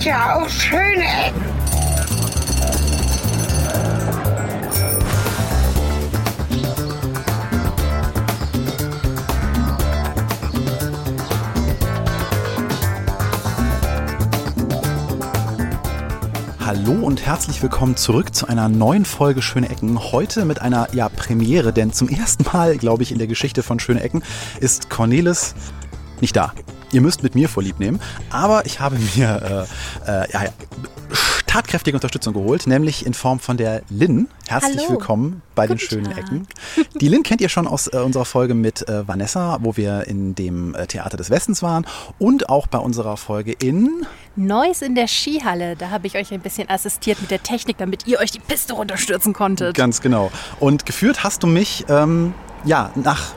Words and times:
gibt 0.00 0.12
ja 0.12 0.36
auch 0.36 0.48
schöne 0.48 1.04
Ecken. 1.04 1.42
Hallo 16.64 16.92
und 16.92 17.26
herzlich 17.26 17.62
willkommen 17.62 17.96
zurück 17.96 18.34
zu 18.34 18.46
einer 18.46 18.70
neuen 18.70 19.04
Folge 19.04 19.42
Schöne 19.42 19.68
Ecken. 19.68 19.98
Heute 20.12 20.46
mit 20.46 20.62
einer 20.62 20.88
ja, 20.94 21.10
Premiere, 21.10 21.74
denn 21.74 21.92
zum 21.92 22.08
ersten 22.08 22.44
Mal, 22.44 22.78
glaube 22.78 23.02
ich, 23.02 23.12
in 23.12 23.18
der 23.18 23.26
Geschichte 23.26 23.62
von 23.62 23.78
Schöne 23.78 24.02
Ecken 24.02 24.22
ist 24.60 24.88
Cornelis 24.88 25.54
nicht 26.22 26.36
da. 26.36 26.54
Ihr 26.92 27.00
müsst 27.00 27.22
mit 27.22 27.34
mir 27.34 27.48
vorlieb 27.48 27.78
nehmen, 27.78 28.00
aber 28.30 28.66
ich 28.66 28.80
habe 28.80 28.96
mir 29.14 29.66
äh, 30.06 30.24
äh, 30.24 30.32
ja, 30.32 30.44
tatkräftige 31.46 31.96
Unterstützung 31.96 32.34
geholt, 32.34 32.66
nämlich 32.66 33.06
in 33.06 33.14
Form 33.14 33.38
von 33.38 33.56
der 33.56 33.82
Lynn. 33.90 34.28
Herzlich 34.48 34.78
Hallo. 34.78 34.90
willkommen 34.90 35.42
bei 35.54 35.66
Guten 35.66 35.78
den 35.78 35.88
schönen 35.88 36.04
Tag. 36.06 36.18
Ecken. 36.18 36.46
Die 37.00 37.08
Lynn 37.08 37.22
kennt 37.22 37.40
ihr 37.40 37.48
schon 37.48 37.68
aus 37.68 37.86
äh, 37.86 37.98
unserer 37.98 38.24
Folge 38.24 38.54
mit 38.54 38.88
äh, 38.88 39.06
Vanessa, 39.06 39.58
wo 39.60 39.76
wir 39.76 40.06
in 40.08 40.34
dem 40.34 40.74
äh, 40.74 40.86
Theater 40.86 41.16
des 41.16 41.30
Westens 41.30 41.62
waren 41.62 41.86
und 42.18 42.48
auch 42.48 42.66
bei 42.66 42.78
unserer 42.78 43.16
Folge 43.16 43.52
in 43.52 44.06
Neues 44.34 44.82
in 44.82 44.94
der 44.94 45.06
Skihalle. 45.06 45.76
Da 45.76 45.90
habe 45.90 46.06
ich 46.06 46.16
euch 46.16 46.32
ein 46.32 46.40
bisschen 46.40 46.68
assistiert 46.68 47.20
mit 47.20 47.30
der 47.30 47.42
Technik, 47.42 47.78
damit 47.78 48.06
ihr 48.06 48.18
euch 48.18 48.30
die 48.30 48.40
Piste 48.40 48.72
runterstürzen 48.72 49.32
konntet. 49.32 49.76
Ganz 49.76 50.00
genau. 50.00 50.30
Und 50.58 50.86
geführt 50.86 51.22
hast 51.22 51.42
du 51.42 51.46
mich 51.46 51.84
ähm, 51.88 52.34
ja 52.64 52.90
nach 52.94 53.32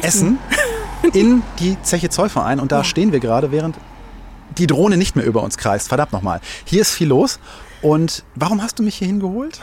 Essen, 0.00 0.38
in 1.12 1.42
die 1.58 1.76
Zeche 1.82 2.08
Zollverein 2.08 2.60
und 2.60 2.72
da 2.72 2.78
Ja. 2.78 2.84
stehen 2.84 3.12
wir 3.12 3.20
gerade, 3.20 3.52
während 3.52 3.76
die 4.58 4.66
Drohne 4.66 4.96
nicht 4.96 5.16
mehr 5.16 5.24
über 5.24 5.42
uns 5.42 5.56
kreist. 5.58 5.88
Verdammt 5.88 6.12
nochmal. 6.12 6.40
Hier 6.64 6.80
ist 6.82 6.92
viel 6.92 7.08
los. 7.08 7.38
Und 7.82 8.24
warum 8.34 8.62
hast 8.62 8.78
du 8.78 8.82
mich 8.82 8.94
hier 8.96 9.08
hingeholt? 9.08 9.60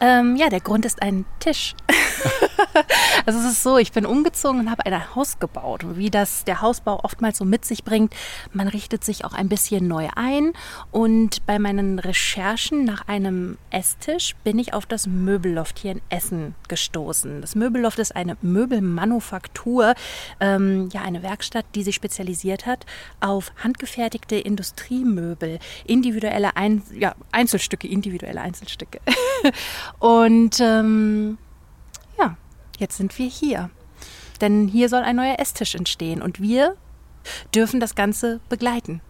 Ähm, 0.00 0.36
ja, 0.36 0.48
der 0.48 0.60
Grund 0.60 0.86
ist 0.86 1.02
ein 1.02 1.26
Tisch. 1.40 1.74
also 3.26 3.38
es 3.38 3.44
ist 3.44 3.62
so, 3.62 3.76
ich 3.76 3.92
bin 3.92 4.06
umgezogen 4.06 4.60
und 4.60 4.70
habe 4.70 4.86
ein 4.86 5.14
Haus 5.14 5.38
gebaut. 5.38 5.84
Und 5.84 5.98
Wie 5.98 6.10
das 6.10 6.44
der 6.44 6.62
Hausbau 6.62 7.00
oftmals 7.02 7.38
so 7.38 7.44
mit 7.44 7.64
sich 7.64 7.84
bringt, 7.84 8.14
man 8.52 8.68
richtet 8.68 9.04
sich 9.04 9.24
auch 9.24 9.34
ein 9.34 9.48
bisschen 9.48 9.88
neu 9.88 10.08
ein. 10.16 10.52
Und 10.90 11.44
bei 11.46 11.58
meinen 11.58 11.98
Recherchen 11.98 12.84
nach 12.84 13.08
einem 13.08 13.58
Esstisch 13.70 14.34
bin 14.42 14.58
ich 14.58 14.72
auf 14.72 14.86
das 14.86 15.06
Möbelloft 15.06 15.78
hier 15.78 15.92
in 15.92 16.02
Essen 16.08 16.54
gestoßen. 16.68 17.40
Das 17.42 17.54
Möbelloft 17.54 17.98
ist 17.98 18.16
eine 18.16 18.36
Möbelmanufaktur, 18.40 19.94
ähm, 20.40 20.88
ja 20.92 21.02
eine 21.02 21.22
Werkstatt, 21.22 21.66
die 21.74 21.82
sich 21.82 21.94
spezialisiert 21.94 22.66
hat 22.66 22.86
auf 23.20 23.52
handgefertigte 23.62 24.36
Industriemöbel, 24.36 25.58
individuelle 25.84 26.56
ein 26.56 26.82
ja, 26.94 27.14
Einzelstücke, 27.32 27.86
individuelle 27.86 28.40
Einzelstücke. 28.40 29.00
Und 29.98 30.60
ähm, 30.60 31.38
ja, 32.18 32.36
jetzt 32.78 32.96
sind 32.96 33.18
wir 33.18 33.28
hier. 33.28 33.70
Denn 34.40 34.68
hier 34.68 34.88
soll 34.88 35.02
ein 35.02 35.16
neuer 35.16 35.38
Esstisch 35.38 35.74
entstehen 35.74 36.22
und 36.22 36.40
wir 36.40 36.76
dürfen 37.54 37.80
das 37.80 37.94
Ganze 37.94 38.40
begleiten. 38.48 39.02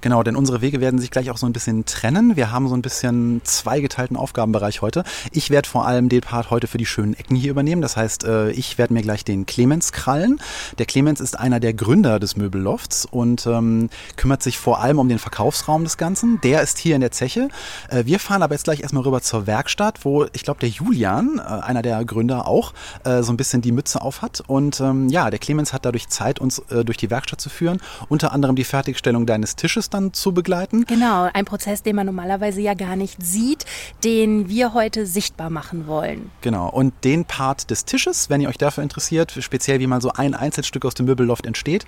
Genau, 0.00 0.22
denn 0.22 0.36
unsere 0.36 0.60
Wege 0.60 0.80
werden 0.80 1.00
sich 1.00 1.10
gleich 1.10 1.30
auch 1.30 1.36
so 1.38 1.46
ein 1.46 1.52
bisschen 1.52 1.84
trennen. 1.84 2.36
Wir 2.36 2.52
haben 2.52 2.68
so 2.68 2.74
ein 2.76 2.82
bisschen 2.82 3.40
zweigeteilten 3.42 4.16
Aufgabenbereich 4.16 4.80
heute. 4.80 5.02
Ich 5.32 5.50
werde 5.50 5.68
vor 5.68 5.86
allem 5.86 6.08
den 6.08 6.20
Part 6.20 6.50
heute 6.50 6.68
für 6.68 6.78
die 6.78 6.86
schönen 6.86 7.14
Ecken 7.14 7.34
hier 7.34 7.50
übernehmen. 7.50 7.82
Das 7.82 7.96
heißt, 7.96 8.22
äh, 8.22 8.50
ich 8.50 8.78
werde 8.78 8.94
mir 8.94 9.02
gleich 9.02 9.24
den 9.24 9.44
Clemens 9.44 9.90
krallen. 9.90 10.40
Der 10.78 10.86
Clemens 10.86 11.20
ist 11.20 11.36
einer 11.36 11.58
der 11.58 11.74
Gründer 11.74 12.20
des 12.20 12.36
Möbellofts 12.36 13.06
und 13.06 13.46
ähm, 13.48 13.90
kümmert 14.16 14.42
sich 14.42 14.58
vor 14.58 14.80
allem 14.80 15.00
um 15.00 15.08
den 15.08 15.18
Verkaufsraum 15.18 15.82
des 15.82 15.96
Ganzen. 15.96 16.40
Der 16.42 16.62
ist 16.62 16.78
hier 16.78 16.94
in 16.94 17.00
der 17.00 17.10
Zeche. 17.10 17.48
Äh, 17.88 18.04
wir 18.04 18.20
fahren 18.20 18.42
aber 18.42 18.54
jetzt 18.54 18.64
gleich 18.64 18.80
erstmal 18.80 19.02
rüber 19.02 19.20
zur 19.20 19.48
Werkstatt, 19.48 20.04
wo 20.04 20.26
ich 20.32 20.44
glaube, 20.44 20.60
der 20.60 20.68
Julian, 20.68 21.40
äh, 21.40 21.42
einer 21.42 21.82
der 21.82 22.04
Gründer 22.04 22.46
auch, 22.46 22.72
so 23.04 23.32
ein 23.32 23.36
bisschen 23.36 23.62
die 23.62 23.72
Mütze 23.72 24.02
auf 24.02 24.22
hat. 24.22 24.42
Und 24.46 24.80
ähm, 24.80 25.08
ja, 25.08 25.30
der 25.30 25.38
Clemens 25.38 25.72
hat 25.72 25.84
dadurch 25.84 26.08
Zeit, 26.08 26.38
uns 26.38 26.58
äh, 26.70 26.84
durch 26.84 26.98
die 26.98 27.10
Werkstatt 27.10 27.40
zu 27.40 27.48
führen. 27.48 27.80
Unter 28.08 28.32
anderem 28.32 28.56
die 28.56 28.64
Fertigstellung 28.64 29.26
deines 29.26 29.56
Tisches 29.56 29.87
dann 29.90 30.12
zu 30.12 30.32
begleiten. 30.32 30.84
Genau, 30.84 31.28
ein 31.32 31.44
Prozess, 31.44 31.82
den 31.82 31.96
man 31.96 32.06
normalerweise 32.06 32.60
ja 32.60 32.74
gar 32.74 32.96
nicht 32.96 33.22
sieht, 33.22 33.64
den 34.04 34.48
wir 34.48 34.74
heute 34.74 35.06
sichtbar 35.06 35.50
machen 35.50 35.86
wollen. 35.86 36.30
Genau. 36.40 36.68
Und 36.68 36.92
den 37.04 37.24
Part 37.24 37.70
des 37.70 37.84
Tisches, 37.84 38.30
wenn 38.30 38.40
ihr 38.40 38.48
euch 38.48 38.58
dafür 38.58 38.82
interessiert, 38.82 39.36
speziell 39.40 39.80
wie 39.80 39.86
mal 39.86 40.00
so 40.00 40.12
ein 40.12 40.34
Einzelstück 40.34 40.84
aus 40.84 40.94
dem 40.94 41.06
Möbelloft 41.06 41.46
entsteht, 41.46 41.86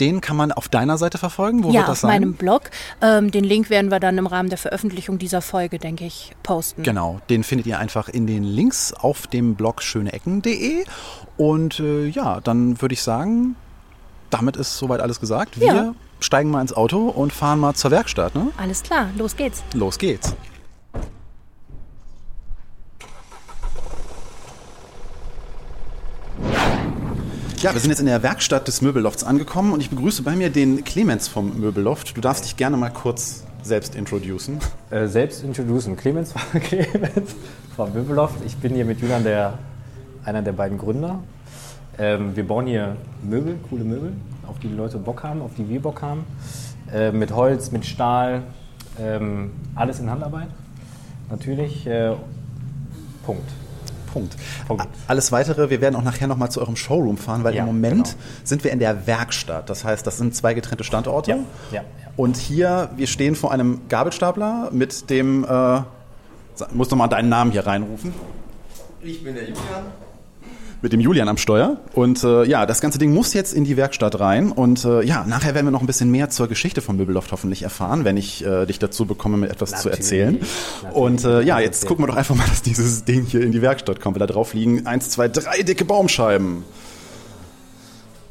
den 0.00 0.20
kann 0.20 0.36
man 0.36 0.52
auf 0.52 0.68
deiner 0.68 0.98
Seite 0.98 1.18
verfolgen. 1.18 1.62
Wo 1.62 1.68
ja, 1.68 1.80
wird 1.80 1.82
das 1.84 2.04
auf 2.04 2.10
sein? 2.10 2.22
meinem 2.22 2.34
Blog. 2.34 2.70
Ähm, 3.00 3.30
den 3.30 3.44
Link 3.44 3.70
werden 3.70 3.90
wir 3.90 4.00
dann 4.00 4.18
im 4.18 4.26
Rahmen 4.26 4.48
der 4.48 4.58
Veröffentlichung 4.58 5.18
dieser 5.18 5.42
Folge, 5.42 5.78
denke 5.78 6.04
ich, 6.04 6.32
posten. 6.42 6.82
Genau, 6.82 7.20
den 7.30 7.44
findet 7.44 7.66
ihr 7.66 7.78
einfach 7.78 8.08
in 8.08 8.26
den 8.26 8.42
Links 8.42 8.92
auf 8.92 9.26
dem 9.26 9.54
Blog 9.54 9.82
schöneecken.de. 9.82 10.84
Und 11.36 11.78
äh, 11.78 12.06
ja, 12.06 12.40
dann 12.40 12.80
würde 12.80 12.94
ich 12.94 13.02
sagen, 13.02 13.54
damit 14.30 14.56
ist 14.56 14.78
soweit 14.78 15.00
alles 15.00 15.20
gesagt. 15.20 15.60
Wir 15.60 15.66
Ja. 15.66 15.94
Steigen 16.22 16.50
mal 16.50 16.60
ins 16.60 16.72
Auto 16.72 17.08
und 17.08 17.32
fahren 17.32 17.60
mal 17.60 17.74
zur 17.74 17.90
Werkstatt. 17.90 18.34
Ne? 18.34 18.48
Alles 18.56 18.82
klar, 18.82 19.08
los 19.16 19.36
geht's. 19.36 19.62
Los 19.74 19.98
geht's. 19.98 20.34
Ja, 27.62 27.72
wir 27.72 27.80
sind 27.80 27.90
jetzt 27.90 28.00
in 28.00 28.06
der 28.06 28.24
Werkstatt 28.24 28.66
des 28.66 28.82
Möbellofts 28.82 29.22
angekommen 29.22 29.72
und 29.72 29.80
ich 29.80 29.88
begrüße 29.88 30.24
bei 30.24 30.34
mir 30.34 30.50
den 30.50 30.82
Clemens 30.82 31.28
vom 31.28 31.60
Möbelloft. 31.60 32.16
Du 32.16 32.20
darfst 32.20 32.44
dich 32.44 32.56
gerne 32.56 32.76
mal 32.76 32.90
kurz 32.90 33.44
selbst 33.62 33.94
introducen. 33.94 34.58
Äh, 34.90 35.06
selbst 35.06 35.44
introducen. 35.44 35.96
Clemens 35.96 36.34
Clemens 36.52 37.36
vom 37.76 37.92
Möbelloft. 37.92 38.44
Ich 38.44 38.56
bin 38.56 38.74
hier 38.74 38.84
mit 38.84 39.00
Julian 39.00 39.22
der, 39.22 39.58
einer 40.24 40.42
der 40.42 40.50
beiden 40.50 40.76
Gründer. 40.76 41.22
Ähm, 41.98 42.34
wir 42.34 42.44
bauen 42.44 42.66
hier 42.66 42.96
Möbel, 43.22 43.56
coole 43.70 43.84
Möbel, 43.84 44.14
auf 44.52 44.58
die 44.58 44.68
die 44.68 44.74
Leute 44.74 44.98
Bock 44.98 45.22
haben, 45.22 45.40
auf 45.40 45.54
die 45.56 45.68
wir 45.68 45.80
Bock 45.80 46.02
haben. 46.02 46.24
Äh, 46.92 47.10
mit 47.10 47.32
Holz, 47.34 47.72
mit 47.72 47.86
Stahl, 47.86 48.42
ähm, 49.00 49.52
alles 49.74 49.98
in 49.98 50.10
Handarbeit. 50.10 50.48
Natürlich. 51.30 51.86
Äh, 51.86 52.12
Punkt. 53.24 53.48
Punkt. 54.12 54.36
Punkt. 54.68 54.86
Alles 55.06 55.32
weitere, 55.32 55.70
wir 55.70 55.80
werden 55.80 55.96
auch 55.96 56.02
nachher 56.02 56.26
nochmal 56.26 56.50
zu 56.50 56.60
eurem 56.60 56.76
Showroom 56.76 57.16
fahren, 57.16 57.44
weil 57.44 57.54
Ja, 57.54 57.62
im 57.62 57.66
Moment 57.66 58.04
genau. 58.04 58.18
sind 58.44 58.62
wir 58.62 58.70
in 58.70 58.78
der 58.78 59.06
Werkstatt. 59.06 59.70
Das 59.70 59.84
heißt, 59.84 60.06
das 60.06 60.18
sind 60.18 60.34
zwei 60.34 60.52
getrennte 60.52 60.84
Standorte. 60.84 61.30
Ja, 61.30 61.36
ja, 61.70 61.76
ja. 61.76 61.82
Und 62.18 62.36
hier, 62.36 62.90
wir 62.96 63.06
stehen 63.06 63.34
vor 63.34 63.52
einem 63.52 63.80
Gabelstapler 63.88 64.68
mit 64.70 65.08
dem, 65.08 65.44
äh, 65.44 65.80
muss 66.74 66.90
noch 66.90 66.98
mal 66.98 67.08
deinen 67.08 67.30
Namen 67.30 67.52
hier 67.52 67.66
reinrufen. 67.66 68.12
Ich 69.00 69.24
bin 69.24 69.34
der 69.34 69.44
Julian. 69.44 69.86
Mit 70.82 70.92
dem 70.92 71.00
Julian 71.00 71.28
am 71.28 71.36
Steuer. 71.36 71.76
Und 71.94 72.24
äh, 72.24 72.44
ja, 72.44 72.66
das 72.66 72.80
ganze 72.80 72.98
Ding 72.98 73.14
muss 73.14 73.32
jetzt 73.34 73.54
in 73.54 73.64
die 73.64 73.76
Werkstatt 73.76 74.18
rein. 74.18 74.50
Und 74.50 74.84
äh, 74.84 75.02
ja, 75.02 75.24
nachher 75.26 75.54
werden 75.54 75.66
wir 75.66 75.70
noch 75.70 75.80
ein 75.80 75.86
bisschen 75.86 76.10
mehr 76.10 76.28
zur 76.28 76.48
Geschichte 76.48 76.82
von 76.82 76.96
Möbelloft 76.96 77.30
hoffentlich 77.30 77.62
erfahren, 77.62 78.04
wenn 78.04 78.16
ich 78.16 78.44
äh, 78.44 78.66
dich 78.66 78.80
dazu 78.80 79.06
bekomme, 79.06 79.36
mir 79.36 79.48
etwas 79.48 79.70
zu 79.70 79.88
Natürlich. 79.88 79.98
erzählen. 79.98 80.40
Natürlich. 80.82 80.96
Und 80.96 81.24
äh, 81.24 81.42
ja, 81.42 81.60
jetzt 81.60 81.86
gucken 81.86 82.02
wir 82.04 82.08
doch 82.08 82.16
einfach 82.16 82.34
mal, 82.34 82.46
dass 82.48 82.62
dieses 82.62 83.04
Ding 83.04 83.24
hier 83.24 83.42
in 83.42 83.52
die 83.52 83.62
Werkstatt 83.62 84.00
kommt. 84.00 84.16
Weil 84.16 84.26
da 84.26 84.32
drauf 84.32 84.54
liegen 84.54 84.86
eins, 84.86 85.08
zwei, 85.10 85.28
drei 85.28 85.62
dicke 85.62 85.84
Baumscheiben. 85.84 86.64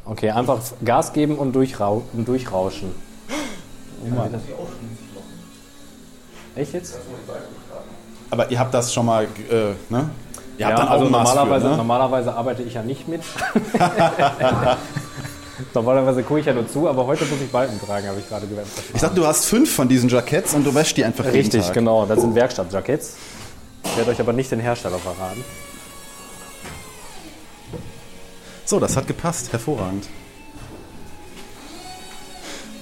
Okay, 0.04 0.32
einfach 0.32 0.60
Gas 0.84 1.14
geben 1.14 1.38
und, 1.38 1.56
durchrau 1.56 2.04
und 2.12 2.28
durchrauschen. 2.28 2.90
Echt 6.56 6.74
jetzt? 6.74 6.98
Aber 8.30 8.52
ihr 8.52 8.60
habt 8.60 8.74
das 8.74 8.94
schon 8.94 9.06
mal, 9.06 9.26
äh, 9.50 9.74
ne? 9.90 10.10
Ihr 10.62 10.68
habt 10.68 10.78
ja, 10.78 10.84
dann 10.86 10.94
also 10.94 11.06
Augenmaß 11.06 11.28
normalerweise, 11.30 11.66
für, 11.66 11.72
ne? 11.72 11.78
normalerweise 11.78 12.34
arbeite 12.36 12.62
ich 12.62 12.74
ja 12.76 12.84
nicht 12.84 13.08
mit. 13.08 13.22
normalerweise 15.74 16.22
gucke 16.22 16.40
ich 16.42 16.46
ja 16.46 16.54
nur 16.54 16.70
zu, 16.70 16.88
aber 16.88 17.08
heute 17.08 17.26
muss 17.26 17.42
ich 17.42 17.52
Balken 17.52 17.80
tragen, 17.84 18.08
habe 18.08 18.20
ich 18.20 18.30
gerade 18.30 18.46
gelernt. 18.46 18.70
Ich 18.94 19.02
dachte, 19.02 19.16
du 19.16 19.26
hast 19.26 19.46
fünf 19.46 19.74
von 19.74 19.88
diesen 19.88 20.08
Jacketts 20.08 20.54
und 20.54 20.64
du 20.64 20.76
wäschst 20.76 20.96
die 20.98 21.04
einfach 21.04 21.26
jeden 21.26 21.38
Richtig, 21.38 21.66
Tag. 21.66 21.74
genau. 21.74 22.06
Das 22.06 22.22
sind 22.22 22.36
Werkstattjackets. 22.36 23.16
Ich 23.86 23.98
werde 23.98 24.12
euch 24.12 24.20
aber 24.20 24.34
nicht 24.34 24.52
den 24.52 24.60
Hersteller 24.60 25.00
verraten. 25.00 25.44
So, 28.66 28.80
das 28.80 28.96
hat 28.96 29.08
gepasst. 29.08 29.52
Hervorragend. 29.52 30.06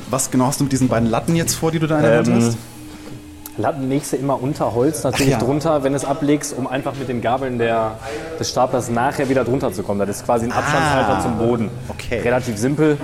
Was 0.09 0.29
genau 0.29 0.47
hast 0.47 0.59
du 0.59 0.65
mit 0.65 0.73
diesen 0.73 0.89
beiden 0.89 1.09
Latten 1.09 1.33
jetzt 1.37 1.55
vor, 1.55 1.71
die 1.71 1.79
du 1.79 1.87
da 1.87 1.95
in 1.97 2.03
der 2.03 2.17
Hand 2.17 2.27
Ähm, 2.27 2.45
hast? 2.45 2.57
Latten 3.59 3.89
legst 3.89 4.13
du 4.13 4.15
immer 4.15 4.41
unter 4.41 4.73
Holz 4.73 5.03
natürlich 5.03 5.33
ja. 5.33 5.37
drunter, 5.37 5.83
wenn 5.83 5.91
du 5.91 5.97
es 5.97 6.05
ablegst, 6.05 6.55
um 6.57 6.65
einfach 6.65 6.93
mit 6.95 7.09
den 7.09 7.19
Gabeln 7.21 7.57
der, 7.59 7.97
des 8.39 8.49
Staplers 8.49 8.89
nachher 8.89 9.27
wieder 9.27 9.43
drunter 9.43 9.73
zu 9.73 9.83
kommen. 9.83 9.99
Das 9.99 10.09
ist 10.15 10.25
quasi 10.25 10.45
ein 10.45 10.53
Abstandshalter 10.53 11.17
Ah, 11.17 11.21
zum 11.21 11.37
Boden. 11.37 11.69
okay. 11.89 12.19
Relativ 12.21 12.57
simpel. 12.57 12.97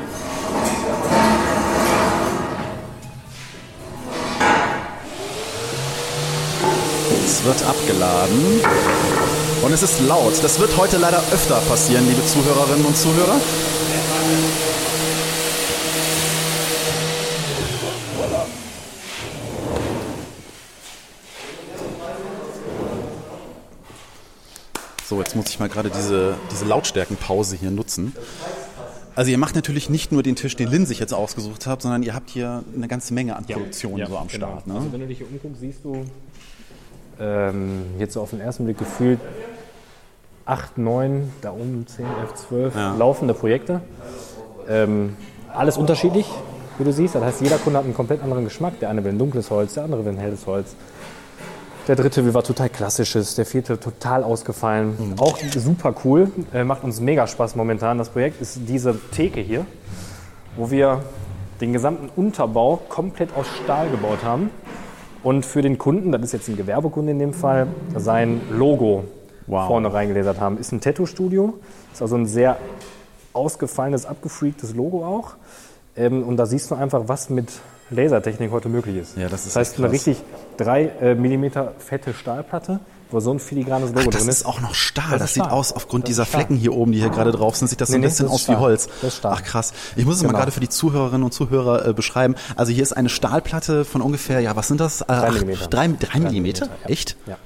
Es 7.25 7.43
wird 7.43 7.63
abgeladen. 7.67 8.61
Und 9.61 9.71
es 9.73 9.83
ist 9.83 10.01
laut. 10.07 10.33
Das 10.43 10.59
wird 10.59 10.77
heute 10.77 10.97
leider 10.97 11.17
öfter 11.31 11.55
passieren, 11.67 12.07
liebe 12.07 12.25
Zuhörerinnen 12.25 12.85
und 12.85 12.95
Zuhörer. 12.95 13.35
Jetzt 25.35 25.43
muss 25.43 25.49
ich 25.49 25.59
mal 25.59 25.67
gerade 25.67 25.89
diese, 25.89 26.35
diese 26.51 26.65
Lautstärkenpause 26.65 27.57
hier 27.57 27.69
nutzen. 27.69 28.13
Also 29.15 29.31
ihr 29.31 29.37
macht 29.37 29.55
natürlich 29.55 29.89
nicht 29.89 30.11
nur 30.11 30.23
den 30.23 30.35
Tisch, 30.35 30.55
den 30.55 30.69
Lynn 30.69 30.85
sich 30.85 30.99
jetzt 30.99 31.13
ausgesucht 31.13 31.67
hat, 31.67 31.81
sondern 31.81 32.03
ihr 32.03 32.13
habt 32.13 32.29
hier 32.29 32.63
eine 32.75 32.87
ganze 32.87 33.13
Menge 33.13 33.35
an 33.35 33.45
Produktion 33.45 33.97
so 34.05 34.17
am 34.17 34.27
genau. 34.27 34.47
Start. 34.47 34.67
Ne? 34.67 34.75
Also 34.75 34.93
wenn 34.93 35.01
du 35.01 35.07
dich 35.07 35.17
hier 35.19 35.27
umguckst, 35.27 35.59
siehst 35.59 35.83
du 35.83 36.05
ähm, 37.19 37.81
jetzt 37.99 38.13
so 38.13 38.21
auf 38.21 38.29
den 38.29 38.39
ersten 38.39 38.63
Blick 38.65 38.77
gefühlt 38.77 39.19
8, 40.45 40.77
9, 40.77 41.31
da 41.41 41.51
oben 41.51 41.85
10, 41.85 42.05
11, 42.05 42.33
12 42.49 42.75
Ja. 42.75 42.95
laufende 42.95 43.33
Projekte. 43.33 43.81
Ähm, 44.69 45.15
alles 45.53 45.77
unterschiedlich, 45.77 46.27
wie 46.77 46.83
du 46.83 46.93
siehst. 46.93 47.15
Das 47.15 47.23
heißt, 47.23 47.41
jeder 47.41 47.57
Kunde 47.57 47.79
hat 47.79 47.85
einen 47.85 47.93
komplett 47.93 48.21
anderen 48.21 48.43
Geschmack. 48.45 48.79
Der 48.79 48.89
eine 48.89 49.03
will 49.03 49.11
ein 49.11 49.19
dunkles 49.19 49.49
Holz, 49.49 49.73
der 49.73 49.83
andere 49.83 50.05
will 50.05 50.13
ein 50.13 50.17
helles 50.17 50.45
Holz. 50.45 50.75
Der 51.87 51.95
dritte 51.95 52.33
was 52.33 52.45
total 52.45 52.69
klassisches, 52.69 53.35
der 53.35 53.45
vierte 53.45 53.79
total 53.79 54.23
ausgefallen. 54.23 55.13
Auch 55.19 55.37
super 55.37 55.93
cool, 56.03 56.31
äh, 56.51 56.63
macht 56.63 56.83
uns 56.83 56.99
mega 56.99 57.27
Spaß 57.27 57.55
momentan. 57.55 57.99
Das 57.99 58.09
Projekt 58.09 58.41
ist 58.41 58.59
diese 58.67 58.99
Theke 59.11 59.39
hier, 59.39 59.67
wo 60.55 60.71
wir 60.71 61.03
den 61.61 61.73
gesamten 61.73 62.09
Unterbau 62.15 62.77
komplett 62.89 63.35
aus 63.35 63.45
Stahl 63.63 63.89
gebaut 63.89 64.23
haben 64.23 64.49
und 65.21 65.45
für 65.45 65.61
den 65.61 65.77
Kunden, 65.77 66.11
das 66.11 66.21
ist 66.23 66.31
jetzt 66.33 66.49
ein 66.49 66.57
Gewerbekunde 66.57 67.11
in 67.11 67.19
dem 67.19 67.33
Fall, 67.33 67.67
sein 67.95 68.41
Logo 68.51 69.03
Wow. 69.47 69.67
vorne 69.67 69.93
reingelasert 69.93 70.39
haben. 70.39 70.57
Ist 70.57 70.71
ein 70.71 70.81
Tattoo-Studio, 70.81 71.53
ist 71.93 72.01
also 72.01 72.15
ein 72.15 72.25
sehr 72.25 72.57
ausgefallenes, 73.33 74.07
abgefreaktes 74.07 74.73
Logo 74.73 75.05
auch. 75.05 75.35
Ähm, 75.95 76.23
und 76.23 76.37
da 76.37 76.47
siehst 76.47 76.71
du 76.71 76.75
einfach, 76.75 77.03
was 77.05 77.29
mit 77.29 77.51
Lasertechnik 77.91 78.51
heute 78.51 78.69
möglich 78.69 78.97
ist. 78.97 79.17
Ja, 79.17 79.29
das 79.29 79.41
ist 79.45 79.55
das 79.55 79.67
heißt, 79.69 79.77
eine 79.79 79.91
richtig 79.91 80.17
3 80.57 80.83
äh, 81.01 81.15
mm 81.15 81.51
fette 81.77 82.13
Stahlplatte, 82.13 82.79
wo 83.11 83.19
so 83.19 83.31
ein 83.31 83.39
filigranes 83.39 83.89
Logo 83.89 84.01
Ach, 84.01 84.05
das 84.11 84.21
drin 84.21 84.29
ist 84.29 84.45
auch 84.45 84.59
noch 84.59 84.73
Stahl. 84.73 85.11
Das 85.11 85.19
Das, 85.19 85.29
ist 85.29 85.33
sieht 85.35 85.43
Stahl. 85.43 85.53
aus, 85.53 85.71
aufgrund 85.71 86.05
Das 86.05 86.09
ist 86.11 86.17
dieser. 86.17 86.25
Flecken 86.25 86.55
hier 86.55 86.73
oben, 86.73 86.91
die 86.91 86.99
hier 86.99 87.09
gerade 87.09 87.31
drauf 87.31 87.55
sind, 87.55 87.67
sieht 87.67 87.79
das 87.81 87.89
so 87.89 87.93
Nee, 87.93 87.97
ein 87.97 88.01
nee, 88.01 88.07
bisschen 88.07 88.25
das 88.25 88.33
ist 88.35 88.41
aus 88.41 88.47
wie 88.47 88.51
Stahl. 88.53 88.59
Holz. 88.61 88.87
Das 89.01 89.03
ist 89.13 89.17
Stahl. 89.17 89.33
Ach 89.37 89.43
krass. 89.43 89.73
Ich 89.95 90.05
muss 90.05 90.15
es 90.15 90.23
mal 90.23 90.29
Genau. 90.29 90.39
gerade 90.39 90.51
für 90.51 90.59
die 90.61 90.69
Zuhörerinnen 90.69 91.23
und 91.23 91.31
Zuhörer 91.31 91.87
äh, 91.87 91.93
beschreiben. 91.93 92.33
Also 92.55 92.71
hier 92.71 92.81
ist 92.81 92.93
eine 92.93 93.09
Stahlplatte 93.09 93.85
von 93.85 94.01
ungefähr, 94.01 94.39
ja, 94.39 94.55
was 94.55 94.67
sind 94.67 94.79
das? 94.79 95.01
Äh, 95.01 95.05
acht- 95.09 95.33
Millimeter. 95.33 95.67
Drei, 95.67 95.87
drei 95.87 95.93
Drei 96.07 96.19
Millimeter? 96.19 96.65
Millimeter, 96.65 96.69
ja. 96.83 96.89
Echt? 96.89 97.15
Ja. 97.27 97.37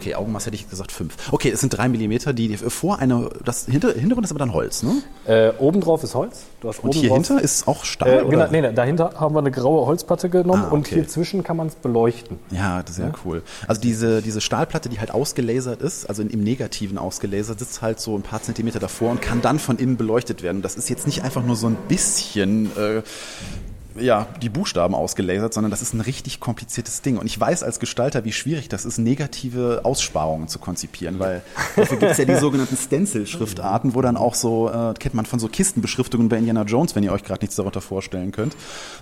Okay, 0.00 0.14
Augenmaß 0.14 0.46
hätte 0.46 0.54
ich 0.56 0.68
gesagt 0.70 0.92
fünf. 0.92 1.14
Okay, 1.30 1.50
es 1.50 1.60
sind 1.60 1.76
drei 1.76 1.88
Millimeter, 1.88 2.32
die 2.32 2.56
vor 2.56 3.00
eine, 3.00 3.28
das 3.44 3.66
Hinter, 3.66 3.92
Hintergrund 3.92 4.24
ist 4.24 4.30
aber 4.32 4.38
dann 4.38 4.54
Holz, 4.54 4.82
ne? 4.82 5.02
Äh, 5.26 5.52
obendrauf 5.58 6.02
ist 6.02 6.14
Holz. 6.14 6.44
Du 6.62 6.68
hast 6.68 6.82
Und 6.82 6.94
hier 6.94 7.12
hinter 7.12 7.38
ist 7.40 7.68
auch 7.68 7.84
Stahl, 7.84 8.08
Äh, 8.08 8.20
oder? 8.22 8.30
genau, 8.30 8.46
nee, 8.50 8.60
nee, 8.62 8.72
dahinter 8.72 9.12
haben 9.20 9.34
wir 9.34 9.40
eine 9.40 9.50
graue 9.50 9.84
Holzplatte 9.86 10.30
genommen 10.30 10.64
Ah, 10.68 10.72
und 10.72 10.86
okay. 10.86 10.94
hier 10.96 11.08
zwischen 11.08 11.44
kann 11.44 11.58
man 11.58 11.66
es 11.66 11.74
beleuchten. 11.74 12.38
Ja, 12.50 12.82
das 12.82 12.92
ist 12.92 12.98
ja 12.98 13.12
cool. 13.26 13.42
Also 13.68 13.80
diese, 13.82 14.22
diese 14.22 14.40
Stahlplatte, 14.40 14.88
die 14.88 14.98
halt 15.00 15.10
ausgelasert 15.10 15.82
ist, 15.82 16.06
also 16.06 16.22
im 16.22 16.42
Negativen 16.42 16.96
ausgelasert, 16.96 17.58
sitzt 17.58 17.82
halt 17.82 18.00
so 18.00 18.16
ein 18.16 18.22
paar 18.22 18.40
Zentimeter 18.42 18.78
davor 18.78 19.10
und 19.10 19.20
kann 19.20 19.42
dann 19.42 19.58
von 19.58 19.76
innen 19.76 19.98
beleuchtet 19.98 20.42
werden. 20.42 20.62
Das 20.62 20.76
ist 20.76 20.88
jetzt 20.88 21.06
nicht 21.06 21.22
einfach 21.24 21.44
nur 21.44 21.56
so 21.56 21.66
ein 21.66 21.76
bisschen 21.88 22.74
äh, 22.76 23.02
ja, 23.98 24.26
die 24.42 24.48
Buchstaben 24.48 24.94
ausgelasert, 24.94 25.52
sondern 25.54 25.70
das 25.70 25.82
ist 25.82 25.94
ein 25.94 26.00
richtig 26.00 26.40
kompliziertes 26.40 27.02
Ding. 27.02 27.18
Und 27.18 27.26
ich 27.26 27.38
weiß 27.38 27.62
als 27.62 27.80
Gestalter, 27.80 28.24
wie 28.24 28.32
schwierig 28.32 28.68
das 28.68 28.84
ist, 28.84 28.98
negative 28.98 29.80
Aussparungen 29.84 30.48
zu 30.48 30.58
konzipieren, 30.58 31.18
weil 31.18 31.42
dafür 31.76 31.98
gibt 31.98 32.12
es 32.12 32.18
ja 32.18 32.24
die 32.24 32.36
sogenannten 32.36 32.76
Stencil-Schriftarten, 32.76 33.94
wo 33.94 34.00
dann 34.02 34.16
auch 34.16 34.34
so, 34.34 34.70
äh, 34.70 34.94
kennt 34.98 35.14
man 35.14 35.26
von 35.26 35.38
so 35.38 35.48
Kistenbeschriftungen 35.48 36.28
bei 36.28 36.36
Indiana 36.38 36.62
Jones, 36.62 36.94
wenn 36.94 37.02
ihr 37.02 37.12
euch 37.12 37.24
gerade 37.24 37.42
nichts 37.42 37.56
darunter 37.56 37.80
vorstellen 37.80 38.32
könnt. 38.32 38.54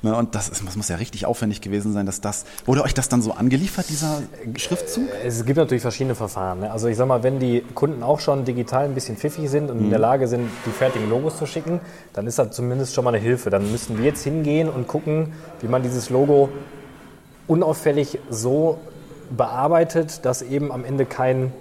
Ne, 0.03 0.15
und 0.17 0.35
das, 0.35 0.49
ist, 0.49 0.63
das 0.67 0.77
muss 0.77 0.89
ja 0.89 0.97
richtig 0.97 1.27
aufwendig 1.27 1.61
gewesen 1.61 1.93
sein, 1.93 2.07
dass 2.07 2.21
das, 2.21 2.45
wurde 2.67 2.83
euch 2.83 2.95
das 2.95 3.09
dann 3.09 3.23
so 3.23 3.33
angeliefert, 3.33 3.87
dieser 3.89 4.23
Schriftzug? 4.57 5.05
Es 5.25 5.45
gibt 5.45 5.59
natürlich 5.59 5.83
verschiedene 5.83 6.15
Verfahren. 6.15 6.61
Ne? 6.61 6.71
Also 6.73 6.89
ich 6.89 6.97
sag 6.97 7.07
mal, 7.07 7.23
wenn 7.23 7.39
die 7.39 7.63
Kunden 7.75 8.03
auch 8.03 8.21
schon 8.21 8.45
digital 8.45 8.85
ein 8.87 8.95
bisschen 8.95 9.17
pfiffig 9.17 9.49
sind 9.51 9.71
und 9.71 9.79
in 9.79 9.87
Mhm. 9.87 9.91
der 9.91 9.99
Lage 10.01 10.29
sind, 10.29 10.49
die 10.67 10.71
fertigen 10.71 11.09
Logos 11.09 11.39
zu 11.39 11.47
schicken, 11.47 11.81
dann 12.15 12.27
ist 12.27 12.39
das 12.39 12.51
zumindest 12.51 12.95
schon 12.95 13.05
mal 13.05 13.15
eine 13.15 13.23
Hilfe. 13.23 13.51
Dann 13.51 13.71
müssten 13.71 13.99
wir 13.99 14.05
jetzt 14.07 14.25
hingehen 14.25 14.69
und 14.69 14.88
gucken, 14.89 15.33
wie 15.61 15.69
man 15.69 15.83
dieses 15.83 16.11
Logo 16.11 16.49
unauffällig 17.47 18.19
so 18.31 18.79
bearbeitet, 19.31 20.25
dass 20.25 20.43
eben 20.43 20.73
am 20.73 20.85
Ende 20.85 21.05
kein 21.05 21.53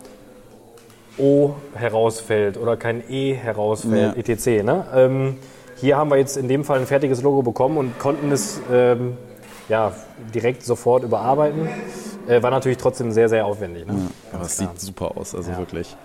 O 1.20 1.52
herausfällt 1.76 2.58
oder 2.58 2.78
kein 2.78 3.04
E 3.10 3.34
herausfällt, 3.34 4.16
Ja. 4.16 4.34
etc. 4.34 4.64
Ne? 4.64 4.86
Ähm, 4.96 5.36
hier 5.76 5.98
haben 5.98 6.10
wir 6.10 6.18
jetzt 6.18 6.38
in 6.38 6.48
dem 6.48 6.64
Fall 6.64 6.80
ein 6.80 6.86
fertiges 6.88 7.22
Logo 7.22 7.42
bekommen 7.42 7.78
und 7.78 8.00
konnten 8.00 8.32
es 8.32 8.60
ähm, 8.72 9.18
ja, 9.70 9.92
direkt 10.34 10.64
sofort 10.64 11.04
überarbeiten. 11.04 11.68
Äh, 12.28 12.44
war 12.44 12.52
natürlich 12.52 12.78
trotzdem 12.78 13.12
sehr, 13.12 13.30
sehr 13.30 13.46
aufwendig. 13.46 13.86
Ne? 13.86 13.94
Aber 14.34 14.46
es 14.46 14.58
sieht 14.58 14.80
super 14.80 15.16
aus, 15.18 15.34
also 15.34 15.52
Ja. 15.52 15.58
wirklich. 15.58 15.96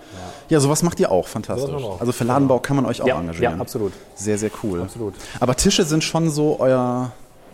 Ja, 0.49 0.59
sowas 0.59 0.81
macht 0.83 0.99
ihr 0.99 1.11
auch, 1.11 1.27
fantastisch. 1.27 1.73
Auch. 1.83 1.99
Also 1.99 2.11
für 2.11 2.23
Ladenbau 2.23 2.59
kann 2.59 2.75
man 2.75 2.85
euch 2.85 3.01
auch 3.01 3.07
Ja, 3.07 3.19
engagieren. 3.19 3.55
ja, 3.55 3.59
absolut. 3.61 3.93
Sehr, 4.15 4.37
sehr 4.37 4.51
cool. 4.63 4.81
Absolut. 4.81 5.13
Aber 5.39 5.55
Tische 5.55 5.83
sind 5.83 6.03
schon 6.03 6.29
so 6.29 6.57
euer 6.59 7.11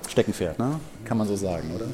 Steckenpferd, 0.09 0.57
ne? 0.57 0.79
Kann 1.05 1.17
man 1.17 1.27
so 1.27 1.35
sagen, 1.35 1.71
oder? 1.75 1.85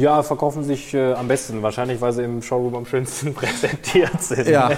Ja, 0.00 0.22
verkaufen 0.22 0.64
sich 0.64 0.94
äh, 0.94 1.12
am 1.12 1.28
besten. 1.28 1.62
Wahrscheinlich, 1.62 2.00
weil 2.00 2.12
sie 2.12 2.22
im 2.22 2.40
Showroom 2.40 2.74
am 2.74 2.86
schönsten 2.86 3.34
präsentiert 3.34 4.22
sind. 4.22 4.48
Ja, 4.48 4.70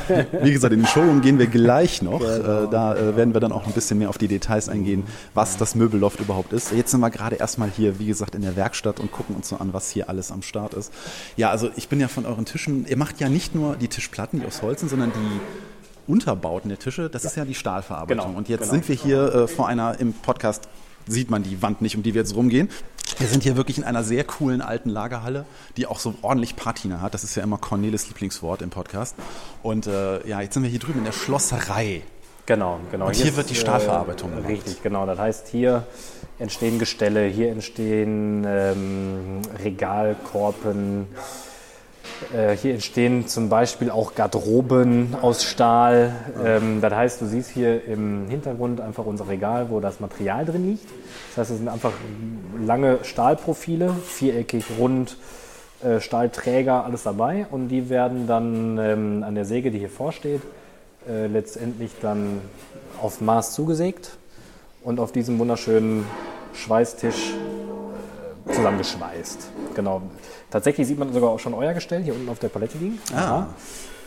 wie 0.43 0.53
gesagt, 0.53 0.73
in 0.73 0.81
den 0.81 0.87
Showroom 0.87 1.21
gehen 1.21 1.39
wir 1.39 1.47
gleich 1.47 2.03
noch. 2.03 2.21
Äh, 2.21 2.69
da 2.71 2.95
äh, 2.95 3.17
werden 3.17 3.35
wir 3.35 3.41
dann 3.41 3.53
auch 3.53 3.67
ein 3.67 3.73
bisschen 3.73 3.99
mehr 3.99 4.09
auf 4.09 4.19
die 4.19 4.29
Details 4.29 4.69
eingehen, 4.69 5.05
was 5.35 5.57
das 5.57 5.75
Möbelloft 5.75 6.21
überhaupt 6.21 6.53
ist. 6.53 6.73
Jetzt 6.73 6.91
sind 6.91 7.01
wir 7.01 7.11
gerade 7.11 7.37
erstmal 7.37 7.71
hier, 7.71 7.99
wie 7.99 8.07
gesagt, 8.07 8.35
in 8.35 8.43
der 8.43 8.57
Werkstatt 8.57 8.99
und 8.99 9.13
gucken 9.13 9.37
uns 9.37 9.49
so 9.49 9.57
an, 9.57 9.73
was 9.73 9.91
hier 9.91 10.09
alles 10.09 10.33
am 10.33 10.43
Start 10.43 10.75
ist. 10.75 10.93
Ja, 11.37 11.51
also 11.51 11.71
ich 11.77 11.89
bin 11.89 12.01
ja 12.01 12.09
von 12.09 12.27
euren 12.27 12.47
Tischen, 12.47 12.87
ihr 12.87 12.97
macht 12.97 13.21
ja 13.21 13.29
nicht 13.29 13.55
nur 13.55 13.77
die 13.77 13.89
Tischplatten, 13.89 14.41
die 14.41 14.47
aus 14.47 14.63
Holz 14.63 14.81
sind, 14.81 14.89
sondern 14.89 15.13
die 15.13 16.11
Unterbauten 16.11 16.69
der 16.69 16.79
Tische, 16.79 17.11
das 17.11 17.25
ist 17.25 17.37
ja 17.37 17.45
die 17.45 17.55
Stahlverarbeitung. 17.55 18.27
Genau, 18.27 18.39
und 18.39 18.49
jetzt 18.49 18.63
genau. 18.63 18.73
sind 18.73 18.89
wir 18.89 18.95
hier 18.95 19.35
äh, 19.35 19.49
vor 19.49 19.69
einer, 19.69 19.99
im 19.99 20.13
Podcast 20.13 20.69
sieht 21.06 21.31
man 21.31 21.43
die 21.43 21.62
Wand 21.62 21.82
nicht, 21.82 21.97
um 21.97 22.03
die 22.03 22.14
wir 22.14 22.23
jetzt 22.23 22.35
rumgehen. 22.35 22.69
Wir 23.19 23.29
sind 23.29 23.44
hier 23.44 23.56
wirklich 23.56 23.79
in 23.79 23.85
einer 23.85 24.03
sehr 24.03 24.25
coolen 24.25 24.61
alten 24.61 24.91
Lagerhalle, 24.91 25.47
die 25.76 25.87
auch 25.87 26.00
so 26.00 26.14
ordentlich 26.23 26.56
Patina 26.56 27.00
hat. 27.00 27.14
Das 27.14 27.25
ist 27.25 27.35
ja 27.37 27.43
immer 27.43 27.58
Cornelis 27.58 28.08
Lieblingswort 28.08 28.62
im 28.62 28.70
Podcast. 28.70 29.14
Und 29.62 29.87
äh, 29.87 30.26
ja, 30.26 30.41
jetzt 30.41 30.55
sind 30.55 30.64
wir 30.64 30.70
hier 30.70 30.81
drüben 30.81 30.99
in 30.99 31.05
der 31.05 31.12
Schlosserei. 31.12 32.03
Genau, 32.47 32.79
genau. 32.91 33.06
Und 33.06 33.17
hier 33.17 33.26
ist, 33.26 33.37
wird 33.37 33.50
die 33.50 33.55
Stahlverarbeitung 33.55 34.31
gemacht. 34.31 34.49
Richtig, 34.49 34.82
genau. 34.82 35.06
Das 35.06 35.19
heißt, 35.19 35.49
hier 35.49 35.87
entstehen 36.38 36.78
Gestelle, 36.78 37.26
hier 37.26 37.50
entstehen 37.50 38.45
ähm, 38.47 39.42
Regalkorpen, 39.62 41.02
äh, 41.02 41.46
hier 42.61 42.75
entstehen 42.75 43.27
zum 43.29 43.49
Beispiel 43.49 43.91
auch 43.91 44.15
Garderoben 44.15 45.15
aus 45.21 45.45
Stahl. 45.45 46.13
Ähm, 46.45 46.81
das 46.81 46.93
heißt, 46.93 47.21
du 47.21 47.27
siehst 47.27 47.51
hier 47.51 47.85
im 47.85 48.29
Hintergrund 48.29 48.81
einfach 48.81 49.05
unser 49.05 49.29
Regal, 49.29 49.71
wo 49.71 49.81
das 49.81 50.01
Material 50.01 50.45
drin 50.45 50.71
liegt. 50.71 50.89
Das 51.31 51.39
heißt, 51.39 51.51
es 51.51 51.59
sind 51.59 51.69
einfach 51.69 51.93
lange 52.65 52.99
Stahlprofile, 53.03 53.95
viereckig, 54.05 54.65
rund, 54.79 55.17
äh, 55.83 56.01
Stahlträger, 56.01 56.85
alles 56.85 57.03
dabei. 57.03 57.47
Und 57.51 57.69
die 57.69 57.91
werden 57.91 58.27
dann 58.27 58.79
ähm, 58.79 59.23
an 59.23 59.35
der 59.35 59.45
Säge, 59.45 59.71
die 59.71 59.79
hier 59.79 59.91
vorsteht, 59.91 60.41
äh, 61.09 61.27
letztendlich 61.27 61.93
dann 62.01 62.41
auf 63.01 63.21
Maß 63.21 63.53
zugesägt 63.53 64.17
und 64.83 65.01
auf 65.01 65.13
diesem 65.13 65.39
wunderschönen 65.39 66.07
Schweißtisch 66.55 67.35
äh, 68.49 68.53
zusammengeschweißt. 68.53 69.51
Genau. 69.75 70.03
Tatsächlich 70.50 70.87
sieht 70.87 70.99
man 70.99 71.12
sogar 71.12 71.31
auch 71.31 71.38
schon 71.38 71.55
euer 71.55 71.75
Gestell 71.75 72.03
hier 72.03 72.15
unten 72.15 72.29
auf 72.29 72.38
der 72.38 72.49
Palette 72.49 72.79
liegen. 72.79 72.99
Ah. 73.15 73.47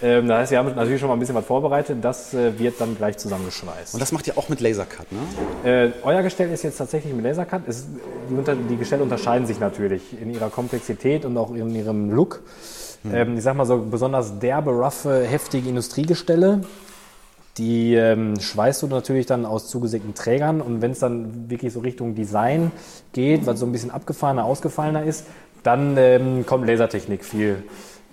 Ähm, 0.02 0.28
das 0.28 0.40
heißt, 0.40 0.52
wir 0.52 0.60
haben 0.60 0.76
natürlich 0.76 1.00
schon 1.00 1.10
mal 1.10 1.16
ein 1.16 1.20
bisschen 1.20 1.36
was 1.36 1.46
vorbereitet. 1.46 1.98
Das 2.02 2.34
äh, 2.34 2.58
wird 2.58 2.80
dann 2.80 2.96
gleich 2.96 3.18
zusammengeschweißt. 3.18 3.94
Und 3.94 4.00
das 4.00 4.12
macht 4.12 4.28
ihr 4.28 4.38
auch 4.38 4.48
mit 4.48 4.62
Lasercut, 4.62 5.08
ne? 5.12 5.20
Äh, 5.70 5.92
euer 6.04 6.24
Gestell 6.24 6.52
ist 6.52 6.64
jetzt 6.64 6.78
tatsächlich 6.78 7.14
mit 7.14 7.26
Lasercut. 7.26 7.64
Es, 7.68 7.86
die, 8.30 8.34
unter, 8.34 8.56
die 8.56 8.78
Gestelle 8.78 9.04
unterscheiden 9.04 9.46
sich 9.46 9.60
natürlich 9.60 10.20
in 10.20 10.34
ihrer 10.34 10.50
Komplexität 10.50 11.26
und 11.26 11.38
auch 11.38 11.52
in 11.54 11.76
ihrem 11.76 12.12
Look. 12.12 12.42
Ähm, 13.12 13.38
ich 13.38 13.44
sag 13.44 13.56
mal 13.56 13.66
so 13.66 13.78
besonders 13.78 14.40
derbe, 14.40 14.72
roughe, 14.72 15.24
heftige 15.26 15.70
Industriegestelle. 15.70 16.62
Die 17.58 17.94
ähm, 17.96 18.40
schweißt 18.40 18.84
du 18.84 18.88
natürlich 18.88 19.26
dann 19.26 19.46
aus 19.46 19.68
zugesägten 19.68 20.14
Trägern 20.14 20.62
und 20.62 20.82
wenn 20.82 20.92
es 20.92 21.00
dann 21.00 21.50
wirklich 21.50 21.74
so 21.74 21.82
Richtung 21.82 22.16
Design 22.16 22.72
geht, 23.12 23.46
was 23.46 23.60
so 23.60 23.66
ein 23.66 23.74
bisschen 23.74 23.92
abgefahrener, 23.92 24.46
ausgefallener 24.46 25.04
ist, 25.04 25.26
dann 25.64 25.98
ähm, 25.98 26.46
kommt 26.46 26.68
Lasertechnik 26.68 27.24
viel 27.24 27.64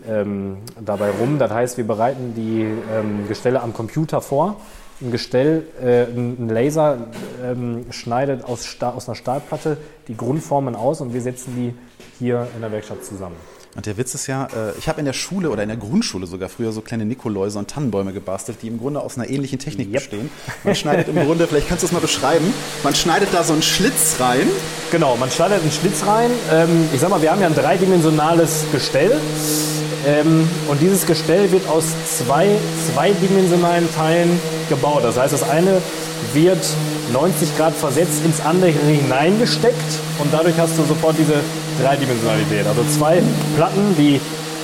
ähm, 0.09 0.59
dabei 0.81 1.11
rum. 1.11 1.39
Das 1.39 1.51
heißt, 1.51 1.77
wir 1.77 1.87
bereiten 1.87 2.35
die 2.35 2.63
ähm, 2.63 3.29
Gestelle 3.29 3.63
am 3.63 3.73
Computer 3.73 4.21
vor. 4.21 4.61
Ein 5.01 5.11
Gestell, 5.11 5.65
äh, 5.83 6.05
ein 6.05 6.49
Laser 6.49 6.99
ähm, 7.45 7.87
schneidet 7.91 8.45
aus, 8.45 8.77
aus 8.81 9.09
einer 9.09 9.15
Stahlplatte 9.15 9.77
die 10.09 10.17
Grundformen 10.17 10.75
aus 10.75 11.01
und 11.01 11.13
wir 11.13 11.21
setzen 11.21 11.55
die 11.55 11.75
hier 12.19 12.49
in 12.55 12.63
der 12.63 12.73
Werkstatt 12.73 13.05
zusammen. 13.05 13.37
Und 13.77 13.85
der 13.85 13.99
Witz 13.99 14.15
ist 14.15 14.27
ja, 14.27 14.47
äh, 14.47 14.73
ich 14.79 14.89
habe 14.89 15.01
in 15.01 15.05
der 15.05 15.13
Schule 15.13 15.51
oder 15.51 15.63
in 15.63 15.69
der 15.69 15.77
Grundschule 15.77 16.27
sogar 16.27 16.49
früher 16.49 16.73
so 16.73 16.81
kleine 16.81 17.05
Nikoläuse 17.05 17.59
und 17.59 17.69
Tannenbäume 17.71 18.15
gebastelt, 18.15 18.59
die 18.63 18.69
im 18.69 18.79
Grunde 18.79 19.01
aus 19.01 19.19
einer 19.19 19.29
ähnlichen 19.29 19.59
Technik 19.59 19.89
Yep. 19.89 19.95
bestehen. 19.95 20.31
Man 20.65 20.75
schneidet 20.75 21.09
im 21.09 21.17
Grunde, 21.17 21.47
vielleicht 21.47 21.69
kannst 21.69 21.83
du 21.83 21.87
es 21.87 21.93
mal 21.93 22.01
beschreiben, 22.01 22.53
man 22.83 22.95
schneidet 22.95 23.29
da 23.33 23.45
so 23.45 23.53
einen 23.53 23.63
Schlitz 23.63 24.17
rein. 24.19 24.49
Genau, 24.91 25.17
man 25.17 25.31
schneidet 25.31 25.61
einen 25.61 25.71
Schlitz 25.71 26.07
rein. 26.07 26.31
Ähm, 26.51 26.89
ich 26.93 27.01
sag 27.01 27.11
mal, 27.11 27.21
wir 27.21 27.31
haben 27.31 27.41
ja 27.41 27.49
ein 27.49 27.55
dreidimensionales 27.55 28.65
Gestell. 28.73 29.21
Ähm, 30.07 30.49
und 30.69 30.81
dieses 30.81 31.05
Gestell 31.05 31.51
wird 31.53 31.69
aus 31.69 31.85
zwei 32.19 32.49
zweidimensionalen 32.93 33.93
Teilen 33.95 34.41
gebaut. 34.71 35.05
Das 35.05 35.19
heißt, 35.19 35.35
das 35.35 35.43
eine 35.43 35.83
wird 36.33 36.65
90 37.13 37.57
Grad 37.57 37.75
versetzt 37.75 38.25
ins 38.25 38.41
andere 38.41 38.71
hineingesteckt 38.71 40.01
und 40.19 40.33
dadurch 40.33 40.59
hast 40.59 40.79
du 40.79 40.85
sofort 40.85 41.17
diese 41.19 41.41
Dreidimensionalität. 41.83 42.67
Also 42.67 42.83
zwei 42.85 43.23
Platten, 43.57 43.95
die 43.97 44.21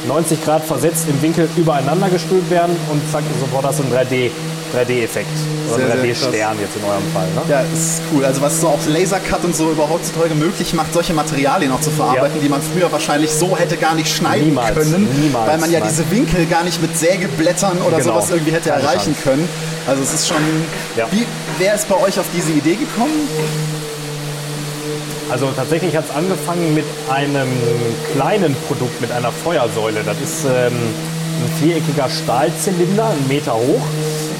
90 0.08 0.44
Grad 0.44 0.64
versetzt 0.64 1.06
im 1.08 1.20
Winkel 1.22 1.48
übereinander 1.56 2.08
gestülpt 2.08 2.50
werden 2.50 2.76
und 2.90 3.00
zack, 3.10 3.22
sofort 3.40 3.64
hast 3.64 3.78
du 3.78 3.84
einen 3.84 3.92
3D 3.92 4.30
3D-Effekt. 4.74 5.28
Oder 5.68 5.76
Sehr, 5.76 5.86
sehr 5.86 5.96
3D-Stern 6.04 6.56
jetzt 6.60 6.76
in 6.76 6.84
eurem 6.84 7.02
Fall. 7.12 7.26
Ne? 7.34 7.42
Ja, 7.48 7.60
ist 7.60 8.02
cool. 8.12 8.24
Also 8.24 8.40
was 8.40 8.60
so 8.60 8.68
auch 8.68 8.78
Lasercut 8.88 9.44
und 9.44 9.54
so 9.56 9.70
überhaupt 9.70 9.92
heutzutage 9.92 10.34
möglich 10.34 10.72
macht, 10.74 10.92
solche 10.92 11.12
Materialien 11.14 11.72
auch 11.72 11.80
zu 11.80 11.90
verarbeiten, 11.90 12.36
Ja. 12.36 12.42
die 12.42 12.48
man 12.48 12.60
früher 12.62 12.90
wahrscheinlich 12.90 13.30
so 13.30 13.56
hätte 13.56 13.76
gar 13.76 13.94
nicht 13.94 14.14
schneiden 14.14 14.48
Niemals, 14.48 14.74
können, 14.76 15.08
niemals, 15.20 15.48
weil 15.50 15.58
man 15.58 15.70
ja 15.70 15.80
nein. 15.80 15.88
diese 15.90 16.10
Winkel 16.10 16.46
gar 16.46 16.64
nicht 16.64 16.80
mit 16.80 16.96
Sägeblättern 16.98 17.78
oder 17.86 17.98
Genau. 17.98 18.14
sowas 18.14 18.30
irgendwie 18.30 18.52
hätte 18.52 18.70
Keine 18.70 18.82
erreichen 18.82 19.14
Chance. 19.14 19.22
können. 19.22 19.48
Also 19.86 20.02
es 20.02 20.14
ist 20.14 20.28
schon. 20.28 20.36
Ja. 20.96 21.06
Wie, 21.10 21.26
wer 21.58 21.74
ist 21.74 21.88
bei 21.88 21.96
euch 21.96 22.18
auf 22.18 22.26
diese 22.34 22.52
Idee 22.52 22.76
gekommen? 22.76 23.28
Also 25.30 25.48
tatsächlich 25.56 25.96
hat 25.96 26.04
es 26.10 26.14
angefangen 26.14 26.74
mit 26.74 26.84
einem 27.10 27.48
kleinen 28.14 28.54
Produkt, 28.68 29.00
mit 29.00 29.10
einer 29.12 29.32
Feuersäule. 29.32 30.00
Das 30.04 30.16
ist 30.20 30.44
ähm, 30.44 30.72
ein 30.74 31.52
viereckiger 31.58 32.08
Stahlzylinder, 32.10 33.06
einen 33.10 33.28
Meter 33.28 33.54
hoch. 33.54 33.80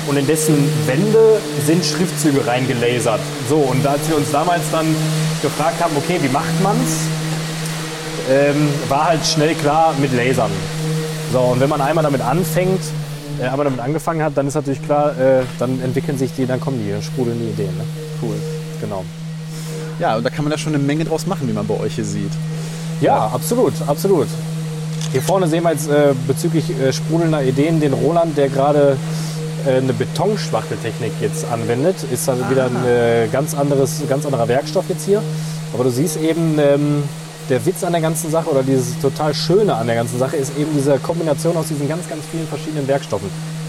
Und 0.09 0.16
in 0.16 0.26
dessen 0.26 0.54
Wände 0.87 1.40
sind 1.64 1.85
Schriftzüge 1.85 2.47
reingelasert. 2.47 3.21
So, 3.49 3.56
und 3.56 3.87
als 3.87 4.09
wir 4.09 4.16
uns 4.16 4.30
damals 4.30 4.62
dann 4.73 4.87
gefragt 5.40 5.82
haben, 5.82 5.97
okay, 5.97 6.18
wie 6.21 6.28
macht 6.28 6.61
man's, 6.62 7.06
ähm, 8.30 8.68
war 8.88 9.06
halt 9.09 9.25
schnell 9.25 9.54
klar 9.54 9.94
mit 10.00 10.12
Lasern. 10.12 10.50
So, 11.32 11.38
und 11.40 11.61
wenn 11.61 11.68
man 11.68 11.80
einmal 11.80 12.04
damit 12.04 12.21
anfängt, 12.21 12.80
äh, 13.40 13.47
einmal 13.47 13.64
damit 13.64 13.80
angefangen 13.80 14.23
hat, 14.23 14.37
dann 14.37 14.47
ist 14.47 14.54
natürlich 14.54 14.85
klar, 14.85 15.18
äh, 15.18 15.42
dann 15.59 15.80
entwickeln 15.82 16.18
sich 16.18 16.32
die, 16.35 16.47
dann 16.47 16.61
kommen 16.61 16.78
die, 16.78 17.02
sprudeln 17.02 17.38
die 17.38 17.50
Ideen. 17.50 17.76
Ne? 17.76 17.85
Cool. 18.21 18.37
Genau. 18.80 19.04
Ja, 19.99 20.16
und 20.16 20.25
da 20.25 20.30
kann 20.30 20.44
man 20.44 20.52
ja 20.52 20.59
schon 20.59 20.75
eine 20.75 20.82
Menge 20.82 21.04
draus 21.04 21.26
machen, 21.26 21.49
wie 21.49 21.52
man 21.52 21.66
bei 21.66 21.78
euch 21.78 21.94
hier 21.94 22.04
sieht. 22.04 22.32
Ja, 23.00 23.26
absolut, 23.32 23.73
absolut. 23.87 24.28
Hier 25.12 25.23
vorne 25.23 25.47
sehen 25.47 25.62
wir 25.62 25.73
jetzt 25.73 25.88
äh, 25.88 26.14
bezüglich 26.26 26.71
äh, 26.71 26.92
sprudelnder 26.92 27.42
Ideen 27.42 27.80
den 27.80 27.92
Roland, 27.92 28.37
der 28.37 28.49
gerade 28.49 28.97
eine 29.66 29.92
Betonschwachteltechnik 29.92 31.12
jetzt 31.21 31.45
anwendet. 31.50 31.97
Ist 32.11 32.28
also 32.28 32.49
wieder 32.50 32.66
ein 32.66 32.85
äh, 32.87 33.28
ganz, 33.31 33.54
anderes, 33.54 34.02
ganz 34.09 34.25
anderer 34.26 34.49
Werkstoff 34.49 34.85
jetzt 34.88 35.04
hier. 35.04 35.23
Aber 35.75 35.85
du 35.85 35.90
siehst 35.90 36.21
eben, 36.21 36.59
ähm, 36.59 37.02
der 37.49 37.64
Witz 37.66 37.83
an 37.85 37.92
der 37.92 38.00
ganzen 38.00 38.31
Sache 38.31 38.50
oder 38.50 38.62
dieses 38.62 38.99
total 39.00 39.35
Schöne 39.35 39.75
an 39.75 39.87
der 39.87 39.97
ganzen 39.97 40.19
Sache 40.19 40.37
ist 40.37 40.57
eben 40.57 40.71
diese 40.75 40.99
Kombination 40.99 41.57
aus 41.57 41.69
diesen 41.69 41.88
ganz, 41.88 42.09
ganz 42.09 42.23
vielen 42.31 42.47
verschiedenen 42.47 42.87
Werkstoffen. 42.87 43.28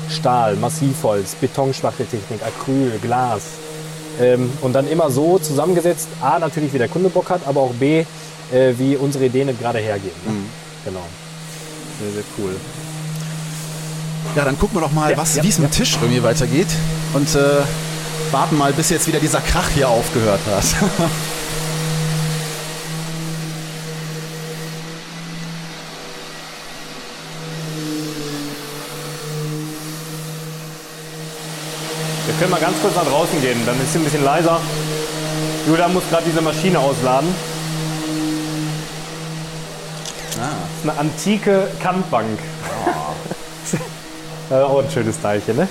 Stahl, 0.10 0.56
Massivholz, 0.56 1.36
Betonschwachteltechnik, 1.36 2.42
Acryl, 2.44 3.00
Glas. 3.02 3.44
Ähm, 4.22 4.52
und 4.62 4.74
dann 4.74 4.88
immer 4.88 5.10
so 5.10 5.40
zusammengesetzt, 5.40 6.08
A, 6.22 6.38
natürlich 6.40 6.74
wie 6.74 6.78
der 6.78 6.88
Kunde 6.88 7.10
Bock 7.10 7.30
hat, 7.30 7.42
aber 7.48 7.62
auch 7.62 7.74
B, 7.74 8.06
äh, 8.52 8.74
wie 8.78 8.96
unsere 8.96 9.26
Ideen 9.26 9.58
gerade 9.58 9.80
hergeben. 9.80 10.16
Ne? 10.26 10.34
Genau. 10.86 11.04
Sehr, 12.00 12.12
sehr 12.12 12.24
cool. 12.38 12.56
Ja, 14.36 14.46
dann 14.46 14.58
gucken 14.58 14.78
wir 14.78 14.82
doch 14.82 14.92
mal, 14.92 15.12
Ja, 15.12 15.18
was, 15.18 15.36
ja, 15.36 15.44
wie 15.44 15.50
es 15.50 15.60
mit 15.60 15.70
ja. 15.72 15.76
dem 15.76 15.78
Tisch 15.78 15.98
irgendwie 16.02 16.24
weitergeht. 16.24 16.68
Und 17.14 17.36
äh, 17.36 17.62
warten 18.32 18.58
mal, 18.58 18.74
bis 18.74 18.90
jetzt 18.90 19.08
wieder 19.08 19.20
dieser 19.20 19.42
Krach 19.42 19.70
hier 19.70 19.90
aufgehört 19.90 20.42
hat. 20.48 20.66
Wir 32.26 32.34
können 32.40 32.52
mal 32.52 32.60
ganz 32.60 32.82
kurz 32.82 32.96
nach 32.96 33.06
draußen 33.06 33.42
gehen, 33.42 33.62
dann 33.66 33.76
ist 33.82 33.90
es 33.90 33.96
ein 33.96 34.04
bisschen 34.04 34.24
leiser. 34.24 34.60
Julian 35.68 35.94
muss 35.94 36.04
gerade 36.10 36.24
diese 36.26 36.42
Maschine 36.42 36.80
ausladen. 36.80 37.30
Ah. 40.42 40.50
Das 40.84 40.84
ist 40.84 40.90
eine 40.90 41.00
antike 41.00 41.68
Kantbank. 41.82 42.40
Äh, 44.52 44.56
auch 44.56 44.80
ein 44.84 44.90
schönes 44.92 45.20
Teilchen, 45.22 45.58
ne? 45.58 45.68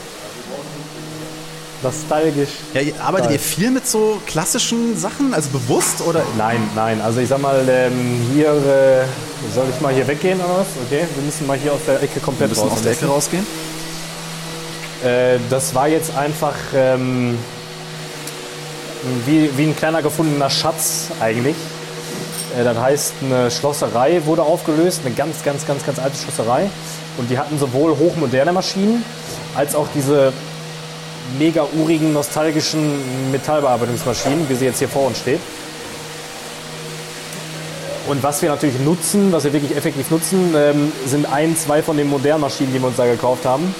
Nostalgisch. 1.83 2.51
Ja, 2.75 2.81
ihr- 2.81 2.95
arbeitet 3.01 3.27
Geil. 3.31 3.35
ihr 3.35 3.41
viel 3.41 3.71
mit 3.73 3.89
so 3.89 4.21
klassischen 4.27 4.97
Sachen, 4.97 5.35
also 5.35 5.49
bewusst 5.51 6.01
oder? 6.07 6.23
Nein, 6.39 6.61
nein. 6.77 7.01
Also 7.01 7.19
ich 7.21 7.29
sag 7.29 7.41
mal, 7.41 7.65
ähm, 7.69 8.21
hier 8.33 8.51
äh, 8.51 9.53
soll 9.53 9.65
ich 9.75 9.81
mal 9.81 9.93
hier 9.93 10.07
weggehen 10.07 10.39
oder 10.39 10.59
was? 10.61 10.67
Okay, 10.87 11.05
wir 11.13 11.23
müssen 11.25 11.45
mal 11.47 11.59
hier 11.59 11.73
aus 11.73 11.81
der 11.87 12.01
Ecke 12.01 12.17
Wir 12.17 12.23
komplett 12.23 12.51
müssen 12.51 12.71
aus 12.71 12.83
der 12.83 12.93
Ecke 12.93 13.07
rausgehen. 13.07 13.45
Äh, 15.05 15.39
das 15.51 15.75
war 15.75 15.89
jetzt 15.89 16.17
einfach 16.17 16.55
ähm, 16.73 17.37
wie, 19.27 19.51
wie 19.59 19.65
ein 19.65 19.77
kleiner 19.77 20.03
gefundener 20.03 20.51
Schatz 20.51 21.09
eigentlich. 21.19 21.57
Äh, 22.57 22.63
das 22.63 22.79
heißt, 22.79 23.15
eine 23.23 23.51
Schlosserei 23.51 24.23
wurde 24.25 24.43
aufgelöst, 24.43 25.01
eine 25.05 25.13
ganz, 25.17 25.43
ganz, 25.43 25.67
ganz, 25.67 25.85
ganz 25.85 25.99
alte 25.99 26.17
Schlosserei. 26.17 26.71
Und 27.19 27.31
die 27.31 27.39
hatten 27.39 27.59
sowohl 27.59 27.97
hochmoderne 27.97 28.53
Maschinen 28.53 29.05
als 29.55 29.75
auch 29.75 29.87
diese 29.95 30.33
mega 31.39 31.67
urigen, 31.79 32.13
nostalgischen 32.13 33.31
Metallbearbeitungsmaschinen, 33.31 34.49
wie 34.49 34.55
sie 34.55 34.65
jetzt 34.65 34.79
hier 34.79 34.89
vor 34.89 35.07
uns 35.07 35.19
steht. 35.19 35.41
Und 38.09 38.23
was 38.23 38.43
wir 38.43 38.51
natürlich 38.51 38.81
nutzen, 38.81 39.33
was 39.33 39.45
wir 39.45 39.53
wirklich 39.53 39.77
effektiv 39.77 40.11
nutzen, 40.11 40.55
ähm, 40.57 40.93
sind 41.07 41.27
ein, 41.33 41.57
zwei 41.57 41.83
von 41.83 41.97
den 41.97 42.09
modernen 42.11 42.41
Maschinen, 42.41 42.73
die 42.73 42.81
wir 42.81 42.89
uns 42.89 42.97
da 42.97 43.07
gekauft 43.07 43.45
haben. 43.45 43.75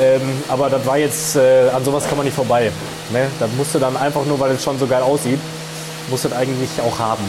Ähm, 0.00 0.20
aber 0.48 0.70
das 0.70 0.84
war 0.86 0.98
jetzt, 0.98 1.36
äh, 1.36 1.68
an 1.72 1.84
sowas 1.84 2.06
kann 2.08 2.16
man 2.16 2.24
nicht 2.26 2.34
vorbei. 2.34 2.72
Ne? 3.12 3.26
Das 3.38 3.48
musste 3.56 3.78
dann 3.78 3.96
einfach 3.96 4.24
nur, 4.26 4.40
weil 4.40 4.50
es 4.52 4.64
schon 4.64 4.76
so 4.78 4.88
geil 4.88 5.02
aussieht, 5.02 5.38
muss 6.10 6.22
das 6.22 6.32
eigentlich 6.32 6.70
auch 6.84 6.98
haben. 6.98 7.22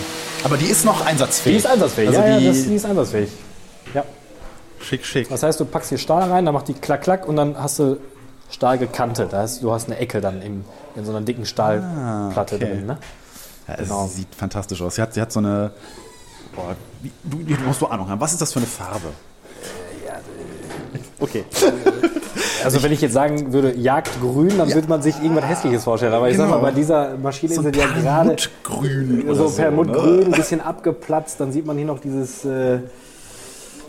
Aber 0.44 0.58
die 0.58 0.66
ist 0.66 0.84
noch 0.84 1.06
einsatzfähig. 1.06 1.56
Die 1.56 1.60
ist 1.60 1.68
einsatzfähig, 1.68 2.10
Also 2.10 2.22
ja, 2.22 2.38
die, 2.38 2.46
ja, 2.46 2.52
das, 2.52 2.64
die 2.64 2.76
ist 2.76 2.86
einsatzfähg. 2.86 3.30
Ja. 4.80 4.86
schick, 4.86 5.06
schick. 5.06 5.30
Das 5.30 5.44
heißt, 5.44 5.60
du 5.60 5.66
packst 5.66 5.90
hier 5.90 5.98
Stahl 5.98 6.30
rein, 6.30 6.46
dann 6.46 6.54
macht 6.54 6.68
die 6.68 6.74
klack, 6.74 7.02
klack 7.02 7.28
und 7.28 7.36
dann 7.36 7.56
hast 7.62 7.80
du 7.80 7.98
Stahl 8.50 8.78
gekantet. 8.78 9.34
Das 9.34 9.40
heißt, 9.54 9.64
du 9.64 9.72
hast 9.72 9.88
eine 9.88 9.98
Ecke 9.98 10.22
dann 10.22 10.42
im, 10.42 10.66
in 10.96 11.06
so 11.06 11.12
einer 11.12 11.22
dicken 11.22 11.46
Stahlplatte 11.46 12.56
okay. 12.56 12.66
drin. 12.66 12.86
Ne? 12.86 12.98
Ja, 13.68 13.74
es 13.76 13.88
Genau. 13.90 14.08
sieht 14.08 14.34
fantastisch 14.36 14.82
aus. 14.82 14.96
Sie 14.96 15.02
hat, 15.02 15.14
sie 15.14 15.22
hat 15.22 15.32
so 15.32 15.40
eine. 15.40 15.72
Boah, 16.56 16.76
wie, 17.02 17.12
du, 17.24 17.56
du 17.56 17.62
musst 17.64 17.82
du 17.82 17.88
Ahnung 17.88 18.08
haben. 18.10 18.22
Was 18.22 18.34
ist 18.34 18.42
das 18.42 18.54
für 18.54 18.60
eine 18.60 18.68
Farbe? 18.68 19.08
Okay. 21.20 21.46
Also 22.64 22.82
wenn 22.84 22.92
ich 22.92 23.02
jetzt 23.02 23.14
sagen 23.14 23.54
würde 23.54 23.74
Jagdgrün, 23.76 24.58
dann 24.58 24.74
würde 24.74 24.88
man 24.88 25.02
sich 25.02 25.16
irgendwas 25.22 25.46
Hässliches 25.46 25.84
vorstellen. 25.84 26.14
Aber 26.14 26.30
ich 26.30 26.38
sag 26.38 26.46
Genau. 26.48 26.58
mal, 26.58 26.64
bei 26.64 26.72
dieser 26.72 27.18
Maschine 27.18 27.54
So 27.54 27.62
ist 27.62 27.76
es 27.76 27.78
ja 27.78 27.88
gerade 27.88 28.36
so 29.28 29.48
so, 29.48 29.56
perlmuttgrün, 29.56 30.20
ne? 30.20 30.26
ein 30.26 30.32
bisschen 30.32 30.62
abgeplatzt. 30.62 31.40
Dann 31.40 31.52
sieht 31.52 31.66
man 31.66 31.78
hier 31.78 31.86
noch 31.86 32.00
dieses 32.00 32.44
äh, 32.46 32.80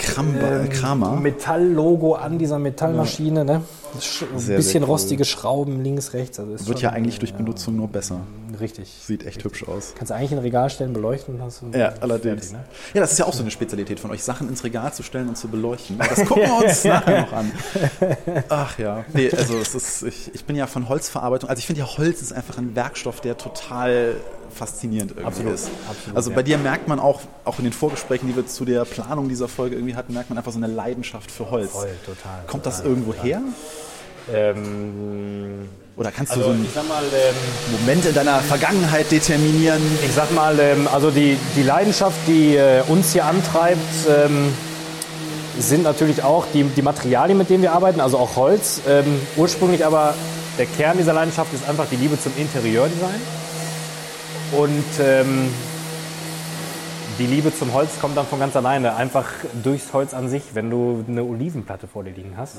Kramba, 0.07 0.61
ähm, 0.61 0.69
Kramer. 0.71 1.21
Metalllogo 1.21 2.15
an 2.15 2.39
dieser 2.39 2.59
Metallmaschine. 2.59 3.45
Ne? 3.45 3.55
Ein 3.95 4.01
Sehr, 4.01 4.57
bisschen 4.57 4.63
sehr 4.63 4.81
cool. 4.83 4.87
rostige 4.89 5.25
Schrauben 5.25 5.83
links, 5.83 6.13
rechts. 6.13 6.39
Also 6.39 6.67
Wird 6.69 6.81
ja 6.83 6.91
eigentlich 6.91 7.19
durch 7.19 7.35
Benutzung 7.35 7.77
nur 7.77 7.89
besser. 7.89 8.21
Richtig. 8.61 8.89
Sieht 9.03 9.27
echt 9.27 9.43
hübsch 9.45 9.67
aus. 9.67 9.95
Kannst 9.97 10.11
du 10.11 10.15
eigentlich 10.15 10.33
in 10.33 10.39
ein 10.39 10.43
Regal 10.43 10.71
stellen, 10.71 10.93
beleuchten 10.93 11.35
und 11.35 11.43
hast 11.43 11.63
du 11.63 11.77
Ja, 11.77 11.95
allerdings. 12.01 12.49
fertig, 12.49 12.53
ne? 12.53 12.65
Ja, 12.95 13.01
das 13.01 13.13
ist 13.13 13.19
ja 13.19 13.25
auch 13.27 13.33
so 13.33 13.43
eine 13.43 13.51
Spezialität 13.51 13.99
von 14.01 14.11
euch, 14.11 14.23
Sachen 14.23 14.49
ins 14.49 14.63
Regal 14.65 14.93
zu 14.93 15.03
stellen 15.03 15.29
und 15.29 15.37
zu 15.37 15.49
beleuchten. 15.49 15.99
Das 15.99 16.25
gucken 16.27 16.45
wir 16.45 16.65
uns 16.65 16.85
nachher 16.85 17.23
noch 17.23 17.33
an. 17.33 17.53
Ach 18.49 18.79
ja. 18.79 19.05
Nee, 19.13 19.31
also 19.37 19.59
es 19.59 19.75
ist, 19.75 20.03
ich, 20.03 20.35
ich 20.35 20.45
bin 20.45 20.57
ja 20.57 20.67
von 20.67 20.89
Holzverarbeitung, 20.89 21.49
also 21.51 21.59
ich 21.59 21.67
finde 21.67 21.81
ja 21.81 21.87
Holz 21.99 22.23
ist 22.23 22.33
einfach 22.33 22.59
ein 22.59 22.75
Werkstoff, 22.77 23.21
der 23.21 23.37
total 23.37 24.15
faszinierend 24.55 25.11
irgendwie 25.13 25.27
Absolut, 25.27 25.55
ist. 25.55 25.71
absolut, 25.89 26.17
also 26.17 26.31
ja. 26.31 26.37
bei 26.37 26.43
dir 26.43 26.57
merkt 26.59 26.89
man 26.89 26.99
auch, 27.01 27.21
auch 27.45 27.59
in 27.59 27.65
den 27.65 27.73
Vorgesprächen, 27.73 28.29
die 28.29 28.37
wir 28.37 28.47
zu 28.47 28.65
der 28.65 28.85
Planung 28.85 29.29
dieser 29.29 29.49
Folge 29.49 29.75
irgendwie 29.77 29.97
hatten, 29.97 30.15
merkt 30.15 30.31
man 30.31 30.39
einfach 30.39 30.53
so 30.53 30.59
eine 30.59 30.69
Leidenschaft 30.69 31.31
für 31.31 31.51
Holz. 31.51 31.73
Voll, 31.73 31.89
total. 32.07 32.45
Kommt 32.47 32.65
das 32.65 32.77
total, 32.79 32.91
irgendwo 32.91 33.13
total. 33.13 33.27
her? 33.27 33.43
Ähm, 34.33 35.69
Oder 35.97 36.13
kannst 36.13 36.33
also 36.33 36.43
du 36.43 36.49
so 36.49 36.55
einen 36.55 36.65
ich 36.65 36.73
sag 36.75 36.87
mal, 36.89 37.05
ähm, 37.05 37.81
Moment 37.81 38.05
in 38.05 38.15
deiner 38.15 38.41
Vergangenheit 38.41 39.11
determinieren? 39.11 39.81
Ich 40.05 40.13
sag 40.13 40.31
mal, 40.35 40.59
ähm, 40.61 40.87
also 40.93 41.11
die, 41.11 41.39
die 41.57 41.63
Leidenschaft, 41.63 42.19
die 42.27 42.57
äh, 42.57 42.83
uns 42.89 43.15
hier 43.15 43.25
antreibt, 43.25 43.79
ähm, 44.07 44.53
sind 45.59 45.85
natürlich 45.85 46.23
auch 46.23 46.45
die, 46.53 46.65
die 46.65 46.83
Materialien, 46.83 47.39
mit 47.39 47.49
denen 47.49 47.63
wir 47.63 47.73
arbeiten, 47.73 48.01
also 48.01 48.19
auch 48.19 48.37
Holz. 48.37 48.83
Ähm, 48.87 49.21
ursprünglich 49.37 49.87
aber 49.87 50.13
der 50.59 50.67
Kern 50.67 50.99
dieser 50.99 51.15
Leidenschaft 51.15 51.55
ist 51.55 51.67
einfach 51.67 51.87
die 51.91 51.97
Liebe 51.97 52.21
zum 52.21 52.33
Interieurdesign. 52.37 53.21
Und 54.53 54.85
ähm, 55.01 55.49
die 57.19 57.27
Liebe 57.27 57.57
zum 57.57 57.73
Holz 57.73 57.93
kommt 57.99 58.19
dann 58.19 58.27
von 58.27 58.39
ganz 58.39 58.55
alleine, 58.55 58.97
einfach 58.97 59.25
durchs 59.65 59.95
Holz 59.95 60.13
an 60.13 60.29
sich. 60.29 60.43
Wenn 60.53 60.69
du 60.69 61.07
eine 61.09 61.25
Olivenplatte 61.25 61.87
vor 61.89 62.05
dir 62.05 62.13
liegen 62.13 62.35
hast, 62.37 62.57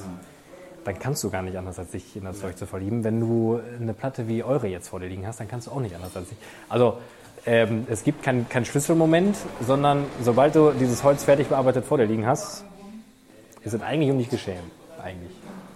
dann 0.87 0.99
kannst 0.99 1.21
du 1.25 1.29
gar 1.29 1.41
nicht 1.41 1.57
anders, 1.57 1.77
als 1.79 1.91
dich 1.91 2.15
in 2.15 2.23
das 2.23 2.39
Zeug 2.39 2.57
zu 2.57 2.65
verlieben. 2.65 3.03
Wenn 3.03 3.19
du 3.19 3.59
eine 3.77 3.93
Platte 3.93 4.29
wie 4.29 4.41
eure 4.41 4.67
jetzt 4.67 4.87
vor 4.87 5.01
dir 5.01 5.07
liegen 5.07 5.27
hast, 5.27 5.41
dann 5.41 5.49
kannst 5.49 5.67
du 5.67 5.71
auch 5.71 5.81
nicht 5.81 5.93
anders 5.93 6.15
als 6.15 6.29
dich. 6.29 6.37
Also 6.69 6.99
ähm, 7.45 7.85
es 7.89 8.05
gibt 8.05 8.23
keinen 8.23 8.47
kein 8.47 8.63
Schlüsselmoment, 8.63 9.35
sondern 9.59 10.05
sobald 10.23 10.55
du 10.55 10.71
dieses 10.71 11.03
Holz 11.03 11.25
fertig 11.25 11.47
bearbeitet 11.47 11.83
vor 11.83 11.97
dir 11.97 12.05
liegen 12.05 12.25
hast, 12.25 12.63
ist 13.63 13.73
es 13.73 13.81
eigentlich 13.81 14.09
um 14.11 14.17
dich 14.17 14.29
geschehen. 14.29 14.63
Eigentlich. 15.03 15.33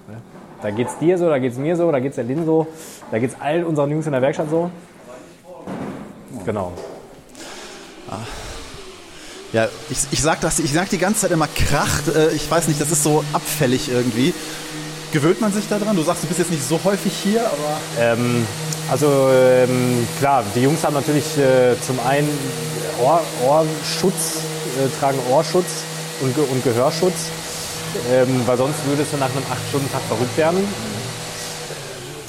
Ne? 0.07 0.21
Da 0.61 0.69
es 0.69 0.97
dir 0.99 1.17
so, 1.17 1.27
da 1.27 1.39
geht 1.39 1.51
es 1.51 1.57
mir 1.57 1.75
so, 1.75 1.91
da 1.91 1.99
geht 1.99 2.11
es 2.11 2.15
der 2.15 2.23
Lin 2.23 2.45
so, 2.45 2.67
da 3.11 3.19
geht 3.19 3.31
es 3.31 3.41
allen 3.41 3.65
unseren 3.65 3.91
Jungs 3.91 4.05
in 4.05 4.13
der 4.13 4.21
Werkstatt 4.21 4.49
so. 4.49 4.71
Genau. 6.45 6.71
Ja, 9.51 9.67
ich, 9.89 9.97
ich 10.11 10.21
sag 10.21 10.39
das, 10.39 10.59
ich 10.59 10.71
sag 10.71 10.89
die 10.89 10.97
ganze 10.97 11.21
Zeit 11.21 11.31
immer 11.31 11.47
kracht. 11.47 12.07
Äh, 12.15 12.31
ich 12.31 12.49
weiß 12.49 12.69
nicht, 12.69 12.79
das 12.79 12.91
ist 12.91 13.03
so 13.03 13.25
abfällig 13.33 13.89
irgendwie. 13.91 14.33
Gewöhnt 15.11 15.41
man 15.41 15.51
sich 15.51 15.67
daran? 15.67 15.97
Du 15.97 16.03
sagst, 16.03 16.23
du 16.23 16.27
bist 16.27 16.39
jetzt 16.39 16.51
nicht 16.51 16.63
so 16.63 16.79
häufig 16.85 17.11
hier, 17.11 17.41
aber. 17.45 17.79
Ähm, 17.99 18.47
also 18.89 19.29
ähm, 19.33 20.07
klar, 20.19 20.43
die 20.55 20.61
Jungs 20.61 20.85
haben 20.85 20.93
natürlich 20.93 21.37
äh, 21.37 21.75
zum 21.85 21.99
einen 21.99 22.29
Ohr, 23.03 23.19
Ohrschutz, 23.45 24.37
äh, 24.79 24.99
tragen 24.99 25.17
Ohrschutz 25.29 25.83
und, 26.21 26.37
und 26.37 26.63
Gehörschutz, 26.63 27.29
ähm, 28.09 28.41
weil 28.45 28.55
sonst 28.55 28.85
würde 28.85 29.01
es 29.01 29.11
nach 29.19 29.29
einem 29.29 29.43
8-Stunden-Tag 29.43 30.01
verrückt 30.03 30.37
werden. 30.37 30.65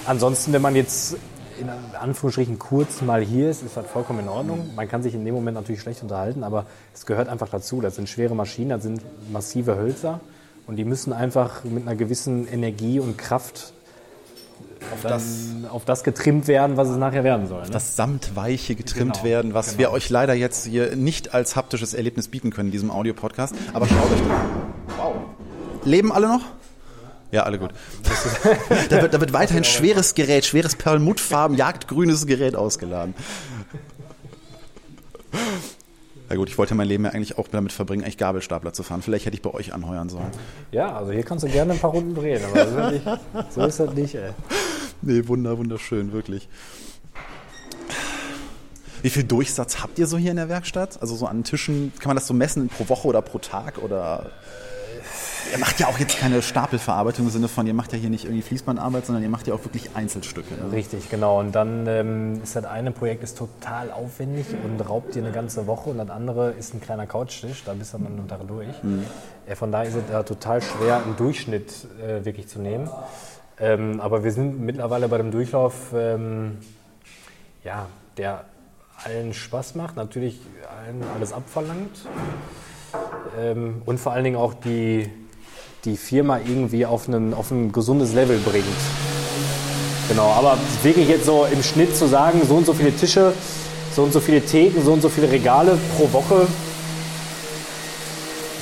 Ansonsten, 0.04 0.52
wenn 0.52 0.62
man 0.62 0.74
jetzt 0.74 1.16
in 1.60 1.68
Anführungsstrichen 2.00 2.58
kurz 2.58 3.00
mal 3.00 3.22
hier 3.22 3.50
ist, 3.50 3.62
ist 3.62 3.76
das 3.76 3.86
vollkommen 3.86 4.20
in 4.20 4.28
Ordnung. 4.28 4.70
Man 4.74 4.88
kann 4.88 5.04
sich 5.04 5.14
in 5.14 5.24
dem 5.24 5.34
Moment 5.34 5.54
natürlich 5.54 5.82
schlecht 5.82 6.02
unterhalten, 6.02 6.42
aber 6.42 6.66
es 6.92 7.06
gehört 7.06 7.28
einfach 7.28 7.48
dazu. 7.48 7.80
Das 7.80 7.94
sind 7.94 8.08
schwere 8.08 8.34
Maschinen, 8.34 8.70
das 8.70 8.82
sind 8.82 9.02
massive 9.30 9.76
Hölzer 9.76 10.20
und 10.66 10.76
die 10.76 10.84
müssen 10.84 11.12
einfach 11.12 11.64
mit 11.64 11.86
einer 11.86 11.96
gewissen 11.96 12.46
Energie 12.46 13.00
und 13.00 13.18
Kraft 13.18 13.72
auf 14.92 15.02
das, 15.02 15.24
auf 15.70 15.84
das 15.84 16.02
getrimmt 16.02 16.48
werden, 16.48 16.76
was 16.76 16.88
es 16.88 16.96
nachher 16.96 17.24
werden 17.24 17.46
soll. 17.46 17.62
Ne? 17.62 17.70
Das 17.70 17.96
Samtweiche 17.96 18.74
getrimmt 18.74 19.14
Genau, 19.14 19.24
werden, 19.24 19.54
was 19.54 19.68
genau. 19.68 19.78
wir 19.78 19.90
euch 19.92 20.10
leider 20.10 20.34
jetzt 20.34 20.66
hier 20.66 20.96
nicht 20.96 21.34
als 21.34 21.56
haptisches 21.56 21.94
Erlebnis 21.94 22.28
bieten 22.28 22.50
können 22.50 22.68
in 22.68 22.72
diesem 22.72 22.90
Audio-Podcast. 22.90 23.54
Aber 23.72 23.86
schaut 23.86 24.10
euch 24.12 24.18
das. 24.18 24.98
Wow. 24.98 25.14
Leben 25.84 26.12
alle 26.12 26.28
noch? 26.28 26.42
Ja, 27.30 27.44
alle 27.44 27.58
gut. 27.58 27.70
da, 28.90 29.02
wird, 29.02 29.14
da 29.14 29.20
wird 29.20 29.32
weiterhin 29.32 29.64
schweres 29.64 30.14
Gerät, 30.14 30.44
schweres 30.44 30.76
Perlmuttfarben, 30.76 31.56
jagdgrünes 31.56 32.26
Gerät 32.26 32.56
ausgeladen. 32.56 33.14
Ja 36.32 36.38
gut, 36.38 36.48
ich 36.48 36.56
wollte 36.56 36.74
mein 36.74 36.88
Leben 36.88 37.04
ja 37.04 37.10
eigentlich 37.10 37.36
auch 37.36 37.46
damit 37.46 37.72
verbringen, 37.72 38.04
eigentlich 38.04 38.16
Gabelstapler 38.16 38.72
zu 38.72 38.82
fahren. 38.82 39.02
Vielleicht 39.02 39.26
hätte 39.26 39.36
ich 39.36 39.42
bei 39.42 39.52
euch 39.52 39.74
anheuern 39.74 40.08
sollen. 40.08 40.30
Ja, 40.70 40.96
also 40.96 41.12
hier 41.12 41.24
kannst 41.24 41.44
du 41.44 41.48
gerne 41.48 41.74
ein 41.74 41.78
paar 41.78 41.90
Runden 41.90 42.14
drehen, 42.14 42.42
aber 42.42 42.64
so 42.64 42.70
ist 42.70 42.74
das 42.74 42.92
nicht, 42.92 43.52
so 43.52 43.66
ist 43.66 43.80
das 43.80 43.94
nicht 43.94 44.14
ey. 44.14 44.30
Nee, 45.02 45.28
wunder, 45.28 45.58
wunderschön, 45.58 46.14
wirklich. 46.14 46.48
Wie 49.02 49.10
viel 49.10 49.24
Durchsatz 49.24 49.82
habt 49.82 49.98
ihr 49.98 50.06
so 50.06 50.16
hier 50.16 50.30
in 50.30 50.38
der 50.38 50.48
Werkstatt? 50.48 51.02
Also 51.02 51.16
so 51.16 51.26
an 51.26 51.44
Tischen, 51.44 51.92
kann 51.98 52.08
man 52.08 52.16
das 52.16 52.26
so 52.26 52.32
messen 52.32 52.70
pro 52.70 52.88
Woche 52.88 53.08
oder 53.08 53.20
pro 53.20 53.36
Tag 53.36 53.76
oder? 53.82 54.30
Ihr 55.50 55.58
macht 55.58 55.80
ja 55.80 55.86
auch 55.86 55.98
jetzt 55.98 56.18
keine 56.18 56.42
Stapelverarbeitung 56.42 57.26
im 57.26 57.30
Sinne 57.30 57.48
von, 57.48 57.66
ihr 57.66 57.74
macht 57.74 57.92
ja 57.92 57.98
hier 57.98 58.10
nicht 58.10 58.24
irgendwie 58.24 58.42
Fließbandarbeit, 58.42 59.06
sondern 59.06 59.22
ihr 59.22 59.28
macht 59.28 59.46
ja 59.46 59.54
auch 59.54 59.64
wirklich 59.64 59.90
Einzelstücke. 59.94 60.54
Ne? 60.54 60.72
Richtig, 60.72 61.10
genau. 61.10 61.40
Und 61.40 61.52
dann 61.54 61.86
ähm, 61.86 62.42
ist 62.42 62.56
das 62.56 62.64
eine 62.64 62.90
Projekt 62.90 63.22
ist 63.22 63.36
total 63.36 63.90
aufwendig 63.90 64.46
und 64.64 64.80
raubt 64.88 65.14
dir 65.14 65.22
eine 65.22 65.32
ganze 65.32 65.66
Woche 65.66 65.90
und 65.90 65.98
das 65.98 66.10
andere 66.10 66.52
ist 66.52 66.74
ein 66.74 66.80
kleiner 66.80 67.06
Couchtisch, 67.06 67.64
da 67.64 67.74
bist 67.74 67.94
du 67.94 67.98
dann 67.98 68.28
Tag 68.28 68.46
durch. 68.46 68.68
Äh, 69.46 69.54
von 69.54 69.72
daher 69.72 69.88
ist 69.88 69.96
es 69.96 70.04
da 70.10 70.22
total 70.22 70.62
schwer, 70.62 71.02
einen 71.02 71.16
Durchschnitt 71.16 71.86
äh, 72.00 72.24
wirklich 72.24 72.48
zu 72.48 72.60
nehmen. 72.60 72.88
Ähm, 73.58 74.00
aber 74.00 74.24
wir 74.24 74.32
sind 74.32 74.60
mittlerweile 74.60 75.08
bei 75.08 75.18
dem 75.18 75.30
Durchlauf, 75.30 75.92
ähm, 75.94 76.58
ja, 77.64 77.86
der 78.16 78.44
allen 79.04 79.34
Spaß 79.34 79.74
macht, 79.74 79.96
natürlich 79.96 80.40
allen 80.84 81.02
alles 81.14 81.32
abverlangt 81.32 82.06
ähm, 83.38 83.82
und 83.84 83.98
vor 83.98 84.12
allen 84.12 84.24
Dingen 84.24 84.36
auch 84.36 84.54
die, 84.54 85.10
die 85.84 85.96
Firma 85.96 86.38
irgendwie 86.38 86.86
auf, 86.86 87.08
einen, 87.08 87.34
auf 87.34 87.50
ein 87.50 87.72
gesundes 87.72 88.12
Level 88.12 88.38
bringt. 88.38 88.64
Genau, 90.08 90.30
aber 90.30 90.56
wirklich 90.82 91.08
jetzt 91.08 91.26
so 91.26 91.46
im 91.50 91.62
Schnitt 91.62 91.96
zu 91.96 92.06
sagen, 92.06 92.42
so 92.46 92.54
und 92.54 92.66
so 92.66 92.72
viele 92.72 92.94
Tische, 92.94 93.32
so 93.94 94.02
und 94.02 94.12
so 94.12 94.20
viele 94.20 94.40
Theken, 94.40 94.84
so 94.84 94.92
und 94.92 95.00
so 95.00 95.08
viele 95.08 95.30
Regale 95.30 95.76
pro 95.96 96.12
Woche, 96.12 96.46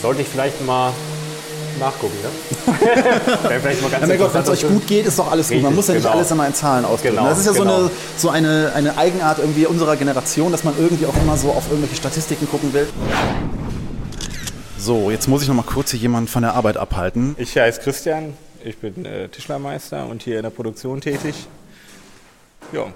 sollte 0.00 0.22
ich 0.22 0.28
vielleicht 0.28 0.64
mal 0.64 0.92
nachgucken, 1.78 2.14
ne? 2.22 2.78
Wäre 3.48 3.60
vielleicht 3.60 3.82
mal 3.82 3.90
ganz 3.90 4.08
Ja, 4.08 4.16
Gott, 4.16 4.34
wenn 4.34 4.42
es 4.42 4.48
euch 4.48 4.66
gut 4.66 4.86
geht, 4.86 5.06
ist 5.06 5.18
doch 5.18 5.30
alles 5.30 5.50
gut. 5.50 5.62
Man 5.62 5.74
muss 5.74 5.88
ja 5.88 5.94
nicht 5.94 6.02
genau. 6.02 6.14
alles 6.14 6.30
immer 6.30 6.46
in 6.46 6.54
Zahlen 6.54 6.84
ausdrücken. 6.84 7.16
Genau, 7.16 7.28
das 7.28 7.38
ist 7.38 7.46
ja 7.46 7.52
so, 7.52 7.60
genau. 7.60 7.76
eine, 7.76 7.90
so 8.16 8.30
eine, 8.30 8.72
eine 8.74 8.96
Eigenart 8.96 9.38
irgendwie 9.38 9.66
unserer 9.66 9.96
Generation, 9.96 10.52
dass 10.52 10.64
man 10.64 10.74
irgendwie 10.78 11.06
auch 11.06 11.14
immer 11.22 11.36
so 11.36 11.50
auf 11.50 11.64
irgendwelche 11.68 11.96
Statistiken 11.96 12.48
gucken 12.48 12.72
will. 12.72 12.88
So, 14.80 15.10
jetzt 15.10 15.28
muss 15.28 15.42
ich 15.42 15.48
noch 15.48 15.54
mal 15.54 15.62
kurz 15.62 15.90
hier 15.90 16.00
jemanden 16.00 16.26
von 16.26 16.40
der 16.42 16.54
Arbeit 16.54 16.78
abhalten. 16.78 17.36
Ich 17.36 17.54
heiße 17.54 17.82
Christian, 17.82 18.32
ich 18.64 18.78
bin 18.78 19.04
äh, 19.04 19.28
Tischlermeister 19.28 20.06
und 20.06 20.22
hier 20.22 20.38
in 20.38 20.42
der 20.42 20.50
Produktion 20.50 21.02
tätig. 21.02 21.34
Ja, 22.72 22.86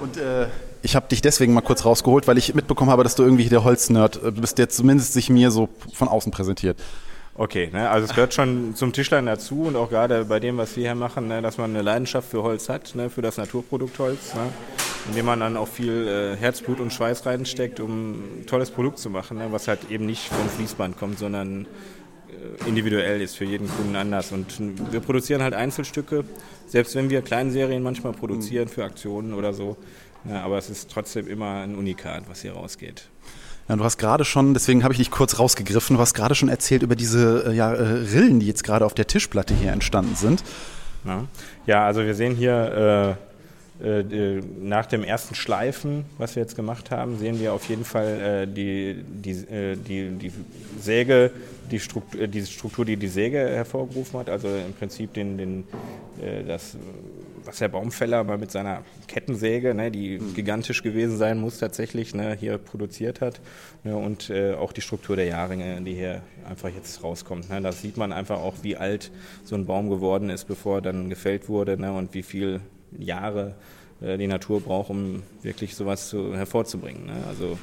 Und 0.00 0.16
äh, 0.18 0.46
ich 0.82 0.94
habe 0.94 1.08
dich 1.08 1.20
deswegen 1.20 1.52
mal 1.52 1.60
kurz 1.60 1.84
rausgeholt, 1.84 2.28
weil 2.28 2.38
ich 2.38 2.54
mitbekommen 2.54 2.92
habe, 2.92 3.02
dass 3.02 3.16
du 3.16 3.24
irgendwie 3.24 3.48
der 3.48 3.64
Holznerd 3.64 4.22
äh, 4.22 4.30
bist, 4.30 4.58
der 4.58 4.68
zumindest 4.68 5.14
sich 5.14 5.30
mir 5.30 5.50
so 5.50 5.68
von 5.92 6.06
außen 6.06 6.30
präsentiert. 6.30 6.78
Okay. 7.34 7.70
Ne? 7.72 7.88
Also 7.88 8.06
es 8.06 8.14
gehört 8.14 8.34
schon 8.34 8.74
zum 8.74 8.92
Tischlern 8.92 9.26
dazu 9.26 9.62
und 9.62 9.76
auch 9.76 9.90
gerade 9.90 10.24
bei 10.24 10.40
dem, 10.40 10.56
was 10.58 10.76
wir 10.76 10.84
hier 10.84 10.94
machen, 10.94 11.28
ne, 11.28 11.42
dass 11.42 11.58
man 11.58 11.70
eine 11.70 11.82
Leidenschaft 11.82 12.30
für 12.30 12.42
Holz 12.42 12.68
hat, 12.68 12.94
ne, 12.94 13.10
für 13.10 13.22
das 13.22 13.36
Naturprodukt 13.36 13.98
Holz. 13.98 14.34
Ne? 14.34 14.52
Indem 15.08 15.26
man 15.26 15.40
dann 15.40 15.56
auch 15.56 15.68
viel 15.68 16.06
äh, 16.06 16.36
Herzblut 16.36 16.78
und 16.78 16.92
Schweiß 16.92 17.26
reinsteckt, 17.26 17.80
um 17.80 18.40
ein 18.40 18.46
tolles 18.46 18.70
Produkt 18.70 18.98
zu 18.98 19.10
machen, 19.10 19.38
ne? 19.38 19.48
was 19.50 19.68
halt 19.68 19.90
eben 19.90 20.06
nicht 20.06 20.28
vom 20.28 20.48
Fließband 20.48 20.96
kommt, 20.96 21.18
sondern 21.18 21.66
äh, 22.28 22.68
individuell 22.68 23.20
ist 23.20 23.36
für 23.36 23.44
jeden 23.44 23.68
Kunden 23.68 23.96
anders. 23.96 24.32
Und 24.32 24.60
wir 24.92 25.00
produzieren 25.00 25.42
halt 25.42 25.54
Einzelstücke, 25.54 26.24
selbst 26.66 26.94
wenn 26.94 27.10
wir 27.10 27.22
Kleinserien 27.22 27.82
manchmal 27.82 28.12
produzieren 28.12 28.68
für 28.68 28.84
Aktionen 28.84 29.34
oder 29.34 29.52
so. 29.52 29.76
Ja, 30.28 30.42
aber 30.42 30.58
es 30.58 30.70
ist 30.70 30.90
trotzdem 30.90 31.26
immer 31.26 31.62
ein 31.62 31.74
Unikat, 31.74 32.24
was 32.28 32.42
hier 32.42 32.52
rausgeht. 32.52 33.08
Ja, 33.68 33.76
du 33.76 33.84
hast 33.84 33.98
gerade 33.98 34.24
schon, 34.24 34.54
deswegen 34.54 34.82
habe 34.82 34.92
ich 34.92 34.98
dich 34.98 35.10
kurz 35.10 35.38
rausgegriffen, 35.38 35.96
du 35.96 36.02
hast 36.02 36.14
gerade 36.14 36.34
schon 36.34 36.48
erzählt 36.48 36.82
über 36.82 36.96
diese 36.96 37.44
äh, 37.48 37.52
ja, 37.54 37.72
äh, 37.72 37.82
Rillen, 37.82 38.40
die 38.40 38.46
jetzt 38.46 38.64
gerade 38.64 38.84
auf 38.84 38.94
der 38.94 39.06
Tischplatte 39.06 39.54
hier 39.54 39.72
entstanden 39.72 40.16
sind. 40.16 40.42
Ja, 41.04 41.24
ja 41.66 41.86
also 41.86 42.04
wir 42.04 42.14
sehen 42.14 42.34
hier 42.34 43.16
äh, 43.18 43.22
äh, 43.82 44.40
nach 44.60 44.86
dem 44.86 45.02
ersten 45.02 45.34
Schleifen, 45.34 46.04
was 46.16 46.36
wir 46.36 46.42
jetzt 46.42 46.54
gemacht 46.54 46.92
haben, 46.92 47.18
sehen 47.18 47.40
wir 47.40 47.52
auf 47.52 47.68
jeden 47.68 47.84
Fall 47.84 48.06
äh, 48.06 48.46
die, 48.46 49.02
die, 49.02 49.30
äh, 49.30 49.76
die, 49.76 50.10
die 50.10 50.32
Säge, 50.80 51.32
die 51.68 51.80
Struktur, 51.80 52.28
diese 52.28 52.46
Struktur, 52.46 52.84
die 52.84 52.96
die 52.96 53.08
Säge 53.08 53.38
hervorgerufen 53.38 54.20
hat, 54.20 54.28
also 54.28 54.46
im 54.46 54.72
Prinzip 54.78 55.14
den, 55.14 55.36
den, 55.36 55.64
das, 56.46 56.76
was 57.44 57.58
der 57.58 57.68
Baumfäller 57.68 58.24
mal 58.24 58.38
mit 58.38 58.50
seiner 58.50 58.82
Kettensäge, 59.08 59.74
ne, 59.74 59.90
die 59.90 60.18
gigantisch 60.34 60.82
gewesen 60.82 61.16
sein 61.16 61.40
muss 61.40 61.58
tatsächlich, 61.58 62.14
ne, 62.14 62.36
hier 62.38 62.58
produziert 62.58 63.20
hat 63.20 63.40
ne, 63.84 63.96
und 63.96 64.30
äh, 64.30 64.54
auch 64.54 64.72
die 64.72 64.80
Struktur 64.80 65.16
der 65.16 65.26
Jahrringe, 65.26 65.80
die 65.82 65.94
hier 65.94 66.22
einfach 66.48 66.70
jetzt 66.70 67.02
rauskommt. 67.02 67.50
Ne. 67.50 67.60
Da 67.60 67.72
sieht 67.72 67.96
man 67.96 68.12
einfach 68.12 68.38
auch, 68.38 68.54
wie 68.62 68.76
alt 68.76 69.10
so 69.44 69.54
ein 69.54 69.66
Baum 69.66 69.90
geworden 69.90 70.30
ist, 70.30 70.44
bevor 70.44 70.78
er 70.78 70.82
dann 70.82 71.08
gefällt 71.08 71.48
wurde 71.48 71.76
ne, 71.76 71.92
und 71.92 72.14
wie 72.14 72.22
viel 72.22 72.60
Jahre 72.98 73.54
äh, 74.00 74.18
die 74.18 74.26
Natur 74.26 74.60
braucht, 74.60 74.90
um 74.90 75.22
wirklich 75.42 75.74
sowas 75.74 76.08
zu, 76.08 76.36
hervorzubringen. 76.36 77.06
Ne? 77.06 77.24
Also 77.28 77.58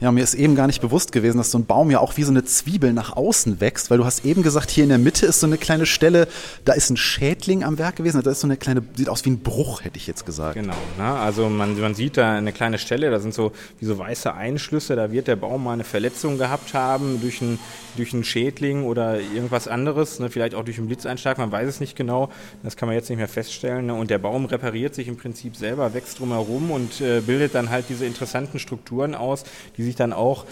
Ja, 0.00 0.10
mir 0.12 0.24
ist 0.24 0.32
eben 0.32 0.54
gar 0.54 0.66
nicht 0.66 0.80
bewusst 0.80 1.12
gewesen, 1.12 1.36
dass 1.36 1.50
so 1.50 1.58
ein 1.58 1.66
Baum 1.66 1.90
ja 1.90 1.98
auch 1.98 2.16
wie 2.16 2.22
so 2.22 2.30
eine 2.30 2.42
Zwiebel 2.42 2.94
nach 2.94 3.14
außen 3.16 3.60
wächst, 3.60 3.90
weil 3.90 3.98
du 3.98 4.06
hast 4.06 4.24
eben 4.24 4.42
gesagt, 4.42 4.70
hier 4.70 4.82
in 4.84 4.88
der 4.88 4.98
Mitte 4.98 5.26
ist 5.26 5.40
so 5.40 5.46
eine 5.46 5.58
kleine 5.58 5.84
Stelle, 5.84 6.26
da 6.64 6.72
ist 6.72 6.88
ein 6.88 6.96
Schädling 6.96 7.64
am 7.64 7.76
Werk 7.76 7.96
gewesen, 7.96 8.22
da 8.22 8.30
ist 8.30 8.40
so 8.40 8.46
eine 8.46 8.56
kleine, 8.56 8.82
sieht 8.94 9.10
aus 9.10 9.26
wie 9.26 9.30
ein 9.30 9.40
Bruch, 9.40 9.84
hätte 9.84 9.98
ich 9.98 10.06
jetzt 10.06 10.24
gesagt. 10.24 10.54
Genau, 10.54 10.72
ne? 10.96 11.04
also 11.04 11.50
man, 11.50 11.78
man 11.78 11.94
sieht 11.94 12.16
da 12.16 12.32
eine 12.32 12.52
kleine 12.52 12.78
Stelle, 12.78 13.10
da 13.10 13.20
sind 13.20 13.34
so 13.34 13.52
wie 13.78 13.84
so 13.84 13.98
weiße 13.98 14.32
Einschlüsse, 14.32 14.96
da 14.96 15.12
wird 15.12 15.28
der 15.28 15.36
Baum 15.36 15.64
mal 15.64 15.74
eine 15.74 15.84
Verletzung 15.84 16.38
gehabt 16.38 16.72
haben 16.72 17.20
durch 17.20 17.42
einen, 17.42 17.58
durch 17.98 18.14
einen 18.14 18.24
Schädling 18.24 18.84
oder 18.84 19.20
irgendwas 19.20 19.68
anderes, 19.68 20.18
ne? 20.18 20.30
vielleicht 20.30 20.54
auch 20.54 20.64
durch 20.64 20.78
einen 20.78 20.86
Blitzeinschlag, 20.86 21.36
man 21.36 21.52
weiß 21.52 21.68
es 21.68 21.78
nicht 21.78 21.94
genau, 21.94 22.30
das 22.62 22.78
kann 22.78 22.88
man 22.88 22.96
jetzt 22.96 23.10
nicht 23.10 23.18
mehr 23.18 23.28
feststellen. 23.28 23.84
Ne? 23.84 23.94
Und 23.94 24.08
der 24.08 24.18
Baum 24.18 24.46
repariert 24.46 24.94
sich 24.94 25.08
im 25.08 25.18
Prinzip 25.18 25.56
selber, 25.56 25.92
wächst 25.92 26.20
drumherum 26.20 26.70
und 26.70 27.02
äh, 27.02 27.20
bildet 27.20 27.54
dann 27.54 27.68
halt 27.68 27.84
diese 27.90 28.06
interessanten 28.06 28.58
Strukturen 28.58 29.14
aus, 29.14 29.44
die 29.76 29.89
sich 29.90 29.96
dann 29.96 30.12
auch 30.12 30.44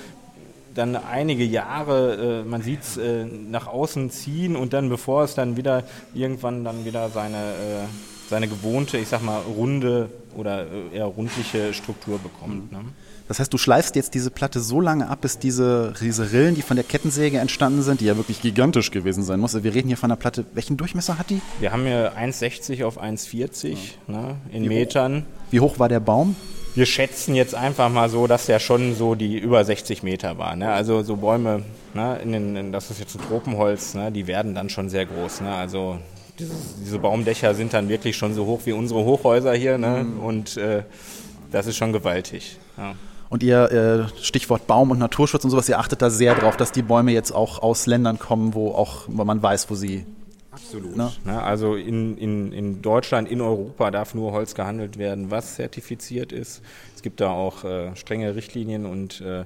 dann 0.74 0.96
einige 0.96 1.44
Jahre, 1.44 2.42
äh, 2.44 2.48
man 2.48 2.62
sieht 2.62 2.82
es 2.82 2.96
äh, 2.96 3.24
nach 3.24 3.66
außen 3.66 4.10
ziehen 4.10 4.54
und 4.54 4.72
dann 4.72 4.88
bevor 4.88 5.24
es 5.24 5.34
dann 5.34 5.56
wieder 5.56 5.84
irgendwann 6.14 6.64
dann 6.64 6.84
wieder 6.84 7.08
seine, 7.08 7.36
äh, 7.36 7.86
seine 8.28 8.48
gewohnte, 8.48 8.98
ich 8.98 9.08
sag 9.08 9.22
mal, 9.22 9.40
runde 9.40 10.08
oder 10.36 10.66
eher 10.92 11.06
rundliche 11.06 11.72
Struktur 11.72 12.18
bekommt. 12.18 12.70
Ne? 12.70 12.80
Das 13.26 13.40
heißt, 13.40 13.52
du 13.52 13.58
schleifst 13.58 13.96
jetzt 13.96 14.14
diese 14.14 14.30
Platte 14.30 14.60
so 14.60 14.80
lange 14.80 15.08
ab, 15.08 15.20
bis 15.22 15.38
diese, 15.38 15.94
diese 16.00 16.32
Rillen, 16.32 16.54
die 16.54 16.62
von 16.62 16.76
der 16.76 16.84
Kettensäge 16.84 17.38
entstanden 17.38 17.82
sind, 17.82 18.00
die 18.00 18.06
ja 18.06 18.16
wirklich 18.16 18.40
gigantisch 18.40 18.90
gewesen 18.90 19.22
sein 19.24 19.40
muss. 19.40 19.60
Wir 19.62 19.74
reden 19.74 19.88
hier 19.88 19.96
von 19.96 20.10
einer 20.10 20.16
Platte, 20.16 20.44
welchen 20.54 20.76
Durchmesser 20.76 21.18
hat 21.18 21.30
die? 21.30 21.40
Wir 21.60 21.72
haben 21.72 21.82
hier 21.82 22.12
1,60 22.16 22.84
auf 22.84 23.02
1,40 23.02 23.76
ne, 24.06 24.36
in 24.52 24.62
Wie 24.62 24.66
hoch? 24.66 24.72
Metern. 24.74 25.26
Wie 25.50 25.60
hoch 25.60 25.78
war 25.78 25.88
der 25.88 26.00
Baum? 26.00 26.36
Wir 26.74 26.86
schätzen 26.86 27.34
jetzt 27.34 27.54
einfach 27.54 27.88
mal 27.88 28.08
so, 28.08 28.26
dass 28.26 28.46
der 28.46 28.58
schon 28.60 28.94
so 28.94 29.14
die 29.14 29.38
über 29.38 29.64
60 29.64 30.02
Meter 30.02 30.38
war. 30.38 30.54
Ne? 30.54 30.70
Also 30.72 31.02
so 31.02 31.16
Bäume, 31.16 31.64
ne, 31.94 32.18
in 32.22 32.32
den, 32.32 32.56
in, 32.56 32.72
das 32.72 32.90
ist 32.90 33.00
jetzt 33.00 33.16
ein 33.16 33.26
Tropenholz, 33.26 33.94
ne, 33.94 34.12
die 34.12 34.26
werden 34.26 34.54
dann 34.54 34.68
schon 34.68 34.88
sehr 34.88 35.06
groß. 35.06 35.40
Ne? 35.40 35.52
Also 35.52 35.98
dieses, 36.38 36.76
diese 36.80 36.98
Baumdächer 36.98 37.54
sind 37.54 37.72
dann 37.72 37.88
wirklich 37.88 38.16
schon 38.16 38.34
so 38.34 38.46
hoch 38.46 38.60
wie 38.64 38.72
unsere 38.72 39.04
Hochhäuser 39.04 39.54
hier. 39.54 39.78
Ne? 39.78 40.04
Mhm. 40.04 40.20
Und 40.20 40.56
äh, 40.56 40.84
das 41.50 41.66
ist 41.66 41.76
schon 41.76 41.92
gewaltig. 41.92 42.58
Ja. 42.76 42.94
Und 43.30 43.42
ihr 43.42 43.70
äh, 43.70 44.22
Stichwort 44.22 44.66
Baum 44.66 44.90
und 44.90 44.98
Naturschutz 44.98 45.44
und 45.44 45.50
sowas, 45.50 45.68
ihr 45.68 45.78
achtet 45.78 46.00
da 46.00 46.10
sehr 46.10 46.34
drauf, 46.34 46.56
dass 46.56 46.72
die 46.72 46.82
Bäume 46.82 47.12
jetzt 47.12 47.32
auch 47.32 47.60
aus 47.62 47.86
Ländern 47.86 48.18
kommen, 48.18 48.54
wo 48.54 48.70
auch 48.70 49.02
wo 49.06 49.24
man 49.24 49.42
weiß, 49.42 49.68
wo 49.70 49.74
sie 49.74 50.06
Absolut. 50.50 50.96
Ne? 50.96 51.12
Ne? 51.24 51.42
Also 51.42 51.74
in, 51.74 52.16
in, 52.16 52.52
in 52.52 52.82
Deutschland, 52.82 53.30
in 53.30 53.40
Europa 53.40 53.90
darf 53.90 54.14
nur 54.14 54.32
Holz 54.32 54.54
gehandelt 54.54 54.98
werden, 54.98 55.30
was 55.30 55.56
zertifiziert 55.56 56.32
ist. 56.32 56.62
Es 56.94 57.02
gibt 57.02 57.20
da 57.20 57.30
auch 57.30 57.64
äh, 57.64 57.94
strenge 57.96 58.34
Richtlinien 58.34 58.86
und 58.86 59.20
äh, 59.20 59.44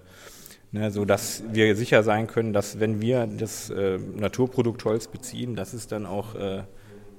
ne, 0.71 0.91
so 0.91 1.05
dass 1.05 1.43
wir 1.53 1.75
sicher 1.77 2.03
sein 2.03 2.27
können, 2.29 2.53
dass 2.53 2.79
wenn 2.79 3.01
wir 3.01 3.27
das 3.27 3.71
äh, 3.71 3.99
Naturprodukt 3.99 4.85
Holz 4.85 5.09
beziehen, 5.09 5.57
dass 5.57 5.73
es 5.73 5.89
dann 5.89 6.07
auch 6.07 6.35
äh, 6.35 6.63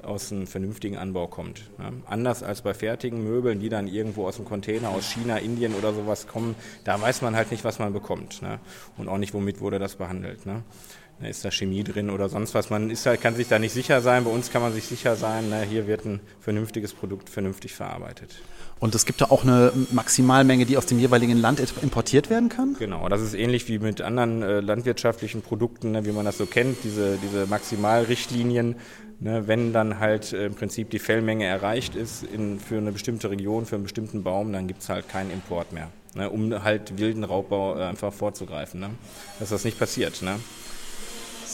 aus 0.03 0.31
einem 0.31 0.47
vernünftigen 0.47 0.97
Anbau 0.97 1.27
kommt. 1.27 1.69
Ja. 1.79 1.91
Anders 2.05 2.43
als 2.43 2.61
bei 2.61 2.73
fertigen 2.73 3.23
Möbeln, 3.23 3.59
die 3.59 3.69
dann 3.69 3.87
irgendwo 3.87 4.27
aus 4.27 4.35
dem 4.35 4.45
Container 4.45 4.89
aus 4.89 5.09
China, 5.09 5.37
Indien 5.37 5.73
oder 5.75 5.93
sowas 5.93 6.27
kommen, 6.27 6.55
da 6.83 6.99
weiß 6.99 7.21
man 7.21 7.35
halt 7.35 7.51
nicht, 7.51 7.63
was 7.63 7.79
man 7.79 7.93
bekommt. 7.93 8.41
Ne? 8.41 8.59
Und 8.97 9.07
auch 9.07 9.17
nicht, 9.17 9.33
womit 9.33 9.61
wurde 9.61 9.79
das 9.79 9.95
behandelt. 9.95 10.45
Ne? 11.19 11.29
Ist 11.29 11.43
da 11.45 11.51
Chemie 11.51 11.83
drin 11.83 12.09
oder 12.09 12.29
sonst 12.29 12.53
was? 12.53 12.69
Man 12.69 12.89
ist 12.89 13.05
halt, 13.05 13.21
kann 13.21 13.35
sich 13.35 13.47
da 13.47 13.59
nicht 13.59 13.73
sicher 13.73 14.01
sein. 14.01 14.23
Bei 14.23 14.31
uns 14.31 14.51
kann 14.51 14.61
man 14.61 14.73
sich 14.73 14.85
sicher 14.85 15.15
sein, 15.15 15.49
ne? 15.49 15.61
hier 15.63 15.87
wird 15.87 16.05
ein 16.05 16.19
vernünftiges 16.39 16.93
Produkt 16.93 17.29
vernünftig 17.29 17.73
verarbeitet. 17.73 18.35
Und 18.79 18.95
es 18.95 19.05
gibt 19.05 19.21
da 19.21 19.25
auch 19.25 19.43
eine 19.43 19.71
Maximalmenge, 19.91 20.65
die 20.65 20.77
aus 20.77 20.85
dem 20.85 20.99
jeweiligen 20.99 21.37
Land 21.37 21.61
importiert 21.81 22.29
werden 22.29 22.49
kann? 22.49 22.75
Genau, 22.77 23.07
das 23.07 23.21
ist 23.21 23.33
ähnlich 23.33 23.69
wie 23.69 23.79
mit 23.79 24.01
anderen 24.01 24.41
äh, 24.41 24.59
landwirtschaftlichen 24.59 25.41
Produkten, 25.41 25.91
ne, 25.91 26.05
wie 26.05 26.11
man 26.11 26.25
das 26.25 26.37
so 26.37 26.45
kennt, 26.45 26.83
diese, 26.83 27.17
diese 27.17 27.47
Maximalrichtlinien. 27.47 28.75
Ne, 29.21 29.47
wenn 29.47 29.71
dann 29.71 29.99
halt 29.99 30.33
äh, 30.33 30.47
im 30.47 30.55
Prinzip 30.55 30.89
die 30.89 30.99
Fellmenge 30.99 31.45
erreicht 31.45 31.95
ist 31.95 32.23
in, 32.23 32.59
für 32.59 32.77
eine 32.77 32.91
bestimmte 32.91 33.29
Region, 33.29 33.65
für 33.65 33.75
einen 33.75 33.83
bestimmten 33.83 34.21
Baum, 34.21 34.51
dann 34.51 34.67
gibt 34.67 34.81
es 34.81 34.89
halt 34.89 35.07
keinen 35.07 35.31
Import 35.31 35.71
mehr, 35.71 35.89
ne, 36.15 36.29
um 36.29 36.61
halt 36.61 36.97
wilden 36.97 37.23
Raubbau 37.23 37.77
äh, 37.77 37.83
einfach 37.83 38.11
vorzugreifen. 38.11 38.81
Ne, 38.81 38.89
dass 39.39 39.47
das 39.49 39.63
nicht 39.63 39.79
passiert. 39.79 40.21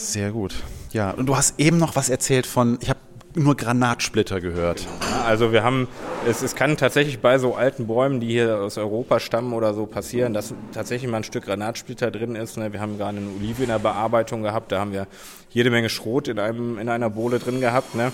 Sehr 0.00 0.30
gut. 0.30 0.54
Ja, 0.92 1.10
und 1.10 1.26
du 1.26 1.36
hast 1.36 1.60
eben 1.60 1.76
noch 1.76 1.94
was 1.94 2.08
erzählt 2.08 2.46
von, 2.46 2.78
ich 2.80 2.88
habe 2.88 2.98
nur 3.34 3.54
Granatsplitter 3.54 4.40
gehört. 4.40 4.88
Also 5.26 5.52
wir 5.52 5.62
haben, 5.62 5.88
es, 6.26 6.42
es 6.42 6.56
kann 6.56 6.78
tatsächlich 6.78 7.20
bei 7.20 7.38
so 7.38 7.54
alten 7.54 7.86
Bäumen, 7.86 8.18
die 8.18 8.28
hier 8.28 8.60
aus 8.60 8.78
Europa 8.78 9.20
stammen 9.20 9.52
oder 9.52 9.74
so 9.74 9.84
passieren, 9.84 10.32
dass 10.32 10.54
tatsächlich 10.72 11.08
mal 11.08 11.18
ein 11.18 11.24
Stück 11.24 11.44
Granatsplitter 11.44 12.10
drin 12.10 12.34
ist. 12.34 12.56
Ne? 12.56 12.72
Wir 12.72 12.80
haben 12.80 12.96
gerade 12.96 13.18
eine 13.18 13.28
Olive 13.38 13.62
in 13.62 13.68
der 13.68 13.78
Bearbeitung 13.78 14.42
gehabt, 14.42 14.72
da 14.72 14.80
haben 14.80 14.92
wir 14.92 15.06
jede 15.50 15.70
Menge 15.70 15.90
Schrot 15.90 16.28
in, 16.28 16.38
einem, 16.38 16.78
in 16.78 16.88
einer 16.88 17.10
Bohle 17.10 17.38
drin 17.38 17.60
gehabt. 17.60 17.94
Ne? 17.94 18.10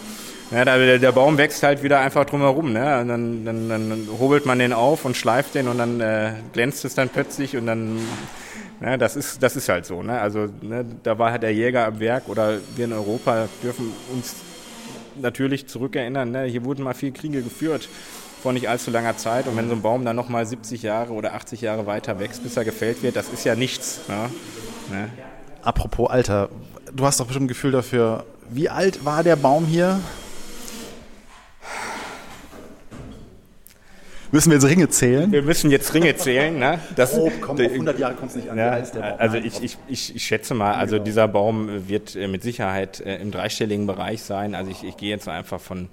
Ja, 0.50 0.64
der, 0.64 0.98
der 0.98 1.12
Baum 1.12 1.38
wächst 1.38 1.62
halt 1.62 1.84
wieder 1.84 2.00
einfach 2.00 2.24
drumherum. 2.24 2.72
Ne? 2.72 3.00
Und 3.00 3.08
dann, 3.08 3.44
dann, 3.44 3.68
dann 3.68 4.08
hobelt 4.18 4.44
man 4.44 4.58
den 4.58 4.72
auf 4.72 5.04
und 5.04 5.16
schleift 5.16 5.54
den 5.54 5.68
und 5.68 5.78
dann 5.78 6.00
äh, 6.00 6.32
glänzt 6.52 6.84
es 6.84 6.96
dann 6.96 7.08
plötzlich 7.08 7.56
und 7.56 7.66
dann 7.66 8.00
Ne, 8.80 8.98
das, 8.98 9.16
ist, 9.16 9.42
das 9.42 9.56
ist 9.56 9.68
halt 9.68 9.86
so. 9.86 10.02
Ne? 10.02 10.20
Also 10.20 10.48
ne, 10.60 10.84
da 11.02 11.18
war 11.18 11.32
halt 11.32 11.42
der 11.42 11.54
Jäger 11.54 11.86
am 11.86 11.98
Werk 11.98 12.28
oder 12.28 12.58
wir 12.76 12.84
in 12.84 12.92
Europa 12.92 13.48
dürfen 13.62 13.92
uns 14.12 14.36
natürlich 15.18 15.66
zurückerinnern, 15.66 16.30
ne, 16.30 16.44
hier 16.44 16.64
wurden 16.64 16.82
mal 16.82 16.92
viele 16.92 17.12
Kriege 17.12 17.42
geführt 17.42 17.88
vor 18.42 18.52
nicht 18.52 18.68
allzu 18.68 18.90
langer 18.90 19.16
Zeit. 19.16 19.48
Und 19.48 19.56
wenn 19.56 19.68
so 19.68 19.74
ein 19.74 19.82
Baum 19.82 20.04
dann 20.04 20.14
nochmal 20.14 20.46
70 20.46 20.82
Jahre 20.82 21.12
oder 21.12 21.34
80 21.34 21.62
Jahre 21.62 21.86
weiter 21.86 22.20
wächst, 22.20 22.42
bis 22.42 22.56
er 22.56 22.64
gefällt 22.64 23.02
wird, 23.02 23.16
das 23.16 23.28
ist 23.28 23.44
ja 23.44 23.56
nichts. 23.56 24.02
Ne? 24.08 24.30
Ne? 24.90 25.08
Apropos 25.62 26.10
Alter, 26.10 26.48
du 26.94 27.04
hast 27.06 27.18
doch 27.18 27.26
bestimmt 27.26 27.46
ein 27.46 27.48
Gefühl 27.48 27.72
dafür, 27.72 28.24
wie 28.48 28.68
alt 28.68 29.04
war 29.04 29.24
der 29.24 29.36
Baum 29.36 29.66
hier? 29.66 30.00
Müssen 34.36 34.50
wir 34.50 34.58
jetzt 34.58 34.68
Ringe 34.68 34.88
zählen? 34.90 35.32
Wir 35.32 35.40
müssen 35.40 35.70
jetzt 35.70 35.94
Ringe 35.94 36.14
zählen. 36.14 36.58
Ne? 36.58 36.78
Das, 36.94 37.14
oh, 37.14 37.32
komm, 37.40 37.56
auf 37.56 37.72
100 37.72 37.98
Jahre 37.98 38.16
kommt 38.16 38.32
es 38.32 38.36
nicht 38.36 38.50
an. 38.50 38.58
Ja, 38.58 38.72
also 39.16 39.38
ich, 39.38 39.62
ich, 39.62 39.78
ich, 39.88 40.14
ich, 40.14 40.24
schätze 40.26 40.52
mal, 40.52 40.74
also 40.74 40.98
dieser 40.98 41.26
Baum 41.26 41.88
wird 41.88 42.14
äh, 42.16 42.28
mit 42.28 42.42
Sicherheit 42.42 43.00
äh, 43.00 43.16
im 43.16 43.30
dreistelligen 43.30 43.86
Bereich 43.86 44.22
sein. 44.22 44.54
Also 44.54 44.70
ich, 44.70 44.84
ich 44.84 44.98
gehe 44.98 45.08
jetzt 45.08 45.26
einfach 45.26 45.58
von 45.58 45.88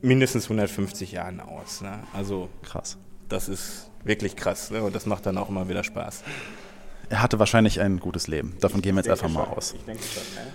mindestens 0.00 0.44
150 0.44 1.12
Jahren 1.12 1.38
aus. 1.38 1.82
Ne? 1.82 1.98
Also 2.14 2.48
krass. 2.62 2.96
Das 3.28 3.46
ist 3.46 3.90
wirklich 4.04 4.36
krass 4.36 4.70
ne? 4.70 4.82
und 4.82 4.94
das 4.94 5.04
macht 5.04 5.26
dann 5.26 5.36
auch 5.36 5.50
immer 5.50 5.68
wieder 5.68 5.84
Spaß. 5.84 6.22
Er 7.10 7.20
hatte 7.20 7.38
wahrscheinlich 7.38 7.82
ein 7.82 8.00
gutes 8.00 8.26
Leben. 8.26 8.56
Davon 8.62 8.80
gehen 8.80 8.94
wir 8.94 9.02
jetzt 9.02 9.10
einfach 9.10 9.28
mal 9.28 9.44
aus. 9.44 9.74
Ich 9.76 9.84
denke, 9.84 10.02
schon, 10.02 10.22
ne? 10.34 10.50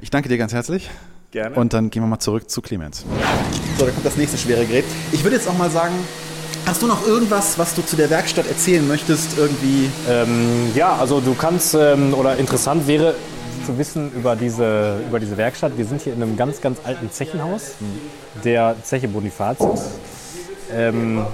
ich 0.00 0.10
danke 0.10 0.28
dir 0.28 0.36
ganz 0.36 0.52
herzlich. 0.52 0.90
Gerne. 1.30 1.56
Und 1.56 1.72
dann 1.72 1.88
gehen 1.88 2.02
wir 2.02 2.08
mal 2.08 2.18
zurück 2.18 2.50
zu 2.50 2.60
Clemens. 2.60 3.06
So, 3.78 3.86
da 3.86 3.90
kommt 3.90 4.04
das 4.04 4.18
nächste 4.18 4.36
schwere 4.36 4.66
Gerät. 4.66 4.84
Ich 5.12 5.24
würde 5.24 5.36
jetzt 5.36 5.48
auch 5.48 5.56
mal 5.56 5.70
sagen, 5.70 5.94
Hast 6.64 6.80
du 6.80 6.86
noch 6.86 7.06
irgendwas, 7.06 7.58
was 7.58 7.74
du 7.74 7.82
zu 7.82 7.96
der 7.96 8.08
Werkstatt 8.08 8.46
erzählen 8.46 8.86
möchtest, 8.86 9.36
irgendwie? 9.36 9.90
Ähm, 10.08 10.70
ja, 10.74 10.94
also 10.94 11.20
du 11.20 11.34
kannst, 11.34 11.74
ähm, 11.74 12.14
oder 12.14 12.36
interessant 12.36 12.86
wäre 12.86 13.14
zu 13.66 13.78
wissen 13.78 14.12
über 14.12 14.36
diese, 14.36 15.00
über 15.08 15.18
diese 15.18 15.36
Werkstatt. 15.36 15.76
Wir 15.76 15.84
sind 15.84 16.02
hier 16.02 16.12
in 16.12 16.22
einem 16.22 16.36
ganz, 16.36 16.60
ganz 16.60 16.78
alten 16.84 17.10
Zechenhaus, 17.10 17.72
der 18.44 18.76
Zeche 18.84 19.08
Bonifatius. 19.08 19.82
Ähm, 20.72 21.26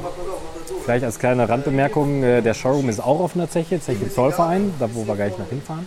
vielleicht 0.85 1.05
als 1.05 1.19
kleine 1.19 1.49
Randbemerkung, 1.49 2.23
äh, 2.23 2.43
der 2.43 2.55
Showroom 2.55 2.89
ist 2.89 3.01
auch 3.01 3.21
auf 3.21 3.35
einer 3.35 3.51
Zeche, 3.51 3.81
Zeche 3.81 4.11
Zollverein, 4.11 4.73
da 4.79 4.89
wo 4.95 5.07
wir 5.07 5.15
gleich 5.15 5.37
noch 5.39 5.49
hinfahren. 5.49 5.87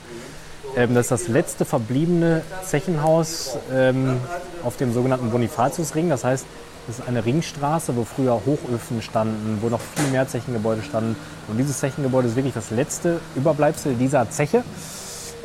Ähm, 0.78 0.94
das 0.94 1.06
ist 1.06 1.12
das 1.12 1.28
letzte 1.28 1.66
verbliebene 1.66 2.44
Zechenhaus 2.64 3.58
ähm, 3.74 4.18
auf 4.64 4.78
dem 4.78 4.94
sogenannten 4.94 5.32
Bonifatiusring. 5.32 6.10
Das 6.10 6.24
heißt, 6.24 6.46
das 6.88 7.00
ist 7.00 7.08
eine 7.08 7.24
Ringstraße, 7.24 7.96
wo 7.96 8.04
früher 8.04 8.42
Hochöfen 8.46 9.02
standen, 9.02 9.60
wo 9.62 9.70
noch 9.70 9.80
viel 9.80 10.10
mehr 10.12 10.28
Zechengebäude 10.28 10.82
standen. 10.84 11.16
Und 11.48 11.58
dieses 11.58 11.80
Zechengebäude 11.80 12.28
ist 12.28 12.36
wirklich 12.36 12.54
das 12.54 12.72
letzte 12.72 13.20
Überbleibsel 13.36 13.96
dieser 13.96 14.30
Zeche. 14.30 14.64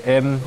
Ähm, 0.07 0.41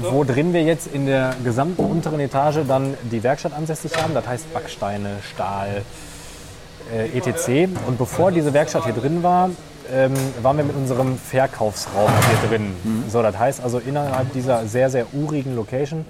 wo 0.00 0.24
drin 0.24 0.52
wir 0.52 0.62
jetzt 0.62 0.86
in 0.86 1.06
der 1.06 1.34
gesamten 1.44 1.84
unteren 1.84 2.20
Etage 2.20 2.60
dann 2.66 2.94
die 3.10 3.22
Werkstatt 3.22 3.52
ansässig 3.52 3.92
haben. 3.96 4.14
Das 4.14 4.26
heißt 4.26 4.52
Backsteine, 4.54 5.16
Stahl, 5.34 5.82
äh, 6.92 7.18
etc. 7.18 7.70
Und 7.86 7.98
bevor 7.98 8.30
diese 8.30 8.54
Werkstatt 8.54 8.84
hier 8.84 8.94
drin 8.94 9.22
war, 9.22 9.50
ähm, 9.92 10.12
waren 10.40 10.56
wir 10.56 10.64
mit 10.64 10.76
unserem 10.76 11.18
Verkaufsraum 11.18 12.10
hier 12.28 12.48
drin. 12.48 12.74
Mhm. 12.84 13.04
So, 13.10 13.22
das 13.22 13.38
heißt 13.38 13.62
also 13.62 13.78
innerhalb 13.78 14.32
dieser 14.32 14.66
sehr, 14.66 14.88
sehr 14.88 15.06
urigen 15.12 15.56
Location 15.56 16.04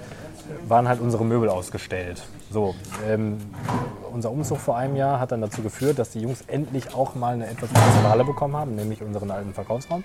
waren 0.68 0.88
halt 0.88 1.00
unsere 1.00 1.24
Möbel 1.24 1.48
ausgestellt. 1.48 2.22
So, 2.50 2.74
ähm, 3.08 3.38
unser 4.12 4.30
Umzug 4.30 4.58
vor 4.58 4.76
einem 4.76 4.96
Jahr 4.96 5.20
hat 5.20 5.32
dann 5.32 5.40
dazu 5.40 5.62
geführt, 5.62 5.98
dass 5.98 6.10
die 6.10 6.20
Jungs 6.20 6.42
endlich 6.46 6.94
auch 6.94 7.14
mal 7.14 7.34
eine 7.34 7.46
etwas 7.46 7.70
größere 7.70 8.08
Halle 8.08 8.24
bekommen 8.24 8.56
haben, 8.56 8.74
nämlich 8.74 9.02
unseren 9.02 9.30
alten 9.30 9.54
Verkaufsraum. 9.54 10.04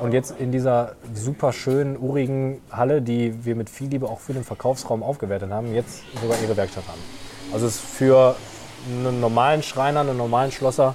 Und 0.00 0.12
jetzt 0.12 0.38
in 0.38 0.52
dieser 0.52 0.92
super 1.14 1.52
schönen, 1.52 1.96
urigen 1.98 2.60
Halle, 2.70 3.02
die 3.02 3.44
wir 3.44 3.56
mit 3.56 3.68
viel 3.68 3.88
Liebe 3.88 4.08
auch 4.08 4.20
für 4.20 4.32
den 4.32 4.44
Verkaufsraum 4.44 5.02
aufgewertet 5.02 5.50
haben, 5.50 5.74
jetzt 5.74 6.02
sogar 6.20 6.36
ihre 6.40 6.56
Werkstatt 6.56 6.84
haben. 6.86 7.00
Also 7.52 7.66
es 7.66 7.76
ist 7.76 7.84
für 7.84 8.36
einen 8.88 9.20
normalen 9.20 9.62
Schreiner, 9.62 10.00
einen 10.00 10.16
normalen 10.16 10.52
Schlosser 10.52 10.94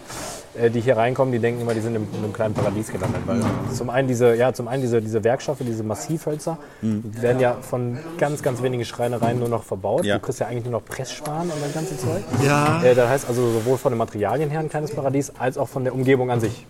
die 0.72 0.82
hier 0.82 0.98
reinkommen, 0.98 1.32
die 1.32 1.40
denken 1.40 1.62
immer, 1.62 1.74
die 1.74 1.82
sind 1.82 1.96
in, 1.96 2.08
einem 2.18 2.34
kleinen 2.34 2.54
Paradies 2.54 2.92
gelandet. 2.92 3.22
Weil 3.26 3.42
zum 3.74 3.90
einen 3.90 4.08
diese, 4.08 4.36
ja, 4.36 4.54
zum 4.54 4.68
einen 4.68 4.82
diese, 4.82 5.02
diese 5.02 5.24
Werkstoffe, 5.24 5.60
diese 5.62 5.84
Massivhölzer, 5.84 6.58
mhm. 6.82 7.04
die 7.04 7.22
werden 7.22 7.40
ja 7.40 7.58
von 7.62 7.98
ganz, 8.18 8.42
ganz 8.42 8.62
wenigen 8.62 8.86
Schreinereien 8.86 9.40
nur 9.40 9.50
noch 9.50 9.64
verbaut. 9.64 10.06
Ja. 10.06 10.16
Du 10.16 10.22
kriegst 10.22 10.40
ja 10.40 10.48
eigentlich 10.48 10.66
nur 10.66 10.74
noch 10.74 10.86
Pressspan 10.86 11.50
und 11.50 11.62
das 11.62 11.74
ganze 11.74 11.98
Zeug. 11.98 12.24
Ja. 12.46 12.82
Äh, 12.84 12.96
das 12.96 13.10
heißt 13.10 13.28
also 13.28 13.52
sowohl 13.52 13.78
von 13.78 13.92
den 13.92 13.98
Materialien 13.98 14.50
her 14.50 14.60
ein 14.60 14.70
kleines 14.70 14.92
Paradies, 14.92 15.32
als 15.38 15.58
auch 15.58 15.70
von 15.70 15.84
der 15.84 15.94
Umgebung 15.94 16.32
an 16.32 16.40
sich. 16.40 16.66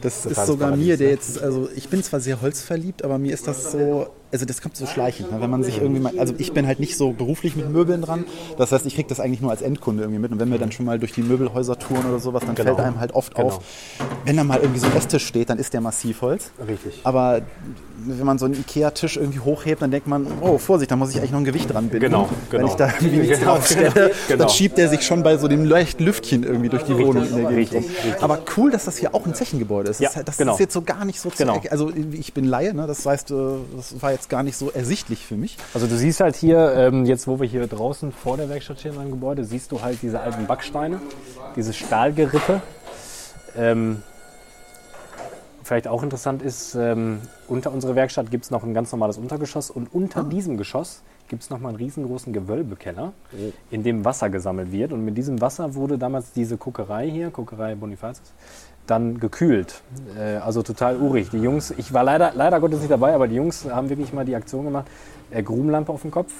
Das, 0.00 0.22
das 0.22 0.32
ist 0.32 0.46
sogar 0.46 0.70
Paradies, 0.70 0.86
mir, 0.86 0.96
der 0.96 1.10
jetzt, 1.10 1.40
also 1.40 1.68
ich 1.74 1.88
bin 1.88 2.02
zwar 2.02 2.20
sehr 2.20 2.40
holzverliebt, 2.40 3.04
aber 3.04 3.18
mir 3.18 3.32
ist 3.32 3.46
das 3.46 3.70
so, 3.72 4.08
also 4.32 4.46
das 4.46 4.62
kommt 4.62 4.76
so 4.76 4.86
schleichend, 4.86 5.30
ne? 5.30 5.40
wenn 5.40 5.50
man 5.50 5.62
sich 5.62 5.78
irgendwie 5.78 6.00
mal, 6.00 6.18
also 6.18 6.34
ich 6.38 6.52
bin 6.52 6.66
halt 6.66 6.80
nicht 6.80 6.96
so 6.96 7.12
beruflich 7.12 7.54
mit 7.54 7.70
Möbeln 7.70 8.02
dran, 8.02 8.24
das 8.56 8.72
heißt, 8.72 8.86
ich 8.86 8.94
kriege 8.94 9.08
das 9.08 9.20
eigentlich 9.20 9.40
nur 9.40 9.50
als 9.50 9.62
Endkunde 9.62 10.02
irgendwie 10.02 10.20
mit 10.20 10.32
und 10.32 10.40
wenn 10.40 10.50
wir 10.50 10.58
dann 10.58 10.72
schon 10.72 10.86
mal 10.86 10.98
durch 10.98 11.12
die 11.12 11.22
Möbelhäuser 11.22 11.78
touren 11.78 12.06
oder 12.06 12.18
sowas, 12.18 12.42
dann 12.46 12.54
genau. 12.54 12.74
fällt 12.74 12.86
einem 12.86 12.98
halt 12.98 13.14
oft 13.14 13.34
genau. 13.34 13.48
auf, 13.48 13.64
wenn 14.24 14.36
da 14.36 14.44
mal 14.44 14.58
irgendwie 14.60 14.80
so 14.80 14.86
ein 14.86 14.96
Esstisch 14.96 15.26
steht, 15.26 15.50
dann 15.50 15.58
ist 15.58 15.74
der 15.74 15.80
Massivholz. 15.80 16.50
Richtig. 16.66 17.00
Aber 17.04 17.42
wenn 18.04 18.26
man 18.26 18.38
so 18.38 18.46
einen 18.46 18.54
Ikea-Tisch 18.54 19.16
irgendwie 19.16 19.40
hochhebt, 19.40 19.82
dann 19.82 19.90
denkt 19.90 20.06
man, 20.06 20.26
oh 20.40 20.58
Vorsicht, 20.58 20.90
da 20.90 20.96
muss 20.96 21.10
ich 21.10 21.18
eigentlich 21.18 21.32
noch 21.32 21.38
ein 21.38 21.44
Gewicht 21.44 21.72
dran 21.72 21.88
binden. 21.88 22.06
Genau, 22.06 22.28
genau. 22.50 22.64
Wenn 22.64 22.70
ich 22.70 22.74
da 22.74 22.86
irgendwie 22.86 23.18
nichts 23.18 23.38
genau, 23.38 23.54
draufstelle, 23.54 24.12
genau. 24.28 24.44
dann 24.44 24.48
schiebt 24.48 24.78
der 24.78 24.88
sich 24.88 25.02
schon 25.02 25.22
bei 25.22 25.36
so 25.36 25.48
dem 25.48 25.64
leichten 25.64 26.04
Lüftchen 26.04 26.42
irgendwie 26.42 26.68
durch 26.68 26.82
die 26.84 26.96
Wohnung 26.96 27.26
in 27.26 27.36
der 27.36 27.50
Gegend 27.50 27.74
rum. 27.74 27.84
Aber 28.20 28.40
cool, 28.56 28.70
dass 28.70 28.84
das 28.84 28.96
hier 28.96 29.14
auch 29.14 29.26
ein 29.26 29.34
Zechengebäude 29.34 29.90
ist. 29.90 30.00
Das, 30.00 30.14
ja, 30.14 30.22
das 30.22 30.36
genau. 30.36 30.54
ist 30.54 30.60
jetzt 30.60 30.72
so 30.72 30.82
gar 30.82 31.04
nicht 31.04 31.20
so 31.20 31.30
genau. 31.36 31.60
Also 31.70 31.92
ich 32.12 32.32
bin 32.32 32.44
Laie, 32.44 32.74
ne? 32.74 32.86
das 32.86 33.04
heißt, 33.04 33.30
das 33.30 34.00
war 34.00 34.12
jetzt 34.12 34.21
gar 34.28 34.42
nicht 34.42 34.56
so 34.56 34.70
ersichtlich 34.70 35.26
für 35.26 35.36
mich. 35.36 35.56
Also 35.74 35.86
du 35.86 35.96
siehst 35.96 36.20
halt 36.20 36.36
hier, 36.36 36.72
ähm, 36.74 37.04
jetzt 37.04 37.26
wo 37.26 37.40
wir 37.40 37.48
hier 37.48 37.66
draußen 37.66 38.12
vor 38.12 38.36
der 38.36 38.48
Werkstatt 38.48 38.80
stehen 38.80 39.00
im 39.00 39.10
Gebäude, 39.10 39.44
siehst 39.44 39.72
du 39.72 39.82
halt 39.82 40.00
diese 40.02 40.20
alten 40.20 40.46
Backsteine, 40.46 41.00
dieses 41.56 41.76
Stahlgerippe. 41.76 42.62
Ähm, 43.56 44.02
vielleicht 45.62 45.88
auch 45.88 46.02
interessant 46.02 46.42
ist, 46.42 46.74
ähm, 46.74 47.20
unter 47.48 47.72
unserer 47.72 47.94
Werkstatt 47.94 48.30
gibt 48.30 48.44
es 48.44 48.50
noch 48.50 48.62
ein 48.62 48.74
ganz 48.74 48.92
normales 48.92 49.18
Untergeschoss 49.18 49.70
und 49.70 49.92
unter 49.94 50.24
diesem 50.24 50.56
Geschoss 50.56 51.02
gibt 51.28 51.44
es 51.44 51.50
nochmal 51.50 51.70
einen 51.70 51.78
riesengroßen 51.78 52.30
Gewölbekeller, 52.34 53.14
in 53.70 53.82
dem 53.82 54.04
Wasser 54.04 54.28
gesammelt 54.28 54.70
wird. 54.70 54.92
Und 54.92 55.02
mit 55.02 55.16
diesem 55.16 55.40
Wasser 55.40 55.74
wurde 55.74 55.96
damals 55.96 56.32
diese 56.32 56.58
Kokerei 56.58 57.08
hier, 57.08 57.30
Kokerei 57.30 57.74
Bonifatius, 57.74 58.32
dann 58.86 59.20
gekühlt. 59.20 59.82
Äh, 60.18 60.36
also 60.36 60.62
total 60.62 60.96
urig. 60.96 61.30
Die 61.30 61.38
Jungs, 61.38 61.72
ich 61.76 61.92
war 61.92 62.04
leider, 62.04 62.32
leider 62.34 62.60
Gottes 62.60 62.80
nicht 62.80 62.90
dabei, 62.90 63.14
aber 63.14 63.28
die 63.28 63.36
Jungs 63.36 63.66
haben 63.70 63.88
wirklich 63.88 64.12
mal 64.12 64.24
die 64.24 64.36
Aktion 64.36 64.64
gemacht, 64.64 64.86
äh, 65.30 65.42
Grubenlampe 65.42 65.92
auf 65.92 66.02
den 66.02 66.10
Kopf. 66.10 66.32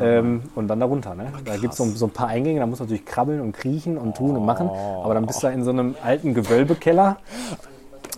Ähm, 0.00 0.42
und 0.54 0.68
dann 0.68 0.80
darunter. 0.80 1.14
Ne? 1.14 1.32
Da 1.46 1.56
gibt 1.56 1.72
es 1.72 1.78
so, 1.78 1.86
so 1.86 2.06
ein 2.06 2.10
paar 2.10 2.28
Eingänge, 2.28 2.60
da 2.60 2.66
muss 2.66 2.78
man 2.78 2.88
natürlich 2.88 3.06
krabbeln 3.06 3.40
und 3.40 3.52
kriechen 3.52 3.96
und 3.96 4.16
tun 4.16 4.36
und 4.36 4.44
machen. 4.44 4.68
Aber 4.68 5.14
dann 5.14 5.24
bist 5.24 5.42
du 5.42 5.46
da 5.46 5.52
in 5.52 5.64
so 5.64 5.70
einem 5.70 5.94
alten 6.02 6.34
Gewölbekeller, 6.34 7.16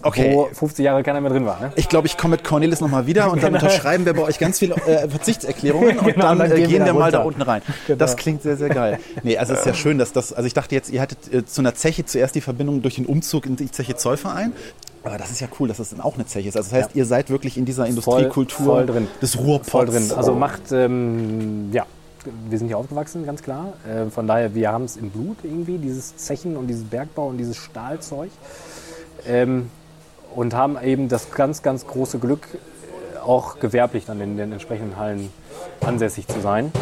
Okay. 0.02 0.34
wo 0.34 0.48
50 0.52 0.84
Jahre 0.84 1.02
keiner 1.02 1.20
mehr 1.20 1.30
drin 1.30 1.46
war. 1.46 1.60
Ne? 1.60 1.72
Ich 1.76 1.88
glaube, 1.88 2.06
ich 2.06 2.16
komme 2.16 2.32
mit 2.32 2.44
Cornelis 2.44 2.80
nochmal 2.80 3.06
wieder 3.06 3.30
und 3.32 3.42
dann 3.42 3.54
unterschreiben 3.54 4.04
wir 4.04 4.12
bei 4.12 4.22
euch 4.22 4.38
ganz 4.38 4.58
viele 4.58 4.74
äh, 4.74 5.08
Verzichtserklärungen 5.08 5.98
und 5.98 6.04
Genau, 6.14 6.26
dann, 6.28 6.38
dann 6.38 6.52
äh, 6.52 6.66
gehen 6.66 6.70
wir 6.70 6.84
da 6.84 6.92
mal 6.92 7.10
da 7.10 7.22
unten 7.22 7.42
rein. 7.42 7.62
Genau. 7.86 7.98
Das 7.98 8.16
klingt 8.16 8.42
sehr, 8.42 8.56
sehr 8.56 8.68
geil. 8.68 8.98
Nee, 9.22 9.38
also 9.38 9.54
es 9.54 9.60
ist 9.60 9.66
ja 9.66 9.74
schön, 9.74 9.98
dass 9.98 10.12
das, 10.12 10.32
also 10.32 10.46
ich 10.46 10.54
dachte 10.54 10.74
jetzt, 10.74 10.90
ihr 10.90 11.00
hattet 11.00 11.32
äh, 11.32 11.44
zu 11.44 11.62
einer 11.62 11.74
Zeche 11.74 12.04
zuerst 12.04 12.34
die 12.34 12.40
Verbindung 12.40 12.82
durch 12.82 12.96
den 12.96 13.06
Umzug 13.06 13.46
in 13.46 13.56
die 13.56 13.70
Zeche 13.70 13.96
Zollverein. 13.96 14.52
Aber 15.04 15.18
das 15.18 15.30
ist 15.30 15.40
ja 15.40 15.48
cool, 15.60 15.68
dass 15.68 15.76
das 15.76 15.90
dann 15.90 16.00
auch 16.00 16.14
eine 16.14 16.26
Zeche 16.26 16.48
ist. 16.48 16.56
Also 16.56 16.70
das 16.70 16.78
heißt, 16.84 16.96
ihr 16.96 17.04
seid 17.04 17.30
wirklich 17.30 17.58
in 17.58 17.64
dieser 17.64 17.86
Industriekultur 17.86 18.66
voll 18.66 18.86
drin. 18.86 19.08
des 19.20 19.38
Ruhrpots. 19.38 19.70
Voll 19.70 19.86
drin. 19.86 20.10
Also 20.16 20.34
macht, 20.34 20.72
ähm, 20.72 21.70
ja, 21.72 21.84
wir 22.48 22.58
sind 22.58 22.68
hier 22.68 22.78
aufgewachsen, 22.78 23.26
ganz 23.26 23.42
klar. 23.42 23.74
Äh, 23.86 24.10
von 24.10 24.26
daher, 24.26 24.54
wir 24.54 24.72
haben 24.72 24.84
es 24.84 24.96
im 24.96 25.10
Blut 25.10 25.36
irgendwie, 25.42 25.76
dieses 25.76 26.16
Zechen 26.16 26.56
und 26.56 26.68
dieses 26.68 26.84
Bergbau 26.84 27.28
und 27.28 27.36
dieses 27.36 27.56
Stahlzeug. 27.56 28.30
Ähm, 29.26 29.70
und 30.34 30.54
haben 30.54 30.78
eben 30.82 31.08
das 31.08 31.30
ganz, 31.30 31.62
ganz 31.62 31.86
große 31.86 32.18
Glück, 32.18 32.48
äh, 32.52 33.18
auch 33.18 33.58
gewerblich 33.58 34.04
dann 34.06 34.20
in 34.20 34.36
den 34.36 34.52
entsprechenden 34.52 34.96
Hallen 34.96 35.30
ansässig 35.80 36.26
zu 36.26 36.40
sein, 36.40 36.72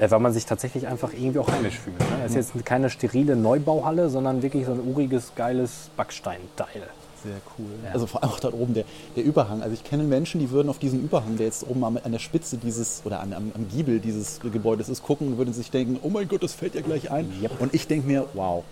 äh, 0.00 0.10
weil 0.10 0.20
man 0.20 0.32
sich 0.32 0.46
tatsächlich 0.46 0.86
einfach 0.86 1.12
irgendwie 1.12 1.38
auch 1.38 1.50
heimisch 1.50 1.78
fühlt. 1.78 1.98
Ne? 1.98 2.06
Es 2.24 2.34
ist 2.34 2.54
jetzt 2.54 2.64
keine 2.64 2.90
sterile 2.90 3.36
Neubauhalle, 3.36 4.08
sondern 4.10 4.42
wirklich 4.42 4.66
so 4.66 4.72
ein 4.72 4.80
uriges, 4.80 5.32
geiles 5.34 5.90
Backsteinteil. 5.96 6.88
Sehr 7.22 7.40
cool. 7.58 7.66
Also 7.92 8.06
vor 8.06 8.22
allem 8.22 8.32
auch 8.32 8.38
dort 8.38 8.54
oben 8.54 8.74
der, 8.74 8.84
der 9.16 9.24
Überhang. 9.24 9.60
Also 9.60 9.74
ich 9.74 9.82
kenne 9.82 10.04
Menschen, 10.04 10.38
die 10.38 10.50
würden 10.50 10.68
auf 10.68 10.78
diesen 10.78 11.02
Überhang, 11.02 11.36
der 11.36 11.46
jetzt 11.46 11.68
oben 11.68 11.82
am, 11.82 11.98
an 12.02 12.12
der 12.12 12.20
Spitze 12.20 12.58
dieses 12.58 13.02
oder 13.04 13.20
an, 13.20 13.32
am, 13.32 13.50
am 13.56 13.68
Giebel 13.68 13.98
dieses 13.98 14.38
Gebäudes 14.40 14.88
ist, 14.88 15.02
gucken 15.02 15.28
und 15.28 15.38
würden 15.38 15.52
sich 15.52 15.70
denken, 15.72 15.98
oh 16.02 16.10
mein 16.10 16.28
Gott, 16.28 16.44
das 16.44 16.54
fällt 16.54 16.76
ja 16.76 16.80
gleich 16.80 17.10
ein. 17.10 17.32
Yep. 17.42 17.60
Und 17.60 17.74
ich 17.74 17.88
denke 17.88 18.06
mir, 18.06 18.26
wow, 18.34 18.62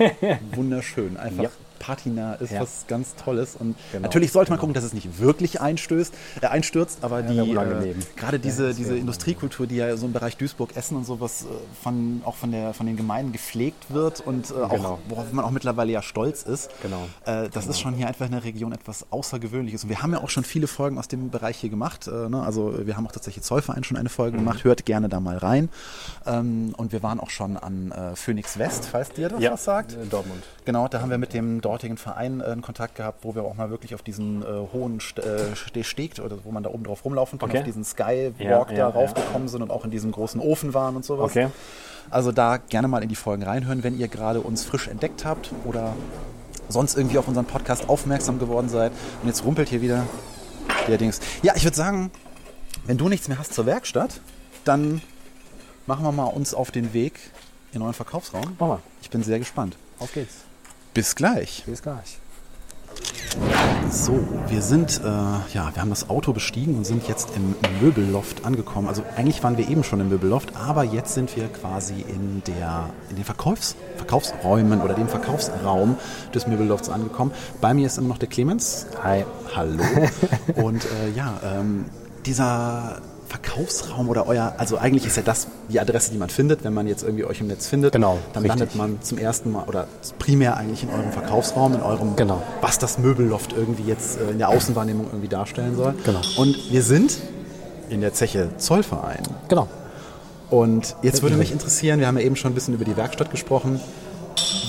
wunderschön. 0.54 1.16
Einfach 1.16 1.44
Yep. 1.44 1.52
Patina 1.78 2.34
ist 2.34 2.52
Ja. 2.52 2.60
was 2.60 2.84
ganz 2.88 3.14
Tolles. 3.16 3.56
Und 3.56 3.76
Genau, 3.92 4.02
natürlich 4.02 4.32
sollte 4.32 4.50
man 4.50 4.58
gucken, 4.58 4.74
dass 4.74 4.84
es 4.84 4.92
nicht 4.92 5.18
wirklich 5.18 5.60
einstößt, 5.60 6.14
äh, 6.40 6.46
einstürzt, 6.46 6.98
aber 7.02 7.22
die 7.22 7.36
wäre 7.36 7.86
äh, 7.88 7.94
gerade 8.16 8.38
diese, 8.38 8.74
diese 8.74 8.96
Industriekultur, 8.96 9.66
die 9.66 9.76
ja 9.76 9.96
so 9.96 10.06
im 10.06 10.12
Bereich 10.12 10.36
Duisburg, 10.36 10.76
Essen 10.76 10.96
und 10.96 11.04
sowas 11.04 11.42
äh, 11.42 11.46
von, 11.82 12.22
auch 12.24 12.36
von, 12.36 12.50
der, 12.52 12.74
von 12.74 12.86
den 12.86 12.96
Gemeinden 12.96 13.32
gepflegt 13.32 13.92
wird 13.92 14.20
und 14.20 14.50
äh, 14.50 14.54
auch, 14.54 14.70
Genau. 14.70 14.98
worauf 15.08 15.32
man 15.32 15.44
auch 15.44 15.50
mittlerweile 15.50 15.92
ja 15.92 16.02
stolz 16.02 16.42
ist. 16.42 16.70
Genau. 16.82 17.06
Äh, 17.26 17.48
das 17.50 17.66
ist 17.66 17.80
schon 17.80 17.94
hier 17.94 18.06
einfach 18.08 18.26
in 18.26 18.32
der 18.32 18.44
Region 18.44 18.72
etwas 18.72 19.06
Außergewöhnliches. 19.10 19.84
Und 19.84 19.90
wir 19.90 20.02
haben 20.02 20.12
ja 20.12 20.22
auch 20.22 20.30
schon 20.30 20.44
viele 20.44 20.66
Folgen 20.66 20.98
aus 20.98 21.08
dem 21.08 21.30
Bereich 21.30 21.58
hier 21.58 21.70
gemacht. 21.70 22.06
Äh, 22.08 22.28
ne? 22.28 22.42
Also 22.42 22.74
wir 22.86 22.96
haben 22.96 23.06
auch 23.06 23.12
tatsächlich 23.12 23.44
Zollverein 23.44 23.84
schon 23.84 23.96
eine 23.96 24.08
Folge 24.08 24.36
Mhm. 24.36 24.40
gemacht. 24.44 24.64
Hört 24.64 24.84
gerne 24.86 25.08
da 25.08 25.20
mal 25.20 25.36
rein. 25.38 25.68
Ähm, 26.26 26.74
und 26.76 26.92
wir 26.92 27.02
waren 27.02 27.20
auch 27.20 27.30
schon 27.30 27.56
an 27.56 27.92
Phoenix 28.14 28.58
West, 28.58 28.86
falls 28.90 29.10
dir 29.10 29.28
das 29.28 29.42
was 29.42 29.64
sagt. 29.64 29.92
Äh, 29.92 30.06
Dortmund. 30.10 30.42
Genau, 30.64 30.88
da 30.88 31.00
haben 31.00 31.10
wir 31.10 31.18
mit 31.18 31.32
dem 31.34 31.60
dortigen 31.64 31.96
Verein 31.96 32.40
äh, 32.40 32.56
Kontakt 32.60 32.94
gehabt, 32.96 33.24
wo 33.24 33.34
wir 33.34 33.42
auch 33.44 33.54
mal 33.54 33.70
wirklich 33.70 33.94
auf 33.94 34.02
diesen 34.02 34.42
äh, 34.42 34.46
hohen 34.72 35.00
St 35.00 35.18
äh, 35.18 35.54
Ste- 35.56 35.84
Steg, 35.84 36.18
oder 36.24 36.36
wo 36.44 36.50
man 36.50 36.62
da 36.62 36.70
oben 36.70 36.84
drauf 36.84 37.04
rumlaufen 37.04 37.38
kann, 37.38 37.48
Okay. 37.50 37.58
auf 37.58 37.64
diesen 37.64 37.84
Skywalk 37.84 38.38
Ja, 38.38 38.64
da 38.64 38.72
ja, 38.74 38.88
raufgekommen 38.88 39.48
sind 39.48 39.62
und 39.62 39.70
auch 39.70 39.84
in 39.84 39.90
diesem 39.90 40.12
großen 40.12 40.40
Ofen 40.40 40.74
waren 40.74 40.96
und 40.96 41.04
sowas. 41.04 41.30
Okay. 41.30 41.48
Also 42.10 42.32
da 42.32 42.58
gerne 42.58 42.88
mal 42.88 43.02
in 43.02 43.08
die 43.08 43.16
Folgen 43.16 43.42
reinhören, 43.42 43.82
wenn 43.82 43.98
ihr 43.98 44.08
gerade 44.08 44.40
uns 44.40 44.64
frisch 44.64 44.88
entdeckt 44.88 45.24
habt 45.24 45.50
oder 45.64 45.94
sonst 46.68 46.96
irgendwie 46.96 47.18
auf 47.18 47.28
unseren 47.28 47.46
Podcast 47.46 47.88
aufmerksam 47.88 48.38
geworden 48.38 48.68
seid. 48.68 48.92
Und 49.22 49.28
jetzt 49.28 49.44
rumpelt 49.44 49.68
hier 49.70 49.80
wieder 49.80 50.04
der 50.88 50.98
Dings. 50.98 51.20
Ja, 51.42 51.54
ich 51.56 51.64
würde 51.64 51.76
sagen, 51.76 52.10
wenn 52.86 52.98
du 52.98 53.08
nichts 53.08 53.28
mehr 53.28 53.38
hast 53.38 53.54
zur 53.54 53.64
Werkstatt, 53.66 54.20
dann 54.64 55.00
machen 55.86 56.04
wir 56.04 56.12
mal 56.12 56.24
uns 56.26 56.52
auf 56.54 56.70
den 56.70 56.92
Weg 56.92 57.14
in 57.72 57.82
euren 57.82 57.94
Verkaufsraum. 57.94 58.56
Mach 58.58 58.66
mal. 58.68 58.78
Ich 59.02 59.10
bin 59.10 59.22
sehr 59.22 59.38
gespannt. 59.38 59.76
Auf 59.98 60.12
geht's. 60.12 60.36
Bis 60.94 61.16
gleich. 61.16 61.64
Bis 61.66 61.82
gleich. 61.82 62.18
So, 63.90 64.26
wir 64.48 64.62
sind, 64.62 65.00
äh, 65.00 65.08
ja, 65.08 65.70
wir 65.72 65.82
haben 65.82 65.90
das 65.90 66.08
Auto 66.08 66.32
bestiegen 66.32 66.76
und 66.76 66.84
sind 66.84 67.08
jetzt 67.08 67.30
im 67.34 67.56
Möbelloft 67.80 68.44
angekommen. 68.44 68.86
Also 68.86 69.02
eigentlich 69.16 69.42
waren 69.42 69.58
wir 69.58 69.68
eben 69.68 69.82
schon 69.82 69.98
im 69.98 70.08
Möbelloft, 70.08 70.54
aber 70.54 70.84
jetzt 70.84 71.14
sind 71.14 71.34
wir 71.36 71.48
quasi 71.48 71.94
in, 71.94 72.42
der, 72.46 72.90
in 73.10 73.16
den 73.16 73.24
Verkaufs, 73.24 73.74
Verkaufsräumen 73.96 74.80
oder 74.80 74.94
dem 74.94 75.08
Verkaufsraum 75.08 75.96
des 76.32 76.46
Möbellofts 76.46 76.88
angekommen. 76.88 77.32
Bei 77.60 77.74
mir 77.74 77.86
ist 77.86 77.98
immer 77.98 78.08
noch 78.08 78.18
der 78.18 78.28
Clemens. 78.28 78.86
Hi. 79.02 79.24
Hallo. 79.54 79.82
Und 80.54 80.84
äh, 80.84 81.10
ja, 81.16 81.40
ähm, 81.44 81.86
dieser 82.24 83.02
Verkaufsraum 83.34 84.08
oder 84.08 84.28
euer, 84.28 84.54
also 84.58 84.78
eigentlich 84.78 85.06
ist 85.06 85.16
ja 85.16 85.22
das 85.24 85.48
die 85.68 85.80
Adresse, 85.80 86.12
die 86.12 86.18
man 86.18 86.28
findet, 86.28 86.62
wenn 86.62 86.72
man 86.72 86.86
jetzt 86.86 87.02
irgendwie 87.02 87.24
euch 87.24 87.40
im 87.40 87.48
Netz 87.48 87.66
findet. 87.66 87.92
Genau, 87.92 88.18
Dann 88.32 88.44
richtig. 88.44 88.60
landet 88.60 88.76
man 88.76 89.02
zum 89.02 89.18
ersten 89.18 89.50
Mal 89.50 89.64
oder 89.64 89.88
primär 90.20 90.56
eigentlich 90.56 90.84
in 90.84 90.90
eurem 90.90 91.10
Verkaufsraum, 91.10 91.74
in 91.74 91.80
eurem, 91.82 92.14
Genau. 92.14 92.40
was 92.60 92.78
das 92.78 92.98
Möbelloft 92.98 93.52
irgendwie 93.52 93.82
jetzt 93.84 94.20
äh, 94.20 94.30
in 94.30 94.38
der 94.38 94.50
Außenwahrnehmung 94.50 95.06
irgendwie 95.06 95.26
darstellen 95.28 95.74
soll. 95.74 95.94
Genau. 96.04 96.20
Und 96.36 96.70
wir 96.70 96.82
sind 96.82 97.18
in 97.90 98.00
der 98.02 98.12
Zeche 98.12 98.50
Zollverein. 98.56 99.22
Genau. 99.48 99.66
Und 100.50 100.94
jetzt 101.02 101.22
würde 101.22 101.36
mich 101.36 101.50
interessieren, 101.50 101.98
wir 101.98 102.06
haben 102.06 102.18
ja 102.18 102.24
eben 102.24 102.36
schon 102.36 102.52
ein 102.52 102.54
bisschen 102.54 102.74
über 102.74 102.84
die 102.84 102.96
Werkstatt 102.96 103.32
gesprochen. 103.32 103.80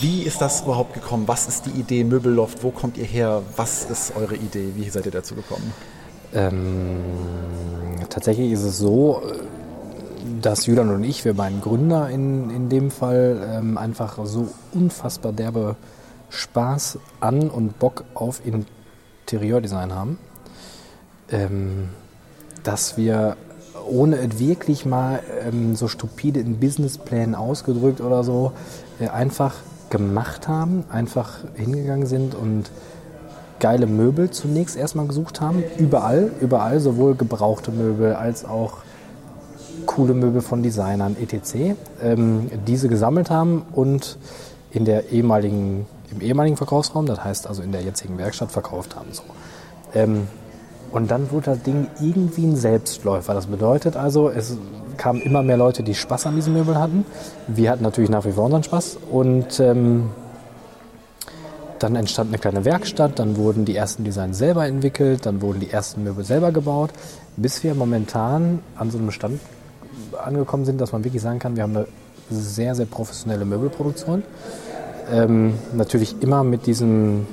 Wie 0.01 0.23
ist 0.23 0.41
das 0.41 0.61
überhaupt 0.61 0.95
gekommen? 0.95 1.27
Was 1.27 1.47
ist 1.47 1.67
die 1.67 1.79
Idee 1.79 2.03
Möbelloft? 2.03 2.63
Wo 2.63 2.71
kommt 2.71 2.97
ihr 2.97 3.05
her? 3.05 3.43
Was 3.57 3.83
ist 3.85 4.13
eure 4.15 4.35
Idee? 4.35 4.71
Wie 4.75 4.89
seid 4.89 5.05
ihr 5.05 5.11
dazu 5.11 5.35
gekommen? 5.35 5.71
Ähm, 6.35 6.97
tatsächlich 8.09 8.51
ist 8.51 8.63
es 8.63 8.77
so, 8.77 9.21
dass 10.41 10.65
Julian 10.65 10.89
und 10.89 11.03
ich, 11.03 11.23
wir 11.23 11.33
beiden 11.33 11.61
Gründer 11.61 12.09
in, 12.09 12.49
in 12.49 12.69
dem 12.69 12.91
Fall, 12.91 13.41
ähm, 13.51 13.77
einfach 13.77 14.19
so 14.25 14.49
unfassbar 14.73 15.31
derbe 15.31 15.75
Spaß 16.29 16.99
an 17.21 17.49
und 17.49 17.79
Bock 17.79 18.03
auf 18.13 18.41
Interieurdesign 18.45 19.93
haben, 19.93 20.19
ähm, 21.31 21.89
dass 22.63 22.97
wir 22.97 23.37
ohne 23.87 24.17
es 24.17 24.39
wirklich 24.39 24.85
mal 24.85 25.21
ähm, 25.47 25.75
so 25.75 25.87
stupide 25.87 26.39
in 26.39 26.59
Businessplänen 26.59 27.35
ausgedrückt 27.35 28.01
oder 28.01 28.23
so, 28.23 28.51
äh, 28.99 29.07
einfach 29.07 29.55
gemacht 29.89 30.47
haben, 30.47 30.83
einfach 30.89 31.39
hingegangen 31.55 32.07
sind 32.07 32.35
und 32.35 32.71
geile 33.65 33.87
Möbel 33.87 34.29
zunächst 34.29 34.77
erstmal 34.77 35.07
gesucht 35.07 35.41
haben. 35.41 35.63
Überall, 35.79 36.29
überall, 36.39 36.79
sowohl 36.79 37.15
gebrauchte 37.15 37.71
Möbel 37.71 38.13
als 38.13 38.45
auch 38.45 38.73
coole 39.87 40.13
Möbel 40.13 40.41
von 40.41 40.61
Designern, 40.61 41.15
etc. 41.19 41.75
Ähm, 41.99 42.51
diese 42.67 42.89
gesammelt 42.89 43.31
haben 43.31 43.63
und 43.73 44.19
in 44.69 44.85
der 44.85 45.11
ehemaligen, 45.11 45.87
im 46.11 46.21
ehemaligen 46.21 46.57
Verkaufsraum, 46.57 47.07
das 47.07 47.23
heißt 47.23 47.47
also 47.47 47.63
in 47.63 47.71
der 47.71 47.81
jetzigen 47.81 48.19
Werkstatt, 48.19 48.51
verkauft 48.51 48.95
haben. 48.95 49.07
So. 49.11 49.23
Ähm, 49.95 50.27
und 50.91 51.09
dann 51.09 51.31
wurde 51.31 51.45
das 51.45 51.63
Ding 51.63 51.87
irgendwie 51.99 52.45
ein 52.45 52.57
Selbstläufer. 52.57 53.33
Das 53.33 53.47
bedeutet 53.47 53.97
also, 53.97 54.29
es 54.29 54.59
kamen 54.97 55.21
immer 55.21 55.41
mehr 55.41 55.57
Leute, 55.57 55.81
die 55.81 55.95
Spaß 55.95 56.27
an 56.27 56.35
diesen 56.35 56.53
Möbeln 56.53 56.77
hatten. 56.77 57.03
Wir 57.47 57.71
hatten 57.71 57.81
natürlich 57.81 58.11
nach 58.11 58.25
wie 58.25 58.31
vor 58.31 58.45
unseren 58.45 58.61
Spaß 58.61 58.99
und 59.11 59.59
ähm, 59.59 60.11
dann 61.79 61.95
entstand 61.95 62.29
eine 62.29 62.37
kleine 62.37 62.65
Werkstatt, 62.65 63.19
dann 63.19 63.37
wurden 63.37 63.65
die 63.65 63.75
ersten 63.75 64.03
Designs 64.03 64.37
selber 64.37 64.65
entwickelt, 64.65 65.25
dann 65.25 65.41
wurden 65.41 65.59
die 65.59 65.69
ersten 65.69 66.03
Möbel 66.03 66.23
selber 66.23 66.51
gebaut, 66.51 66.91
bis 67.37 67.63
wir 67.63 67.75
momentan 67.75 68.59
an 68.75 68.91
so 68.91 68.97
einem 68.97 69.11
Stand 69.11 69.39
angekommen 70.23 70.65
sind, 70.65 70.79
dass 70.81 70.91
man 70.91 71.03
wirklich 71.03 71.21
sagen 71.21 71.39
kann, 71.39 71.55
wir 71.55 71.63
haben 71.63 71.75
eine 71.75 71.87
sehr, 72.29 72.75
sehr 72.75 72.85
professionelle 72.85 73.45
Möbelproduktion. 73.45 74.23
Ähm, 75.11 75.53
natürlich 75.73 76.21
immer 76.21 76.43
mit 76.43 76.65
diesem 76.65 77.27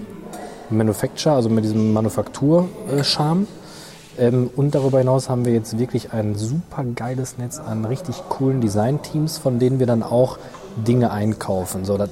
Manufacture, 0.71 1.35
also 1.35 1.49
mit 1.49 1.65
diesem 1.65 1.93
Manufaktur-Charme. 1.93 3.47
Ähm, 4.19 4.51
und 4.55 4.75
darüber 4.75 4.99
hinaus 4.99 5.31
haben 5.31 5.45
wir 5.45 5.53
jetzt 5.53 5.79
wirklich 5.79 6.13
ein 6.13 6.35
super 6.35 6.85
geiles 6.85 7.39
Netz 7.39 7.59
an 7.59 7.85
richtig 7.85 8.17
coolen 8.29 8.61
Designteams, 8.61 9.39
von 9.39 9.59
denen 9.59 9.79
wir 9.79 9.87
dann 9.87 10.03
auch 10.03 10.39
Dinge 10.77 11.11
einkaufen. 11.11 11.85
So, 11.85 11.97
das 11.97 12.11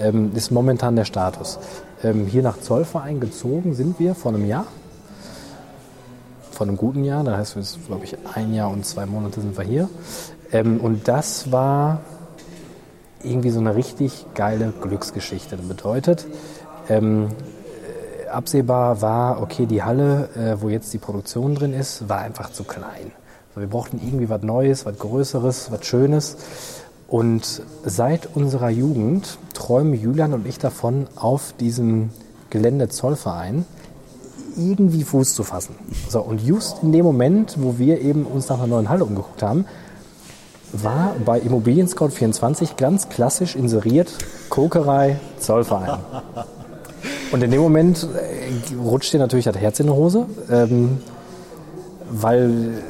ähm, 0.00 0.32
ist 0.34 0.50
momentan 0.50 0.96
der 0.96 1.04
Status. 1.04 1.58
Ähm, 2.02 2.26
hier 2.26 2.42
nach 2.42 2.60
Zollverein 2.60 3.20
gezogen 3.20 3.74
sind 3.74 3.98
wir 3.98 4.14
vor 4.14 4.32
einem 4.32 4.46
Jahr. 4.46 4.66
Vor 6.50 6.66
einem 6.66 6.76
guten 6.76 7.04
Jahr, 7.04 7.24
da 7.24 7.36
heißt 7.36 7.56
es, 7.56 7.78
glaube 7.86 8.04
ich, 8.04 8.16
ein 8.34 8.54
Jahr 8.54 8.70
und 8.70 8.84
zwei 8.84 9.06
Monate 9.06 9.40
sind 9.40 9.56
wir 9.56 9.64
hier. 9.64 9.88
Ähm, 10.52 10.80
und 10.80 11.08
das 11.08 11.50
war 11.50 12.00
irgendwie 13.22 13.50
so 13.50 13.60
eine 13.60 13.74
richtig 13.76 14.26
geile 14.34 14.72
Glücksgeschichte. 14.80 15.56
Das 15.56 15.66
bedeutet, 15.66 16.26
Ähm, 16.88 17.28
äh, 17.28 18.28
absehbar 18.28 19.00
war, 19.02 19.40
okay, 19.40 19.66
die 19.66 19.84
Halle, 19.84 20.28
äh, 20.34 20.60
wo 20.60 20.68
jetzt 20.68 20.92
die 20.92 20.98
Produktion 20.98 21.54
drin 21.54 21.72
ist, 21.72 22.08
war 22.08 22.18
einfach 22.18 22.50
zu 22.50 22.64
klein. 22.64 23.12
Also 23.50 23.60
wir 23.60 23.68
brauchten 23.68 24.00
irgendwie 24.02 24.28
was 24.28 24.42
Neues, 24.42 24.84
was 24.84 24.98
Größeres, 24.98 25.70
was 25.70 25.86
Schönes. 25.86 26.36
Und 27.12 27.60
seit 27.84 28.34
unserer 28.34 28.70
Jugend 28.70 29.36
träumen 29.52 29.92
Julian 29.92 30.32
und 30.32 30.46
ich 30.46 30.56
davon, 30.58 31.08
auf 31.14 31.52
diesem 31.60 32.08
Gelände 32.48 32.88
Zollverein 32.88 33.66
irgendwie 34.56 35.04
Fuß 35.04 35.34
zu 35.34 35.44
fassen. 35.44 35.74
So, 36.08 36.22
und 36.22 36.40
just 36.40 36.82
in 36.82 36.90
dem 36.90 37.04
Moment, 37.04 37.56
wo 37.58 37.76
wir 37.76 38.00
eben 38.00 38.24
uns 38.24 38.48
nach 38.48 38.56
einer 38.56 38.66
neuen 38.66 38.88
Halle 38.88 39.04
umgeguckt 39.04 39.42
haben, 39.42 39.66
war 40.72 41.14
bei 41.22 41.38
Immobilien 41.38 41.86
Scout 41.86 42.08
24 42.08 42.76
ganz 42.78 43.10
klassisch 43.10 43.56
inseriert 43.56 44.10
Kokerei 44.48 45.20
Zollverein. 45.38 45.98
Und 47.30 47.42
in 47.42 47.50
dem 47.50 47.60
Moment 47.60 48.04
äh, 48.04 48.74
rutscht 48.74 49.12
dir 49.12 49.18
natürlich 49.18 49.44
das 49.44 49.58
Herz 49.58 49.78
in 49.80 49.88
die 49.88 49.92
Hose, 49.92 50.24
ähm, 50.50 51.02
weil 52.10 52.82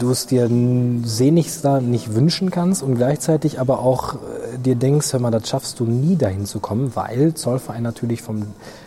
du 0.00 0.10
es 0.10 0.26
dir 0.26 0.48
sehnlichster 0.48 1.80
nicht 1.80 2.14
wünschen 2.14 2.50
kannst 2.50 2.82
und 2.82 2.96
gleichzeitig 2.96 3.60
aber 3.60 3.80
auch 3.80 4.14
äh, 4.14 4.58
dir 4.58 4.74
denkst, 4.74 5.12
hör 5.12 5.20
mal, 5.20 5.30
das 5.30 5.48
schaffst 5.48 5.78
du 5.80 5.84
nie 5.84 6.16
dahin 6.16 6.46
zu 6.46 6.60
kommen, 6.60 6.92
weil 6.94 7.34
Zollverein 7.34 7.82
natürlich 7.82 8.22
vom, 8.22 8.46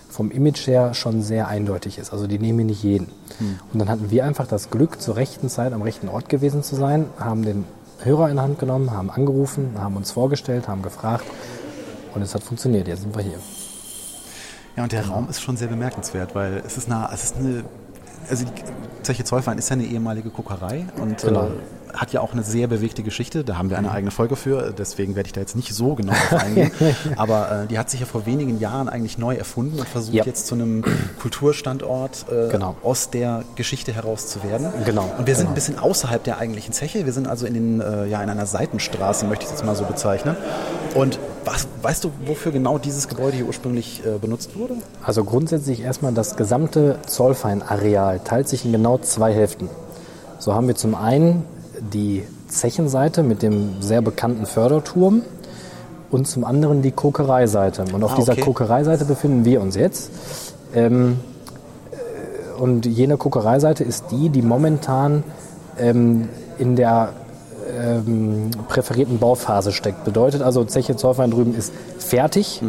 vom 0.09 0.31
Image 0.31 0.67
her 0.67 0.93
schon 0.93 1.21
sehr 1.21 1.47
eindeutig 1.47 1.97
ist. 1.97 2.11
Also 2.11 2.27
die 2.27 2.39
nehmen 2.39 2.65
nicht 2.65 2.83
jeden. 2.83 3.09
Und 3.71 3.79
dann 3.79 3.89
hatten 3.89 4.11
wir 4.11 4.25
einfach 4.25 4.47
das 4.47 4.69
Glück, 4.69 5.01
zur 5.01 5.15
rechten 5.15 5.49
Zeit 5.49 5.73
am 5.73 5.81
rechten 5.81 6.09
Ort 6.09 6.29
gewesen 6.29 6.63
zu 6.63 6.75
sein, 6.75 7.05
haben 7.19 7.43
den 7.43 7.65
Hörer 7.99 8.29
in 8.29 8.35
die 8.35 8.41
Hand 8.41 8.59
genommen, 8.59 8.91
haben 8.91 9.09
angerufen, 9.09 9.71
haben 9.77 9.95
uns 9.95 10.11
vorgestellt, 10.11 10.67
haben 10.67 10.81
gefragt 10.81 11.25
und 12.13 12.21
es 12.21 12.35
hat 12.35 12.43
funktioniert. 12.43 12.87
Jetzt 12.87 13.01
sind 13.01 13.15
wir 13.15 13.23
hier. 13.23 13.39
Ja, 14.75 14.83
und 14.83 14.91
der 14.91 15.07
Raum 15.07 15.29
ist 15.29 15.41
schon 15.41 15.55
sehr 15.55 15.67
bemerkenswert, 15.67 16.33
weil 16.35 16.63
es 16.65 16.77
ist 16.77 16.91
eine, 16.91 17.07
es 17.13 17.23
ist 17.23 17.37
eine 17.37 17.63
also 18.29 18.45
die 18.45 18.51
Zeche 19.03 19.23
Zollverein 19.23 19.57
ist 19.57 19.69
ja 19.69 19.73
eine 19.75 19.83
ehemalige 19.85 20.29
Kokerei 20.29 20.85
und 21.01 21.21
Genau. 21.21 21.47
äh, 21.47 21.49
hat 21.93 22.11
ja 22.11 22.21
auch 22.21 22.31
eine 22.33 22.41
sehr 22.41 22.67
bewegte 22.67 23.03
Geschichte. 23.03 23.43
Da 23.43 23.57
haben 23.57 23.69
wir 23.69 23.77
eine 23.77 23.91
eigene 23.91 24.09
Folge 24.09 24.35
für, 24.35 24.73
deswegen 24.75 25.15
werde 25.15 25.27
ich 25.27 25.33
da 25.33 25.41
jetzt 25.41 25.55
nicht 25.55 25.75
so 25.75 25.93
genau 25.93 26.13
drauf 26.13 26.41
eingehen. 26.41 26.71
Aber 27.17 27.63
äh, 27.63 27.67
die 27.67 27.77
hat 27.77 27.89
sich 27.91 27.99
ja 27.99 28.05
vor 28.07 28.25
wenigen 28.25 28.59
Jahren 28.59 28.89
eigentlich 28.89 29.17
neu 29.19 29.35
erfunden 29.35 29.77
und 29.79 29.87
versucht 29.87 30.15
Ja. 30.15 30.23
jetzt 30.25 30.47
zu 30.47 30.55
einem 30.55 30.83
Kulturstandort 31.21 32.25
äh, 32.31 32.49
Genau. 32.49 32.75
aus 32.81 33.09
der 33.11 33.43
Geschichte 33.55 33.93
heraus 33.93 34.27
zu 34.27 34.43
werden. 34.43 34.67
Genau, 34.85 35.11
Und 35.17 35.27
wir 35.27 35.35
sind 35.35 35.43
genau. 35.43 35.51
ein 35.51 35.55
bisschen 35.55 35.77
außerhalb 35.77 36.23
der 36.23 36.37
eigentlichen 36.39 36.73
Zeche. 36.73 37.05
Wir 37.05 37.13
sind 37.13 37.27
also 37.27 37.45
in, 37.45 37.53
den, 37.53 37.81
äh, 37.81 38.05
ja, 38.07 38.23
in 38.23 38.29
einer 38.29 38.45
Seitenstraße, 38.47 39.25
möchte 39.27 39.43
ich 39.45 39.51
es 39.51 39.57
jetzt 39.59 39.65
mal 39.65 39.75
so 39.75 39.83
bezeichnen. 39.85 40.35
Und 40.95 41.19
was, 41.45 41.67
weißt 41.81 42.03
du, 42.03 42.11
wofür 42.25 42.51
genau 42.51 42.77
dieses 42.77 43.07
Gebäude 43.07 43.37
hier 43.37 43.45
ursprünglich 43.45 44.01
äh, 44.05 44.17
benutzt 44.19 44.57
wurde? 44.57 44.75
Also 45.03 45.23
grundsätzlich 45.23 45.81
erstmal 45.81 46.13
das 46.13 46.35
gesamte 46.35 46.97
Zollverein-Areal 47.05 48.19
teilt 48.23 48.49
sich 48.49 48.65
in 48.65 48.71
genau 48.71 48.97
zwei 48.97 49.33
Hälften. 49.33 49.69
So 50.39 50.53
haben 50.53 50.67
wir 50.67 50.75
zum 50.75 50.95
einen 50.95 51.45
die 51.79 52.23
Zechenseite 52.47 53.23
mit 53.23 53.41
dem 53.41 53.81
sehr 53.81 54.01
bekannten 54.01 54.45
Förderturm 54.45 55.23
und 56.11 56.27
zum 56.27 56.43
anderen 56.43 56.81
die 56.81 56.91
Kokereiseite. 56.91 57.85
Und 57.93 58.03
auf 58.03 58.13
Ah, 58.13 58.15
dieser 58.17 58.33
okay. 58.33 58.41
Kokereiseite 58.41 59.05
befinden 59.05 59.45
wir 59.45 59.61
uns 59.61 59.75
jetzt. 59.75 60.11
Ähm, 60.75 61.19
äh, 61.91 62.61
und 62.61 62.85
jene 62.85 63.17
Kokereiseite 63.17 63.83
ist 63.83 64.05
die, 64.11 64.29
die 64.29 64.41
momentan 64.41 65.23
ähm, 65.79 66.29
in 66.59 66.75
der 66.75 67.09
ähm, 67.79 68.51
präferierten 68.67 69.19
Bauphase 69.19 69.71
steckt. 69.71 70.03
Bedeutet 70.05 70.41
also, 70.41 70.63
Zeche 70.63 70.95
Zollverein 70.95 71.31
drüben 71.31 71.55
ist 71.55 71.73
fertig, 71.99 72.61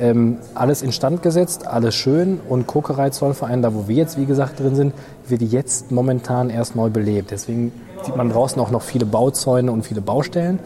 ähm, 0.00 0.38
alles 0.54 0.82
instand 0.82 1.22
gesetzt, 1.22 1.66
alles 1.66 1.94
schön 1.94 2.40
und 2.48 2.66
Kokerei 2.66 3.10
Zollverein, 3.10 3.62
da 3.62 3.74
wo 3.74 3.88
wir 3.88 3.96
jetzt 3.96 4.18
wie 4.18 4.26
gesagt 4.26 4.60
drin 4.60 4.74
sind, 4.74 4.94
wird 5.26 5.42
jetzt 5.42 5.90
momentan 5.90 6.50
erst 6.50 6.76
neu 6.76 6.90
belebt. 6.90 7.30
Deswegen 7.30 7.72
sieht 8.04 8.16
man 8.16 8.30
draußen 8.30 8.60
auch 8.60 8.70
noch 8.70 8.82
viele 8.82 9.06
Bauzäune 9.06 9.72
und 9.72 9.82
viele 9.82 10.00
Baustellen. 10.00 10.60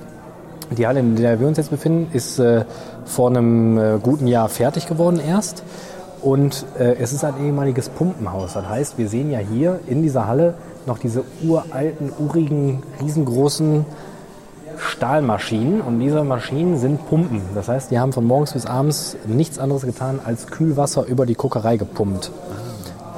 Die 0.77 0.87
Halle, 0.87 1.01
in 1.01 1.17
der 1.17 1.41
wir 1.41 1.49
uns 1.49 1.59
jetzt 1.59 1.71
befinden, 1.71 2.09
ist 2.13 2.39
äh, 2.39 2.65
vor 3.05 3.31
einem 3.31 3.79
äh, 3.79 3.99
guten 4.03 4.27
Jahr 4.27 4.49
fertig 4.49 4.87
geworden 4.87 5.21
erst. 5.27 5.63
Und 6.23 6.65
äh, 6.79 6.95
es 7.01 7.13
ist 7.13 7.25
ein 7.25 7.35
ehemaliges 7.45 7.89
Pumpenhaus. 7.89 8.55
Das 8.55 8.69
heißt, 8.69 8.97
wir 8.97 9.09
sehen 9.09 9.31
ja 9.31 9.41
hier 9.41 9.81
in 9.87 10.03
dieser 10.03 10.29
Halle 10.29 10.55
noch 10.87 10.99
diese 10.99 11.25
uralten, 11.43 12.13
urigen, 12.19 12.83
riesengroßen 13.01 13.85
Stahlmaschinen. 14.79 15.81
Und 15.81 16.01
diese 16.01 16.25
Maschinen 16.25 16.79
sind 16.79 17.07
Pumpen. 17.09 17.41
Das 17.55 17.69
heißt, 17.69 17.91
die 17.91 17.99
haben 17.99 18.13
von 18.13 18.25
morgens 18.25 18.53
bis 18.53 18.67
abends 18.67 19.17
nichts 19.27 19.59
anderes 19.59 19.83
getan, 19.83 20.21
als 20.25 20.47
Kühlwasser 20.49 21.07
über 21.07 21.27
die 21.27 21.35
Kokerei 21.35 21.77
gepumpt. 21.77 22.31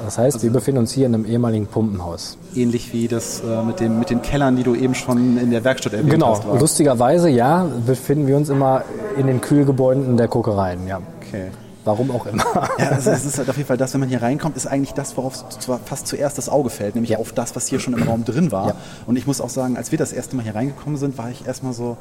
Das 0.03 0.19
heißt, 0.19 0.43
wir 0.43 0.51
befinden 0.51 0.81
uns 0.81 0.91
hier 0.91 1.07
in 1.07 1.15
einem 1.15 1.25
ehemaligen 1.25 1.65
Pumpenhaus. 1.65 2.37
Ähnlich 2.53 2.93
wie 2.93 3.07
das 3.07 3.41
äh, 3.41 3.63
mit, 3.63 3.79
dem, 3.79 3.97
mit 3.97 4.11
den 4.11 4.21
Kellern, 4.21 4.55
die 4.55 4.61
du 4.61 4.75
eben 4.75 4.93
schon 4.93 5.37
in 5.39 5.49
der 5.49 5.63
Werkstatt 5.63 5.93
erwähnt 5.93 6.11
Genau, 6.11 6.33
hast. 6.35 6.47
war. 6.47 6.59
lustigerweise, 6.59 7.27
ja, 7.29 7.65
befinden 7.87 8.27
wir 8.27 8.37
uns 8.37 8.49
immer 8.49 8.83
in 9.17 9.25
den 9.25 9.41
Kühlgebäuden 9.41 10.15
der 10.15 10.27
Kokereien. 10.27 10.87
Ja. 10.87 10.99
Okay. 11.27 11.45
Warum 11.85 12.09
auch 12.11 12.25
immer. 12.25 12.43
Ja, 12.77 12.89
also 12.89 13.11
es 13.11 13.25
ist 13.25 13.37
halt 13.37 13.49
auf 13.49 13.55
jeden 13.57 13.67
Fall 13.67 13.77
das, 13.77 13.93
wenn 13.93 14.01
man 14.01 14.09
hier 14.09 14.21
reinkommt, 14.21 14.57
ist 14.57 14.65
eigentlich 14.65 14.93
das, 14.93 15.15
worauf 15.15 15.47
zwar 15.49 15.79
fast 15.79 16.07
zuerst 16.07 16.37
das 16.37 16.49
Auge 16.49 16.69
fällt, 16.69 16.95
nämlich 16.95 17.15
auf 17.17 17.31
das, 17.31 17.55
was 17.55 17.67
hier 17.67 17.79
schon 17.79 17.93
im 17.93 18.03
Raum 18.03 18.25
drin 18.25 18.51
war. 18.51 18.69
Ja. 18.69 18.75
Und 19.05 19.17
ich 19.17 19.27
muss 19.27 19.39
auch 19.39 19.49
sagen, 19.49 19.77
als 19.77 19.91
wir 19.91 19.97
das 19.97 20.11
erste 20.11 20.35
Mal 20.35 20.43
hier 20.43 20.55
reingekommen 20.55 20.97
sind, 20.97 21.17
war 21.17 21.29
ich 21.29 21.45
erstmal 21.47 21.73
so, 21.73 21.95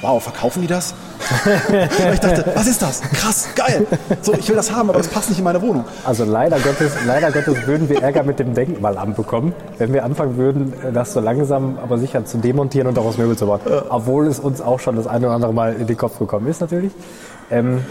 wow, 0.00 0.22
verkaufen 0.22 0.62
die 0.62 0.68
das? 0.68 0.94
Ich 2.12 2.20
dachte, 2.20 2.44
was 2.54 2.66
ist 2.66 2.80
das? 2.80 3.02
Krass, 3.02 3.48
geil. 3.54 3.86
So, 4.22 4.32
ich 4.34 4.48
will 4.48 4.56
das 4.56 4.70
haben, 4.72 4.88
aber 4.88 4.98
das 4.98 5.08
passt 5.08 5.28
nicht 5.28 5.38
in 5.38 5.44
meine 5.44 5.60
Wohnung. 5.60 5.84
Also 6.04 6.24
leider 6.24 6.58
Gottes, 6.58 6.92
leider 7.06 7.30
Gottes 7.30 7.66
würden 7.66 7.88
wir 7.88 8.02
Ärger 8.02 8.22
mit 8.22 8.38
dem 8.38 8.54
Denkmalamt 8.54 9.16
bekommen, 9.16 9.52
wenn 9.78 9.92
wir 9.92 10.04
anfangen 10.04 10.36
würden, 10.36 10.72
das 10.94 11.12
so 11.12 11.20
langsam 11.20 11.78
aber 11.78 11.98
sicher 11.98 12.24
zu 12.24 12.38
demontieren 12.38 12.86
und 12.88 12.96
daraus 12.96 13.18
Möbel 13.18 13.36
zu 13.36 13.46
bauen. 13.46 13.60
Obwohl 13.88 14.26
es 14.26 14.38
uns 14.38 14.60
auch 14.60 14.80
schon 14.80 14.96
das 14.96 15.06
eine 15.06 15.26
oder 15.26 15.34
andere 15.34 15.52
Mal 15.52 15.74
in 15.74 15.86
den 15.86 15.96
Kopf 15.96 16.18
gekommen 16.18 16.46
ist 16.46 16.60
natürlich. 16.60 16.92
Ähm, 17.50 17.82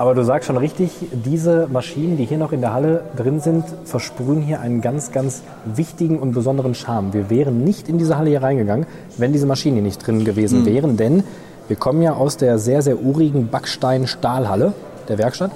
aber 0.00 0.14
du 0.14 0.24
sagst 0.24 0.46
schon 0.46 0.56
richtig, 0.56 0.92
diese 1.12 1.68
Maschinen, 1.70 2.16
die 2.16 2.24
hier 2.24 2.38
noch 2.38 2.52
in 2.52 2.62
der 2.62 2.72
Halle 2.72 3.02
drin 3.16 3.40
sind, 3.40 3.66
versprühen 3.84 4.40
hier 4.40 4.58
einen 4.60 4.80
ganz, 4.80 5.12
ganz 5.12 5.42
wichtigen 5.66 6.18
und 6.18 6.32
besonderen 6.32 6.74
Charme. 6.74 7.12
Wir 7.12 7.28
wären 7.28 7.64
nicht 7.64 7.86
in 7.86 7.98
diese 7.98 8.16
Halle 8.16 8.30
hier 8.30 8.42
reingegangen, 8.42 8.86
wenn 9.18 9.34
diese 9.34 9.44
Maschinen 9.44 9.74
hier 9.74 9.82
nicht 9.82 10.06
drin 10.06 10.24
gewesen 10.24 10.64
wären, 10.64 10.96
denn 10.96 11.22
wir 11.68 11.76
kommen 11.76 12.00
ja 12.00 12.14
aus 12.14 12.38
der 12.38 12.58
sehr, 12.58 12.80
sehr 12.80 13.02
urigen 13.02 13.48
Backstein-Stahlhalle 13.48 14.72
der 15.10 15.18
Werkstatt 15.18 15.50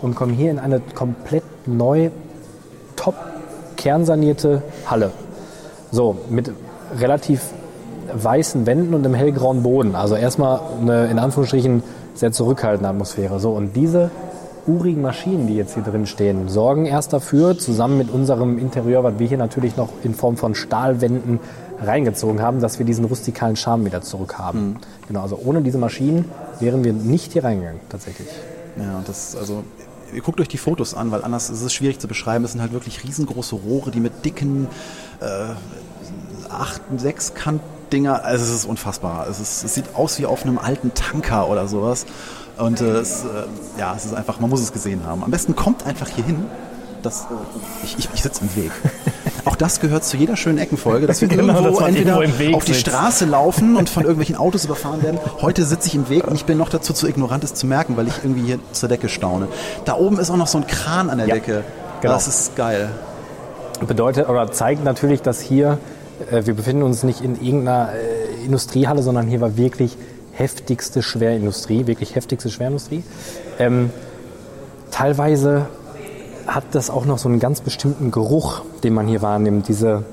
und 0.00 0.14
kommen 0.14 0.32
hier 0.32 0.50
in 0.50 0.58
eine 0.58 0.80
komplett 0.94 1.44
neu, 1.66 2.08
top 2.96 3.16
kernsanierte 3.76 4.62
Halle. 4.86 5.10
So, 5.92 6.16
mit 6.30 6.50
relativ 6.98 7.42
weißen 8.14 8.64
Wänden 8.64 8.94
und 8.94 9.04
einem 9.04 9.14
hellgrauen 9.14 9.62
Boden. 9.62 9.94
Also 9.94 10.14
erstmal 10.14 10.58
eine, 10.80 11.08
in 11.08 11.18
Anführungsstrichen, 11.18 11.82
sehr 12.20 12.32
zurückhaltende 12.32 12.88
Atmosphäre. 12.88 13.40
So, 13.40 13.52
und 13.52 13.74
diese 13.74 14.10
urigen 14.66 15.00
Maschinen, 15.00 15.46
die 15.46 15.56
jetzt 15.56 15.74
hier 15.74 15.82
drin 15.82 16.06
stehen, 16.06 16.48
sorgen 16.48 16.84
erst 16.84 17.12
dafür, 17.14 17.58
zusammen 17.58 17.96
mit 17.96 18.10
unserem 18.10 18.58
Interieur, 18.58 19.02
was 19.02 19.18
wir 19.18 19.26
hier 19.26 19.38
natürlich 19.38 19.76
noch 19.76 19.88
in 20.04 20.14
Form 20.14 20.36
von 20.36 20.54
Stahlwänden 20.54 21.40
reingezogen 21.82 22.42
haben, 22.42 22.60
dass 22.60 22.78
wir 22.78 22.84
diesen 22.84 23.06
rustikalen 23.06 23.56
Charme 23.56 23.86
wieder 23.86 24.02
zurückhaben. 24.02 24.76
Genau, 25.08 25.22
also 25.22 25.40
ohne 25.42 25.62
diese 25.62 25.78
Maschinen 25.78 26.26
wären 26.60 26.84
wir 26.84 26.92
nicht 26.92 27.32
hier 27.32 27.42
reingegangen, 27.42 27.80
tatsächlich. 27.88 28.28
Ja, 28.78 28.98
und 28.98 29.08
das, 29.08 29.34
also, 29.34 29.64
ihr 30.12 30.20
guckt 30.20 30.40
euch 30.40 30.48
die 30.48 30.58
Fotos 30.58 30.92
an, 30.92 31.10
weil 31.10 31.24
anders 31.24 31.48
ist 31.48 31.62
es 31.62 31.72
schwierig 31.72 31.98
zu 32.00 32.06
beschreiben. 32.06 32.44
Es 32.44 32.52
sind 32.52 32.60
halt 32.60 32.72
wirklich 32.72 33.02
riesengroße 33.02 33.56
Rohre, 33.56 33.90
die 33.90 34.00
mit 34.00 34.26
dicken, 34.26 34.68
äh, 35.20 35.54
acht, 36.50 36.82
sechs 36.98 37.32
Kantdinger, 37.90 38.24
also 38.24 38.44
es 38.44 38.50
ist 38.50 38.64
unfassbar. 38.66 39.26
Es, 39.28 39.40
ist, 39.40 39.64
es 39.64 39.74
sieht 39.74 39.96
aus 39.96 40.18
wie 40.20 40.26
auf 40.26 40.44
einem 40.44 40.58
alten 40.58 40.94
Tanker 40.94 41.48
oder 41.48 41.66
sowas. 41.66 42.06
Und 42.56 42.80
äh, 42.80 42.84
es, 42.98 43.24
äh, 43.24 43.80
ja, 43.80 43.94
es 43.96 44.04
ist 44.04 44.14
einfach, 44.14 44.38
man 44.38 44.48
muss 44.48 44.60
es 44.60 44.72
gesehen 44.72 45.02
haben. 45.04 45.24
Am 45.24 45.30
besten 45.32 45.56
kommt 45.56 45.84
einfach 45.86 46.06
hier 46.08 46.24
hin. 46.24 46.44
Das, 47.02 47.26
ich 47.82 47.98
ich, 47.98 48.08
ich 48.14 48.22
sitze 48.22 48.42
im 48.42 48.54
Weg. 48.62 48.70
Auch 49.46 49.56
das 49.56 49.80
gehört 49.80 50.04
zu 50.04 50.16
jeder 50.18 50.36
schönen 50.36 50.58
Eckenfolge, 50.58 51.06
dass 51.08 51.20
wir 51.20 51.26
Genau, 51.28 51.54
irgendwo 51.54 51.80
dass 51.80 51.88
entweder 51.88 52.20
irgendwo 52.20 52.56
auf 52.58 52.64
die 52.64 52.74
sitzt. 52.74 52.86
Straße 52.88 53.24
laufen 53.24 53.76
und 53.76 53.88
von 53.88 54.02
irgendwelchen 54.04 54.36
Autos 54.36 54.66
überfahren 54.66 55.02
werden. 55.02 55.18
Heute 55.40 55.64
sitze 55.64 55.88
ich 55.88 55.94
im 55.96 56.08
Weg 56.10 56.28
und 56.28 56.34
ich 56.36 56.44
bin 56.44 56.58
noch 56.58 56.68
dazu 56.68 56.92
zu 56.92 57.08
ignorant, 57.08 57.42
es 57.42 57.54
zu 57.54 57.66
merken, 57.66 57.96
weil 57.96 58.06
ich 58.06 58.14
irgendwie 58.22 58.42
hier 58.46 58.58
zur 58.72 58.88
Decke 58.88 59.08
staune. 59.08 59.48
Da 59.86 59.94
oben 59.96 60.18
ist 60.20 60.30
auch 60.30 60.36
noch 60.36 60.46
so 60.46 60.58
ein 60.58 60.66
Kran 60.66 61.08
an 61.10 61.18
der 61.18 61.26
Ja, 61.26 61.34
Decke. 61.34 61.64
genau. 62.02 62.12
Das 62.14 62.28
ist 62.28 62.54
geil. 62.54 62.90
bedeutet 63.86 64.28
oder 64.28 64.52
zeigt 64.52 64.84
natürlich, 64.84 65.22
dass 65.22 65.40
hier, 65.40 65.72
äh, 65.72 65.99
wir 66.30 66.54
befinden 66.54 66.82
uns 66.82 67.02
nicht 67.02 67.22
in 67.22 67.40
irgendeiner 67.40 67.90
äh, 67.92 68.44
Industriehalle, 68.44 69.02
sondern 69.02 69.26
hier 69.26 69.40
war 69.40 69.56
wirklich 69.56 69.96
heftigste 70.32 71.02
Schwerindustrie, 71.02 71.86
wirklich 71.86 72.14
heftigste 72.14 72.50
Schwerindustrie. 72.50 73.02
Ähm, 73.58 73.90
teilweise 74.90 75.66
hat 76.46 76.64
das 76.72 76.90
auch 76.90 77.04
noch 77.04 77.18
so 77.18 77.28
einen 77.28 77.38
ganz 77.40 77.60
bestimmten 77.60 78.10
Geruch, 78.10 78.62
den 78.82 78.94
man 78.94 79.06
hier 79.06 79.22
wahrnimmt. 79.22 79.68
Diese, 79.68 80.04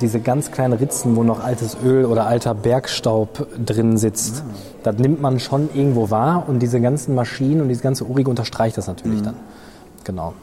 diese 0.00 0.20
ganz 0.20 0.50
kleinen 0.50 0.72
Ritzen, 0.72 1.14
wo 1.16 1.22
noch 1.22 1.44
altes 1.44 1.76
Öl 1.84 2.06
oder 2.06 2.26
alter 2.26 2.54
Bergstaub 2.54 3.46
drin 3.64 3.96
sitzt. 3.96 4.42
Das 4.82 4.96
nimmt 4.96 5.20
man 5.20 5.38
schon 5.40 5.68
irgendwo 5.74 6.10
wahr 6.10 6.44
und 6.46 6.60
diese 6.60 6.80
ganzen 6.80 7.14
Maschinen 7.14 7.60
und 7.60 7.68
dieses 7.68 7.82
ganze 7.82 8.04
Urige 8.04 8.30
unterstreicht 8.30 8.78
das 8.78 8.86
natürlich 8.86 9.22
dann. 9.22 9.36
Genau. 10.04 10.34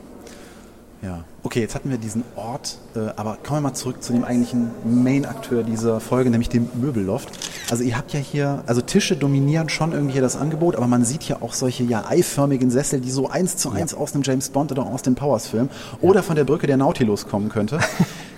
Ja, 1.03 1.23
okay, 1.41 1.61
jetzt 1.61 1.73
hatten 1.73 1.89
wir 1.89 1.97
diesen 1.97 2.23
Ort, 2.35 2.77
äh, 2.95 2.99
aber 3.15 3.37
kommen 3.43 3.57
wir 3.57 3.69
mal 3.69 3.73
zurück 3.73 4.03
zu 4.03 4.13
dem 4.13 4.23
eigentlichen 4.23 4.69
Main-Akteur 4.85 5.63
dieser 5.63 5.99
Folge, 5.99 6.29
nämlich 6.29 6.49
dem 6.49 6.69
Möbelloft. 6.75 7.29
Also 7.71 7.83
ihr 7.83 7.97
habt 7.97 8.13
ja 8.13 8.19
hier, 8.19 8.63
also 8.67 8.81
Tische 8.81 9.15
dominieren 9.15 9.67
schon 9.69 9.93
irgendwie 9.93 10.13
hier 10.13 10.21
das 10.21 10.35
Angebot, 10.35 10.75
aber 10.75 10.85
man 10.85 11.03
sieht 11.03 11.23
hier 11.23 11.41
auch 11.41 11.53
solche 11.53 11.83
ja 11.83 12.05
eiförmigen 12.07 12.69
Sessel, 12.69 13.01
die 13.01 13.09
so 13.09 13.27
eins 13.27 13.57
zu 13.57 13.71
eins 13.71 13.95
aus 13.95 14.13
einem 14.13 14.21
James 14.21 14.49
Bond 14.49 14.71
oder 14.71 14.85
aus 14.85 15.01
dem 15.01 15.15
Powers-Film 15.15 15.69
oder 16.01 16.21
von 16.21 16.35
der 16.35 16.43
Brücke 16.43 16.67
der 16.67 16.77
Nautilus 16.77 17.27
kommen 17.27 17.49
könnte. 17.49 17.79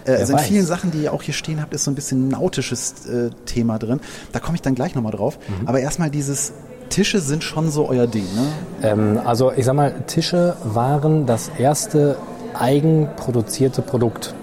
Äh, 0.06 0.16
also 0.16 0.34
in 0.34 0.40
weiß. 0.40 0.48
vielen 0.48 0.66
Sachen, 0.66 0.92
die 0.92 1.04
ihr 1.04 1.14
auch 1.14 1.22
hier 1.22 1.34
stehen 1.34 1.62
habt, 1.62 1.74
ist 1.74 1.86
so 1.86 1.90
ein 1.90 1.96
bisschen 1.96 2.28
nautisches 2.28 3.06
äh, 3.06 3.30
Thema 3.46 3.80
drin. 3.80 4.02
Da 4.34 4.42
komme 4.42 4.56
ich 4.56 4.62
dann 4.62 4.76
gleich 4.76 4.96
nochmal 4.96 5.14
drauf. 5.14 5.40
Aber 5.66 5.80
erstmal 5.80 6.10
dieses 6.10 6.52
Tische 6.90 7.22
sind 7.22 7.44
schon 7.44 7.72
so 7.72 7.88
euer 7.88 8.06
Ding, 8.06 8.26
ne? 8.36 8.48
Ähm, 8.84 9.22
also 9.24 9.52
ich 9.52 9.64
sag 9.64 9.76
mal, 9.76 9.94
Tische 10.06 10.58
waren 10.64 11.26
das 11.26 11.50
erste 11.58 12.18
eigenproduzierte 12.56 13.82
Produkt 13.82 14.34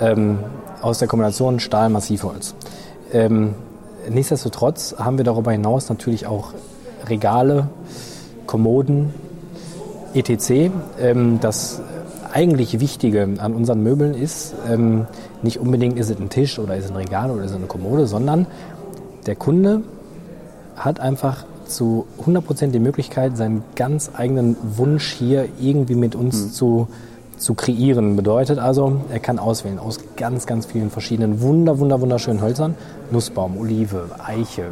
ähm, 0.00 0.38
aus 0.82 0.98
der 0.98 1.08
Kombination 1.08 1.60
Stahl-Massivholz. 1.60 2.54
Ähm, 3.12 3.54
nichtsdestotrotz 4.08 4.96
haben 4.98 5.18
wir 5.18 5.24
darüber 5.24 5.52
hinaus 5.52 5.88
natürlich 5.88 6.26
auch 6.26 6.52
Regale, 7.08 7.68
Kommoden, 8.46 9.14
etc. 10.14 10.70
Ähm, 11.00 11.40
das 11.40 11.80
eigentlich 12.32 12.80
Wichtige 12.80 13.28
an 13.38 13.54
unseren 13.54 13.82
Möbeln 13.82 14.14
ist, 14.14 14.54
ähm, 14.68 15.06
nicht 15.42 15.58
unbedingt 15.58 15.98
ist 15.98 16.10
es 16.10 16.18
ein 16.18 16.28
Tisch 16.28 16.58
oder 16.58 16.76
ist 16.76 16.86
es 16.86 16.90
ein 16.90 16.96
Regal 16.96 17.30
oder 17.30 17.44
ist 17.44 17.50
es 17.50 17.56
eine 17.56 17.66
Kommode, 17.66 18.06
sondern 18.06 18.46
der 19.26 19.36
Kunde 19.36 19.82
hat 20.76 21.00
einfach 21.00 21.44
zu 21.66 22.06
100% 22.24 22.68
die 22.68 22.78
Möglichkeit, 22.78 23.36
seinen 23.36 23.62
ganz 23.74 24.10
eigenen 24.14 24.56
Wunsch 24.76 25.12
hier 25.12 25.48
irgendwie 25.58 25.94
mit 25.94 26.14
uns 26.14 26.52
zu, 26.52 26.88
zu 27.36 27.54
kreieren. 27.54 28.16
Bedeutet 28.16 28.58
also, 28.58 29.00
er 29.10 29.20
kann 29.20 29.38
auswählen 29.38 29.78
aus 29.78 30.00
ganz, 30.16 30.46
ganz 30.46 30.66
vielen 30.66 30.90
verschiedenen 30.90 31.40
wunder, 31.40 31.78
wunder, 31.78 32.00
wunderschönen 32.00 32.40
Hölzern. 32.40 32.74
Nussbaum, 33.10 33.58
Olive, 33.58 34.10
Eiche. 34.24 34.66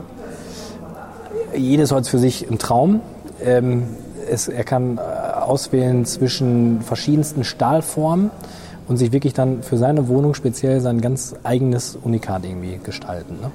Jedes 1.57 1.93
Holz 1.93 2.09
für 2.09 2.19
sich 2.19 2.51
ein 2.51 2.59
Traum. 2.59 3.01
Ähm, 3.43 3.85
es, 4.29 4.49
er 4.49 4.65
kann 4.65 4.99
äh, 4.99 5.01
auswählen 5.01 6.05
zwischen 6.05 6.81
verschiedensten 6.81 7.45
Stahlformen 7.45 8.31
und 8.89 8.97
sich 8.97 9.13
wirklich 9.13 9.35
dann 9.35 9.63
für 9.63 9.77
seine 9.77 10.09
Wohnung 10.09 10.35
speziell 10.35 10.81
sein 10.81 11.01
ganz 11.01 11.35
eigenes 11.43 11.97
Unikat 12.03 12.45
irgendwie 12.45 12.79
gestalten. 12.83 13.39
Ne? 13.41 13.51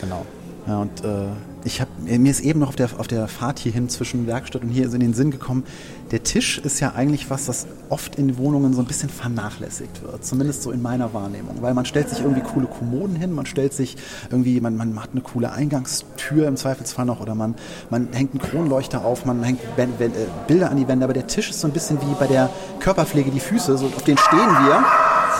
Genau. 0.00 0.22
Ja, 0.66 0.80
und 0.80 1.04
äh, 1.04 1.28
ich 1.66 1.80
hab, 1.80 1.88
mir 2.04 2.30
ist 2.30 2.40
eben 2.40 2.60
noch 2.60 2.68
auf 2.68 2.76
der, 2.76 2.88
auf 2.98 3.08
der 3.08 3.26
Fahrt 3.26 3.58
hierhin 3.58 3.88
zwischen 3.88 4.28
Werkstatt 4.28 4.62
und 4.62 4.68
hier 4.68 4.84
in 4.84 5.00
den 5.00 5.14
Sinn 5.14 5.32
gekommen, 5.32 5.64
der 6.12 6.22
Tisch 6.22 6.58
ist 6.58 6.78
ja 6.78 6.92
eigentlich 6.94 7.28
was, 7.28 7.46
das 7.46 7.66
oft 7.88 8.14
in 8.14 8.38
Wohnungen 8.38 8.72
so 8.72 8.80
ein 8.80 8.86
bisschen 8.86 9.08
vernachlässigt 9.08 10.00
wird. 10.02 10.24
Zumindest 10.24 10.62
so 10.62 10.70
in 10.70 10.80
meiner 10.80 11.12
Wahrnehmung. 11.12 11.56
Weil 11.62 11.74
man 11.74 11.84
stellt 11.84 12.08
sich 12.08 12.20
irgendwie 12.20 12.42
coole 12.42 12.66
Kommoden 12.66 13.16
hin, 13.16 13.32
man 13.32 13.46
stellt 13.46 13.72
sich 13.74 13.96
irgendwie, 14.30 14.60
man, 14.60 14.76
man 14.76 14.94
macht 14.94 15.10
eine 15.12 15.22
coole 15.22 15.50
Eingangstür 15.50 16.46
im 16.46 16.56
Zweifelsfall 16.56 17.04
noch 17.04 17.20
oder 17.20 17.34
man, 17.34 17.56
man 17.90 18.12
hängt 18.12 18.30
einen 18.30 18.40
Kronleuchter 18.40 19.04
auf, 19.04 19.24
man 19.26 19.42
hängt 19.42 19.60
Ben- 19.74 19.92
Ben- 19.98 20.12
äh, 20.12 20.26
Bilder 20.46 20.70
an 20.70 20.76
die 20.76 20.86
Wände. 20.86 21.02
Aber 21.04 21.14
der 21.14 21.26
Tisch 21.26 21.50
ist 21.50 21.60
so 21.60 21.66
ein 21.66 21.72
bisschen 21.72 22.00
wie 22.00 22.14
bei 22.18 22.28
der 22.28 22.48
Körperpflege 22.78 23.32
die 23.32 23.40
Füße, 23.40 23.76
so 23.76 23.86
auf 23.86 24.04
den 24.04 24.18
stehen 24.18 24.38
wir 24.38 24.84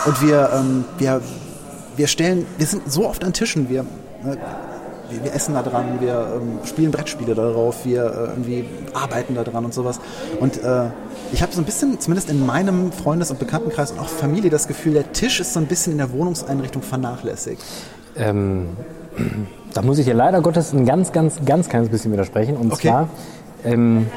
und 0.05 0.21
wir, 0.21 0.49
ähm, 0.53 0.83
wir, 0.97 1.21
wir 1.95 2.07
stellen, 2.07 2.45
wir 2.57 2.67
sind 2.67 2.91
so 2.91 3.07
oft 3.07 3.23
an 3.23 3.31
Tischen, 3.31 3.69
wir, 3.69 3.83
ne, 4.23 4.37
wir, 5.09 5.23
wir 5.23 5.33
essen 5.33 5.53
da 5.53 5.61
dran, 5.63 5.99
wir 5.99 6.39
ähm, 6.41 6.59
spielen 6.65 6.91
Brettspiele 6.91 7.35
darauf, 7.35 7.85
wir 7.85 8.03
äh, 8.05 8.29
irgendwie 8.29 8.65
arbeiten 8.93 9.35
da 9.35 9.43
dran 9.43 9.65
und 9.65 9.73
sowas. 9.73 9.99
Und 10.39 10.61
äh, 10.63 10.85
ich 11.31 11.41
habe 11.41 11.53
so 11.53 11.61
ein 11.61 11.65
bisschen, 11.65 11.99
zumindest 11.99 12.29
in 12.29 12.45
meinem 12.45 12.91
Freundes- 12.91 13.31
und 13.31 13.39
Bekanntenkreis 13.39 13.91
und 13.91 13.99
auch 13.99 14.07
Familie, 14.09 14.49
das 14.49 14.67
Gefühl, 14.67 14.93
der 14.93 15.11
Tisch 15.13 15.39
ist 15.39 15.53
so 15.53 15.59
ein 15.59 15.67
bisschen 15.67 15.93
in 15.93 15.97
der 15.97 16.11
Wohnungseinrichtung 16.11 16.81
vernachlässigt. 16.81 17.63
Ähm, 18.15 18.69
da 19.73 19.81
muss 19.81 19.97
ich 19.99 20.05
dir 20.05 20.13
leider 20.13 20.41
Gottes 20.41 20.73
ein 20.73 20.85
ganz, 20.85 21.11
ganz, 21.11 21.37
ganz 21.45 21.69
kleines 21.69 21.89
bisschen 21.89 22.11
widersprechen. 22.11 22.57
Und 22.57 22.73
Okay. 22.73 22.89
zwar, 22.89 23.09
ähm, 23.63 24.07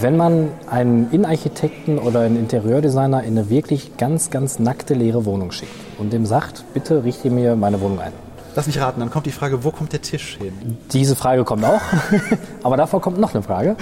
wenn 0.00 0.16
man 0.16 0.48
einen 0.68 1.10
Innenarchitekten 1.12 1.98
oder 1.98 2.20
einen 2.20 2.36
Interieurdesigner 2.36 3.22
in 3.22 3.38
eine 3.38 3.50
wirklich 3.50 3.96
ganz, 3.96 4.30
ganz 4.30 4.58
nackte, 4.58 4.94
leere 4.94 5.24
Wohnung 5.24 5.52
schickt 5.52 5.72
und 5.98 6.12
dem 6.12 6.26
sagt, 6.26 6.64
bitte 6.74 7.04
richte 7.04 7.30
mir 7.30 7.54
meine 7.56 7.80
Wohnung 7.80 8.00
ein. 8.00 8.12
Lass 8.56 8.66
mich 8.66 8.80
raten, 8.80 9.00
dann 9.00 9.10
kommt 9.10 9.26
die 9.26 9.32
Frage, 9.32 9.64
wo 9.64 9.70
kommt 9.70 9.92
der 9.92 10.00
Tisch 10.00 10.38
hin? 10.40 10.78
Diese 10.90 11.14
Frage 11.14 11.44
kommt 11.44 11.62
auch, 11.62 11.82
aber 12.62 12.78
davor 12.78 13.02
kommt 13.02 13.18
noch 13.20 13.34
eine 13.34 13.42
Frage. 13.42 13.76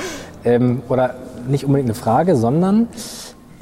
Ähm, 0.45 0.83
oder 0.89 1.15
nicht 1.47 1.65
unbedingt 1.65 1.87
eine 1.89 1.95
Frage, 1.95 2.35
sondern 2.35 2.89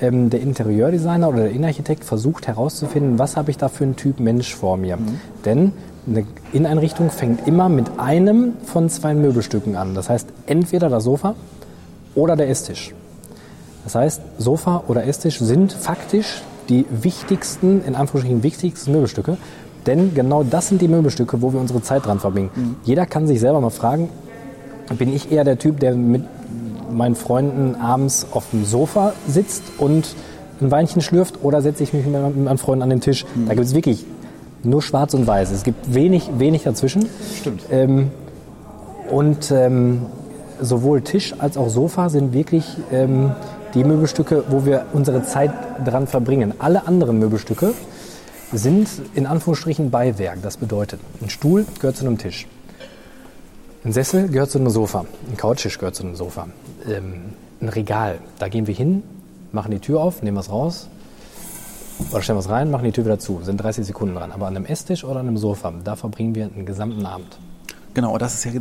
ähm, 0.00 0.30
der 0.30 0.40
Interieurdesigner 0.40 1.28
oder 1.28 1.42
der 1.42 1.50
Innenarchitekt 1.50 2.04
versucht 2.04 2.46
herauszufinden, 2.46 3.18
was 3.18 3.36
habe 3.36 3.50
ich 3.50 3.58
da 3.58 3.68
für 3.68 3.84
einen 3.84 3.96
Typ 3.96 4.20
Mensch 4.20 4.54
vor 4.54 4.78
mir. 4.78 4.96
Denn 5.44 5.72
eine 6.06 6.24
Inneneinrichtung 6.54 7.10
fängt 7.10 7.46
immer 7.46 7.68
mit 7.68 7.98
einem 7.98 8.54
von 8.64 8.88
zwei 8.88 9.12
Möbelstücken 9.12 9.76
an. 9.76 9.94
Das 9.94 10.08
heißt, 10.08 10.28
entweder 10.46 10.88
das 10.88 11.04
Sofa 11.04 11.34
oder 12.14 12.36
der 12.36 12.48
Esstisch. 12.48 12.94
Das 13.84 13.96
heißt, 13.96 14.22
Sofa 14.38 14.84
oder 14.88 15.06
Esstisch 15.06 15.40
sind 15.40 15.74
faktisch 15.74 16.40
die 16.70 16.86
wichtigsten, 16.88 17.84
in 17.84 17.96
Anführungsstrichen 17.96 18.42
wichtigsten 18.42 18.92
Möbelstücke. 18.92 19.36
Denn 19.86 20.14
genau 20.14 20.44
das 20.44 20.68
sind 20.68 20.80
die 20.80 20.88
Möbelstücke, 20.88 21.42
wo 21.42 21.52
wir 21.52 21.60
unsere 21.60 21.82
Zeit 21.82 22.06
dran 22.06 22.20
verbringen. 22.20 22.50
Jeder 22.84 23.06
kann 23.06 23.26
sich 23.26 23.40
selber 23.40 23.60
mal 23.60 23.70
fragen, 23.70 24.08
bin 24.98 25.14
ich 25.14 25.32
eher 25.32 25.44
der 25.44 25.58
Typ, 25.58 25.80
der 25.80 25.94
mit 25.94 26.22
meinen 26.90 27.14
Freunden 27.14 27.74
abends 27.76 28.26
auf 28.32 28.50
dem 28.50 28.64
Sofa 28.64 29.14
sitzt 29.26 29.62
und 29.78 30.14
ein 30.60 30.70
Weinchen 30.70 31.02
schlürft 31.02 31.42
oder 31.42 31.62
setze 31.62 31.82
ich 31.82 31.92
mich 31.92 32.06
mit 32.06 32.44
meinen 32.44 32.58
Freunden 32.58 32.82
an 32.82 32.90
den 32.90 33.00
Tisch? 33.00 33.24
Da 33.46 33.54
gibt 33.54 33.66
es 33.66 33.74
wirklich 33.74 34.04
nur 34.62 34.82
schwarz 34.82 35.14
und 35.14 35.26
weiß. 35.26 35.50
Es 35.50 35.64
gibt 35.64 35.94
wenig, 35.94 36.30
wenig 36.38 36.62
dazwischen. 36.62 37.06
Stimmt. 37.40 37.62
Ähm, 37.70 38.10
und 39.10 39.50
ähm, 39.50 40.02
sowohl 40.60 41.00
Tisch 41.00 41.34
als 41.38 41.56
auch 41.56 41.68
Sofa 41.68 42.08
sind 42.08 42.32
wirklich 42.32 42.64
ähm, 42.92 43.32
die 43.74 43.84
Möbelstücke, 43.84 44.44
wo 44.48 44.64
wir 44.64 44.86
unsere 44.92 45.24
Zeit 45.24 45.50
dran 45.84 46.06
verbringen. 46.06 46.54
Alle 46.58 46.86
anderen 46.86 47.18
Möbelstücke 47.18 47.72
sind 48.52 48.88
in 49.14 49.26
Anführungsstrichen 49.26 49.90
Beiwerk. 49.90 50.42
Das 50.42 50.56
bedeutet, 50.56 51.00
ein 51.20 51.30
Stuhl 51.30 51.66
gehört 51.80 51.96
zu 51.96 52.06
einem 52.06 52.18
Tisch. 52.18 52.46
Ein 53.84 53.92
Sessel 53.92 54.28
gehört 54.28 54.50
zu 54.50 54.58
einem 54.58 54.70
Sofa. 54.70 55.06
Ein 55.30 55.36
Couchtisch 55.36 55.78
gehört 55.78 55.94
zu 55.94 56.04
einem 56.04 56.14
Sofa. 56.14 56.48
Ähm, 56.88 57.32
ein 57.60 57.68
Regal, 57.68 58.18
da 58.38 58.48
gehen 58.48 58.66
wir 58.66 58.74
hin, 58.74 59.02
machen 59.52 59.70
die 59.70 59.78
Tür 59.78 60.00
auf, 60.00 60.22
nehmen 60.22 60.36
was 60.36 60.50
raus, 60.50 60.88
oder 62.10 62.22
stellen 62.22 62.38
was 62.38 62.48
rein, 62.48 62.70
machen 62.70 62.84
die 62.84 62.92
Tür 62.92 63.04
wieder 63.04 63.18
zu. 63.18 63.40
Sind 63.42 63.58
30 63.58 63.86
Sekunden 63.86 64.14
dran. 64.14 64.32
Aber 64.32 64.46
an 64.46 64.56
einem 64.56 64.66
Esstisch 64.66 65.04
oder 65.04 65.20
an 65.20 65.28
einem 65.28 65.36
Sofa, 65.36 65.72
da 65.84 65.96
verbringen 65.96 66.34
wir 66.34 66.44
einen 66.44 66.66
gesamten 66.66 67.06
Abend. 67.06 67.38
Genau, 67.94 68.16
das 68.18 68.34
ist 68.34 68.44
ja, 68.44 68.52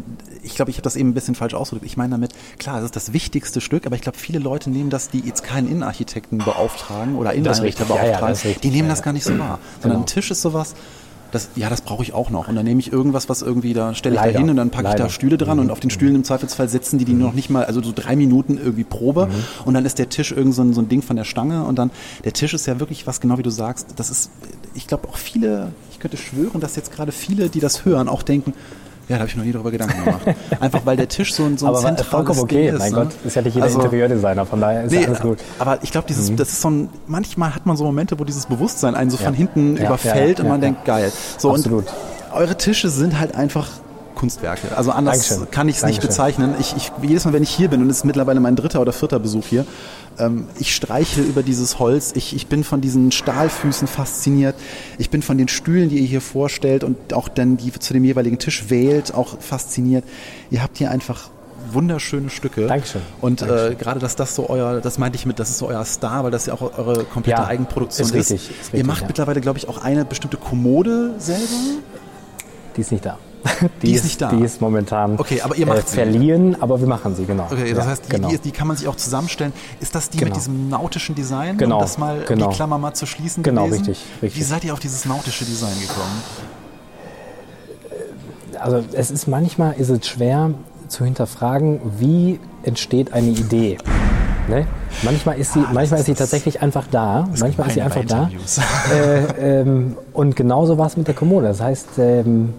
ich 0.43 0.55
glaube, 0.55 0.71
ich 0.71 0.77
habe 0.77 0.83
das 0.83 0.95
eben 0.95 1.09
ein 1.09 1.13
bisschen 1.13 1.35
falsch 1.35 1.53
ausgedrückt. 1.53 1.85
Ich 1.85 1.95
meine 1.97 2.11
damit, 2.11 2.31
klar, 2.59 2.75
das 2.77 2.85
ist 2.85 2.95
das 2.97 3.13
wichtigste 3.13 3.61
Stück, 3.61 3.85
aber 3.85 3.95
ich 3.95 4.01
glaube, 4.01 4.17
viele 4.17 4.39
Leute 4.39 4.69
nehmen 4.69 4.89
das, 4.89 5.09
die 5.09 5.19
jetzt 5.19 5.43
keinen 5.43 5.69
Innenarchitekten 5.69 6.39
beauftragen 6.39 7.15
oder 7.15 7.33
Inneneinrichter 7.33 7.83
richtig. 7.85 7.95
Ja, 7.97 8.05
ja, 8.11 8.19
beauftragen, 8.19 8.55
die 8.61 8.69
nehmen 8.69 8.87
Ja, 8.89 8.93
das 8.93 9.03
gar 9.03 9.13
nicht 9.13 9.23
so 9.23 9.37
wahr. 9.39 9.59
Sondern 9.81 9.99
Genau. 9.99 10.03
ein 10.03 10.05
Tisch 10.07 10.31
ist 10.31 10.41
sowas, 10.41 10.75
das, 11.31 11.47
ja, 11.55 11.69
das 11.69 11.79
brauche 11.79 12.03
ich 12.03 12.11
auch 12.11 12.29
noch. 12.29 12.49
Und 12.49 12.55
dann 12.57 12.65
nehme 12.65 12.81
ich 12.81 12.91
irgendwas, 12.91 13.29
was 13.29 13.41
irgendwie, 13.41 13.73
da 13.73 13.93
stelle 13.95 14.15
ich 14.15 14.21
da 14.21 14.27
hin 14.37 14.49
und 14.49 14.57
dann 14.57 14.69
packe 14.69 14.89
ich 14.89 14.95
da. 14.95 15.07
Stühle 15.07 15.37
dran 15.37 15.59
Mhm. 15.59 15.63
und 15.63 15.71
auf 15.71 15.79
den 15.79 15.89
Stühlen 15.89 16.15
im 16.15 16.23
Zweifelsfall 16.25 16.67
sitzen 16.67 16.97
die, 16.97 17.05
die 17.05 17.13
noch 17.13 17.31
nicht 17.31 17.49
mal, 17.49 17.63
also 17.63 17.81
so 17.81 17.93
drei 17.95 18.17
Minuten 18.17 18.57
irgendwie 18.57 18.83
Probe 18.83 19.27
Mhm. 19.27 19.31
und 19.63 19.73
dann 19.73 19.85
ist 19.85 19.97
der 19.97 20.09
Tisch 20.09 20.33
irgend 20.33 20.53
so 20.55 20.61
ein, 20.61 20.73
so 20.73 20.81
ein 20.81 20.89
Ding 20.89 21.01
von 21.01 21.15
der 21.15 21.23
Stange 21.23 21.63
und 21.63 21.79
dann, 21.79 21.89
der 22.25 22.33
Tisch 22.33 22.53
ist 22.53 22.65
ja 22.65 22.81
wirklich 22.81 23.07
was, 23.07 23.21
genau 23.21 23.37
wie 23.37 23.43
du 23.43 23.49
sagst, 23.49 23.87
das 23.95 24.09
ist, 24.09 24.29
ich 24.73 24.87
glaube 24.87 25.07
auch 25.07 25.15
viele, 25.15 25.71
ich 25.93 25.99
könnte 25.99 26.17
schwören, 26.17 26.59
dass 26.59 26.75
jetzt 26.75 26.91
gerade 26.91 27.13
viele, 27.13 27.47
die 27.47 27.61
das 27.61 27.85
hören, 27.85 28.09
auch 28.09 28.23
denken, 28.23 28.53
ja, 29.11 29.17
da 29.17 29.21
habe 29.21 29.29
ich 29.29 29.35
mir 29.35 29.41
noch 29.41 29.45
nie 29.47 29.51
darüber 29.53 29.71
Gedanken 29.71 30.03
gemacht. 30.03 30.21
Einfach 30.59 30.81
weil 30.85 30.97
der 30.97 31.07
Tisch 31.07 31.33
so 31.33 31.43
ein, 31.43 31.57
so 31.57 31.67
ein 31.67 31.75
Aber 31.75 31.97
vollkommen 32.03 32.39
okay. 32.39 32.65
Ding 32.67 32.73
ist. 32.75 32.79
mein 32.79 32.91
ne? 32.91 32.97
Gott, 32.97 33.09
ist 33.25 33.35
ja 33.35 33.41
nicht 33.41 33.53
jeder 33.53 33.65
Also- 33.65 33.81
Interieurdesigner, 33.81 34.45
von 34.45 34.61
daher 34.61 34.83
ist 34.85 34.91
Nee, 34.91 35.01
ja 35.01 35.07
alles 35.07 35.19
gut. 35.19 35.37
aber 35.59 35.79
ich 35.83 35.91
glaube, 35.91 36.07
dieses, 36.07 36.35
das 36.35 36.49
ist 36.49 36.61
so 36.61 36.69
ein, 36.69 36.89
manchmal 37.07 37.53
hat 37.53 37.65
man 37.65 37.75
so 37.77 37.83
Momente, 37.83 38.17
wo 38.19 38.23
dieses 38.23 38.45
Bewusstsein 38.45 38.95
einen 38.95 39.09
so 39.11 39.17
Ja. 39.17 39.25
von 39.25 39.33
hinten 39.33 39.77
Ja, 39.77 39.85
überfällt 39.87 40.39
und 40.39 40.47
man 40.47 40.61
denkt, 40.61 40.85
geil. 40.85 41.11
So, 41.37 41.51
Absolut. 41.51 41.85
Und 41.85 41.93
eure 42.39 42.57
Tische 42.57 42.89
sind 42.89 43.19
halt 43.19 43.35
einfach 43.35 43.67
Kunstwerke. 44.21 44.77
Also 44.77 44.91
anders 44.91 45.27
Dankeschön. 45.27 45.51
kann 45.51 45.67
ich 45.67 45.77
es 45.77 45.83
nicht 45.83 45.99
bezeichnen. 45.99 46.53
Ich, 46.59 46.75
ich, 46.77 46.91
jedes 47.01 47.25
Mal, 47.25 47.33
wenn 47.33 47.41
ich 47.41 47.49
hier 47.49 47.69
bin, 47.69 47.81
und 47.81 47.89
es 47.89 47.97
ist 47.97 48.05
mittlerweile 48.05 48.39
mein 48.39 48.55
dritter 48.55 48.79
oder 48.79 48.93
vierter 48.93 49.17
Besuch 49.17 49.47
hier, 49.47 49.65
ähm, 50.19 50.45
ich 50.59 50.75
streiche 50.75 51.21
über 51.21 51.41
dieses 51.41 51.79
Holz. 51.79 52.11
Ich, 52.15 52.35
ich 52.35 52.45
bin 52.45 52.63
von 52.63 52.81
diesen 52.81 53.11
Stahlfüßen 53.11 53.87
fasziniert. 53.87 54.55
Ich 54.99 55.09
bin 55.09 55.23
von 55.23 55.39
den 55.39 55.47
Stühlen, 55.47 55.89
die 55.89 55.97
ihr 55.97 56.07
hier 56.07 56.21
vorstellt 56.21 56.83
und 56.83 57.15
auch 57.15 57.29
dann 57.29 57.57
die 57.57 57.71
zu 57.71 57.93
dem 57.93 58.03
jeweiligen 58.03 58.37
Tisch 58.37 58.69
wählt, 58.69 59.15
auch 59.15 59.39
fasziniert. 59.41 60.03
Ihr 60.51 60.61
habt 60.61 60.77
hier 60.77 60.91
einfach 60.91 61.31
wunderschöne 61.71 62.29
Stücke. 62.29 62.67
Dankeschön. 62.67 63.01
Und 63.21 63.41
äh, 63.41 63.47
Dankeschön. 63.47 63.77
gerade, 63.79 63.99
dass 63.99 64.15
das 64.15 64.35
so 64.35 64.49
euer, 64.51 64.81
das 64.81 64.99
meinte 64.99 65.15
ich 65.15 65.25
mit, 65.25 65.39
das 65.39 65.49
ist 65.49 65.57
so 65.57 65.67
euer 65.67 65.83
Star, 65.85 66.23
weil 66.23 66.31
das 66.31 66.45
ja 66.45 66.53
auch 66.53 66.77
eure 66.77 67.05
komplette 67.05 67.41
Ja, 67.41 67.47
Eigenproduktion 67.47 68.07
ist 68.07 68.13
ist. 68.13 68.31
richtig, 68.31 68.49
ist 68.51 68.67
Ihr 68.69 68.73
richtig, 68.73 68.85
macht 68.85 69.01
ja. 69.01 69.07
mittlerweile, 69.07 69.41
glaube 69.41 69.57
ich, 69.57 69.67
auch 69.67 69.79
eine 69.79 70.05
bestimmte 70.05 70.37
Kommode 70.37 71.15
selber. 71.17 71.41
Die 72.75 72.81
ist 72.81 72.91
nicht 72.91 73.03
da. 73.03 73.17
Die 73.81 73.93
ist 73.93 74.03
nicht 74.03 74.21
da. 74.21 74.29
Die 74.29 74.43
ist 74.43 74.61
momentan 74.61 75.19
Okay, 75.19 75.41
aber 75.41 75.55
ihr 75.55 75.65
macht 75.65 75.79
äh, 75.79 75.83
sie. 75.87 75.95
verliehen, 75.95 76.55
aber 76.61 76.79
wir 76.79 76.87
machen 76.87 77.15
sie, 77.15 77.25
genau. 77.25 77.47
Okay, 77.51 77.73
das 77.73 77.85
Ja, 77.85 77.91
heißt, 77.91 78.05
die, 78.05 78.09
genau. 78.09 78.29
die, 78.29 78.37
die 78.37 78.51
kann 78.51 78.67
man 78.67 78.77
sich 78.77 78.87
auch 78.87 78.95
zusammenstellen. 78.95 79.53
Ist 79.79 79.95
das 79.95 80.09
die 80.09 80.17
Genau. 80.17 80.29
mit 80.29 80.37
diesem 80.37 80.69
nautischen 80.69 81.15
Design? 81.15 81.57
Genau, 81.57 81.77
Um 81.77 81.81
das 81.81 81.97
mal, 81.97 82.23
genau. 82.27 82.49
die 82.49 82.55
Klammer 82.55 82.77
mal 82.77 82.93
zu 82.93 83.05
schließen 83.05 83.41
Genau, 83.43 83.65
gewesen? 83.65 83.85
richtig, 83.85 84.05
richtig. 84.21 84.39
Wie 84.41 84.45
seid 84.45 84.63
ihr 84.63 84.73
auf 84.73 84.79
dieses 84.79 85.05
nautische 85.05 85.45
Design 85.45 85.79
gekommen? 85.79 86.21
also 88.59 88.83
es 88.93 89.09
ist 89.11 89.27
manchmal 89.27 89.73
ist 89.73 89.89
es 89.89 90.07
schwer 90.07 90.51
zu 90.87 91.03
hinterfragen, 91.05 91.79
wie 91.97 92.39
entsteht 92.63 93.13
eine 93.13 93.29
Idee. 93.29 93.77
Ne? 94.49 94.67
Manchmal 95.03 95.39
ist 95.39 95.53
sie, 95.53 95.63
manchmal 95.73 95.99
ist 96.01 96.05
sie 96.07 96.13
tatsächlich 96.13 96.61
einfach 96.61 96.85
da. 96.91 97.27
Manchmal 97.39 97.67
ist 97.67 97.73
sie 97.75 97.81
einfach 97.81 98.03
da. 98.05 98.29
Äh, 98.93 99.61
ähm, 99.61 99.97
und 100.13 100.35
genauso 100.35 100.77
war 100.77 100.87
es 100.87 100.97
mit 100.97 101.07
der 101.07 101.15
Kommode. 101.15 101.47
Das 101.47 101.61
heißt, 101.61 101.87
ähm, 101.99 102.53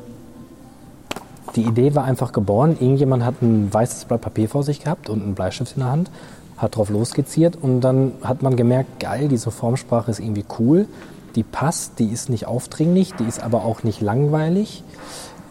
die 1.56 1.62
Idee 1.62 1.94
war 1.94 2.04
einfach 2.04 2.32
geboren. 2.32 2.76
Irgendjemand 2.80 3.24
hat 3.24 3.42
ein 3.42 3.72
weißes 3.72 4.06
Blatt 4.06 4.20
Papier 4.20 4.48
vor 4.48 4.62
sich 4.62 4.82
gehabt 4.84 5.08
und 5.08 5.22
einen 5.22 5.34
Bleistift 5.34 5.76
in 5.76 5.82
der 5.82 5.92
Hand, 5.92 6.10
hat 6.56 6.76
drauf 6.76 6.90
losskizziert 6.90 7.56
und 7.60 7.80
dann 7.80 8.12
hat 8.22 8.42
man 8.42 8.56
gemerkt, 8.56 9.00
geil, 9.00 9.28
diese 9.28 9.50
Formsprache 9.50 10.10
ist 10.10 10.20
irgendwie 10.20 10.44
cool. 10.58 10.86
Die 11.34 11.42
passt, 11.42 11.98
die 11.98 12.08
ist 12.08 12.28
nicht 12.28 12.46
aufdringlich, 12.46 13.14
die 13.14 13.24
ist 13.24 13.42
aber 13.42 13.64
auch 13.64 13.82
nicht 13.82 14.00
langweilig. 14.00 14.84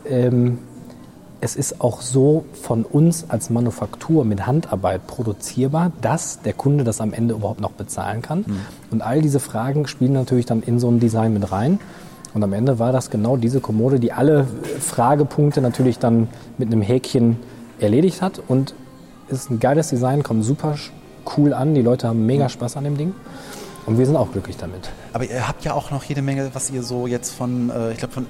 Ähm, 0.08 0.60
es 1.44 1.56
ist 1.56 1.82
auch 1.82 2.02
so 2.02 2.46
von 2.54 2.86
uns 2.86 3.26
als 3.30 3.50
Manufaktur 3.50 4.26
mit 4.26 4.46
Handarbeit 4.46 5.08
produzierbar, 5.08 5.92
dass 6.02 6.42
der 6.44 6.54
Kunde 6.54 6.84
das 6.84 7.02
am 7.02 7.14
Ende 7.14 7.34
überhaupt 7.34 7.62
noch 7.62 7.72
bezahlen 7.72 8.22
kann. 8.22 8.46
Und 8.92 9.02
all 9.02 9.24
diese 9.24 9.40
Fragen 9.40 9.88
spielen 9.88 10.14
natürlich 10.14 10.46
dann 10.46 10.62
in 10.62 10.80
so 10.80 10.88
ein 10.88 11.00
Design 11.00 11.34
mit 11.34 11.52
rein. 11.52 11.80
Und 12.34 12.44
am 12.44 12.54
Ende 12.54 12.80
war 12.80 12.92
das 12.92 13.10
genau 13.10 13.36
diese 13.38 13.60
Kommode, 13.60 14.00
die 14.00 14.14
alle 14.14 14.48
Fragepunkte 14.80 15.62
natürlich 15.62 16.00
dann 16.00 16.28
mit 16.58 16.72
einem 16.72 16.82
Häkchen 16.82 17.38
erledigt 17.80 18.22
hat. 18.22 18.42
Und 18.48 18.74
ist 19.30 19.50
ein 19.50 19.60
geiles 19.60 19.90
Design, 19.90 20.24
kommt 20.24 20.44
super 20.46 20.76
cool 21.38 21.54
an. 21.54 21.74
Die 21.76 21.82
Leute 21.82 22.08
haben 22.08 22.26
mega 22.26 22.50
Spaß 22.50 22.78
an 22.78 22.84
dem 22.86 22.98
Ding. 22.98 23.14
Und 23.86 23.98
wir 23.98 24.06
sind 24.06 24.16
auch 24.16 24.32
glücklich 24.32 24.58
damit. 24.58 24.92
Aber 25.14 25.26
ihr 25.26 25.48
habt 25.48 25.66
ja 25.66 25.74
auch 25.74 25.92
noch 25.92 26.04
jede 26.04 26.22
Menge, 26.22 26.50
was 26.54 26.70
ihr 26.70 26.84
so 26.84 27.08
jetzt 27.08 27.34
von, 27.34 27.70
äh, 27.70 27.92
ich 27.92 27.98
glaube 27.98 28.14
von, 28.14 28.26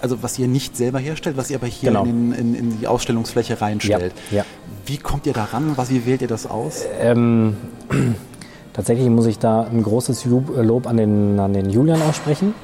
also 0.00 0.22
was 0.22 0.38
ihr 0.38 0.46
nicht 0.46 0.76
selber 0.76 0.98
herstellt, 0.98 1.36
was 1.36 1.50
ihr 1.50 1.56
aber 1.56 1.66
hier 1.66 1.90
Genau. 1.90 2.04
in, 2.04 2.32
in, 2.32 2.54
in 2.54 2.80
die 2.80 2.86
Ausstellungsfläche 2.86 3.60
reinstellt. 3.60 4.14
Ja, 4.30 4.38
ja. 4.38 4.44
Wie 4.86 4.98
kommt 4.98 5.26
ihr 5.26 5.32
da 5.32 5.44
ran? 5.44 5.72
Was, 5.76 5.90
wie 5.90 6.06
wählt 6.06 6.22
ihr 6.22 6.28
das 6.28 6.46
aus? 6.46 6.84
Ähm, 7.00 7.56
tatsächlich 8.72 9.08
muss 9.08 9.26
ich 9.26 9.38
da 9.38 9.62
ein 9.62 9.82
großes 9.82 10.24
Lob 10.24 10.86
an 10.86 10.96
den, 10.96 11.40
an 11.40 11.52
den 11.52 11.68
Julian 11.68 12.00
aussprechen. 12.02 12.54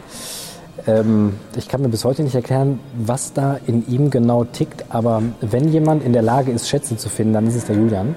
Ähm, 0.86 1.34
ich 1.56 1.68
kann 1.68 1.82
mir 1.82 1.88
bis 1.88 2.04
heute 2.04 2.22
nicht 2.22 2.34
erklären, 2.34 2.80
was 2.94 3.32
da 3.32 3.58
in 3.66 3.86
ihm 3.88 4.10
genau 4.10 4.44
tickt, 4.44 4.86
aber 4.88 5.22
wenn 5.40 5.68
jemand 5.68 6.04
in 6.04 6.12
der 6.12 6.22
Lage 6.22 6.50
ist, 6.50 6.68
Schätze 6.68 6.96
zu 6.96 7.08
finden, 7.08 7.34
dann 7.34 7.46
ist 7.46 7.54
es 7.54 7.64
der 7.66 7.76
Julian. 7.76 8.16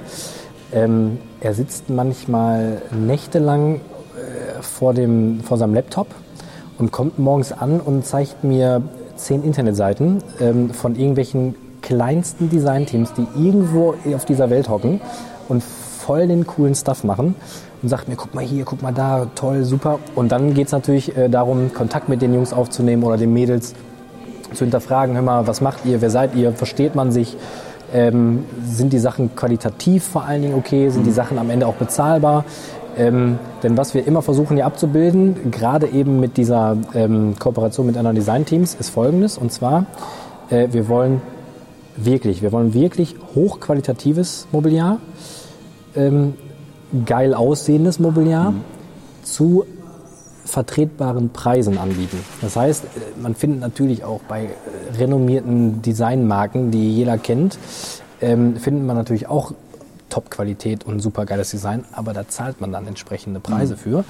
Ähm, 0.74 1.20
er 1.42 1.54
sitzt 1.54 1.90
manchmal 1.90 2.82
nächtelang 2.92 3.76
äh, 3.76 4.62
vor, 4.62 4.94
dem, 4.94 5.42
vor 5.42 5.58
seinem 5.58 5.76
Laptop 5.76 6.08
und 6.78 6.92
kommt 6.92 7.20
morgens 7.20 7.52
an 7.52 7.80
und 7.80 8.06
zeigt 8.06 8.44
mir 8.44 8.82
zehn 9.16 9.44
Internetseiten 9.44 10.24
ähm, 10.42 10.72
von 10.72 10.96
irgendwelchen 10.96 11.56
kleinsten 11.82 12.50
Designteams, 12.50 13.14
die 13.14 13.28
irgendwo 13.36 13.94
auf 14.16 14.26
dieser 14.26 14.50
Welt 14.50 14.70
hocken 14.70 15.02
und 15.48 15.64
voll 16.06 16.28
den 16.28 16.46
coolen 16.46 16.76
Stuff 16.76 17.04
machen 17.04 17.36
und 17.82 17.90
sagt 17.90 18.08
mir, 18.08 18.16
guck 18.16 18.36
mal 18.36 18.44
hier, 18.44 18.64
guck 18.64 18.82
mal 18.82 18.94
da, 18.94 19.28
toll, 19.34 19.64
super. 19.64 20.00
Und 20.14 20.32
dann 20.32 20.54
geht 20.54 20.68
es 20.68 20.72
natürlich 20.72 21.18
äh, 21.18 21.30
darum, 21.30 21.74
Kontakt 21.74 22.10
mit 22.10 22.22
den 22.22 22.34
Jungs 22.34 22.54
aufzunehmen 22.54 23.04
oder 23.04 23.18
den 23.18 23.34
Mädels 23.34 23.74
zu 24.54 24.64
hinterfragen, 24.66 25.16
hör 25.16 25.24
mal, 25.24 25.48
was 25.48 25.62
macht 25.62 25.86
ihr, 25.86 26.02
wer 26.02 26.10
seid 26.10 26.36
ihr, 26.36 26.52
versteht 26.54 26.94
man 26.94 27.12
sich, 27.12 27.36
ähm, 27.94 28.46
sind 28.64 28.94
die 28.94 29.00
Sachen 29.00 29.36
qualitativ 29.36 30.04
vor 30.04 30.26
allen 30.26 30.44
Dingen 30.44 30.56
okay, 30.56 30.90
sind 30.90 31.06
die 31.06 31.12
Sachen 31.12 31.40
am 31.40 31.50
Ende 31.50 31.68
auch 31.68 31.76
bezahlbar. 31.76 32.46
Ähm, 32.98 33.40
denn 33.64 33.76
was 33.76 33.94
wir 33.94 34.08
immer 34.08 34.22
versuchen 34.22 34.56
hier 34.56 34.66
abzubilden, 34.66 35.52
gerade 35.52 35.88
eben 35.88 36.20
mit 36.20 36.38
dieser 36.38 36.78
ähm, 36.94 37.36
Kooperation 37.40 37.88
mit 37.88 37.98
anderen 37.98 38.16
Designteams, 38.16 38.76
ist 38.80 38.90
folgendes. 38.90 39.38
Und 39.38 39.52
zwar, 39.52 39.86
äh, 40.50 40.68
wir 40.72 40.88
wollen 40.88 41.22
wirklich, 41.98 42.42
wir 42.42 42.52
wollen 42.52 42.74
wirklich 42.74 43.16
hochqualitatives 43.34 44.48
Mobiliar, 44.52 45.00
ähm, 45.96 46.34
geil 47.06 47.34
aussehendes 47.34 48.00
Mobiliar 48.00 48.54
zu 49.24 49.66
vertretbaren 50.46 51.30
Preisen 51.30 51.78
anbieten. 51.78 52.20
Das 52.42 52.56
heißt, 52.56 52.84
äh, 52.86 52.88
man 53.22 53.36
findet 53.36 53.60
natürlich 53.60 54.04
auch 54.04 54.22
bei 54.28 54.44
äh, 54.46 54.50
renommierten 54.98 55.82
Designmarken, 55.82 56.72
die 56.72 56.94
jeder 56.94 57.18
kennt, 57.18 57.58
ähm, 58.22 58.56
findet 58.58 58.86
man 58.86 58.96
natürlich 58.96 59.28
auch 59.28 59.54
Top-Qualität 60.10 60.86
und 60.86 61.02
super 61.02 61.26
geiles 61.26 61.50
Design, 61.50 61.84
aber 61.92 62.14
da 62.14 62.28
zahlt 62.28 62.62
man 62.62 62.72
dann 62.72 62.88
entsprechende 62.88 63.40
Preise 63.40 63.76
für, 63.76 64.06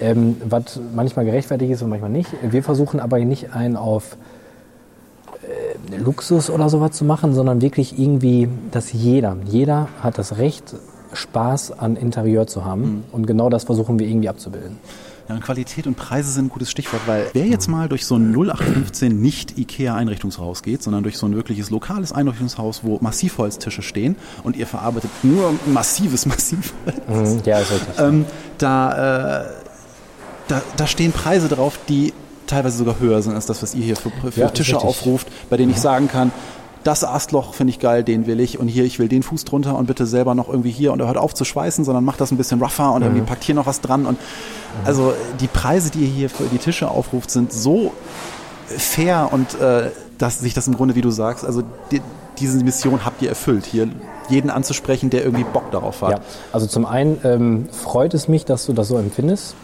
ähm, 0.00 0.36
was 0.48 0.80
manchmal 0.94 1.24
gerechtfertigt 1.24 1.72
ist 1.72 1.82
und 1.82 1.90
manchmal 1.90 2.10
nicht. 2.10 2.30
Wir 2.42 2.62
versuchen 2.62 3.00
aber 3.00 3.18
nicht 3.18 3.52
einen 3.52 3.76
auf 3.76 4.16
äh, 5.42 5.96
Luxus 5.96 6.50
oder 6.50 6.68
sowas 6.68 6.92
zu 6.92 7.04
machen, 7.04 7.34
sondern 7.34 7.60
wirklich 7.60 7.98
irgendwie, 7.98 8.48
dass 8.70 8.92
jeder, 8.92 9.36
jeder 9.44 9.88
hat 10.02 10.18
das 10.18 10.38
Recht, 10.38 10.76
Spaß 11.12 11.78
an 11.78 11.96
Interieur 11.96 12.46
zu 12.46 12.64
haben. 12.64 13.04
Und 13.12 13.26
genau 13.26 13.50
das 13.50 13.64
versuchen 13.64 13.98
wir 13.98 14.06
irgendwie 14.06 14.28
abzubilden. 14.28 14.78
Ja, 15.28 15.36
und 15.36 15.42
Qualität 15.44 15.86
und 15.86 15.96
Preise 15.96 16.30
sind 16.32 16.46
ein 16.46 16.48
gutes 16.48 16.70
Stichwort, 16.72 17.02
weil 17.06 17.26
wer 17.34 17.46
jetzt 17.46 17.68
mal 17.68 17.88
durch 17.88 18.04
so 18.04 18.16
ein 18.16 18.32
0815 18.34 19.20
nicht 19.20 19.58
IKEA-Einrichtungshaus 19.58 20.62
geht, 20.64 20.82
sondern 20.82 21.04
durch 21.04 21.18
so 21.18 21.26
ein 21.26 21.36
wirkliches 21.36 21.70
lokales 21.70 22.10
Einrichtungshaus, 22.12 22.80
wo 22.82 22.98
Massivholztische 23.00 23.82
stehen 23.82 24.16
und 24.42 24.56
ihr 24.56 24.66
verarbeitet 24.66 25.10
nur 25.22 25.54
massives 25.66 26.26
Massivholz, 26.26 26.96
Mhm, 27.08 27.42
Ja, 27.44 27.60
ist 27.60 27.70
richtig. 27.70 27.98
ähm, 28.00 28.24
da, 28.58 29.42
äh, 29.42 29.44
da, 30.48 30.62
da 30.76 30.86
stehen 30.88 31.12
Preise 31.12 31.46
drauf, 31.48 31.78
die 31.88 32.12
teilweise 32.48 32.78
sogar 32.78 32.98
höher 32.98 33.22
sind 33.22 33.34
als 33.34 33.46
das, 33.46 33.62
was 33.62 33.74
ihr 33.76 33.84
hier 33.84 33.94
für, 33.96 34.10
für 34.32 34.40
Ja, 34.40 34.48
Tische 34.50 34.78
aufruft, 34.78 35.28
bei 35.48 35.56
denen 35.56 35.70
ich 35.70 35.78
sagen 35.80 36.08
kann, 36.08 36.32
das 36.84 37.04
Astloch 37.04 37.54
finde 37.54 37.72
ich 37.72 37.78
geil, 37.78 38.02
den 38.04 38.26
will 38.26 38.40
ich. 38.40 38.58
Und 38.58 38.68
hier, 38.68 38.84
ich 38.84 38.98
will 38.98 39.08
den 39.08 39.22
Fuß 39.22 39.44
drunter 39.44 39.76
und 39.76 39.86
bitte 39.86 40.06
selber 40.06 40.34
noch 40.34 40.48
irgendwie 40.48 40.70
hier. 40.70 40.92
Und 40.92 41.00
er 41.00 41.06
hört 41.06 41.18
auf 41.18 41.34
zu 41.34 41.44
schweißen, 41.44 41.84
sondern 41.84 42.04
macht 42.04 42.20
das 42.20 42.30
ein 42.30 42.36
bisschen 42.38 42.62
rougher 42.62 42.92
und 42.92 43.00
Mhm. 43.00 43.06
irgendwie 43.08 43.26
packt 43.26 43.44
hier 43.44 43.54
noch 43.54 43.66
was 43.66 43.80
dran. 43.80 44.06
Und 44.06 44.18
also 44.84 45.12
die 45.40 45.46
Preise, 45.46 45.90
die 45.90 46.00
ihr 46.00 46.08
hier 46.08 46.30
für 46.30 46.44
die 46.44 46.58
Tische 46.58 46.88
aufruft, 46.90 47.30
sind 47.30 47.52
so 47.52 47.92
fair 48.66 49.28
und 49.32 49.60
äh, 49.60 49.90
dass 50.18 50.40
sich 50.40 50.54
das 50.54 50.68
im 50.68 50.76
Grunde, 50.76 50.94
wie 50.94 51.00
du 51.00 51.10
sagst, 51.10 51.44
also 51.44 51.62
die, 51.90 52.00
diese 52.38 52.62
Mission 52.64 53.04
habt 53.04 53.20
ihr 53.22 53.28
erfüllt, 53.28 53.66
hier 53.66 53.88
jeden 54.28 54.48
anzusprechen, 54.50 55.10
der 55.10 55.24
irgendwie 55.24 55.44
Bock 55.44 55.70
darauf 55.72 56.02
hat. 56.02 56.10
Ja, 56.10 56.20
also 56.52 56.66
zum 56.66 56.86
einen 56.86 57.18
ähm, 57.24 57.68
freut 57.72 58.14
es 58.14 58.28
mich, 58.28 58.44
dass 58.44 58.66
du 58.66 58.72
das 58.72 58.88
so 58.88 58.96
empfindest, 58.96 59.54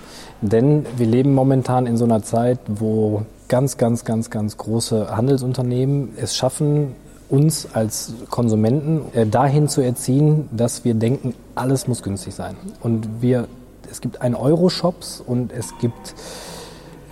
denn 0.42 0.84
wir 0.96 1.06
leben 1.06 1.34
momentan 1.34 1.86
in 1.86 1.96
so 1.96 2.04
einer 2.04 2.22
Zeit, 2.22 2.58
wo 2.66 3.22
ganz, 3.48 3.76
ganz, 3.76 4.04
ganz, 4.04 4.28
ganz 4.28 4.56
große 4.56 5.16
Handelsunternehmen 5.16 6.14
es 6.20 6.36
schaffen, 6.36 6.94
uns 7.28 7.68
als 7.72 8.12
Konsumenten 8.30 9.02
äh, 9.14 9.26
dahin 9.26 9.68
zu 9.68 9.80
erziehen, 9.80 10.48
dass 10.52 10.84
wir 10.84 10.94
denken, 10.94 11.34
alles 11.54 11.88
muss 11.88 12.02
günstig 12.02 12.34
sein. 12.34 12.56
Und 12.80 13.08
wir, 13.20 13.48
es 13.90 14.00
gibt 14.00 14.20
ein 14.20 14.34
Euro-Shops 14.34 15.22
und 15.26 15.52
es 15.52 15.76
gibt 15.80 16.14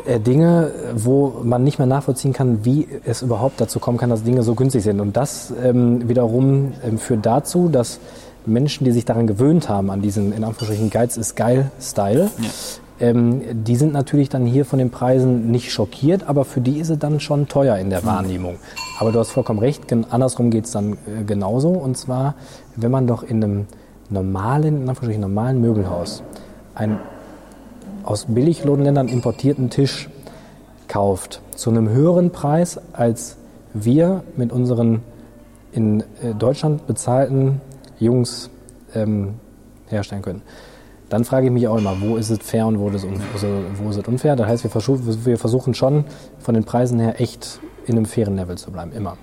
äh, 0.06 0.20
Dinge, 0.20 0.72
wo 0.94 1.40
man 1.42 1.64
nicht 1.64 1.78
mehr 1.78 1.86
nachvollziehen 1.86 2.32
kann, 2.32 2.64
wie 2.64 2.86
es 3.04 3.22
überhaupt 3.22 3.60
dazu 3.60 3.78
kommen 3.78 3.98
kann, 3.98 4.10
dass 4.10 4.22
Dinge 4.22 4.42
so 4.42 4.54
günstig 4.54 4.82
sind. 4.82 5.00
Und 5.00 5.16
das 5.16 5.52
ähm, 5.62 6.08
wiederum 6.08 6.72
ähm, 6.84 6.98
führt 6.98 7.24
dazu, 7.26 7.68
dass 7.68 7.98
Menschen, 8.46 8.84
die 8.84 8.92
sich 8.92 9.04
daran 9.04 9.26
gewöhnt 9.26 9.68
haben, 9.68 9.90
an 9.90 10.02
diesen, 10.02 10.32
in 10.32 10.44
Anführungsstrichen, 10.44 10.90
Geiz 10.90 11.16
ist 11.16 11.34
geil 11.34 11.70
Style, 11.80 12.30
ähm, 13.04 13.42
die 13.64 13.76
sind 13.76 13.92
natürlich 13.92 14.30
dann 14.30 14.46
hier 14.46 14.64
von 14.64 14.78
den 14.78 14.88
Preisen 14.88 15.50
nicht 15.50 15.70
schockiert, 15.70 16.26
aber 16.26 16.46
für 16.46 16.62
die 16.62 16.78
ist 16.78 16.88
es 16.88 16.98
dann 16.98 17.20
schon 17.20 17.48
teuer 17.48 17.76
in 17.76 17.90
der 17.90 18.04
Wahrnehmung. 18.04 18.56
Aber 18.98 19.12
du 19.12 19.18
hast 19.18 19.30
vollkommen 19.30 19.58
recht, 19.58 19.92
andersrum 20.10 20.48
geht 20.50 20.64
es 20.64 20.70
dann 20.70 20.94
äh, 20.94 21.24
genauso. 21.26 21.68
Und 21.68 21.98
zwar, 21.98 22.34
wenn 22.76 22.90
man 22.90 23.06
doch 23.06 23.22
in 23.22 23.44
einem 23.44 23.66
normalen, 24.08 24.82
in 24.82 24.88
Anführungsstrichen 24.88 25.20
normalen 25.20 25.60
Möbelhaus 25.60 26.22
ein 26.74 26.98
aus 28.04 28.26
Billiglohnländern 28.26 29.08
importierten 29.08 29.68
Tisch 29.68 30.08
kauft, 30.88 31.42
zu 31.56 31.70
einem 31.70 31.90
höheren 31.90 32.30
Preis, 32.30 32.80
als 32.92 33.36
wir 33.74 34.24
mit 34.36 34.50
unseren 34.50 35.02
in 35.72 36.00
äh, 36.22 36.34
Deutschland 36.38 36.86
bezahlten 36.86 37.60
Jungs 37.98 38.48
ähm, 38.94 39.34
herstellen 39.88 40.22
können. 40.22 40.42
Dann 41.08 41.24
frage 41.24 41.46
ich 41.46 41.52
mich 41.52 41.68
auch 41.68 41.76
immer, 41.76 42.00
wo 42.00 42.16
ist 42.16 42.30
es 42.30 42.38
fair 42.38 42.66
und 42.66 42.78
wo 42.78 42.88
ist 42.88 43.04
es, 43.04 43.06
wo 43.76 43.90
ist 43.90 43.96
es 43.96 44.08
unfair? 44.08 44.36
Das 44.36 44.46
heißt, 44.46 44.64
wir 44.64 45.38
versuchen 45.38 45.74
schon 45.74 46.04
von 46.38 46.54
den 46.54 46.64
Preisen 46.64 46.98
her 46.98 47.20
echt 47.20 47.60
in 47.86 47.96
einem 47.96 48.06
fairen 48.06 48.36
Level 48.36 48.56
zu 48.56 48.70
bleiben, 48.70 48.92
immer. 48.92 49.16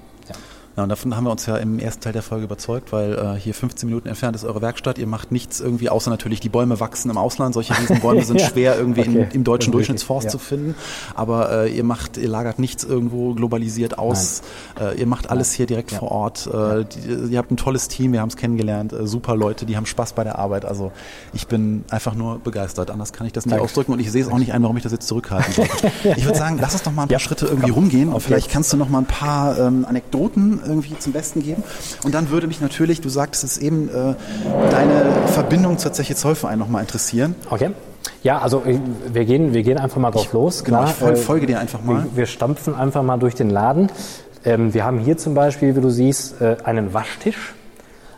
Ja. 0.77 0.83
Und 0.83 0.89
davon 0.89 1.15
haben 1.15 1.25
wir 1.25 1.31
uns 1.31 1.45
ja 1.45 1.57
im 1.57 1.79
ersten 1.79 2.01
Teil 2.01 2.13
der 2.13 2.21
Folge 2.21 2.45
überzeugt, 2.45 2.91
weil 2.91 3.13
äh, 3.13 3.39
hier 3.39 3.53
15 3.53 3.87
Minuten 3.89 4.07
entfernt 4.07 4.35
ist 4.35 4.45
eure 4.45 4.61
Werkstatt. 4.61 4.97
Ihr 4.97 5.07
macht 5.07 5.31
nichts 5.31 5.59
irgendwie, 5.59 5.89
außer 5.89 6.09
natürlich 6.09 6.39
die 6.39 6.49
Bäume 6.49 6.79
wachsen 6.79 7.09
im 7.11 7.17
Ausland. 7.17 7.53
Solche 7.53 7.77
Riesenbäume 7.77 8.23
sind 8.25 8.39
Ja. 8.39 8.47
schwer 8.47 8.77
irgendwie 8.77 9.01
Okay. 9.01 9.27
in, 9.29 9.31
im 9.31 9.43
deutschen 9.43 9.71
Durchschnittsforst 9.71 10.25
ja. 10.25 10.31
zu 10.31 10.39
finden. 10.39 10.75
Aber 11.15 11.65
äh, 11.65 11.75
ihr 11.75 11.83
macht, 11.83 12.17
ihr 12.17 12.29
lagert 12.29 12.59
nichts 12.59 12.83
irgendwo 12.83 13.33
globalisiert 13.33 13.97
aus. 13.99 14.41
Äh, 14.79 14.99
ihr 14.99 15.07
macht 15.07 15.29
alles 15.29 15.51
hier 15.53 15.65
direkt 15.65 15.91
vor 15.91 16.11
Ort. 16.11 16.47
Äh, 16.47 16.85
die, 16.85 17.31
ihr 17.33 17.37
habt 17.37 17.51
ein 17.51 17.57
tolles 17.57 17.87
Team, 17.87 18.13
wir 18.13 18.21
haben 18.21 18.29
es 18.29 18.37
kennengelernt. 18.37 18.93
Äh, 18.93 19.07
super 19.07 19.35
Leute, 19.35 19.65
die 19.65 19.75
haben 19.77 19.85
Spaß 19.85 20.13
bei 20.13 20.23
der 20.23 20.39
Arbeit. 20.39 20.65
Also 20.65 20.91
ich 21.33 21.47
bin 21.47 21.83
einfach 21.89 22.15
nur 22.15 22.39
begeistert. 22.39 22.91
Anders 22.91 23.11
kann 23.13 23.27
ich 23.27 23.33
das 23.33 23.45
nicht 23.45 23.51
Danke. 23.53 23.65
ausdrücken 23.65 23.91
und 23.93 23.99
ich 23.99 24.11
sehe 24.11 24.23
es 24.23 24.29
auch 24.29 24.37
nicht 24.37 24.53
ein, 24.53 24.63
warum 24.63 24.77
ich 24.77 24.83
das 24.83 24.91
jetzt 24.91 25.07
zurückhalten 25.07 25.53
sollte. 25.53 25.91
ich 26.15 26.25
würde 26.25 26.37
sagen, 26.37 26.57
lass 26.61 26.73
uns 26.73 26.83
doch 26.83 26.91
mal 26.91 27.03
ein 27.03 27.07
paar. 27.09 27.19
Schritte 27.19 27.45
irgendwie 27.45 27.69
rumgehen 27.71 28.09
und 28.09 28.15
Auf 28.15 28.23
vielleicht 28.23 28.49
kannst 28.49 28.73
du 28.73 28.77
noch 28.77 28.89
mal 28.89 28.97
ein 28.99 29.05
paar 29.05 29.57
ähm, 29.59 29.85
Anekdoten 29.87 30.60
irgendwie 30.65 30.97
zum 30.97 31.13
Besten 31.13 31.41
geben. 31.41 31.63
Und 32.03 32.13
dann 32.13 32.29
würde 32.29 32.47
mich 32.47 32.61
natürlich, 32.61 33.01
du 33.01 33.09
sagtest 33.09 33.43
es 33.43 33.57
eben, 33.57 33.89
äh, 33.89 34.15
deine 34.69 35.27
Verbindung 35.27 35.77
zur 35.77 35.93
Zeche 35.93 36.15
Zollverein 36.15 36.59
noch 36.59 36.69
mal 36.69 36.81
interessieren. 36.81 37.35
Okay. 37.49 37.71
Ja, 38.23 38.39
also 38.39 38.63
äh, 38.65 38.79
wir 39.11 39.25
gehen, 39.25 39.53
wir 39.53 39.63
gehen 39.63 39.77
einfach 39.77 39.97
mal 39.97 40.11
drauf 40.11 40.33
los. 40.33 40.63
genau, 40.63 40.85
ich 40.85 41.01
äh, 41.01 41.15
folge 41.15 41.47
dir 41.47 41.59
einfach 41.59 41.83
mal. 41.83 42.03
Wir, 42.03 42.17
wir 42.17 42.25
stampfen 42.25 42.75
einfach 42.75 43.03
mal 43.03 43.17
durch 43.17 43.35
den 43.35 43.49
Laden. 43.49 43.89
Ähm, 44.43 44.73
wir 44.73 44.85
haben 44.85 44.99
hier 44.99 45.17
zum 45.17 45.33
Beispiel, 45.33 45.75
wie 45.75 45.81
du 45.81 45.89
siehst, 45.89 46.41
äh, 46.41 46.57
einen 46.63 46.93
Waschtisch. 46.93 47.53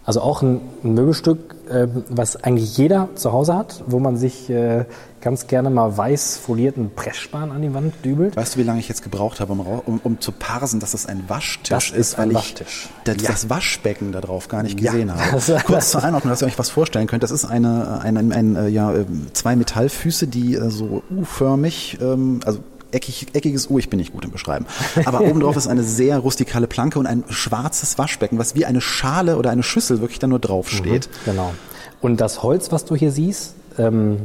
Also 0.05 0.19
auch 0.21 0.41
ein, 0.41 0.59
ein 0.83 0.93
Möbelstück, 0.95 1.55
ähm, 1.71 2.03
was 2.09 2.35
eigentlich 2.43 2.77
jeder 2.77 3.07
zu 3.15 3.31
Hause 3.31 3.55
hat, 3.55 3.83
wo 3.87 3.99
man 3.99 4.17
sich 4.17 4.49
äh, 4.49 4.83
ganz 5.21 5.47
gerne 5.47 5.69
mal 5.69 5.95
weiß 5.95 6.37
folierten 6.39 6.91
Pressspan 6.93 7.51
an 7.53 7.61
die 7.61 7.73
Wand 7.73 7.93
dübelt. 8.03 8.35
Weißt 8.35 8.55
du, 8.55 8.59
wie 8.59 8.63
lange 8.63 8.81
ich 8.81 8.89
jetzt 8.89 9.01
gebraucht 9.01 9.39
habe, 9.39 9.53
um, 9.53 9.61
um, 9.61 10.01
um 10.03 10.19
zu 10.19 10.33
parsen, 10.33 10.81
dass 10.81 10.91
das 10.91 11.05
ein 11.05 11.23
Waschtisch 11.29 11.69
Das 11.69 11.89
ist 11.91 12.19
ein 12.19 12.29
weil 12.29 12.35
Waschtisch. 12.35 12.89
ich 13.05 13.13
das, 13.13 13.23
das 13.23 13.49
Waschbecken 13.49 14.11
da 14.11 14.19
drauf 14.19 14.49
gar 14.49 14.63
nicht 14.63 14.77
Ja. 14.81 14.91
gesehen 14.91 15.13
habe. 15.15 15.21
Das- 15.31 15.63
Kurz 15.63 15.91
zur 15.91 16.03
Einordnung, 16.03 16.31
dass 16.31 16.41
ihr 16.41 16.47
euch 16.47 16.59
was 16.59 16.69
vorstellen 16.69 17.07
könnt. 17.07 17.23
Das 17.23 17.31
ist 17.31 17.45
eine, 17.45 18.01
ein, 18.01 18.17
ein, 18.17 18.33
ein, 18.33 18.55
äh, 18.57 18.67
ja, 18.67 18.91
äh, 18.93 19.05
zwei 19.31 19.55
Metallfüße, 19.55 20.27
die 20.27 20.55
äh, 20.55 20.69
so 20.69 21.01
U-förmig, 21.09 21.97
ähm, 22.01 22.41
also 22.43 22.59
eckig, 22.93 23.27
eckiges 23.33 23.69
U, 23.69 23.79
ich 23.79 23.89
bin 23.89 23.99
nicht 23.99 24.13
gut 24.13 24.25
im 24.25 24.31
Beschreiben. 24.31 24.65
Aber 25.05 25.21
oben 25.21 25.39
drauf 25.39 25.55
ist 25.57 25.67
eine 25.67 25.83
sehr 25.83 26.19
rustikale 26.19 26.67
Planke 26.67 26.99
und 26.99 27.07
ein 27.07 27.23
schwarzes 27.29 27.97
Waschbecken, 27.97 28.37
was 28.37 28.55
wie 28.55 28.65
eine 28.65 28.81
Schale 28.81 29.37
oder 29.37 29.49
eine 29.49 29.63
Schüssel 29.63 30.01
wirklich 30.01 30.19
da 30.19 30.27
nur 30.27 30.39
drauf 30.39 30.69
steht. 30.69 31.09
Genau. 31.25 31.53
Und 32.01 32.21
das 32.21 32.43
Holz, 32.43 32.71
was 32.71 32.85
du 32.85 32.95
hier 32.95 33.11
siehst, 33.11 33.55
ähm, 33.77 34.17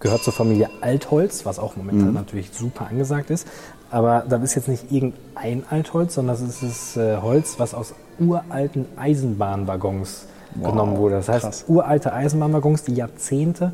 gehört 0.00 0.22
zur 0.22 0.32
Familie 0.32 0.68
Altholz, 0.80 1.46
was 1.46 1.58
auch 1.58 1.76
momentan 1.76 2.12
natürlich 2.12 2.50
super 2.52 2.88
angesagt 2.88 3.30
ist. 3.30 3.46
Aber 3.90 4.24
das 4.28 4.42
ist 4.42 4.54
jetzt 4.56 4.68
nicht 4.68 4.90
irgendein 4.90 5.62
Altholz, 5.70 6.14
sondern 6.14 6.36
das 6.36 6.62
ist 6.62 6.62
das 6.62 6.96
äh, 6.96 7.16
Holz, 7.18 7.54
was 7.58 7.74
aus 7.74 7.94
uralten 8.18 8.86
Eisenbahnwaggons 8.96 10.26
genommen 10.60 10.96
wurde. 10.96 11.16
Das 11.16 11.28
heißt, 11.28 11.44
krass. 11.44 11.64
uralte 11.68 12.12
Eisenbahnwaggons, 12.12 12.82
die 12.84 12.94
Jahrzehnte 12.94 13.72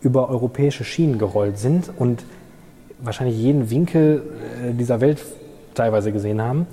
über 0.00 0.28
europäische 0.28 0.84
Schienen 0.84 1.18
gerollt 1.18 1.58
sind 1.58 1.90
und 1.96 2.24
wahrscheinlich 3.00 3.36
jeden 3.36 3.70
Winkel 3.70 4.22
äh, 4.64 4.72
dieser 4.72 5.00
Welt 5.00 5.24
teilweise 5.74 6.12
gesehen 6.12 6.42
haben. 6.42 6.66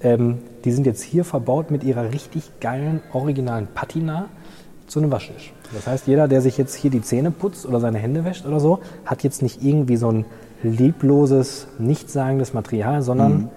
Ähm, 0.00 0.38
die 0.64 0.72
sind 0.72 0.86
jetzt 0.86 1.02
hier 1.02 1.24
verbaut 1.24 1.70
mit 1.70 1.84
ihrer 1.84 2.12
richtig 2.12 2.60
geilen, 2.60 3.00
originalen 3.12 3.68
Patina 3.74 4.28
zu 4.86 5.00
einem 5.00 5.10
Waschtisch. 5.10 5.52
Das 5.72 5.86
heißt, 5.86 6.06
jeder, 6.06 6.28
der 6.28 6.40
sich 6.40 6.56
jetzt 6.58 6.74
hier 6.74 6.90
die 6.90 7.02
Zähne 7.02 7.30
putzt 7.30 7.66
oder 7.66 7.80
seine 7.80 7.98
Hände 7.98 8.24
wäscht 8.24 8.46
oder 8.46 8.60
so, 8.60 8.80
hat 9.04 9.24
jetzt 9.24 9.42
nicht 9.42 9.62
irgendwie 9.62 9.96
so 9.96 10.10
ein 10.10 10.24
liebloses, 10.62 11.66
nichtssagendes 11.78 12.54
Material, 12.54 13.02
sondern 13.02 13.50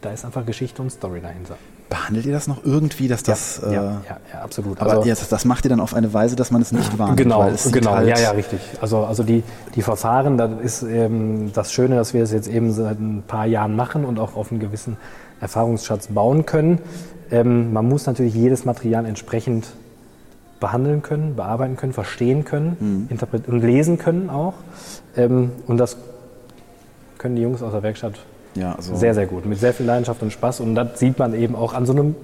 da 0.00 0.10
ist 0.10 0.24
einfach 0.24 0.46
Geschichte 0.46 0.82
und 0.82 0.90
Story 0.90 1.20
dahinter. 1.20 1.56
Behandelt 1.92 2.24
ihr 2.26 2.32
das 2.32 2.48
noch 2.48 2.64
irgendwie, 2.64 3.06
dass 3.06 3.22
das... 3.22 3.60
ja, 3.62 3.70
äh, 3.70 3.74
ja, 3.74 4.00
ja, 4.32 4.40
absolut. 4.42 4.80
Aber 4.80 4.90
Also- 4.92 5.04
jetzt, 5.08 5.30
das 5.30 5.44
macht 5.44 5.64
ihr 5.64 5.68
dann 5.68 5.80
auf 5.80 5.92
eine 5.94 6.12
Weise, 6.14 6.36
dass 6.36 6.50
man 6.50 6.62
es 6.62 6.72
nicht 6.72 6.98
wahrnimmt. 6.98 7.18
Genau, 7.18 7.46
es 7.48 7.70
genau, 7.70 7.92
halt, 7.92 8.08
ja, 8.08 8.18
ja, 8.18 8.30
richtig. 8.30 8.60
Also, 8.80 9.04
also 9.04 9.22
die, 9.22 9.42
die 9.74 9.82
Verfahren, 9.82 10.38
das 10.38 10.50
ist 10.62 10.82
ähm, 10.84 11.50
das 11.52 11.70
Schöne, 11.72 11.96
dass 11.96 12.14
wir 12.14 12.22
es 12.22 12.32
jetzt 12.32 12.48
eben 12.48 12.72
seit 12.72 12.98
ein 12.98 13.22
paar 13.26 13.44
Jahren 13.46 13.76
machen 13.76 14.04
und 14.06 14.18
auch 14.18 14.36
auf 14.36 14.50
einen 14.50 14.60
gewissen 14.60 14.96
Erfahrungsschatz 15.40 16.06
bauen 16.06 16.46
können. 16.46 16.78
Ähm, 17.30 17.72
man 17.72 17.86
muss 17.88 18.06
natürlich 18.06 18.34
jedes 18.34 18.64
Material 18.64 19.04
entsprechend 19.04 19.66
behandeln 20.60 21.02
können, 21.02 21.34
bearbeiten 21.36 21.76
können, 21.76 21.92
verstehen 21.92 22.44
können 22.44 22.76
Mhm. 22.80 23.06
interpret- 23.10 23.48
und 23.48 23.60
lesen 23.60 23.98
können 23.98 24.30
auch. 24.30 24.54
Ähm, 25.16 25.50
und 25.66 25.76
das 25.78 25.96
können 27.18 27.36
die 27.36 27.42
Jungs 27.42 27.62
aus 27.62 27.72
der 27.72 27.82
Werkstatt 27.82 28.14
Ja, 28.54 28.74
also, 28.74 28.94
sehr, 28.96 29.14
sehr 29.14 29.26
gut, 29.26 29.46
mit 29.46 29.58
sehr 29.58 29.72
viel 29.72 29.86
Leidenschaft 29.86 30.22
und 30.22 30.32
Spaß. 30.32 30.60
Und 30.60 30.74
das 30.74 30.98
sieht 30.98 31.18
man 31.18 31.34
eben 31.34 31.54
auch 31.54 31.72
an 31.74 31.86
so 31.86 31.92
einem 31.92 32.14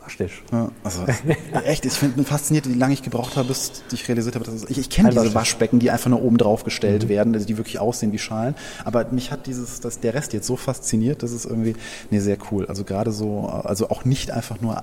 Waschtisch. 0.00 0.42
Ja, 0.50 0.68
also 0.82 1.04
echt, 1.64 1.84
ich 1.86 1.96
bin 2.00 2.24
fasziniert, 2.24 2.68
wie 2.68 2.74
lange 2.74 2.92
ich 2.92 3.02
gebraucht 3.04 3.36
habe, 3.36 3.46
bis 3.48 3.84
ich 3.92 4.08
realisiert 4.08 4.34
habe, 4.34 4.44
dass 4.44 4.54
es, 4.54 4.64
ich, 4.68 4.76
ich 4.78 4.90
kenne 4.90 5.10
diese. 5.10 5.32
Waschbecken, 5.32 5.78
die 5.78 5.92
einfach 5.92 6.10
nur 6.10 6.22
oben 6.22 6.38
drauf 6.38 6.62
Mhm. 6.62 6.64
gestellt 6.64 7.08
werden, 7.08 7.32
also 7.34 7.46
die 7.46 7.56
wirklich 7.56 7.78
aussehen 7.78 8.10
wie 8.12 8.18
Schalen. 8.18 8.56
Aber 8.84 9.06
mich 9.12 9.30
hat 9.30 9.46
dieses, 9.46 9.78
das, 9.78 10.00
der 10.00 10.14
Rest 10.14 10.32
jetzt 10.32 10.48
so 10.48 10.56
fasziniert, 10.56 11.22
das 11.22 11.30
ist 11.30 11.44
irgendwie, 11.44 11.76
nee, 12.10 12.18
sehr 12.18 12.36
cool. 12.50 12.66
Also 12.66 12.82
gerade 12.82 13.12
so, 13.12 13.46
also 13.46 13.90
auch 13.90 14.04
nicht 14.04 14.32
einfach 14.32 14.60
nur, 14.60 14.82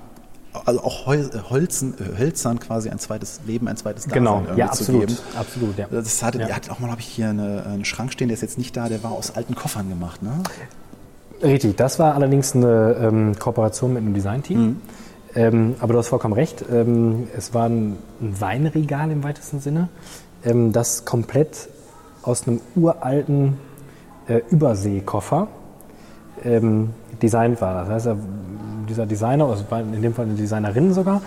also 0.66 0.82
auch 0.84 1.06
Hol, 1.06 1.30
Holzen, 1.50 1.94
äh, 2.00 2.18
Hölzern 2.20 2.60
quasi 2.60 2.90
ein 2.90 3.00
zweites 3.00 3.42
Leben, 3.46 3.68
ein 3.68 3.78
zweites 3.78 4.04
Dasein 4.06 4.20
Genau, 4.20 4.44
ja, 4.56 4.68
zu 4.72 4.82
absolut, 4.82 5.08
geben. 5.08 5.20
absolut, 5.38 5.78
ja. 5.78 5.88
Das 5.92 6.24
hatte, 6.24 6.40
Ja. 6.40 6.48
ihr 6.48 6.56
hattet 6.56 6.72
auch 6.72 6.80
mal, 6.80 6.92
habe 6.92 7.02
ich 7.02 7.08
hier 7.08 7.30
eine, 7.30 7.66
einen 7.66 7.86
Schrank 7.86 8.12
stehen, 8.14 8.28
der 8.28 8.36
ist 8.36 8.42
jetzt 8.42 8.58
nicht 8.58 8.76
da, 8.78 8.90
der 8.90 9.04
war 9.04 9.12
aus 9.12 9.36
alten 9.36 9.56
Koffern 9.56 9.90
gemacht, 9.90 10.22
ne? 10.24 10.32
Richtig, 11.42 11.78
das 11.78 12.00
war 12.00 12.16
allerdings 12.16 12.54
eine 12.56 12.96
ähm, 13.02 13.40
Kooperation 13.40 13.94
mit 13.94 14.04
einem 14.04 14.14
Designteam. 14.14 14.82
Ähm, 15.36 15.76
aber 15.80 15.94
du 15.94 16.00
hast 16.00 16.08
vollkommen 16.10 16.34
recht. 16.34 16.66
Ähm, 16.72 17.28
es 17.38 17.54
war 17.54 17.68
ein, 17.70 17.98
ein 18.20 18.42
Weinregal 18.42 19.12
im 19.12 19.24
weitesten 19.24 19.60
Sinne, 19.60 19.88
ähm, 20.44 20.74
das 20.74 21.06
komplett 21.06 21.70
aus 22.24 22.48
einem 22.48 22.60
uralten 22.76 23.58
äh, 24.28 24.42
Überseekoffer 24.50 25.48
ähm, 26.44 26.90
designt 27.22 27.62
war. 27.62 27.86
Das 27.86 27.90
heißt, 27.90 28.18
dieser 28.90 29.06
Designer, 29.06 29.46
also 29.46 29.64
in 29.94 30.02
dem 30.02 30.14
Fall 30.14 30.26
eine 30.26 30.36
Designerin 30.36 30.94
sogar, 30.94 31.22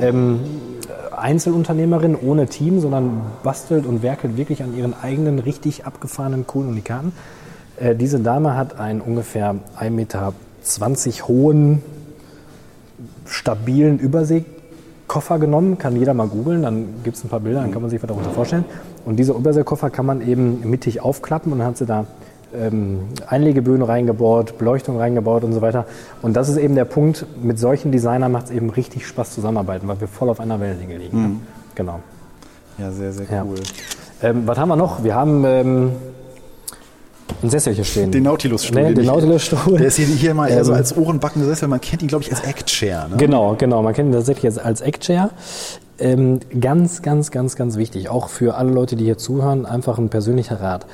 ähm, 0.00 0.40
Einzelunternehmerin 1.16 2.16
ohne 2.16 2.46
Team, 2.46 2.80
sondern 2.80 3.22
bastelt 3.42 3.86
und 3.86 4.02
werkelt 4.02 4.36
wirklich 4.36 4.62
an 4.62 4.76
ihren 4.76 4.94
eigenen 4.94 5.38
richtig 5.38 5.86
abgefahrenen, 5.86 6.46
coolen 6.46 6.68
Unikaten. 6.68 7.12
Äh, 7.76 7.94
diese 7.94 8.20
Dame 8.20 8.56
hat 8.56 8.78
einen 8.78 9.00
ungefähr 9.00 9.56
1,20 9.78 9.90
Meter 9.90 10.32
hohen, 11.28 11.82
stabilen 13.26 13.98
Überseekoffer 13.98 15.38
genommen. 15.38 15.78
Kann 15.78 15.96
jeder 15.96 16.14
mal 16.14 16.28
googeln, 16.28 16.62
dann 16.62 16.86
gibt 17.04 17.16
es 17.16 17.24
ein 17.24 17.28
paar 17.28 17.40
Bilder, 17.40 17.60
dann 17.60 17.72
kann 17.72 17.82
man 17.82 17.90
sich 17.90 18.02
was 18.02 18.08
darunter 18.08 18.30
vorstellen. 18.30 18.64
Und 19.04 19.16
diese 19.16 19.32
Überseekoffer 19.32 19.90
kann 19.90 20.06
man 20.06 20.26
eben 20.26 20.68
mittig 20.68 21.00
aufklappen 21.00 21.52
und 21.52 21.58
dann 21.58 21.68
hat 21.68 21.76
sie 21.76 21.86
da 21.86 22.06
ähm, 22.60 23.00
Einlegeböden 23.26 23.82
reingebaut, 23.82 24.58
Beleuchtung 24.58 24.98
reingebaut 24.98 25.44
und 25.44 25.52
so 25.52 25.60
weiter. 25.60 25.86
Und 26.22 26.34
das 26.34 26.48
ist 26.48 26.56
eben 26.56 26.74
der 26.74 26.84
Punkt, 26.84 27.26
mit 27.42 27.58
solchen 27.58 27.92
Designern 27.92 28.32
macht 28.32 28.46
es 28.46 28.50
eben 28.50 28.70
richtig 28.70 29.06
Spaß 29.06 29.34
zusammenarbeiten, 29.34 29.86
weil 29.88 30.00
wir 30.00 30.08
voll 30.08 30.28
auf 30.28 30.40
einer 30.40 30.60
Wellenlänge 30.60 30.96
liegen. 30.98 31.22
ne? 31.22 31.36
Genau. 31.74 32.00
Ja, 32.78 32.90
sehr, 32.90 33.12
sehr 33.12 33.26
Ja. 33.30 33.44
cool. 33.44 33.56
Ähm, 34.22 34.42
was 34.46 34.58
haben 34.58 34.68
wir 34.68 34.76
noch? 34.76 35.04
Wir 35.04 35.14
haben 35.14 35.44
ähm, 35.44 35.90
einen 37.42 37.50
Sessel 37.50 37.74
hier 37.74 37.84
stehen. 37.84 38.10
Den 38.10 38.22
Nautilus-Stuhl. 38.24 38.82
Nee, 38.82 38.94
den 38.94 39.06
Nautilus-Stuhl. 39.06 39.78
Der 39.78 39.86
ist 39.88 39.96
hier, 39.96 40.06
hier 40.06 40.34
mal 40.34 40.48
eher 40.48 40.64
so 40.64 40.72
Ähm, 40.72 40.78
als 40.78 40.96
ohrenbackende 40.96 41.46
Sessel. 41.46 41.68
Man 41.68 41.80
kennt 41.80 42.02
ihn, 42.02 42.08
glaube 42.08 42.24
ich, 42.24 42.30
als 42.30 42.42
Eckchair. 42.42 43.08
Ne? 43.08 43.16
Genau, 43.16 43.54
genau. 43.56 43.82
Man 43.82 43.92
kennt 43.94 44.10
ihn 44.10 44.12
tatsächlich 44.12 44.46
als, 44.46 44.58
als 44.58 44.80
Eckchair. 44.80 45.30
Ähm, 45.98 46.40
ganz, 46.60 47.02
ganz, 47.02 47.30
ganz, 47.30 47.54
ganz 47.56 47.76
wichtig. 47.76 48.08
Auch 48.08 48.28
für 48.28 48.56
alle 48.56 48.70
Leute, 48.72 48.96
die 48.96 49.04
hier 49.04 49.18
zuhören, 49.18 49.66
einfach 49.66 49.98
ein 49.98 50.08
persönlicher 50.08 50.60
Rat. 50.60 50.86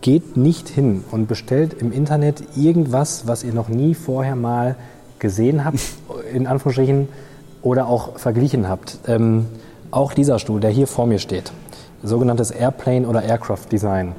Geht 0.00 0.36
nicht 0.36 0.68
hin 0.68 1.04
und 1.10 1.26
bestellt 1.26 1.74
im 1.74 1.92
Internet 1.92 2.42
irgendwas, 2.56 3.26
was 3.26 3.42
ihr 3.42 3.52
noch 3.52 3.68
nie 3.68 3.94
vorher 3.94 4.36
mal 4.36 4.76
gesehen 5.18 5.64
habt, 5.64 5.80
in 6.32 6.46
Anführungsstrichen, 6.46 7.08
oder 7.62 7.88
auch 7.88 8.18
verglichen 8.18 8.68
habt. 8.68 8.98
Ähm, 9.06 9.46
auch 9.90 10.12
dieser 10.12 10.38
Stuhl, 10.38 10.60
der 10.60 10.70
hier 10.70 10.86
vor 10.86 11.06
mir 11.06 11.18
steht, 11.18 11.52
sogenanntes 12.02 12.50
Airplane 12.50 13.06
oder 13.06 13.22
Aircraft 13.22 13.66
Design, 13.72 14.14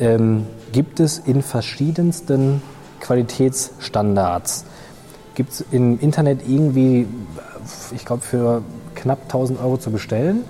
ähm, 0.00 0.46
gibt 0.72 1.00
es 1.00 1.18
in 1.18 1.42
verschiedensten 1.42 2.62
Qualitätsstandards. 3.00 4.64
Gibt 5.34 5.52
es 5.52 5.64
im 5.70 5.98
Internet 6.00 6.40
irgendwie, 6.46 7.06
ich 7.94 8.04
glaube, 8.04 8.22
für 8.22 8.62
knapp 8.94 9.22
1000 9.24 9.60
Euro 9.60 9.78
zu 9.78 9.90
bestellen. 9.90 10.44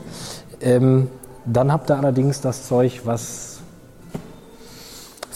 Ähm, 0.60 1.08
dann 1.44 1.72
habt 1.72 1.90
ihr 1.90 1.96
allerdings 1.96 2.40
das 2.40 2.66
Zeug, 2.66 3.02
was 3.04 3.47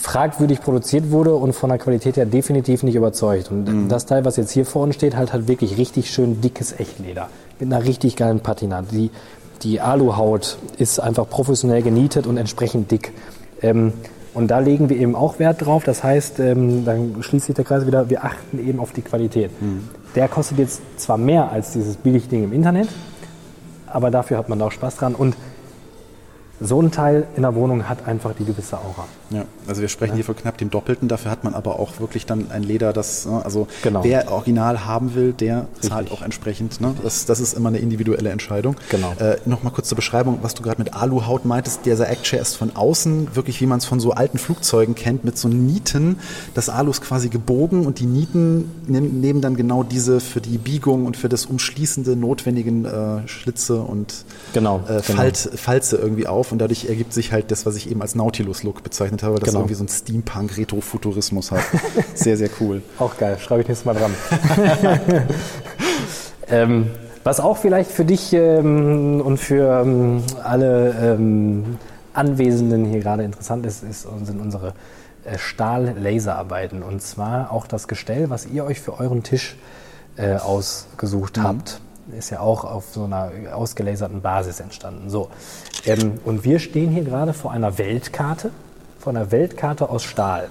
fragwürdig 0.03 0.59
produziert 0.59 1.11
wurde 1.11 1.33
und 1.33 1.53
von 1.53 1.69
der 1.69 1.79
Qualität 1.79 2.17
her 2.17 2.25
definitiv 2.25 2.83
nicht 2.83 2.95
überzeugt. 2.95 3.49
Und 3.49 3.87
das 3.87 4.05
Teil, 4.05 4.25
was 4.25 4.35
jetzt 4.35 4.51
hier 4.51 4.65
vorne 4.65 4.91
steht, 4.91 5.15
halt 5.15 5.31
halt 5.31 5.47
wirklich 5.47 5.77
richtig 5.77 6.11
schön 6.11 6.41
dickes 6.41 6.73
Echtleder 6.77 7.29
mit 7.59 7.71
einer 7.71 7.85
richtig 7.85 8.17
geilen 8.17 8.41
Patina. 8.41 8.81
Die, 8.81 9.11
die 9.61 9.79
Aluhaut 9.79 10.57
ist 10.77 10.99
einfach 10.99 11.29
professionell 11.29 11.81
genietet 11.81 12.27
und 12.27 12.35
entsprechend 12.35 12.91
dick. 12.91 13.13
Ähm, 13.61 13.93
Und 14.33 14.47
da 14.49 14.59
legen 14.59 14.89
wir 14.89 14.97
eben 14.97 15.15
auch 15.15 15.37
Wert 15.39 15.61
drauf. 15.63 15.83
Das 15.85 16.03
heißt, 16.03 16.39
ähm, 16.39 16.83
dann 16.85 17.21
schließt 17.21 17.45
sich 17.45 17.55
der 17.55 17.63
Kreis 17.63 17.85
wieder, 17.85 18.09
wir 18.09 18.25
achten 18.25 18.57
eben 18.59 18.79
auf 18.79 18.91
die 18.91 19.03
Qualität. 19.03 19.51
Der 20.15 20.27
kostet 20.27 20.57
jetzt 20.57 20.81
zwar 20.97 21.17
mehr 21.17 21.51
als 21.51 21.71
dieses 21.71 21.95
Billigding 21.97 22.43
im 22.43 22.51
Internet, 22.51 22.89
aber 23.87 24.09
dafür 24.11 24.37
hat 24.39 24.49
man 24.49 24.57
da 24.59 24.65
auch 24.65 24.71
Spaß 24.71 24.97
dran. 24.97 25.15
Und 25.15 25.35
so 26.63 26.81
ein 26.81 26.91
Teil 26.91 27.27
in 27.35 27.41
der 27.41 27.55
Wohnung 27.55 27.89
hat 27.89 28.07
einfach 28.07 28.33
die 28.33 28.45
gewisse 28.45 28.77
Aura. 28.77 29.05
Ja, 29.29 29.45
also 29.67 29.81
wir 29.81 29.89
sprechen 29.89 30.15
hier 30.15 30.23
von 30.23 30.35
knapp 30.35 30.57
dem 30.57 30.69
Doppelten. 30.69 31.07
Dafür 31.07 31.31
hat 31.31 31.43
man 31.43 31.53
aber 31.53 31.79
auch 31.79 31.99
wirklich 31.99 32.25
dann 32.25 32.51
ein 32.51 32.63
Leder, 32.63 32.93
das, 32.93 33.25
ne, 33.25 33.41
also 33.43 33.67
Genau. 33.81 34.03
wer 34.03 34.31
original 34.31 34.85
haben 34.85 35.15
will, 35.15 35.33
der 35.33 35.65
zahlt 35.81 36.03
Richtig. 36.05 36.11
auch 36.17 36.21
entsprechend. 36.23 36.79
Ne? 36.81 36.93
Das, 37.03 37.25
das 37.25 37.39
ist 37.39 37.53
immer 37.53 37.69
eine 37.69 37.79
individuelle 37.79 38.29
Entscheidung. 38.29 38.75
Genau. 38.89 39.13
Äh, 39.19 39.37
Nochmal 39.45 39.73
kurz 39.73 39.89
zur 39.89 39.97
Beschreibung, 39.97 40.39
was 40.41 40.53
du 40.53 40.63
gerade 40.63 40.79
mit 40.81 40.93
Aluhaut 40.93 41.45
meintest. 41.45 41.85
Dieser 41.85 42.09
Eckchair 42.09 42.41
ist 42.41 42.55
von 42.55 42.75
außen 42.75 43.35
wirklich, 43.35 43.59
wie 43.59 43.65
man 43.65 43.79
es 43.79 43.85
von 43.85 43.99
so 43.99 44.11
alten 44.11 44.37
Flugzeugen 44.37 44.95
kennt, 44.95 45.25
mit 45.25 45.37
so 45.37 45.47
Nieten. 45.49 46.17
Das 46.53 46.69
Alu 46.69 46.91
ist 46.91 47.01
quasi 47.01 47.27
gebogen 47.29 47.85
und 47.85 47.99
die 47.99 48.05
Nieten 48.05 48.71
nehmen, 48.87 49.19
nehmen 49.19 49.41
dann 49.41 49.55
genau 49.57 49.83
diese 49.83 50.19
für 50.21 50.39
die 50.41 50.57
Biegung 50.57 51.05
und 51.05 51.17
für 51.17 51.27
das 51.29 51.45
Umschließende 51.45 52.15
notwendigen 52.15 52.85
äh, 52.85 53.27
Schlitze 53.27 53.81
und 53.81 54.13
Genau, 54.53 54.77
äh, 54.87 55.01
genau. 55.01 55.01
Falt, 55.01 55.37
Falze 55.55 55.97
irgendwie 55.97 56.27
auf 56.27 56.51
und 56.53 56.59
dadurch 56.59 56.85
ergibt 56.87 57.11
sich 57.13 57.33
halt 57.33 57.51
das, 57.51 57.65
was 57.65 57.75
ich 57.75 57.89
eben 57.91 58.01
als 58.01 58.15
Nautilus-Look 58.15 58.83
bezeichnet 58.83 59.23
habe, 59.23 59.39
dass 59.39 59.49
Genau. 59.49 59.59
irgendwie 59.59 59.73
so 59.73 59.83
ein 59.83 59.89
Steampunk-Retrofuturismus 59.89 61.51
hat. 61.51 61.63
sehr, 62.13 62.37
sehr 62.37 62.49
cool. 62.61 62.81
Auch 62.99 63.17
geil, 63.17 63.37
schreibe 63.39 63.61
ich 63.61 63.67
nächstes 63.67 63.85
Mal 63.85 63.95
dran. 63.95 64.13
ähm, 66.47 66.91
was 67.23 67.39
auch 67.39 67.57
vielleicht 67.57 67.91
für 67.91 68.05
dich 68.05 68.33
ähm, 68.33 69.21
und 69.21 69.37
für 69.37 69.81
ähm, 69.81 70.23
alle 70.43 71.15
ähm, 71.17 71.77
Anwesenden 72.13 72.85
hier 72.85 72.99
gerade 72.99 73.23
interessant 73.23 73.65
ist, 73.65 73.83
ist 73.83 74.07
sind 74.23 74.39
unsere 74.39 74.73
äh, 75.25 75.37
Stahl-Laserarbeiten. 75.37 76.83
Und 76.83 77.01
zwar 77.01 77.51
auch 77.51 77.65
das 77.65 77.87
Gestell, 77.87 78.29
was 78.29 78.45
ihr 78.45 78.65
euch 78.65 78.79
für 78.79 78.99
euren 78.99 79.23
Tisch 79.23 79.55
äh, 80.17 80.35
ausgesucht 80.35 81.39
habt. 81.41 81.81
Ist 82.11 82.31
ja 82.31 82.41
auch 82.41 82.65
auf 82.65 82.85
so 82.91 83.05
einer 83.05 83.31
ausgelaserten 83.53 84.21
Basis 84.21 84.59
entstanden. 84.59 85.09
So. 85.09 85.29
Ähm, 85.85 86.19
und 86.25 86.43
wir 86.43 86.59
stehen 86.59 86.91
hier 86.91 87.03
gerade 87.03 87.33
vor 87.33 87.51
einer 87.51 87.77
Weltkarte, 87.77 88.51
vor 88.99 89.11
einer 89.11 89.31
Weltkarte 89.31 89.89
aus 89.89 90.03
Stahl. 90.03 90.49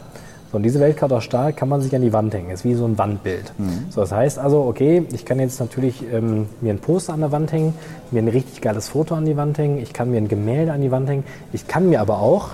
So, 0.51 0.57
und 0.57 0.63
diese 0.63 0.81
Weltkarte 0.81 1.17
aus 1.17 1.25
Stahl 1.25 1.53
kann 1.53 1.69
man 1.69 1.83
sich 1.83 1.95
an 1.95 2.03
die 2.03 2.13
Wand 2.13 2.33
hängen. 2.33 2.51
Ist 2.51 2.65
wie 2.65 2.75
so 2.75 2.87
ein 2.87 2.97
Wandbild. 2.97 3.53
So, 3.91 4.01
das 4.01 4.13
heißt 4.13 4.39
also, 4.39 4.63
okay, 4.63 5.07
ich 5.13 5.25
kann 5.27 5.41
jetzt 5.41 5.61
natürlich 5.61 6.03
ähm, 6.11 6.47
mir 6.61 6.73
ein 6.73 6.79
Poster 6.79 7.13
an 7.13 7.21
der 7.21 7.33
Wand 7.33 7.53
hängen, 7.53 7.75
mir 8.11 8.23
ein 8.23 8.29
richtig 8.29 8.61
geiles 8.63 8.89
Foto 8.89 9.15
an 9.15 9.27
die 9.27 9.37
Wand 9.37 9.59
hängen, 9.59 9.79
ich 9.79 9.93
kann 9.93 10.11
mir 10.11 10.19
ein 10.19 10.29
Gemälde 10.29 10.73
an 10.73 10.81
die 10.81 10.91
Wand 10.91 11.09
hängen, 11.09 11.25
ich 11.53 11.67
kann 11.67 11.89
mir 11.91 12.01
aber 12.01 12.19
auch 12.21 12.51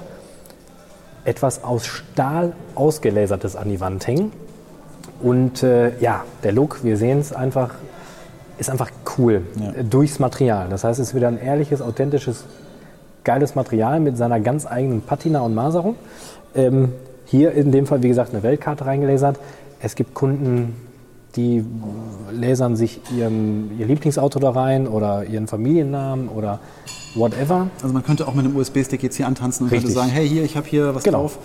etwas 1.25 1.63
aus 1.63 1.87
Stahl 1.87 2.53
ausgelasertes 2.75 3.55
an 3.55 3.69
die 3.69 3.81
Wand 3.81 4.07
hängen. 4.07 4.33
Und 5.21 5.63
äh, 5.63 5.99
ja, 5.99 6.25
der 6.45 6.53
Look, 6.53 6.85
wir 6.85 6.97
sehen 6.97 7.19
es 7.19 7.33
einfach, 7.33 7.75
ist 8.59 8.71
einfach 8.71 8.91
cool 9.17 9.43
äh, 9.77 9.85
durchs 9.85 10.19
Material. 10.19 10.69
Das 10.69 10.85
heißt, 10.85 10.99
es 11.01 11.09
ist 11.09 11.15
wieder 11.15 11.29
ein 11.29 11.41
ehrliches, 11.41 11.81
authentisches, 11.81 12.45
geiles 13.25 13.55
Material 13.55 14.01
mit 14.01 14.17
seiner 14.17 14.41
ganz 14.41 14.67
eigenen 14.67 15.03
Patina 15.03 15.41
und 15.41 15.55
Maserung. 15.55 15.97
Ähm, 16.55 16.93
hier 17.25 17.53
in 17.53 17.73
dem 17.73 17.87
Fall, 17.87 18.03
wie 18.03 18.09
gesagt, 18.09 18.33
eine 18.33 18.43
Weltkarte 18.43 18.87
reingelasert. 18.87 19.39
Es 19.81 19.95
gibt 19.95 20.15
Kunden, 20.15 20.75
die 21.37 21.65
lasern 22.33 22.75
sich 22.75 23.01
ihren, 23.17 23.79
ihr 23.79 23.87
Lieblingsauto 23.87 24.39
da 24.39 24.51
rein 24.51 24.89
oder 24.89 25.25
ihren 25.25 25.47
Familiennamen 25.47 26.29
oder 26.29 26.59
whatever. 27.15 27.69
Also 27.83 27.93
man 27.93 28.03
könnte 28.03 28.27
auch 28.27 28.35
mit 28.35 28.47
einem 28.47 28.57
USB-Stick 28.57 29.03
jetzt 29.03 29.17
hier 29.17 29.27
antanzen 29.27 29.67
und 29.67 29.73
Richtig. 29.73 29.95
könnte 29.95 30.01
sagen, 30.01 30.11
hey, 30.11 30.27
hier, 30.29 30.43
ich 30.43 30.57
habe 30.57 30.67
hier 30.67 30.95
was 30.95 31.05
Genau. 31.05 31.19
drauf 31.21 31.39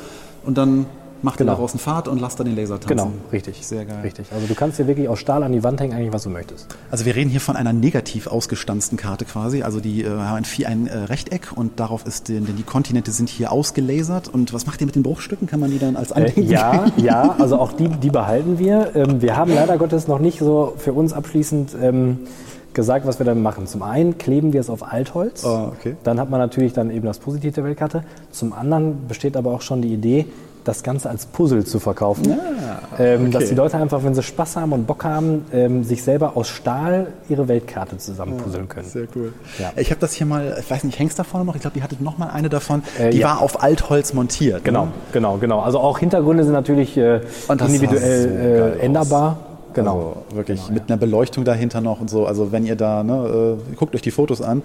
und 0.45 0.57
dann 0.57 0.85
macht 1.23 1.35
ihr 1.39 1.45
Genau. 1.45 1.53
daraus 1.53 1.71
eine 1.71 1.79
Fahrt 1.79 2.07
und 2.07 2.19
lasst 2.21 2.39
da 2.39 2.43
den 2.43 2.55
Laser 2.55 2.79
tanzen. 2.79 2.89
Genau, 2.97 3.11
richtig. 3.31 3.65
Sehr 3.65 3.85
geil. 3.85 4.01
Richtig. 4.03 4.27
Also 4.31 4.45
du 4.47 4.53
kannst 4.55 4.77
dir 4.79 4.87
wirklich 4.87 5.07
aus 5.09 5.19
Stahl 5.19 5.41
an 5.43 5.51
die 5.51 5.63
Wand 5.63 5.79
hängen, 5.81 5.93
eigentlich 5.93 6.13
was 6.13 6.23
du 6.23 6.29
möchtest. 6.29 6.67
Also 6.91 7.05
wir 7.05 7.15
reden 7.15 7.29
hier 7.29 7.41
von 7.41 7.55
einer 7.55 7.73
negativ 7.73 8.27
ausgestanzten 8.27 8.97
Karte 8.97 9.25
quasi. 9.25 9.63
Also 9.63 9.79
die 9.79 10.03
äh, 10.03 10.09
haben 10.09 10.43
ein, 10.65 10.87
äh, 10.87 10.97
Rechteck 10.97 11.51
und 11.55 11.79
darauf 11.79 12.05
ist 12.05 12.27
die, 12.29 12.39
die 12.41 12.63
Kontinente 12.63 13.11
sind 13.11 13.29
hier 13.29 13.51
ausgelasert. 13.51 14.27
Und 14.27 14.53
was 14.53 14.65
macht 14.65 14.81
ihr 14.81 14.85
mit 14.85 14.95
den 14.95 15.03
Bruchstücken? 15.03 15.47
Kann 15.47 15.59
man 15.59 15.71
die 15.71 15.79
dann 15.79 15.95
als 15.95 16.11
Äh, 16.11 16.15
Andenken? 16.15 16.49
ja, 16.49 16.85
ja, 16.97 17.35
also 17.39 17.57
auch 17.57 17.73
die, 17.73 17.87
die 17.87 18.09
behalten 18.09 18.59
wir. 18.59 18.95
Ähm, 18.95 19.21
wir 19.21 19.35
haben 19.37 19.53
leider 19.53 19.77
Gottes 19.77 20.07
noch 20.07 20.19
nicht 20.19 20.39
so 20.39 20.73
für 20.77 20.93
uns 20.93 21.13
abschließend 21.13 21.75
ähm, 21.81 22.19
gesagt, 22.73 23.05
was 23.05 23.19
wir 23.19 23.25
dann 23.25 23.41
machen. 23.43 23.67
Zum 23.67 23.83
einen 23.83 24.17
kleben 24.17 24.51
wir 24.51 24.59
es 24.59 24.69
auf 24.69 24.91
Altholz. 24.91 25.45
Ah, 25.45 25.71
okay. 25.77 25.95
Dann 26.03 26.19
hat 26.19 26.29
man 26.29 26.39
natürlich 26.39 26.73
dann 26.73 26.89
eben 26.89 27.05
das 27.05 27.19
Positiv 27.19 27.53
der 27.53 27.63
Weltkarte. 27.63 28.03
Zum 28.31 28.51
anderen 28.51 29.07
besteht 29.07 29.37
aber 29.37 29.51
auch 29.51 29.61
schon 29.61 29.81
die 29.83 29.93
Idee, 29.93 30.25
das 30.63 30.83
Ganze 30.83 31.09
als 31.09 31.25
Puzzle 31.25 31.65
zu 31.65 31.79
verkaufen. 31.79 32.37
ähm, 32.97 33.31
Dass 33.31 33.49
die 33.49 33.55
Leute 33.55 33.77
einfach, 33.77 34.03
wenn 34.03 34.15
sie 34.15 34.23
Spaß 34.23 34.55
haben 34.57 34.71
und 34.73 34.87
Bock 34.87 35.03
haben, 35.03 35.45
ähm, 35.53 35.83
sich 35.83 36.03
selber 36.03 36.35
aus 36.35 36.47
Stahl 36.47 37.07
ihre 37.29 37.47
Weltkarte 37.47 37.97
zusammen 37.97 38.37
puzzeln 38.37 38.67
können. 38.69 38.87
Sehr 38.87 39.07
cool. 39.15 39.33
Ja. 39.59 39.71
Ich 39.75 39.89
habe 39.91 39.99
das 39.99 40.13
hier 40.13 40.25
mal, 40.25 40.57
ich 40.59 40.69
weiß 40.69 40.83
nicht, 40.83 40.99
hängst 40.99 41.19
da 41.19 41.23
vorne 41.23 41.45
noch? 41.45 41.55
Ich 41.55 41.61
glaube, 41.61 41.77
ihr 41.77 41.83
hattet 41.83 42.01
noch 42.01 42.17
mal 42.17 42.29
eine 42.29 42.49
davon. 42.49 42.83
Äh, 42.99 43.09
die 43.11 43.19
ja. 43.19 43.27
war 43.29 43.41
auf 43.41 43.61
Altholz 43.63 44.13
montiert. 44.13 44.63
Genau, 44.63 44.85
Ne? 44.85 44.91
genau, 45.11 45.37
genau. 45.37 45.59
Also 45.59 45.79
auch 45.79 45.99
Hintergründe 45.99 46.43
sind 46.43 46.53
natürlich 46.53 46.97
äh, 46.97 47.21
individuell 47.49 48.21
so 48.75 48.79
äh, 48.79 48.85
änderbar. 48.85 49.37
Genau. 49.73 50.23
Also 50.27 50.37
wirklich 50.37 50.69
mit 50.69 50.83
einer 50.89 50.97
Beleuchtung 50.97 51.43
dahinter 51.45 51.81
noch 51.81 51.99
und 52.01 52.09
so. 52.09 52.25
Also 52.25 52.51
wenn 52.51 52.65
ihr 52.65 52.75
da, 52.75 53.03
ne, 53.03 53.57
äh, 53.71 53.75
guckt 53.75 53.95
euch 53.95 54.01
die 54.01 54.11
Fotos 54.11 54.41
an, 54.41 54.61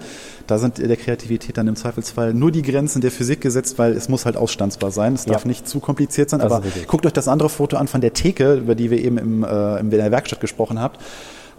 da 0.47 0.57
sind 0.57 0.77
der 0.77 0.97
Kreativität 0.97 1.57
dann 1.57 1.67
im 1.67 1.75
Zweifelsfall 1.75 2.33
nur 2.33 2.51
die 2.51 2.61
Grenzen 2.61 3.01
der 3.01 3.11
Physik 3.11 3.41
gesetzt, 3.41 3.77
weil 3.79 3.93
es 3.93 4.09
muss 4.09 4.25
halt 4.25 4.37
ausstandsbar 4.37 4.91
sein. 4.91 5.13
Es 5.13 5.25
darf 5.25 5.43
Ja. 5.43 5.47
nicht 5.47 5.67
zu 5.67 5.79
kompliziert 5.79 6.29
sein. 6.29 6.39
Das 6.39 6.51
aber 6.51 6.63
guckt 6.87 7.05
euch 7.05 7.13
das 7.13 7.27
andere 7.27 7.49
Foto 7.49 7.77
an 7.77 7.87
von 7.87 8.01
der 8.01 8.13
Theke, 8.13 8.55
über 8.55 8.75
die 8.75 8.91
wir 8.91 8.99
eben 9.03 9.17
im, 9.17 9.43
äh, 9.43 9.79
in 9.79 9.89
der 9.89 10.11
Werkstatt 10.11 10.39
gesprochen 10.39 10.81
habt. 10.81 10.99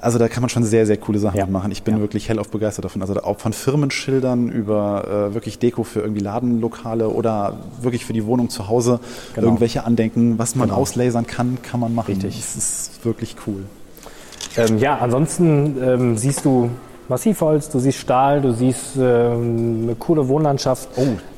Also 0.00 0.18
da 0.18 0.28
kann 0.28 0.40
man 0.42 0.48
schon 0.48 0.64
sehr, 0.64 0.86
sehr 0.86 0.96
coole 0.96 1.18
Sachen 1.18 1.36
Ja. 1.36 1.46
machen. 1.46 1.70
Ich 1.72 1.82
bin 1.82 1.96
Ja. 1.96 2.00
wirklich 2.00 2.28
hellauf 2.28 2.48
begeistert 2.48 2.84
davon. 2.86 3.02
Also 3.02 3.14
auch 3.22 3.38
von 3.38 3.52
Firmenschildern 3.52 4.48
über 4.48 5.28
äh, 5.30 5.34
wirklich 5.34 5.58
Deko 5.58 5.84
für 5.84 6.00
irgendwie 6.00 6.22
Ladenlokale 6.22 7.08
oder 7.10 7.58
wirklich 7.82 8.06
für 8.06 8.12
die 8.14 8.24
Wohnung 8.24 8.48
zu 8.48 8.68
Hause. 8.68 9.00
Genau. 9.34 9.46
Irgendwelche 9.48 9.84
Andenken, 9.84 10.38
was 10.38 10.54
man 10.56 10.68
Genau. 10.68 10.80
auslasern 10.80 11.26
kann, 11.26 11.58
kann 11.62 11.80
man 11.80 11.94
machen. 11.94 12.14
Richtig. 12.14 12.36
Das 12.36 12.56
ist 12.56 13.04
wirklich 13.04 13.36
cool. 13.46 13.64
Ähm, 14.56 14.78
ja, 14.78 14.96
ansonsten 14.98 15.76
ähm, 15.82 16.16
siehst 16.16 16.44
du 16.44 16.70
Massivholz, 17.10 17.68
du 17.70 17.80
siehst 17.80 17.98
Stahl, 17.98 18.40
du 18.40 18.52
siehst 18.52 18.96
ähm, 18.96 19.80
eine 19.82 19.96
coole 19.96 20.28
Wohnlandschaft, 20.28 20.88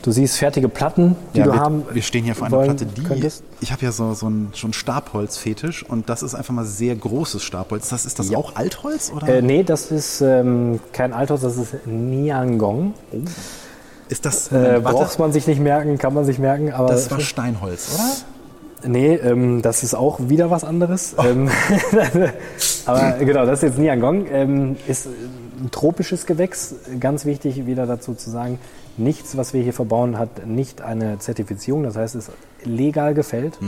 du 0.02 0.10
siehst 0.12 0.36
fertige 0.36 0.68
Platten, 0.68 1.16
die 1.34 1.38
Ja, 1.38 1.46
du 1.46 1.52
wir, 1.52 1.60
haben. 1.60 1.82
wir 1.90 2.02
stehen 2.02 2.24
hier 2.24 2.34
vor 2.34 2.48
einer 2.48 2.58
Platte, 2.58 2.84
die. 2.84 3.02
könntest. 3.02 3.42
Ich 3.62 3.72
habe 3.72 3.82
ja 3.82 3.90
so, 3.90 4.12
so 4.12 4.26
einen 4.26 4.50
schon 4.52 4.74
Stabholz-Fetisch 4.74 5.82
und 5.88 6.10
das 6.10 6.22
ist 6.22 6.34
einfach 6.34 6.52
mal 6.52 6.66
sehr 6.66 6.94
großes 6.94 7.42
Stabholz. 7.42 7.88
Das, 7.88 8.04
ist 8.04 8.18
das 8.18 8.34
auch 8.34 8.54
Altholz? 8.54 9.10
Oder? 9.16 9.26
Äh, 9.28 9.40
nee, 9.40 9.62
das 9.62 9.90
ist 9.90 10.20
ähm, 10.20 10.78
kein 10.92 11.14
Althaus, 11.14 11.40
das 11.40 11.56
ist 11.56 11.86
Niangong. 11.86 12.92
ist 14.10 14.26
das. 14.26 14.52
Äh, 14.52 14.78
braucht 14.84 15.18
man 15.18 15.32
sich 15.32 15.46
nicht 15.46 15.60
merken, 15.60 15.96
kann 15.96 16.12
man 16.12 16.26
sich 16.26 16.38
merken, 16.38 16.70
aber 16.70 16.88
das 16.88 17.10
war 17.10 17.18
Steinholz, 17.18 17.94
oder? 17.94 18.90
Nee, 18.90 19.14
ähm, 19.14 19.62
das 19.62 19.82
ist 19.82 19.94
auch 19.94 20.18
wieder 20.28 20.50
was 20.50 20.64
anderes. 20.64 21.14
Ähm, 21.24 21.48
aber 22.84 23.12
genau, 23.20 23.46
das 23.46 23.62
ist 23.62 23.70
jetzt 23.70 23.78
Niangong. 23.78 24.26
Ähm, 24.30 24.76
ist 24.86 25.08
ein 25.60 25.70
tropisches 25.70 26.26
Gewächs. 26.26 26.74
Ganz 27.00 27.24
wichtig, 27.24 27.66
wieder 27.66 27.86
dazu 27.86 28.14
zu 28.14 28.30
sagen, 28.30 28.58
nichts, 28.96 29.36
was 29.36 29.54
wir 29.54 29.62
hier 29.62 29.72
verbauen, 29.72 30.18
hat 30.18 30.46
nicht 30.46 30.82
eine 30.82 31.18
Zertifizierung. 31.18 31.82
Das 31.82 31.96
heißt, 31.96 32.14
es 32.14 32.28
ist 32.28 32.36
legal 32.64 33.14
gefällt, 33.14 33.58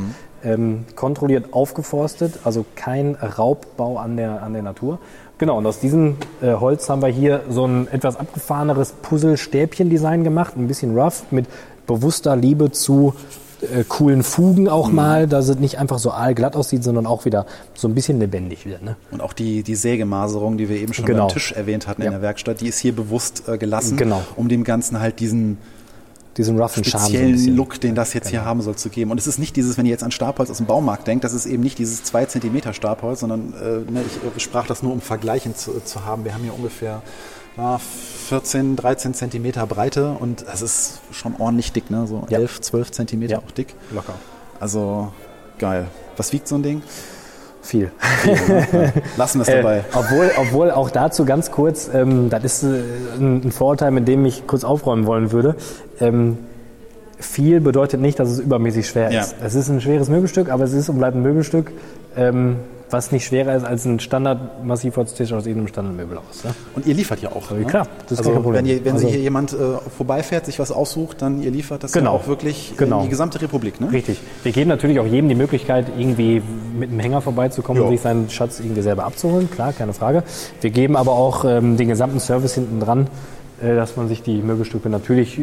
ähm, 0.45 0.85
kontrolliert 0.95 1.53
aufgeforstet, 1.53 2.41
also 2.45 2.65
kein 2.75 3.15
Raubbau 3.15 3.99
an 3.99 4.17
der, 4.17 4.43
an 4.43 4.53
der 4.53 4.63
Natur. 4.63 4.99
Genau, 5.39 5.59
und 5.59 5.67
aus 5.67 5.81
diesem 5.81 6.17
äh, 6.43 6.53
Holz 6.55 6.89
haben 6.89 7.03
wir 7.03 7.09
hier 7.09 7.43
so 7.49 7.67
ein 7.67 7.89
etwas 7.89 8.17
abgefahreneres 8.17 8.93
Puzzle-Stäbchen-Design 9.03 10.23
gemacht, 10.23 10.57
ein 10.57 10.69
bisschen 10.69 10.97
rough, 10.97 11.25
mit 11.33 11.47
bewusster 11.87 12.37
Liebe 12.37 12.71
zu 12.71 13.15
äh, 13.63 13.85
coolen 13.89 14.23
Fugen 14.23 14.69
auch 14.69 14.91
mal, 14.91 15.27
dass 15.27 15.49
es 15.49 15.59
nicht 15.59 15.79
einfach 15.79 15.99
so 15.99 16.11
aalglatt 16.11 16.57
aussieht, 16.57 16.85
sondern 16.85 17.07
auch 17.07 17.25
wieder 17.25 17.47
so 17.75 17.89
ein 17.89 17.95
bisschen 17.95 18.19
lebendig 18.19 18.67
wird. 18.67 18.83
Ne? 18.83 18.97
Und 19.11 19.21
auch 19.21 19.33
die, 19.33 19.63
die 19.63 19.75
Sägemaserung, 19.75 20.57
die 20.59 20.69
wir 20.69 20.77
eben 20.77 20.93
schon 20.93 21.05
Genau. 21.05 21.27
beim 21.27 21.35
Tisch 21.35 21.53
erwähnt 21.53 21.87
hatten 21.87 22.03
Ja. 22.03 22.07
in 22.09 22.13
der 22.13 22.23
Werkstatt, 22.23 22.61
die 22.61 22.69
ist 22.69 22.79
hier 22.79 22.95
bewusst 22.95 23.45
äh, 23.49 23.57
gelassen, 23.59 23.97
Genau. 23.97 24.23
um 24.37 24.49
dem 24.49 24.65
Ganzen 24.65 25.01
halt 25.01 25.21
diesen 25.21 25.59
Diesen 26.37 26.59
roughen 26.59 26.83
so 26.83 26.91
speziellen 26.99 27.31
bisschen. 27.31 27.55
Look, 27.55 27.81
den 27.81 27.95
das 27.95 28.13
jetzt 28.13 28.29
hier 28.29 28.45
haben 28.45 28.61
soll, 28.61 28.75
zu 28.75 28.89
geben. 28.89 29.13
Und 29.13 29.19
es 29.21 29.29
ist 29.29 29.39
nicht 29.39 29.55
dieses, 29.55 29.79
wenn 29.79 29.87
ihr 29.87 29.93
jetzt 29.93 30.03
an 30.03 30.11
Stabholz 30.11 30.51
aus 30.51 30.57
dem 30.57 30.67
Baumarkt 30.67 31.07
denkt, 31.07 31.23
das 31.23 31.33
ist 31.33 31.47
eben 31.47 31.63
nicht 31.63 31.79
dieses 31.79 32.03
2 32.03 32.25
cm 32.27 32.73
Stabholz, 32.73 33.21
sondern 33.21 33.55
äh, 33.55 33.89
ne, 33.89 34.01
ich 34.37 34.43
sprach 34.43 34.67
das 34.67 34.83
nur, 34.83 34.93
um 34.93 35.01
Vergleichen 35.01 35.55
zu, 35.55 35.81
zu 35.85 36.05
haben. 36.05 36.25
Wir 36.25 36.35
haben 36.35 36.43
hier 36.43 36.53
ungefähr 36.53 37.03
14, 37.57 38.77
13 38.77 39.15
Zentimeter 39.15 39.67
Breite 39.67 40.17
und 40.19 40.45
es 40.53 40.61
ist 40.63 41.01
schon 41.13 41.35
ordentlich 41.39 41.73
dick, 41.73 41.91
ne? 41.91 42.07
so 42.07 42.25
Ja. 42.29 42.39
11, 42.39 42.61
12 42.61 42.91
Zentimeter 42.93 43.33
Ja. 43.35 43.39
auch 43.39 43.51
dick. 43.53 43.75
Locker. 43.93 44.15
Also 44.59 45.13
geil. 45.59 45.87
Was 46.17 46.33
wiegt 46.33 46.49
so 46.49 46.57
ein 46.57 46.63
Ding? 46.63 46.83
Viel. 47.63 47.91
Lassen 49.17 49.39
wir 49.39 49.43
es 49.43 49.49
Äh, 49.49 49.57
dabei. 49.63 49.85
obwohl, 49.95 50.31
obwohl 50.37 50.71
auch 50.71 50.91
dazu 50.91 51.25
ganz 51.25 51.51
kurz, 51.51 51.89
ähm, 51.93 52.29
das 52.29 52.45
ist 52.45 52.63
äh, 52.65 52.83
ein, 53.19 53.43
ein 53.47 53.53
Vorurteil, 53.53 53.91
mit 53.91 54.07
dem 54.09 54.25
ich 54.27 54.47
kurz 54.47 54.65
aufräumen 54.65 55.07
wollen 55.07 55.33
würde. 55.33 55.55
Ähm, 56.01 56.37
viel 57.19 57.61
bedeutet 57.61 58.01
nicht, 58.01 58.19
dass 58.19 58.29
es 58.31 58.39
übermäßig 58.41 58.87
schwer 58.89 59.11
Ja. 59.13 59.23
ist. 59.23 59.37
Es 59.43 59.55
ist 59.55 59.69
ein 59.71 59.81
schweres 59.81 60.09
Möbelstück, 60.09 60.51
aber 60.51 60.65
es 60.65 60.73
ist 60.73 60.89
und 60.91 60.99
bleibt 60.99 61.17
ein 61.17 61.23
Möbelstück, 61.23 61.73
ähm, 62.17 62.57
was 62.95 63.13
nicht 63.13 63.27
schwerer 63.27 63.55
ist 63.57 63.65
als 63.65 63.85
ein 63.85 63.99
Standard-Massivholztisch 64.01 65.33
aus 65.33 65.47
irgendeinem 65.47 65.69
Standardmöbelhaus. 65.69 66.45
Ne? 66.45 66.55
Und 66.75 66.87
ihr 66.87 66.95
liefert 66.95 67.21
ja 67.21 67.31
auch. 67.33 67.51
Ja, 67.51 67.65
klar, 67.65 67.87
das 68.09 68.21
ist 68.21 68.27
also. 68.27 68.53
Wenn, 68.53 68.65
ihr, 68.67 68.85
wenn 68.85 68.93
Also- 68.95 69.07
sich 69.07 69.15
hier 69.17 69.23
jemand 69.25 69.53
äh, 69.53 69.57
vorbeifährt, 69.97 70.47
sich 70.47 70.59
was 70.59 70.71
aussucht, 70.71 71.21
dann 71.21 71.43
ihr 71.43 71.51
liefert 71.51 71.83
das 71.83 71.93
Genau. 71.93 72.15
ja 72.15 72.21
auch 72.23 72.27
wirklich 72.29 72.75
Genau. 72.77 72.99
in 72.99 73.05
die 73.05 73.11
gesamte 73.11 73.41
Republik. 73.43 73.81
Ne? 73.81 73.91
Richtig. 73.93 74.21
Wir 74.43 74.53
geben 74.53 74.69
natürlich 74.69 74.99
auch 75.01 75.07
jedem 75.07 75.29
die 75.29 75.35
Möglichkeit, 75.35 75.87
irgendwie 75.99 76.41
mit 76.79 76.91
einem 76.91 77.01
Hänger 77.01 77.21
vorbeizukommen 77.21 77.83
Ja. 77.83 77.89
und 77.89 77.95
sich 77.95 78.01
seinen 78.01 78.31
Schatz 78.31 78.61
irgendwie 78.61 78.83
selber 78.83 79.05
abzuholen. 79.05 79.51
Klar, 79.51 79.73
keine 79.73 79.93
Frage. 79.93 80.23
Wir 80.61 80.71
geben 80.71 80.97
aber 80.97 81.13
auch 81.13 81.45
ähm, 81.45 81.77
den 81.77 81.89
gesamten 81.89 82.21
Service 82.21 82.55
hinten 82.55 82.81
dran, 82.81 83.09
äh, 83.63 83.75
dass 83.75 83.97
man 83.97 84.09
sich 84.09 84.23
die 84.23 84.39
Möbelstücke 84.41 84.89
natürlich 84.89 85.41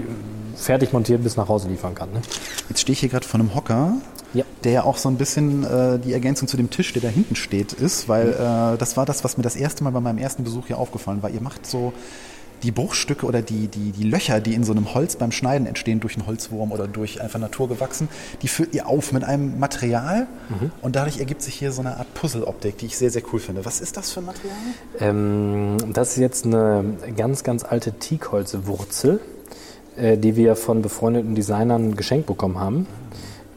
fertig 0.55 0.93
montiert 0.93 1.23
bis 1.23 1.37
nach 1.37 1.47
Hause 1.49 1.67
liefern 1.69 1.95
kann. 1.95 2.11
Ne? 2.13 2.21
Jetzt 2.69 2.81
stehe 2.81 2.93
ich 2.93 2.99
hier 2.99 3.09
gerade 3.09 3.25
vor 3.27 3.39
einem 3.39 3.55
Hocker, 3.55 3.93
Ja. 4.33 4.45
der 4.63 4.71
ja 4.71 4.83
auch 4.83 4.97
so 4.97 5.09
ein 5.09 5.17
bisschen 5.17 5.63
äh, 5.63 5.99
die 5.99 6.13
Ergänzung 6.13 6.47
zu 6.47 6.57
dem 6.57 6.69
Tisch, 6.69 6.93
der 6.93 7.01
da 7.01 7.09
hinten 7.09 7.35
steht, 7.35 7.73
ist, 7.73 8.07
weil 8.07 8.29
äh, 8.29 8.77
das 8.77 8.95
war 8.95 9.05
das, 9.05 9.23
was 9.23 9.37
mir 9.37 9.43
das 9.43 9.55
erste 9.55 9.83
Mal 9.83 9.91
bei 9.91 9.99
meinem 9.99 10.17
ersten 10.17 10.43
Besuch 10.43 10.67
hier 10.67 10.77
aufgefallen 10.77 11.21
war. 11.21 11.29
Ihr 11.29 11.41
macht 11.41 11.65
so 11.65 11.93
die 12.63 12.71
Bruchstücke 12.71 13.25
oder 13.25 13.41
die, 13.41 13.67
die, 13.67 13.91
die 13.91 14.03
Löcher, 14.03 14.39
die 14.39 14.53
in 14.53 14.63
so 14.63 14.71
einem 14.71 14.93
Holz 14.93 15.15
beim 15.15 15.31
Schneiden 15.31 15.67
entstehen 15.67 15.99
durch 15.99 16.15
einen 16.15 16.27
Holzwurm 16.27 16.71
oder 16.71 16.87
durch 16.87 17.21
einfach 17.21 17.39
naturgewachsen, 17.39 18.07
die 18.41 18.47
füllt 18.47 18.73
ihr 18.75 18.87
auf 18.87 19.11
mit 19.11 19.23
einem 19.23 19.59
Material 19.59 20.27
und 20.81 20.95
dadurch 20.95 21.19
ergibt 21.19 21.41
sich 21.41 21.55
hier 21.55 21.71
so 21.71 21.81
eine 21.81 21.97
Art 21.97 22.13
Puzzle-Optik, 22.13 22.77
die 22.77 22.87
ich 22.87 22.97
sehr, 22.97 23.09
sehr 23.09 23.23
cool 23.33 23.39
finde. 23.39 23.65
Was 23.65 23.81
ist 23.81 23.97
das 23.97 24.11
für 24.11 24.19
ein 24.19 24.25
Material? 24.25 24.55
Ähm, 24.99 25.77
das 25.93 26.11
ist 26.11 26.17
jetzt 26.17 26.45
eine 26.45 26.83
ganz, 27.17 27.43
ganz 27.43 27.63
alte 27.63 27.93
Teakholzwurzel, 27.93 29.19
äh, 29.95 30.17
die 30.17 30.35
wir 30.35 30.55
von 30.55 30.81
befreundeten 30.81 31.35
Designern 31.35 31.95
geschenkt 31.95 32.27
bekommen 32.27 32.59
haben. 32.59 32.87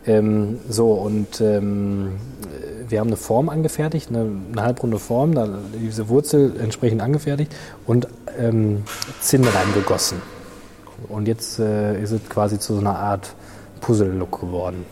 Ähm, 0.06 0.58
so, 0.68 0.92
und 0.92 1.40
ähm, 1.40 2.12
äh, 2.42 2.90
wir 2.90 3.00
haben 3.00 3.08
eine 3.08 3.16
Form 3.16 3.48
angefertigt, 3.48 4.10
eine, 4.10 4.30
eine 4.52 4.62
halbrunde 4.62 4.98
Form, 4.98 5.34
da, 5.34 5.48
diese 5.74 6.08
Wurzel 6.08 6.54
entsprechend 6.60 7.00
angefertigt 7.00 7.54
und 7.86 8.08
ähm, 8.38 8.82
Zinn 9.20 9.44
reingegossen. 9.44 10.20
Und 11.08 11.28
jetzt 11.28 11.58
äh, 11.58 12.00
ist 12.00 12.12
es 12.12 12.28
quasi 12.28 12.58
zu 12.58 12.74
so 12.74 12.80
einer 12.80 12.98
Art 12.98 13.34
Puzzle-Look 13.80 14.40
geworden. 14.40 14.84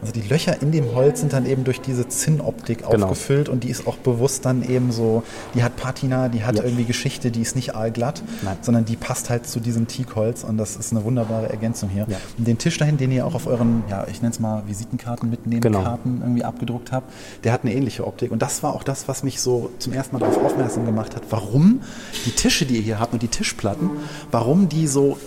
Also 0.00 0.12
die 0.12 0.22
Löcher 0.26 0.62
in 0.62 0.72
dem 0.72 0.94
Holz 0.94 1.20
sind 1.20 1.32
dann 1.32 1.44
eben 1.46 1.64
durch 1.64 1.80
diese 1.80 2.08
Zinnoptik 2.08 2.78
Genau. 2.90 3.06
aufgefüllt 3.06 3.48
und 3.48 3.64
die 3.64 3.68
ist 3.70 3.86
auch 3.86 3.96
bewusst 3.98 4.46
dann 4.46 4.62
eben 4.66 4.92
so, 4.92 5.22
die 5.54 5.62
hat 5.62 5.76
Patina, 5.76 6.28
die 6.28 6.42
hat 6.44 6.56
Ja. 6.56 6.64
irgendwie 6.64 6.84
Geschichte, 6.84 7.30
die 7.30 7.42
ist 7.42 7.54
nicht 7.54 7.74
aalglatt, 7.74 8.22
Nein. 8.42 8.56
sondern 8.62 8.84
die 8.86 8.96
passt 8.96 9.28
halt 9.30 9.46
zu 9.46 9.60
diesem 9.60 9.86
Teakholz 9.88 10.42
und 10.44 10.56
das 10.56 10.76
ist 10.76 10.92
eine 10.92 11.04
wunderbare 11.04 11.50
Ergänzung 11.50 11.90
hier. 11.90 12.06
Ja. 12.08 12.16
Und 12.38 12.46
den 12.48 12.56
Tisch 12.58 12.78
dahin, 12.78 12.96
den 12.96 13.12
ihr 13.12 13.26
auch 13.26 13.34
auf 13.34 13.46
euren, 13.46 13.82
ja, 13.90 14.06
ich 14.10 14.22
nenne 14.22 14.32
es 14.32 14.40
mal 14.40 14.62
Visitenkarten 14.66 15.28
mitnehmen, 15.28 15.60
Genau. 15.60 15.82
Karten 15.82 16.20
irgendwie 16.22 16.44
abgedruckt 16.44 16.92
habt, 16.92 17.12
der 17.44 17.52
hat 17.52 17.62
eine 17.64 17.74
ähnliche 17.74 18.06
Optik 18.06 18.30
und 18.32 18.40
das 18.42 18.62
war 18.62 18.74
auch 18.74 18.82
das, 18.82 19.06
was 19.08 19.22
mich 19.22 19.40
so 19.40 19.70
zum 19.78 19.92
ersten 19.92 20.16
Mal 20.16 20.20
darauf 20.20 20.42
aufmerksam 20.42 20.86
gemacht 20.86 21.14
hat, 21.16 21.22
warum 21.30 21.80
die 22.26 22.30
Tische, 22.30 22.64
die 22.64 22.76
ihr 22.76 22.82
hier 22.82 23.00
habt 23.00 23.12
und 23.12 23.22
die 23.22 23.28
Tischplatten, 23.28 23.90
warum 24.30 24.68
die 24.68 24.86
so 24.86 25.18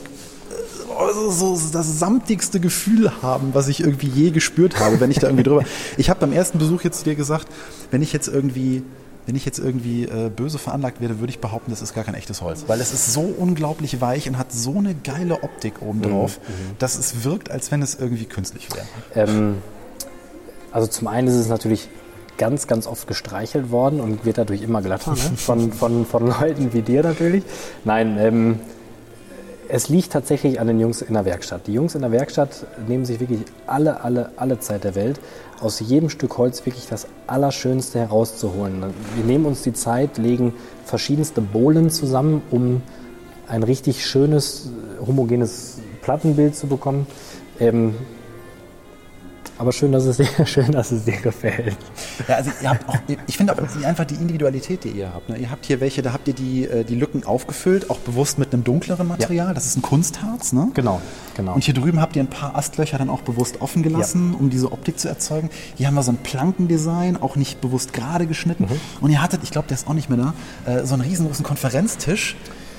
also 0.98 1.30
so 1.30 1.72
das 1.72 2.00
samtigste 2.00 2.60
Gefühl 2.60 3.12
haben, 3.22 3.50
was 3.54 3.68
ich 3.68 3.82
irgendwie 3.82 4.08
je 4.08 4.32
gespürt 4.32 4.80
habe, 4.80 5.00
wenn 5.00 5.12
ich 5.12 5.20
da 5.20 5.28
irgendwie 5.28 5.44
drüber. 5.44 5.64
Ich 5.98 6.10
habe 6.10 6.20
beim 6.20 6.34
ersten 6.34 6.58
Besuch 6.58 6.82
jetzt 6.82 7.00
zu 7.00 7.06
dir 7.06 7.16
gesagt, 7.16 7.48
wenn 7.92 8.02
ich 8.02 8.14
jetzt 8.14 8.28
irgendwie 8.28 8.84
wenn 9.26 9.36
ich 9.36 9.46
jetzt 9.46 9.60
irgendwie 9.60 10.04
äh, 10.04 10.30
böse 10.30 10.58
veranlagt 10.58 11.00
werde, 11.00 11.20
würde 11.20 11.32
ich 11.32 11.40
behaupten, 11.40 11.72
das 11.72 11.82
ist 11.82 11.94
gar 11.94 12.04
kein 12.04 12.14
echtes 12.14 12.42
Holz. 12.42 12.66
Weil 12.68 12.82
es 12.82 12.94
ist 12.94 13.14
so 13.14 13.22
unglaublich 13.22 14.02
weich 14.02 14.28
und 14.28 14.38
hat 14.38 14.52
so 14.52 14.78
eine 14.78 14.96
geile 14.96 15.44
Optik 15.44 15.82
obendrauf, 15.82 16.40
dass 16.78 16.98
es 16.98 17.24
wirkt, 17.24 17.50
als 17.50 17.72
wenn 17.72 17.82
es 17.82 17.96
irgendwie 17.96 18.26
künstlich 18.26 18.68
wäre. 18.74 18.86
Ähm, 19.16 19.56
also 20.74 20.88
zum 20.88 21.08
einen 21.08 21.28
ist 21.28 21.36
es 21.36 21.48
natürlich 21.48 21.88
ganz, 22.38 22.68
ganz 22.68 22.88
oft 22.88 23.08
gestreichelt 23.08 23.72
worden 23.72 24.02
und 24.02 24.26
wird 24.26 24.38
dadurch 24.38 24.62
immer 24.62 24.82
glatter, 24.82 25.12
ne? 25.12 25.18
von, 25.38 25.72
von, 25.72 26.06
von 26.06 26.28
Leuten 26.28 26.74
wie 26.74 26.82
dir 26.82 27.04
natürlich. 27.04 27.44
Nein, 27.86 28.18
ähm, 28.20 28.60
es 29.74 29.90
liegt 29.90 30.12
tatsächlich 30.12 30.60
an 30.60 30.68
den 30.68 30.80
Jungs 30.80 31.02
in 31.02 31.16
der 31.16 31.26
Werkstatt. 31.26 31.66
Die 31.66 31.74
Jungs 31.74 31.96
in 31.96 32.02
der 32.02 32.12
Werkstatt 32.12 32.68
nehmen 32.88 33.06
sich 33.06 33.20
wirklich 33.20 33.40
alle, 33.66 34.02
alle, 34.02 34.30
alle 34.36 34.60
Zeit 34.60 34.84
der 34.84 34.94
Welt, 34.94 35.20
aus 35.62 35.80
jedem 35.80 36.12
Stück 36.12 36.38
Holz 36.38 36.64
wirklich 36.68 36.86
das 36.88 37.08
Allerschönste 37.26 37.98
herauszuholen. 37.98 38.84
Wir 39.16 39.24
nehmen 39.26 39.48
uns 39.48 39.64
die 39.64 39.74
Zeit, 39.74 40.20
legen 40.20 40.54
verschiedenste 40.86 41.42
Bohlen 41.42 41.90
zusammen, 41.90 42.44
um 42.52 42.84
ein 43.48 43.64
richtig 43.64 44.06
schönes, 44.06 44.70
homogenes 45.08 45.80
Plattenbild 46.04 46.56
zu 46.56 46.68
bekommen. 46.68 47.08
Ähm, 47.60 47.96
aber 49.64 49.72
schön, 49.72 49.92
dass 49.94 50.04
es 50.06 50.18
dir, 50.38 50.46
schön, 50.46 50.72
dass 50.72 50.92
es 50.92 51.06
dir 51.06 51.18
gefällt. 51.18 51.76
Ja, 52.28 52.36
also 52.36 52.52
ihr 52.62 52.70
habt 52.70 52.88
auch, 52.90 52.98
ich 53.28 53.38
finde 53.38 53.54
auch 53.54 53.68
die- 53.80 53.86
einfach 53.86 54.06
die 54.06 54.16
Individualität, 54.16 54.84
die 54.84 54.90
ihr 54.90 55.14
habt. 55.14 55.30
Ne? 55.30 55.38
Ihr 55.38 55.50
habt 55.50 55.66
hier 55.66 55.80
welche, 55.80 56.02
da 56.02 56.12
habt 56.14 56.28
ihr 56.28 56.34
die, 56.34 56.66
äh, 56.66 56.84
die 56.84 56.96
Lücken 56.96 57.24
aufgefüllt, 57.24 57.90
auch 57.90 58.00
bewusst 58.00 58.38
mit 58.38 58.54
einem 58.54 58.64
dunkleren 58.64 59.08
Material. 59.08 59.54
Das 59.54 59.66
ist 59.66 59.78
ein 59.78 59.82
Kunstharz, 59.82 60.52
ne? 60.54 60.70
Genau, 60.74 61.02
genau. 61.36 61.54
Und 61.54 61.64
hier 61.64 61.74
drüben 61.74 62.02
habt 62.02 62.16
ihr 62.16 62.24
ein 62.24 62.30
paar 62.30 62.56
Astlöcher 62.56 62.98
dann 62.98 63.10
auch 63.10 63.22
bewusst 63.22 63.62
offen 63.62 63.84
gelassen, 63.84 64.36
um 64.38 64.50
diese 64.50 64.72
Optik 64.72 65.00
zu 65.00 65.08
erzeugen. 65.08 65.50
Hier 65.76 65.88
haben 65.88 65.96
wir 65.96 66.04
so 66.04 66.12
ein 66.12 66.18
Plankendesign, 66.18 67.22
auch 67.22 67.36
nicht 67.36 67.62
bewusst 67.62 67.94
gerade 67.94 68.28
geschnitten. 68.28 68.66
Mhm. 68.66 68.80
Und 69.02 69.12
ihr 69.12 69.22
hattet, 69.22 69.42
ich 69.44 69.52
glaube, 69.52 69.68
der 69.70 69.76
ist 69.78 69.88
auch 69.88 69.94
nicht 69.94 70.10
mehr 70.10 70.34
da, 70.66 70.72
äh, 70.72 70.86
so 70.86 70.94
einen 70.94 71.04
riesengroßen 71.04 71.44
Konferenztisch, 71.46 72.36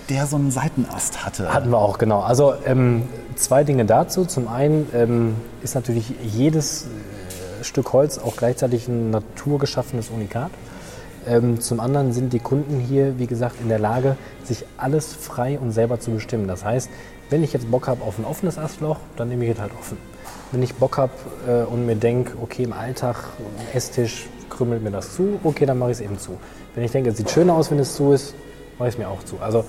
der 0.08 0.26
so 0.26 0.36
einen 0.36 0.50
Seitenast 0.50 1.24
hatte. 1.24 1.52
Hatten 1.52 1.70
wir 1.70 1.78
auch, 1.78 1.98
genau. 1.98 2.20
Also 2.20 2.54
ähm, 2.66 3.04
zwei 3.36 3.64
Dinge 3.64 3.84
dazu. 3.84 4.24
Zum 4.24 4.48
einen 4.48 4.88
ähm, 4.94 5.34
ist 5.62 5.74
natürlich 5.74 6.12
jedes 6.22 6.84
äh, 6.84 7.64
Stück 7.64 7.92
Holz 7.92 8.18
auch 8.18 8.36
gleichzeitig 8.36 8.88
ein 8.88 9.10
naturgeschaffenes 9.10 10.10
Unikat. 10.10 10.50
Ähm, 11.26 11.60
zum 11.60 11.80
anderen 11.80 12.12
sind 12.12 12.32
die 12.32 12.38
Kunden 12.38 12.80
hier, 12.80 13.18
wie 13.18 13.26
gesagt, 13.26 13.56
in 13.60 13.68
der 13.68 13.78
Lage, 13.78 14.16
sich 14.44 14.66
alles 14.76 15.14
frei 15.14 15.58
und 15.58 15.72
selber 15.72 15.98
zu 15.98 16.10
bestimmen. 16.10 16.46
Das 16.46 16.64
heißt, 16.64 16.90
wenn 17.30 17.42
ich 17.42 17.52
jetzt 17.54 17.70
Bock 17.70 17.88
habe 17.88 18.02
auf 18.02 18.18
ein 18.18 18.26
offenes 18.26 18.58
Astloch, 18.58 18.98
dann 19.16 19.28
nehme 19.28 19.44
ich 19.44 19.52
es 19.52 19.58
halt 19.58 19.72
offen. 19.78 19.96
Wenn 20.52 20.62
ich 20.62 20.74
Bock 20.74 20.98
habe 20.98 21.12
äh, 21.48 21.62
und 21.62 21.86
mir 21.86 21.96
denke, 21.96 22.36
okay, 22.42 22.64
im 22.64 22.74
Alltag, 22.74 23.16
am 23.38 23.76
Esstisch 23.76 24.28
krümmelt 24.50 24.82
mir 24.82 24.90
das 24.90 25.16
zu, 25.16 25.40
okay, 25.42 25.64
dann 25.64 25.78
mache 25.78 25.92
ich 25.92 25.98
es 25.98 26.04
eben 26.04 26.18
zu. 26.18 26.38
Wenn 26.74 26.84
ich 26.84 26.92
denke, 26.92 27.10
es 27.10 27.16
sieht 27.16 27.30
schöner 27.30 27.54
aus, 27.54 27.70
wenn 27.70 27.78
es 27.78 27.94
zu 27.96 28.12
ist, 28.12 28.34
mache 28.78 28.88
ich 28.88 28.94
es 28.94 28.98
mir 28.98 29.08
auch 29.08 29.22
zu. 29.24 29.36
Also 29.40 29.64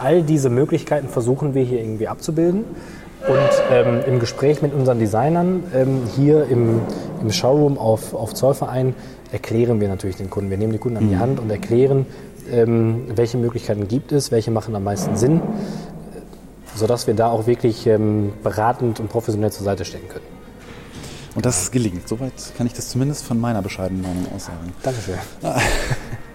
all 0.00 0.22
diese 0.22 0.50
Möglichkeiten 0.50 1.08
versuchen 1.08 1.54
wir 1.54 1.62
hier 1.62 1.80
irgendwie 1.80 2.08
abzubilden. 2.08 2.64
Und 3.26 3.62
ähm, 3.72 4.00
im 4.06 4.20
Gespräch 4.20 4.62
mit 4.62 4.72
unseren 4.72 5.00
Designern 5.00 5.64
ähm, 5.74 6.02
hier 6.14 6.46
im, 6.46 6.80
im 7.20 7.32
Showroom 7.32 7.76
auf, 7.76 8.14
auf 8.14 8.32
Zollverein 8.32 8.94
erklären 9.32 9.80
wir 9.80 9.88
natürlich 9.88 10.16
den 10.16 10.30
Kunden. 10.30 10.50
Wir 10.50 10.56
nehmen 10.56 10.72
die 10.72 10.78
Kunden 10.78 10.98
an 10.98 11.08
die 11.08 11.16
Hand 11.16 11.40
und 11.40 11.50
erklären, 11.50 12.06
ähm, 12.50 13.06
welche 13.14 13.36
Möglichkeiten 13.36 13.88
gibt 13.88 14.12
es, 14.12 14.30
welche 14.30 14.50
machen 14.50 14.74
am 14.74 14.84
meisten 14.84 15.16
Sinn, 15.16 15.42
sodass 16.76 17.06
wir 17.06 17.14
da 17.14 17.28
auch 17.28 17.46
wirklich 17.46 17.86
ähm, 17.86 18.32
beratend 18.42 19.00
und 19.00 19.08
professionell 19.08 19.50
zur 19.50 19.64
Seite 19.64 19.84
stehen 19.84 20.08
können. 20.08 20.24
Und 21.34 21.44
das 21.44 21.70
gelingt. 21.70 22.08
Soweit 22.08 22.32
kann 22.56 22.66
ich 22.66 22.72
das 22.72 22.88
zumindest 22.88 23.24
von 23.24 23.38
meiner 23.38 23.62
bescheidenen 23.62 24.02
Meinung 24.02 24.26
aus 24.34 24.46
sagen. 24.46 24.72
Dankeschön. 24.82 25.18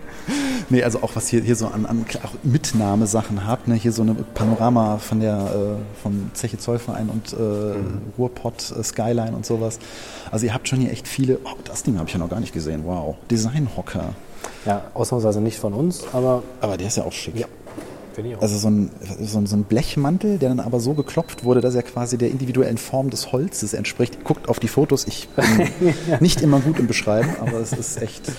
Nee, 0.70 0.84
also 0.84 1.01
auch 1.03 1.16
was 1.16 1.28
hier, 1.28 1.41
hier 1.41 1.55
so 1.55 1.68
an, 1.68 1.86
an 1.86 2.05
auch 2.24 2.32
Mitnahmesachen 2.43 3.45
habt, 3.45 3.68
ne? 3.68 3.76
hier 3.76 3.91
so 3.91 4.01
eine 4.01 4.14
Panorama 4.14 4.97
von 4.97 5.20
der 5.20 5.38
äh, 5.38 6.01
vom 6.01 6.32
Zeche 6.34 6.57
Zollverein 6.57 7.09
und 7.09 7.34
äh, 7.34 7.76
Ruhrpott 8.18 8.74
äh, 8.78 8.84
Skyline 8.84 9.34
und 9.34 9.45
sowas. 9.45 9.80
Also 10.32 10.45
ihr 10.45 10.53
habt 10.53 10.68
schon 10.68 10.80
hier 10.80 10.91
echt 10.91 11.07
viele, 11.07 11.39
oh, 11.43 11.55
das 11.64 11.84
Ding 11.84 11.97
habe 11.97 12.07
ich 12.07 12.14
ja 12.14 12.20
noch 12.20 12.30
gar 12.30 12.39
nicht 12.39 12.53
gesehen, 12.53 12.84
wow. 12.86 13.16
Designhocker. 13.30 14.14
Ja, 14.66 14.84
ausnahmsweise 14.93 15.41
nicht 15.41 15.57
von 15.57 15.74
uns, 15.74 16.03
aber 16.14 16.43
Aber 16.61 16.78
der 16.78 16.88
ist 16.88 16.97
ja 16.97 17.03
auch 17.03 17.11
schick. 17.11 17.36
ja, 17.38 17.47
finde 18.14 18.32
ich 18.32 18.38
auch. 18.38 18.41
Also 18.41 18.57
so 18.57 18.70
ein, 18.70 18.89
so, 19.22 19.38
ein, 19.38 19.45
so 19.47 19.55
ein 19.55 19.64
Blechmantel, 19.64 20.38
der 20.38 20.49
dann 20.49 20.59
aber 20.59 20.80
so 20.80 20.93
geklopft 20.93 21.43
wurde, 21.43 21.61
dass 21.61 21.76
er 21.76 21.84
quasi 21.84 22.18
der 22.18 22.30
individuellen 22.30 22.78
Form 22.78 23.09
des 23.09 23.32
Holzes 23.32 23.74
entspricht. 23.74 24.24
Guckt 24.24 24.49
auf 24.49 24.59
die 24.59 24.68
Fotos, 24.68 25.05
ich 25.07 25.28
bin 25.30 25.70
nicht 26.20 26.41
immer 26.41 26.59
gut 26.59 26.80
im 26.80 26.88
Beschreiben, 26.88 27.30
aber 27.39 27.59
es 27.59 27.74
ist 27.74 28.01
echt... 28.01 28.32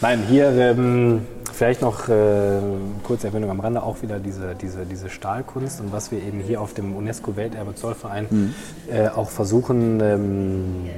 Nein, 0.00 0.24
hier 0.28 0.50
ähm, 0.50 1.22
vielleicht 1.54 1.82
noch 1.82 2.08
äh, 2.08 2.60
kurze 3.02 3.28
Erwähnung 3.28 3.50
am 3.50 3.60
Rande, 3.60 3.82
auch 3.82 4.02
wieder 4.02 4.18
diese, 4.18 4.54
diese, 4.54 4.84
diese 4.84 5.08
Stahlkunst 5.08 5.80
und 5.80 5.92
was 5.92 6.10
wir 6.10 6.22
eben 6.22 6.40
hier 6.40 6.60
auf 6.60 6.74
dem 6.74 6.96
UNESCO-Welterbe 6.96 7.74
Zollverein 7.74 8.54
äh, 8.90 9.08
auch 9.08 9.30
versuchen 9.30 10.00
ähm, 10.00 10.90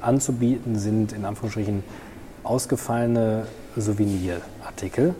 anzubieten, 0.00 0.78
sind 0.78 1.12
in 1.12 1.24
Anführungsstrichen 1.24 1.84
ausgefallene 2.42 3.46
Souvenirartikel. 3.76 5.14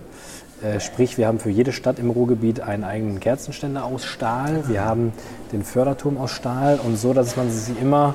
Äh, 0.62 0.80
sprich, 0.80 1.18
wir 1.18 1.26
haben 1.26 1.38
für 1.38 1.50
jede 1.50 1.72
Stadt 1.72 1.98
im 1.98 2.10
Ruhrgebiet 2.10 2.60
einen 2.60 2.84
eigenen 2.84 3.20
Kerzenständer 3.20 3.84
aus 3.84 4.04
Stahl. 4.04 4.68
Wir 4.68 4.84
haben 4.84 5.12
den 5.52 5.62
Förderturm 5.62 6.16
aus 6.16 6.30
Stahl 6.30 6.80
und 6.82 6.96
so, 6.96 7.12
dass 7.12 7.36
man 7.36 7.50
sie 7.50 7.74
immer 7.80 8.14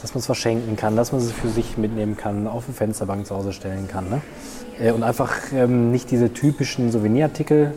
dass 0.00 0.14
man 0.14 0.20
es 0.20 0.26
verschenken 0.26 0.76
kann, 0.76 0.94
dass 0.96 1.10
man 1.10 1.20
es 1.20 1.32
für 1.32 1.48
sich 1.48 1.76
mitnehmen 1.76 2.16
kann, 2.16 2.46
auf 2.46 2.66
eine 2.66 2.74
Fensterbank 2.74 3.26
zu 3.26 3.34
Hause 3.34 3.52
stellen 3.52 3.88
kann. 3.88 4.08
Ne? 4.08 4.22
Äh, 4.80 4.92
Und 4.92 5.02
einfach 5.02 5.32
ähm, 5.52 5.90
nicht 5.90 6.10
diese 6.10 6.32
typischen 6.32 6.90
Souvenirartikel 6.92 7.72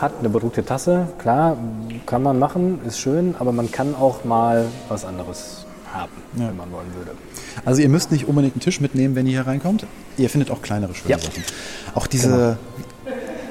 hat, 0.00 0.12
eine 0.20 0.28
bedruckte 0.30 0.64
Tasse, 0.64 1.08
klar, 1.18 1.58
kann 2.06 2.22
man 2.22 2.38
machen, 2.38 2.80
ist 2.86 2.98
schön, 2.98 3.34
aber 3.38 3.52
man 3.52 3.70
kann 3.70 3.94
auch 3.94 4.24
mal 4.24 4.66
was 4.88 5.04
anderes 5.04 5.66
haben, 5.92 6.12
Ja. 6.36 6.48
wenn 6.48 6.56
man 6.56 6.72
wollen 6.72 6.86
würde. 6.96 7.10
Also 7.64 7.82
ihr 7.82 7.88
müsst 7.88 8.10
nicht 8.10 8.26
unbedingt 8.26 8.54
einen 8.54 8.60
Tisch 8.62 8.80
mitnehmen, 8.80 9.14
wenn 9.14 9.26
ihr 9.26 9.32
hier 9.32 9.46
reinkommt. 9.46 9.86
Ihr 10.16 10.30
findet 10.30 10.50
auch 10.50 10.62
kleinere 10.62 10.94
schöne 10.94 11.10
Ja. 11.10 11.18
Sachen. 11.18 11.42
Auch 11.94 12.06
diese, 12.06 12.56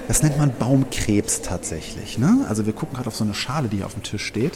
das 0.08 0.24
nennt 0.24 0.38
man 0.40 0.52
Baumkrebs 0.58 1.42
tatsächlich. 1.42 2.18
Ne? 2.18 2.46
Also 2.50 2.66
wir 2.66 2.74
gucken 2.74 2.96
gerade 2.96 3.08
auf 3.08 3.16
so 3.16 3.24
eine 3.24 3.34
Schale, 3.36 3.68
die 3.68 3.78
hier 3.78 3.86
auf 3.86 3.94
dem 3.94 4.04
Tisch 4.04 4.26
steht. 4.26 4.54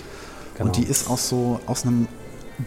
Genau. 0.55 0.67
Und 0.67 0.77
die 0.77 0.83
ist 0.83 1.09
aus 1.09 1.29
so 1.29 1.59
aus 1.67 1.83
einem 1.83 2.07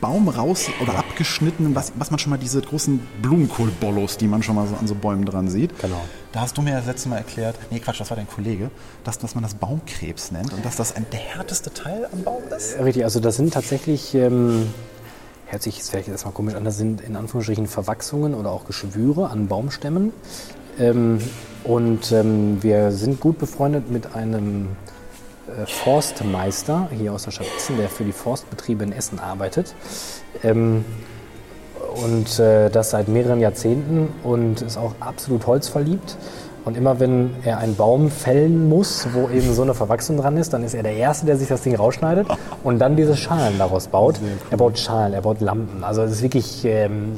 Baum 0.00 0.28
raus 0.28 0.68
oder 0.80 0.98
abgeschnitten, 0.98 1.74
was, 1.74 1.92
was 1.96 2.10
man 2.10 2.18
schon 2.18 2.30
mal 2.30 2.38
diese 2.38 2.60
großen 2.60 3.00
Blumenkohlbollos, 3.22 4.16
die 4.16 4.26
man 4.26 4.42
schon 4.42 4.56
mal 4.56 4.66
so 4.66 4.74
an 4.76 4.86
so 4.86 4.94
Bäumen 4.94 5.24
dran 5.24 5.48
sieht. 5.48 5.78
Genau. 5.80 6.00
Da 6.32 6.40
hast 6.40 6.56
du 6.58 6.62
mir 6.62 6.74
das 6.74 6.86
letzte 6.86 7.08
Mal 7.08 7.18
erklärt, 7.18 7.56
nee 7.70 7.78
Quatsch, 7.78 8.00
das 8.00 8.10
war 8.10 8.16
dein 8.16 8.28
Kollege, 8.28 8.70
dass, 9.04 9.18
dass 9.18 9.34
man 9.34 9.42
das 9.42 9.54
Baumkrebs 9.54 10.32
nennt 10.32 10.52
und 10.52 10.64
dass 10.64 10.76
das 10.76 10.94
ein, 10.96 11.06
der 11.12 11.20
härteste 11.20 11.72
Teil 11.72 12.08
am 12.12 12.22
Baum 12.22 12.42
ist. 12.56 12.78
Richtig, 12.78 13.04
also 13.04 13.20
das 13.20 13.36
sind 13.36 13.54
tatsächlich, 13.54 14.14
ähm, 14.14 14.68
hört 15.46 15.62
sich 15.62 15.76
jetzt 15.76 15.90
vielleicht 15.90 16.08
erstmal 16.08 16.34
komisch 16.34 16.54
an, 16.54 16.64
das 16.64 16.76
sind 16.76 17.00
in 17.00 17.16
Anführungsstrichen 17.16 17.66
Verwachsungen 17.66 18.34
oder 18.34 18.50
auch 18.50 18.66
Geschwüre 18.66 19.30
an 19.30 19.46
Baumstämmen. 19.46 20.12
Ähm, 20.78 21.20
und 21.64 22.12
ähm, 22.12 22.62
wir 22.62 22.92
sind 22.92 23.20
gut 23.20 23.38
befreundet 23.38 23.90
mit 23.90 24.14
einem 24.14 24.68
Forstmeister 25.66 26.88
hier 26.96 27.12
aus 27.12 27.24
der 27.24 27.30
Stadt 27.30 27.46
Essen, 27.56 27.76
der 27.76 27.88
für 27.88 28.04
die 28.04 28.12
Forstbetriebe 28.12 28.84
in 28.84 28.92
Essen 28.92 29.18
arbeitet. 29.18 29.74
Ähm, 30.42 30.84
und 32.02 32.38
äh, 32.38 32.68
das 32.68 32.90
seit 32.90 33.08
mehreren 33.08 33.40
Jahrzehnten 33.40 34.08
und 34.22 34.62
ist 34.62 34.76
auch 34.76 34.94
absolut 35.00 35.46
holzverliebt. 35.46 36.16
Und 36.64 36.76
immer 36.76 36.98
wenn 36.98 37.30
er 37.44 37.58
einen 37.58 37.76
Baum 37.76 38.10
fällen 38.10 38.68
muss, 38.68 39.06
wo 39.12 39.28
eben 39.28 39.54
so 39.54 39.62
eine 39.62 39.72
Verwachsung 39.72 40.16
dran 40.16 40.36
ist, 40.36 40.52
dann 40.52 40.64
ist 40.64 40.74
er 40.74 40.82
der 40.82 40.96
Erste, 40.96 41.24
der 41.24 41.36
sich 41.36 41.48
das 41.48 41.62
Ding 41.62 41.76
rausschneidet 41.76 42.26
und 42.64 42.80
dann 42.80 42.96
diese 42.96 43.16
Schalen 43.16 43.56
daraus 43.56 43.86
baut. 43.86 44.16
Er 44.50 44.56
baut 44.56 44.76
Schalen, 44.76 45.14
er 45.14 45.22
baut 45.22 45.40
Lampen. 45.40 45.84
Also 45.84 46.02
es 46.02 46.10
ist 46.10 46.22
wirklich 46.22 46.64
ähm, 46.64 47.16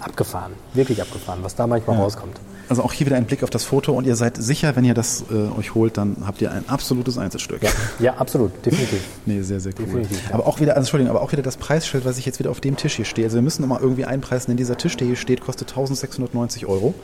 abgefahren, 0.00 0.52
wirklich 0.72 1.02
abgefahren, 1.02 1.40
was 1.42 1.54
da 1.54 1.66
manchmal 1.66 1.98
rauskommt. 1.98 2.40
Also 2.68 2.82
auch 2.82 2.92
hier 2.92 3.06
wieder 3.06 3.16
ein 3.16 3.26
Blick 3.26 3.42
auf 3.42 3.50
das 3.50 3.64
Foto 3.64 3.92
und 3.92 4.06
ihr 4.06 4.16
seid 4.16 4.36
sicher, 4.36 4.74
wenn 4.74 4.84
ihr 4.84 4.94
das 4.94 5.24
äh, 5.30 5.58
euch 5.58 5.74
holt, 5.74 5.96
dann 5.96 6.16
habt 6.26 6.42
ihr 6.42 6.50
ein 6.50 6.68
absolutes 6.68 7.16
Einzelstück. 7.16 7.62
Ja, 7.62 7.70
ja 8.00 8.14
absolut, 8.16 8.52
definitiv. 8.64 9.00
Nee, 9.26 9.42
sehr, 9.42 9.60
sehr 9.60 9.72
cool. 9.78 9.86
Definitiv, 9.86 10.28
ja. 10.28 10.34
Aber 10.34 10.46
auch 10.46 10.60
wieder, 10.60 10.72
also 10.72 10.86
Entschuldigung, 10.86 11.14
aber 11.14 11.22
auch 11.22 11.32
wieder 11.32 11.42
das 11.42 11.56
Preisschild, 11.56 12.04
was 12.04 12.18
ich 12.18 12.26
jetzt 12.26 12.38
wieder 12.38 12.50
auf 12.50 12.60
dem 12.60 12.76
Tisch 12.76 12.94
hier 12.94 13.04
stehe. 13.04 13.26
Also 13.26 13.36
wir 13.36 13.42
müssen 13.42 13.62
immer 13.62 13.80
irgendwie 13.80 14.04
einpreisen, 14.04 14.48
denn 14.48 14.56
dieser 14.56 14.76
Tisch, 14.76 14.96
der 14.96 15.06
hier 15.06 15.16
steht, 15.16 15.40
kostet 15.40 15.68
1690 15.70 16.66
Euro. 16.66 16.94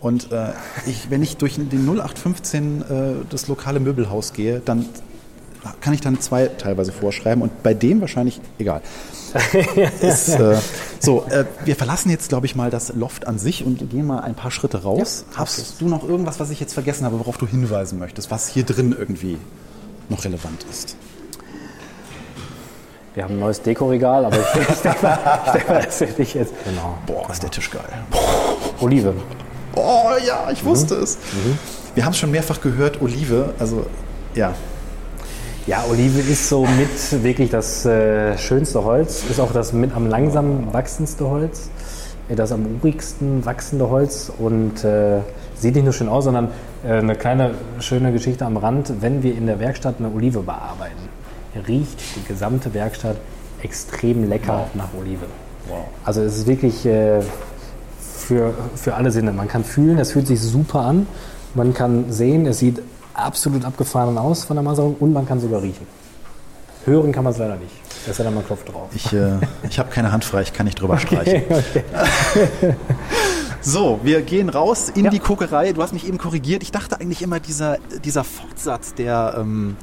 Und 0.00 0.32
äh, 0.32 0.52
ich, 0.86 1.10
wenn 1.10 1.22
ich 1.22 1.36
durch 1.36 1.56
den 1.56 1.68
0815 1.68 2.82
äh, 2.82 2.84
das 3.28 3.48
lokale 3.48 3.80
Möbelhaus 3.80 4.32
gehe, 4.32 4.62
dann 4.64 4.86
kann 5.80 5.94
ich 5.94 6.00
dann 6.00 6.20
zwei 6.20 6.46
teilweise 6.46 6.92
vorschreiben 6.92 7.42
und 7.42 7.62
bei 7.62 7.74
dem 7.74 8.00
wahrscheinlich 8.00 8.40
egal. 8.58 8.80
Ist, 10.00 10.28
äh, 10.30 10.56
so, 10.98 11.24
äh, 11.30 11.44
wir 11.64 11.76
verlassen 11.76 12.10
jetzt, 12.10 12.28
glaube 12.28 12.46
ich, 12.46 12.56
mal 12.56 12.70
das 12.70 12.92
Loft 12.94 13.28
an 13.28 13.38
sich 13.38 13.64
und 13.64 13.90
gehen 13.90 14.06
mal 14.06 14.20
ein 14.20 14.34
paar 14.34 14.50
Schritte 14.50 14.82
raus. 14.82 15.24
Ja, 15.32 15.38
Hast 15.38 15.80
du 15.80 15.86
noch 15.86 16.06
irgendwas, 16.08 16.40
was 16.40 16.50
ich 16.50 16.58
jetzt 16.58 16.74
vergessen 16.74 17.04
habe, 17.04 17.18
worauf 17.18 17.38
du 17.38 17.46
hinweisen 17.46 17.98
möchtest, 17.98 18.30
was 18.30 18.48
hier 18.48 18.64
drin 18.64 18.94
irgendwie 18.98 19.38
noch 20.08 20.24
relevant 20.24 20.64
ist? 20.68 20.96
Wir 23.14 23.24
haben 23.24 23.34
ein 23.34 23.40
neues 23.40 23.60
Dekoregal, 23.62 24.24
aber 24.24 24.36
ich, 24.38 24.78
denke 24.82 25.72
mal, 25.72 25.82
das 25.82 26.00
ich 26.00 26.34
jetzt. 26.34 26.52
Genau. 26.64 26.96
Boah, 27.06 27.30
ist 27.30 27.42
der 27.42 27.50
Tisch 27.50 27.70
geil. 27.70 27.82
Olive. 28.80 29.14
Oh 29.74 30.10
ja, 30.26 30.50
ich 30.50 30.64
wusste 30.64 30.96
es. 30.96 31.18
Wir 31.94 32.04
haben 32.04 32.12
es 32.12 32.18
schon 32.18 32.30
mehrfach 32.30 32.60
gehört, 32.60 33.00
Olive, 33.02 33.54
also 33.58 33.86
ja. 34.34 34.54
Ja, 35.70 35.84
Olive 35.88 36.18
ist 36.18 36.48
so 36.48 36.66
mit 36.66 37.22
wirklich 37.22 37.48
das 37.48 37.86
äh, 37.86 38.36
schönste 38.38 38.82
Holz, 38.82 39.22
ist 39.30 39.38
auch 39.38 39.52
das 39.52 39.72
mit 39.72 39.94
am 39.94 40.08
langsam 40.08 40.72
wachsendste 40.72 41.30
Holz, 41.30 41.70
äh, 42.28 42.34
das 42.34 42.50
am 42.50 42.66
urigsten 42.82 43.46
wachsende 43.46 43.88
Holz. 43.88 44.32
Und 44.36 44.82
äh, 44.82 45.20
sieht 45.54 45.76
nicht 45.76 45.84
nur 45.84 45.92
schön 45.92 46.08
aus, 46.08 46.24
sondern 46.24 46.48
äh, 46.84 46.94
eine 46.94 47.14
kleine 47.14 47.52
schöne 47.78 48.10
Geschichte 48.10 48.44
am 48.46 48.56
Rand, 48.56 48.94
wenn 49.00 49.22
wir 49.22 49.32
in 49.32 49.46
der 49.46 49.60
Werkstatt 49.60 49.94
eine 50.00 50.10
Olive 50.12 50.40
bearbeiten, 50.40 51.08
riecht 51.68 52.00
die 52.16 52.26
gesamte 52.26 52.74
Werkstatt 52.74 53.18
extrem 53.62 54.28
lecker 54.28 54.66
nach 54.74 54.88
Olive. 55.00 55.26
Also 56.04 56.22
es 56.22 56.36
ist 56.38 56.46
wirklich 56.48 56.84
äh, 56.84 57.20
für, 58.00 58.54
für 58.74 58.94
alle 58.94 59.12
Sinne. 59.12 59.30
Man 59.30 59.46
kann 59.46 59.62
fühlen, 59.62 60.00
es 60.00 60.10
fühlt 60.10 60.26
sich 60.26 60.40
super 60.40 60.80
an, 60.80 61.06
man 61.54 61.74
kann 61.74 62.06
sehen, 62.10 62.44
es 62.46 62.58
sieht 62.58 62.82
absolut 63.14 63.64
abgefahren 63.64 64.16
aus 64.18 64.44
von 64.44 64.56
der 64.56 64.62
Maserung 64.62 64.96
und 65.00 65.12
man 65.12 65.26
kann 65.26 65.40
sogar 65.40 65.62
riechen. 65.62 65.86
Hören 66.86 67.12
kann 67.12 67.24
man 67.24 67.32
es 67.32 67.38
leider 67.38 67.56
nicht. 67.56 67.72
Da 68.06 68.12
ist 68.12 68.18
ja 68.18 68.24
dann 68.24 68.34
mal 68.34 68.42
Klopf 68.42 68.64
drauf. 68.64 68.88
Ich, 68.94 69.12
äh, 69.12 69.32
ich 69.68 69.78
habe 69.78 69.90
keine 69.90 70.12
Hand 70.12 70.24
frei, 70.24 70.42
ich 70.42 70.52
kann 70.54 70.64
nicht 70.64 70.80
drüber 70.80 70.98
streichen. 70.98 71.42
So, 73.62 74.00
wir 74.02 74.22
gehen 74.22 74.48
raus 74.48 74.88
in 74.88 75.04
Ja. 75.04 75.10
die 75.10 75.18
Kokerei. 75.18 75.72
Du 75.74 75.82
hast 75.82 75.92
mich 75.92 76.08
eben 76.08 76.16
korrigiert. 76.16 76.62
Ich 76.62 76.72
dachte 76.72 76.98
eigentlich 76.98 77.20
immer, 77.20 77.40
dieser, 77.40 77.76
dieser 78.02 78.24
Fortsatz 78.24 78.94
der, 78.94 79.34
ähm, 79.38 79.76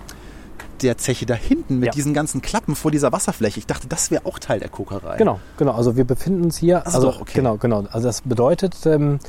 der 0.81 0.97
Zeche 0.97 1.27
da 1.27 1.35
hinten 1.35 1.77
mit 1.77 1.87
Ja. 1.87 1.91
diesen 1.91 2.13
ganzen 2.15 2.41
Klappen 2.41 2.75
vor 2.75 2.89
dieser 2.89 3.11
Wasserfläche, 3.11 3.59
ich 3.59 3.67
dachte, 3.67 3.87
das 3.87 4.09
wäre 4.09 4.25
auch 4.25 4.39
Teil 4.39 4.59
der 4.59 4.69
Kokerei. 4.69 5.17
Genau, 5.17 5.39
genau. 5.57 5.73
Also 5.73 5.95
wir 5.95 6.05
befinden 6.05 6.43
uns 6.43 6.57
hier. 6.57 6.81
Ach 6.85 6.89
so, 6.91 6.97
also 6.97 7.11
doch, 7.11 7.21
okay. 7.21 7.33
genau, 7.35 7.57
genau. 7.57 7.83
Also 7.91 8.07
das 8.07 8.21
bedeutet 8.21 8.75
ähm, 8.87 9.19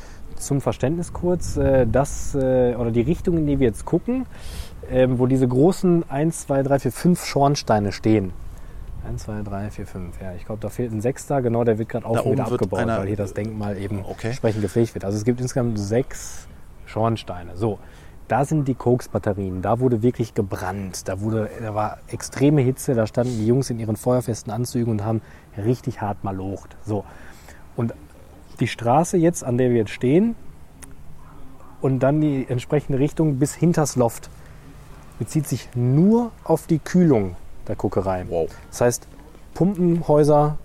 zum 0.41 0.61
Verständnis 0.61 1.13
kurz, 1.13 1.57
äh, 1.57 1.87
dass 1.87 2.35
äh, 2.35 2.75
oder 2.77 2.91
die 2.91 3.01
Richtung, 3.03 3.37
in 3.39 3.47
die 3.47 3.59
wir 3.59 3.67
jetzt 3.69 3.85
gucken, 3.85 4.27
ähm, 4.91 5.19
wo 5.19 5.27
diese 5.27 5.47
großen 5.49 6.09
1, 6.09 6.47
2, 6.47 6.63
3, 6.63 6.79
4, 6.81 6.93
5 6.93 7.25
Schornsteine 7.25 7.93
stehen. 7.93 8.33
1, 9.07 9.23
2, 9.25 9.43
3, 9.43 9.71
4, 9.71 9.87
5. 9.87 10.21
Ja, 10.21 10.33
ich 10.35 10.45
glaube, 10.45 10.61
da 10.61 10.69
fehlt 10.69 10.93
ein 10.93 11.01
Sechster. 11.01 11.41
Genau, 11.43 11.65
der 11.65 11.79
wird 11.79 11.89
gerade 11.89 12.05
auch 12.07 12.25
wieder 12.31 12.45
abgebaut, 12.47 12.81
einer- 12.81 12.99
weil 12.99 13.07
hier 13.07 13.17
das 13.17 13.33
Denkmal 13.35 13.79
eben 13.79 14.01
Okay. 14.05 14.29
entsprechend 14.29 14.63
gepflegt 14.63 14.95
wird. 14.95 15.05
Also 15.05 15.17
es 15.17 15.25
gibt 15.25 15.41
insgesamt 15.41 15.79
sechs 15.79 16.47
Schornsteine. 16.87 17.57
So, 17.57 17.79
da 18.29 18.45
sind 18.45 18.67
die 18.69 18.75
Koks-Batterien. 18.75 19.63
Da 19.63 19.81
wurde 19.81 20.03
wirklich 20.03 20.35
gebrannt. 20.35 21.09
Da, 21.09 21.21
wurde, 21.21 21.49
da 21.63 21.75
war 21.75 21.99
extreme 22.09 22.61
Hitze. 22.61 22.95
Da 22.95 23.07
standen 23.07 23.33
die 23.39 23.47
Jungs 23.47 23.71
in 23.71 23.79
ihren 23.79 23.97
feuerfesten 23.97 24.53
Anzügen 24.53 24.91
und 24.93 25.05
haben 25.05 25.23
richtig 25.57 26.01
hart 26.03 26.25
malocht. 26.25 26.77
So. 26.85 27.05
Und 27.77 27.95
die 28.61 28.67
Straße 28.67 29.17
jetzt, 29.17 29.45
an 29.45 29.59
der 29.59 29.71
wir 29.71 29.77
jetzt 29.79 29.91
stehen, 29.93 30.35
und 31.81 32.01
dann 32.01 32.21
die 32.21 32.47
entsprechende 32.49 32.99
Richtung 32.99 33.39
bis 33.39 33.55
hinters 33.55 33.97
Loft, 33.97 34.31
bezieht 35.19 35.47
sich 35.47 35.69
nur 35.75 36.33
auf 36.45 36.67
die 36.67 36.79
Kühlung 36.79 37.37
der 37.67 37.77
Kokerei. 37.77 38.25
Wow. 38.29 38.51
Das 38.71 38.81
heißt, 38.81 39.07
Pumpenhäuser 39.55 40.59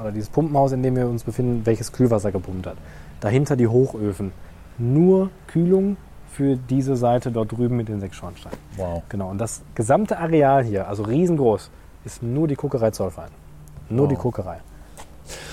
oder 0.00 0.12
dieses 0.12 0.28
Pumpenhaus, 0.30 0.72
in 0.72 0.82
dem 0.82 0.96
wir 0.96 1.08
uns 1.08 1.24
befinden, 1.24 1.66
welches 1.66 1.92
Kühlwasser 1.92 2.30
gepumpt 2.32 2.66
hat. 2.66 2.76
Dahinter 3.20 3.56
die 3.56 3.66
Hochöfen. 3.66 4.32
Nur 4.78 5.30
Kühlung 5.48 5.96
für 6.30 6.56
diese 6.56 6.96
Seite 6.96 7.32
dort 7.32 7.50
drüben 7.50 7.76
mit 7.76 7.88
den 7.88 7.98
sechs 7.98 8.16
Schornsteinen. 8.16 8.58
Wow. 8.76 9.02
Genau. 9.08 9.30
Und 9.30 9.38
das 9.38 9.62
gesamte 9.74 10.18
Areal 10.18 10.64
hier, 10.64 10.86
also 10.86 11.02
riesengroß, 11.02 11.70
ist 12.04 12.22
nur 12.22 12.46
die 12.46 12.54
Kokerei 12.54 12.92
Zollverein. 12.92 13.30
Nur 13.88 14.02
Wow. 14.02 14.08
die 14.10 14.16
Kokerei. 14.16 14.58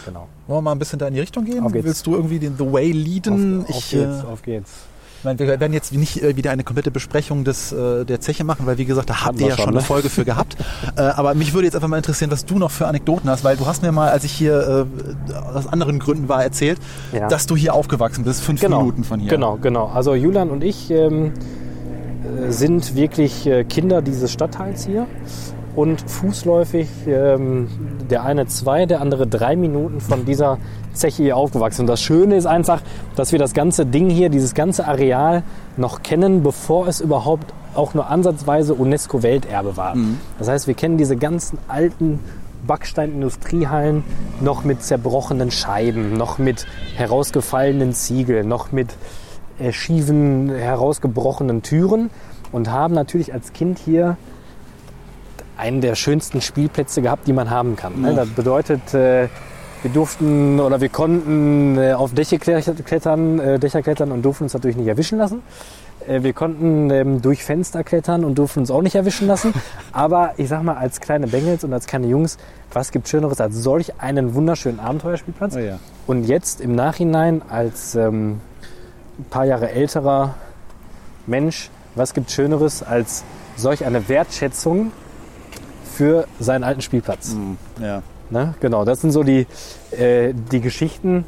Genau. 0.06 0.28
Wollen 0.48 0.58
wir 0.58 0.62
mal 0.62 0.72
ein 0.72 0.80
bisschen 0.80 1.00
da 1.00 1.08
in 1.08 1.14
die 1.14 1.20
Richtung 1.20 1.46
gehen? 1.46 1.64
Willst 1.72 2.06
du 2.06 2.16
irgendwie 2.16 2.40
den 2.40 2.58
The 2.58 2.72
Way 2.72 2.92
leaden? 2.92 3.62
Auf, 3.64 3.70
auf 3.70 3.78
ich, 3.78 3.90
geht's, 3.92 4.24
äh, 4.24 4.28
auf 4.28 4.42
geht's. 4.42 4.72
Ich 5.20 5.24
meine, 5.26 5.40
wir 5.40 5.60
werden 5.60 5.74
jetzt 5.74 5.92
nicht 5.92 6.22
äh, 6.22 6.36
wieder 6.36 6.52
eine 6.52 6.64
komplette 6.64 6.92
Besprechung 6.92 7.44
des, 7.46 7.72
äh, 7.72 8.06
der 8.06 8.22
Zeche 8.22 8.44
machen, 8.44 8.68
weil 8.68 8.78
wie 8.78 8.86
gesagt, 8.86 9.10
da 9.10 9.26
habt 9.26 9.40
ihr 9.40 9.42
wir 9.42 9.48
ja 9.48 9.56
schon, 9.56 9.66
schon 9.66 9.74
ne? 9.74 9.80
eine 9.80 9.86
Folge 9.88 10.10
für 10.10 10.24
gehabt. 10.24 10.56
aber 10.96 11.34
mich 11.34 11.54
würde 11.54 11.66
jetzt 11.66 11.74
einfach 11.74 11.88
mal 11.88 11.98
interessieren, 11.98 12.30
was 12.30 12.46
du 12.46 12.60
noch 12.60 12.70
für 12.70 12.86
Anekdoten 12.86 13.28
hast, 13.30 13.44
weil 13.44 13.58
du 13.58 13.66
hast 13.66 13.82
mir 13.82 13.92
mal, 13.92 14.10
als 14.10 14.24
ich 14.24 14.32
hier 14.32 14.86
aus 15.52 15.66
anderen 15.66 15.98
Gründen 15.98 16.30
war, 16.30 16.44
erzählt, 16.44 16.78
Ja. 17.12 17.28
dass 17.28 17.48
du 17.48 17.56
hier 17.56 17.74
aufgewachsen 17.74 18.24
bist, 18.24 18.42
fünf 18.42 18.62
Minuten 18.62 19.04
von 19.04 19.20
hier. 19.20 19.32
Genau, 19.32 19.58
genau. 19.60 19.88
Also 19.88 20.14
Julian 20.14 20.52
und 20.52 20.64
ich 20.64 20.92
ähm, 20.92 21.34
äh, 22.24 22.52
sind 22.52 22.94
wirklich 22.96 23.50
Kinder 23.68 24.04
dieses 24.04 24.32
Stadtteils 24.32 24.86
hier 24.86 25.08
und 25.76 26.02
fußläufig 26.10 26.88
ähm, 27.08 27.68
der 28.10 28.24
eine 28.24 28.48
zwei, 28.48 28.86
der 28.86 29.02
andere 29.02 29.28
drei 29.28 29.56
Minuten 29.56 30.00
von 30.00 30.26
dieser 30.26 30.58
Zeche 30.94 31.24
hier 31.24 31.38
aufgewachsen. 31.38 31.82
Und 31.82 31.88
das 31.88 32.02
Schöne 32.02 32.36
ist 32.36 32.46
einfach, 32.46 32.82
dass 33.16 33.32
wir 33.32 33.40
das 33.40 33.54
ganze 33.54 33.86
Ding 33.86 34.10
hier, 34.10 34.30
dieses 34.30 34.54
ganze 34.54 34.88
Areal 34.88 35.44
noch 35.78 36.04
kennen, 36.04 36.44
bevor 36.44 36.88
es 36.88 37.02
überhaupt 37.02 37.54
auch 37.76 37.94
nur 37.94 38.10
ansatzweise 38.10 38.74
UNESCO-Welterbe 38.74 39.76
war. 39.76 39.96
Das 40.40 40.48
heißt, 40.48 40.68
wir 40.68 40.76
kennen 40.76 40.98
diese 40.98 41.18
ganzen 41.18 41.58
alten 41.68 42.20
Backsteinindustriehallen 42.66 44.04
noch 44.42 44.64
mit 44.64 44.82
zerbrochenen 44.82 45.52
Scheiben, 45.52 46.14
noch 46.18 46.38
mit 46.38 46.66
herausgefallenen 46.96 47.94
Ziegeln, 47.94 48.48
noch 48.48 48.72
mit 48.72 48.96
äh, 49.60 49.72
schiefen, 49.72 50.50
herausgebrochenen 50.50 51.62
Türen 51.62 52.10
und 52.52 52.72
haben 52.72 52.94
natürlich 52.94 53.34
als 53.34 53.54
Kind 53.54 53.78
hier 53.78 54.18
einen 55.58 55.82
der 55.82 55.96
schönsten 55.96 56.42
Spielplätze 56.42 57.02
gehabt, 57.02 57.28
die 57.28 57.34
man 57.34 57.50
haben 57.50 57.76
kann. 57.76 58.02
Ne? 58.02 58.14
Das 58.16 58.30
bedeutet, 58.30 58.94
äh, 58.94 59.28
wir 59.82 59.92
durften 59.92 60.60
oder 60.60 60.82
wir 60.82 60.90
konnten 60.90 61.78
äh, 61.78 61.94
auf 61.94 62.14
Dächer 62.14 62.40
klettern, 62.40 63.40
äh, 63.40 63.60
Dächer 63.60 63.82
klettern 63.82 64.12
und 64.12 64.24
durften 64.24 64.46
uns 64.46 64.54
natürlich 64.54 64.78
nicht 64.78 64.88
erwischen 64.88 65.20
lassen. 65.20 65.42
Äh, 66.08 66.24
wir 66.24 66.34
konnten 66.34 66.90
ähm, 66.90 67.22
durch 67.22 67.44
Fenster 67.44 67.84
klettern 67.84 68.24
und 68.24 68.36
durften 68.38 68.62
uns 68.62 68.72
auch 68.72 68.82
nicht 68.82 68.96
erwischen 68.96 69.28
lassen. 69.28 69.54
Aber 69.92 70.34
ich 70.38 70.50
sag 70.50 70.64
mal, 70.64 70.76
als 70.76 71.00
kleine 71.02 71.28
Bengels 71.28 71.64
und 71.64 71.74
als 71.74 71.86
kleine 71.86 72.08
Jungs, 72.08 72.38
was 72.74 72.92
gibt 72.92 73.08
Schöneres 73.08 73.40
als 73.40 73.56
solch 73.56 74.00
einen 74.00 74.34
wunderschönen 74.34 74.80
Abenteuerspielplatz? 74.80 75.56
Oh 75.56 75.60
ja. 75.60 75.80
Und 76.08 76.26
jetzt 76.26 76.62
im 76.62 76.76
Nachhinein 76.76 77.42
als 77.48 77.96
ähm, 77.96 78.40
ein 79.20 79.26
paar 79.30 79.46
Jahre 79.46 79.70
älterer 79.70 80.36
Mensch, 81.28 81.70
was 81.96 82.14
gibt 82.14 82.32
Schöneres 82.32 82.84
als 82.84 83.24
solch 83.56 83.86
eine 83.86 84.10
Wertschätzung 84.10 84.92
für 85.96 86.28
seinen 86.40 86.64
alten 86.64 86.82
Spielplatz? 86.82 87.36
Ja. 87.82 88.04
Ne? 88.30 88.54
Genau, 88.60 88.86
das 88.86 89.02
sind 89.02 89.12
so 89.12 89.24
die, 89.24 89.48
äh, 89.92 90.34
die 90.52 90.60
Geschichten. 90.60 91.26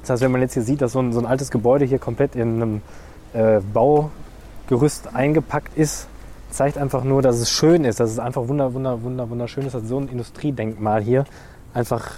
Das 0.00 0.10
heißt, 0.10 0.22
wenn 0.22 0.30
man 0.30 0.40
jetzt 0.40 0.54
hier 0.54 0.62
sieht, 0.62 0.80
dass 0.80 0.92
so 0.92 1.00
ein, 1.00 1.12
so 1.12 1.18
ein 1.18 1.26
altes 1.26 1.50
Gebäude 1.50 1.84
hier 1.84 1.98
komplett 1.98 2.36
in 2.36 2.62
einem 2.62 2.82
äh, 3.32 3.60
Baugerüst 3.72 5.14
eingepackt 5.14 5.76
ist, 5.76 6.06
zeigt 6.50 6.78
einfach 6.78 7.04
nur, 7.04 7.22
dass 7.22 7.36
es 7.36 7.50
schön 7.50 7.84
ist, 7.84 8.00
dass 8.00 8.10
es 8.10 8.18
einfach 8.18 8.48
wunder, 8.48 8.74
wunder, 8.74 9.02
wunder, 9.02 9.30
wunderschön 9.30 9.66
ist, 9.66 9.74
dass 9.74 9.86
so 9.86 9.98
ein 9.98 10.08
Industriedenkmal 10.08 11.02
hier 11.02 11.24
einfach 11.74 12.10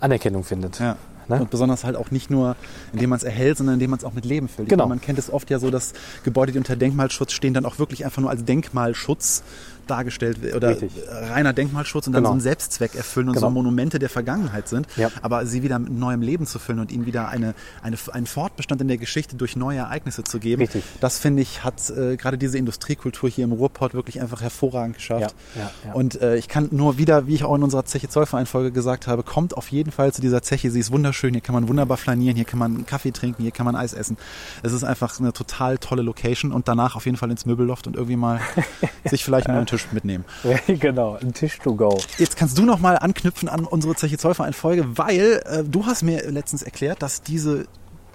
Anerkennung 0.00 0.44
findet. 0.44 0.78
Ja. 0.78 0.96
Ne? 1.28 1.40
Und 1.40 1.50
besonders 1.50 1.84
halt 1.84 1.96
auch 1.96 2.10
nicht 2.10 2.30
nur, 2.30 2.56
indem 2.92 3.10
man 3.10 3.18
es 3.18 3.22
erhält, 3.22 3.58
sondern 3.58 3.74
indem 3.74 3.90
man 3.90 3.98
es 3.98 4.04
auch 4.04 4.14
mit 4.14 4.24
Leben 4.24 4.48
füllt. 4.48 4.68
Genau. 4.68 4.84
meine, 4.84 4.96
Man 4.96 5.00
kennt 5.00 5.18
es 5.18 5.30
oft 5.30 5.50
ja 5.50 5.58
so, 5.58 5.70
dass 5.70 5.92
Gebäude, 6.24 6.52
die 6.52 6.58
unter 6.58 6.76
Denkmalschutz 6.76 7.32
stehen, 7.32 7.52
dann 7.52 7.66
auch 7.66 7.78
wirklich 7.78 8.04
einfach 8.04 8.22
nur 8.22 8.30
als 8.30 8.44
Denkmalschutz 8.44 9.42
dargestellt 9.90 10.38
oder 10.54 10.70
Richtig. 10.70 10.92
reiner 11.08 11.52
Denkmalschutz 11.52 12.06
und 12.06 12.12
dann 12.12 12.22
Genau. 12.22 12.30
so 12.30 12.32
einen 12.32 12.40
Selbstzweck 12.40 12.94
erfüllen 12.94 13.28
und 13.28 13.34
Genau. 13.34 13.48
so 13.48 13.50
Monumente 13.52 13.98
der 13.98 14.08
Vergangenheit 14.10 14.68
sind. 14.68 14.86
Ja. 14.96 15.10
Aber 15.22 15.46
sie 15.46 15.62
wieder 15.62 15.78
mit 15.78 15.92
neuem 15.92 16.22
Leben 16.22 16.46
zu 16.46 16.58
füllen 16.58 16.78
und 16.80 16.92
ihnen 16.92 17.06
wieder 17.06 17.28
eine, 17.28 17.54
eine, 17.82 17.96
einen 18.12 18.26
Fortbestand 18.26 18.80
in 18.80 18.88
der 18.88 18.98
Geschichte 18.98 19.36
durch 19.36 19.56
neue 19.56 19.78
Ereignisse 19.78 20.24
zu 20.24 20.38
geben, 20.38 20.62
Richtig. 20.62 20.84
das 21.00 21.18
finde 21.18 21.42
ich, 21.42 21.64
hat 21.64 21.90
äh, 21.90 22.16
gerade 22.16 22.38
diese 22.38 22.58
Industriekultur 22.58 23.28
hier 23.28 23.44
im 23.44 23.52
Ruhrpott 23.52 23.94
wirklich 23.94 24.20
einfach 24.20 24.40
hervorragend 24.40 24.96
geschafft. 24.96 25.34
Ja, 25.54 25.60
ja, 25.62 25.70
ja. 25.86 25.92
Und 25.94 26.20
äh, 26.20 26.36
ich 26.36 26.48
kann 26.48 26.68
nur 26.70 26.98
wieder, 26.98 27.26
wie 27.26 27.34
ich 27.34 27.44
auch 27.44 27.54
in 27.54 27.62
unserer 27.62 27.84
Zeche 27.84 28.08
Zollverein-Folge 28.08 28.72
gesagt 28.72 29.06
habe, 29.06 29.22
kommt 29.22 29.56
auf 29.56 29.68
jeden 29.68 29.90
Fall 29.92 30.12
zu 30.12 30.20
dieser 30.20 30.42
Zeche. 30.42 30.70
Sie 30.70 30.80
ist 30.80 30.90
wunderschön. 30.90 31.34
Hier 31.34 31.40
kann 31.40 31.54
man 31.54 31.68
wunderbar 31.68 31.96
flanieren, 31.96 32.36
hier 32.36 32.44
kann 32.44 32.58
man 32.58 32.74
einen 32.74 32.86
Kaffee 32.86 33.10
trinken, 33.12 33.42
hier 33.42 33.52
kann 33.52 33.64
man 33.66 33.76
Eis 33.76 33.92
essen. 33.94 34.16
Es 34.62 34.72
ist 34.72 34.84
einfach 34.84 35.18
eine 35.20 35.32
total 35.32 35.78
tolle 35.78 36.02
Location 36.02 36.52
und 36.52 36.68
danach 36.68 36.96
auf 36.96 37.04
jeden 37.06 37.16
Fall 37.16 37.30
ins 37.30 37.46
Möbelloft 37.46 37.86
und 37.86 37.96
irgendwie 37.96 38.16
mal 38.16 38.40
sich 39.04 39.24
vielleicht 39.24 39.48
mal 39.48 39.56
einen 39.56 39.66
Tisch 39.66 39.77
mitnehmen. 39.92 40.24
genau, 40.66 41.16
ein 41.20 41.32
Tisch 41.34 41.58
to 41.58 41.74
go. 41.74 41.98
Jetzt 42.18 42.36
kannst 42.36 42.58
du 42.58 42.62
noch 42.64 42.78
mal 42.80 42.96
anknüpfen 42.96 43.48
an 43.48 43.64
unsere 43.64 43.94
Zeche 43.94 44.18
Zollverein-Folge, 44.18 44.98
weil 44.98 45.42
äh, 45.46 45.64
du 45.64 45.86
hast 45.86 46.02
mir 46.02 46.30
letztens 46.30 46.62
erklärt, 46.62 47.02
dass 47.02 47.22
diese 47.22 47.66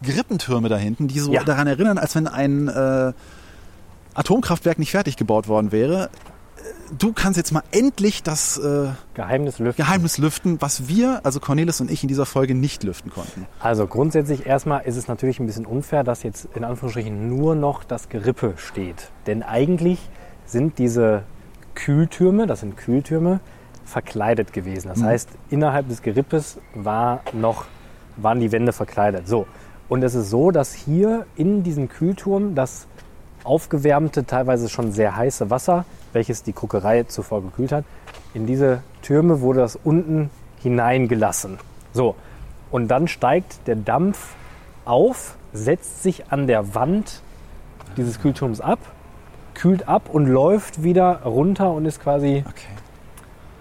Grippentürme 0.04 0.70
da 0.70 0.78
hinten, 0.78 1.08
die 1.08 1.20
so 1.20 1.32
Ja. 1.32 1.44
daran 1.44 1.68
erinnern, 1.68 1.98
als 1.98 2.16
wenn 2.16 2.28
ein 2.28 2.68
äh, 2.68 3.14
Atomkraftwerk 4.14 4.80
nicht 4.80 4.92
fertig 4.92 5.18
gebaut 5.18 5.48
worden 5.48 5.72
wäre. 5.72 6.06
Äh, 6.06 6.10
Du 7.00 7.12
kannst 7.12 7.38
jetzt 7.38 7.52
mal 7.52 7.64
endlich 7.72 8.22
das 8.22 8.58
äh, 8.58 8.90
Geheimnis 9.16 9.58
lüften. 9.58 9.84
Geheimnis 9.84 10.18
lüften, 10.20 10.62
was 10.62 10.88
wir, 10.88 11.22
also 11.24 11.40
Cornelis 11.40 11.82
und 11.82 11.90
ich, 11.90 12.04
in 12.04 12.08
dieser 12.08 12.26
Folge 12.28 12.54
nicht 12.54 12.84
lüften 12.84 13.10
konnten. 13.10 13.48
Also 13.60 13.88
grundsätzlich 13.88 14.46
erstmal 14.46 14.84
ist 14.84 14.96
es 14.96 15.08
natürlich 15.08 15.40
ein 15.40 15.48
bisschen 15.48 15.66
unfair, 15.66 16.04
dass 16.04 16.22
jetzt 16.22 16.48
in 16.54 16.64
Anführungsstrichen 16.64 17.28
nur 17.30 17.56
noch 17.56 17.84
das 17.84 18.10
Gerippe 18.10 18.54
steht. 18.58 19.10
Denn 19.26 19.42
eigentlich 19.42 19.98
sind 20.46 20.78
diese 20.78 21.24
Kühltürme, 21.76 22.48
das 22.48 22.62
sind 22.62 22.78
Kühltürme, 22.78 23.40
verkleidet 23.86 24.54
gewesen. 24.54 24.88
Das 24.90 25.04
heißt, 25.04 25.30
innerhalb 25.50 25.90
des 25.90 26.02
Gerippes 26.02 26.58
war 26.74 27.22
noch, 27.34 27.66
waren 28.18 28.40
die 28.40 28.52
Wände 28.52 28.74
verkleidet. 28.74 29.28
So. 29.28 29.46
Und 29.90 30.04
es 30.04 30.16
ist 30.16 30.30
so, 30.30 30.52
dass 30.52 30.74
hier 30.74 31.26
in 31.36 31.64
diesem 31.64 31.90
Kühlturm 31.90 32.56
das 32.56 32.88
aufgewärmte, 33.44 34.26
teilweise 34.26 34.70
schon 34.70 34.92
sehr 34.92 35.16
heiße 35.16 35.50
Wasser, 35.50 35.86
welches 36.14 36.44
die 36.44 36.54
Kokerei 36.54 37.04
zuvor 37.04 37.42
gekühlt 37.42 37.72
hat, 37.72 37.84
in 38.34 38.46
diese 38.48 38.82
Türme 39.02 39.42
wurde 39.42 39.60
das 39.60 39.76
unten 39.76 40.30
hineingelassen. 40.62 41.60
So, 41.92 42.16
und 42.72 42.88
dann 42.88 43.08
steigt 43.08 43.68
der 43.68 43.76
Dampf 43.76 44.36
auf, 44.86 45.36
setzt 45.52 46.02
sich 46.02 46.32
an 46.32 46.48
der 46.48 46.74
Wand 46.74 47.22
dieses 47.98 48.20
Kühlturms 48.20 48.62
ab, 48.62 48.80
kühlt 49.56 49.88
ab 49.88 50.10
und 50.12 50.28
läuft 50.28 50.84
wieder 50.84 51.22
runter 51.24 51.72
und 51.72 51.86
ist 51.86 52.02
quasi 52.02 52.44
Okay. 52.48 52.68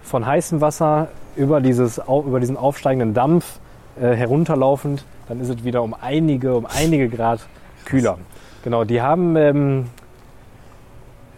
von 0.03 0.27
heißem 0.27 0.61
Wasser 0.61 1.09
über, 1.37 1.61
dieses, 1.61 1.99
über 1.99 2.41
diesen 2.41 2.57
aufsteigenden 2.57 3.15
Dampf 3.15 3.59
äh, 4.01 4.15
herunterlaufend. 4.15 5.05
Dann 5.29 5.41
ist 5.41 5.49
es 5.49 5.65
wieder 5.65 5.83
um 5.83 5.95
einige, 5.99 6.55
um 6.55 6.67
einige 6.67 7.09
Grad 7.09 7.41
kühler. 7.85 8.19
Genau, 8.65 8.85
die 8.85 9.01
haben, 9.01 9.37
ähm, 9.37 9.87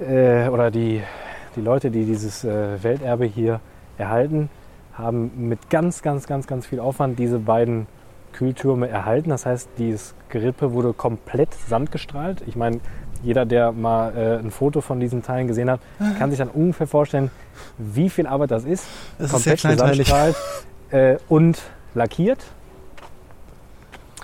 äh, 0.00 0.48
oder 0.48 0.70
die, 0.70 1.02
die 1.56 1.60
Leute, 1.60 1.90
die 1.90 2.04
dieses 2.04 2.44
äh, 2.44 2.82
Welterbe 2.82 3.24
hier 3.24 3.60
erhalten, 3.98 4.50
haben 4.94 5.48
mit 5.48 5.70
ganz, 5.70 6.02
ganz, 6.02 6.26
ganz, 6.26 6.46
ganz 6.46 6.66
viel 6.66 6.80
Aufwand 6.80 7.18
diese 7.18 7.38
beiden 7.38 7.86
Kühltürme 8.32 8.88
erhalten. 8.88 9.30
Das 9.30 9.46
heißt, 9.46 9.68
dieses 9.78 10.14
Gerippe 10.28 10.72
wurde 10.72 10.92
komplett 10.92 11.54
sandgestrahlt. 11.54 12.42
Ich 12.46 12.56
meine, 12.56 12.80
jeder, 13.24 13.44
der 13.44 13.72
mal 13.72 14.12
äh, 14.16 14.38
ein 14.38 14.50
Foto 14.50 14.80
von 14.80 15.00
diesen 15.00 15.22
Teilen 15.22 15.46
gesehen 15.48 15.70
hat, 15.70 15.80
kann 16.18 16.30
sich 16.30 16.38
dann 16.38 16.48
ungefähr 16.48 16.86
vorstellen, 16.86 17.30
wie 17.78 18.10
viel 18.10 18.26
Arbeit 18.26 18.50
das 18.50 18.64
ist. 18.64 18.86
Das 19.18 19.32
ist 19.32 19.44
sehr 19.44 19.56
kleinteilig. 19.56 20.12
äh, 20.90 21.16
und 21.28 21.62
lackiert. 21.94 22.44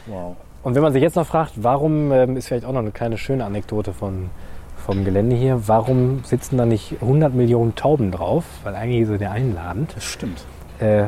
Wow. 0.06 0.36
Und 0.62 0.74
wenn 0.74 0.82
man 0.82 0.92
sich 0.92 1.02
jetzt 1.02 1.16
noch 1.16 1.26
fragt, 1.26 1.52
warum, 1.56 2.12
ähm, 2.12 2.36
ist 2.36 2.48
vielleicht 2.48 2.64
auch 2.64 2.72
noch 2.72 2.80
eine 2.80 2.90
kleine 2.90 3.16
schöne 3.16 3.44
Anekdote 3.44 3.92
von, 3.92 4.28
vom 4.76 5.04
Gelände 5.04 5.36
hier, 5.36 5.68
warum 5.68 6.22
sitzen 6.24 6.58
da 6.58 6.66
nicht 6.66 6.96
100 7.00 7.34
Millionen 7.34 7.74
Tauben 7.74 8.10
drauf? 8.10 8.44
Weil 8.62 8.74
eigentlich 8.74 9.02
ist 9.02 9.08
es 9.08 9.20
ja 9.20 9.30
einladend. 9.30 9.94
Das 9.94 10.04
stimmt. 10.04 10.44
Äh, 10.78 11.06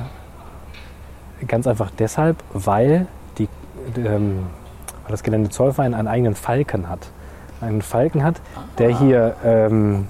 ganz 1.47 1.67
einfach 1.67 1.91
deshalb, 1.99 2.37
weil, 2.53 3.07
die, 3.39 3.49
ähm, 3.97 4.47
weil 5.03 5.11
das 5.11 5.23
Gelände 5.23 5.51
Zollverein 5.51 5.95
einen 5.95 6.09
eigenen 6.09 6.35
Falken 6.35 6.89
hat. 6.89 7.11
Einen 7.63 7.81
Falken 7.81 8.23
hat, 8.25 8.41
der 8.79 8.99
hier 8.99 9.37
ähm, 9.45 10.07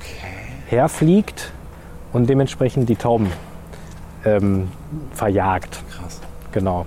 herfliegt 0.66 1.52
und 2.12 2.28
dementsprechend 2.28 2.88
die 2.88 2.96
Tauben 2.96 3.28
ähm, 4.24 4.68
verjagt. 5.12 5.78
Krass. 5.90 6.20
Genau. 6.52 6.86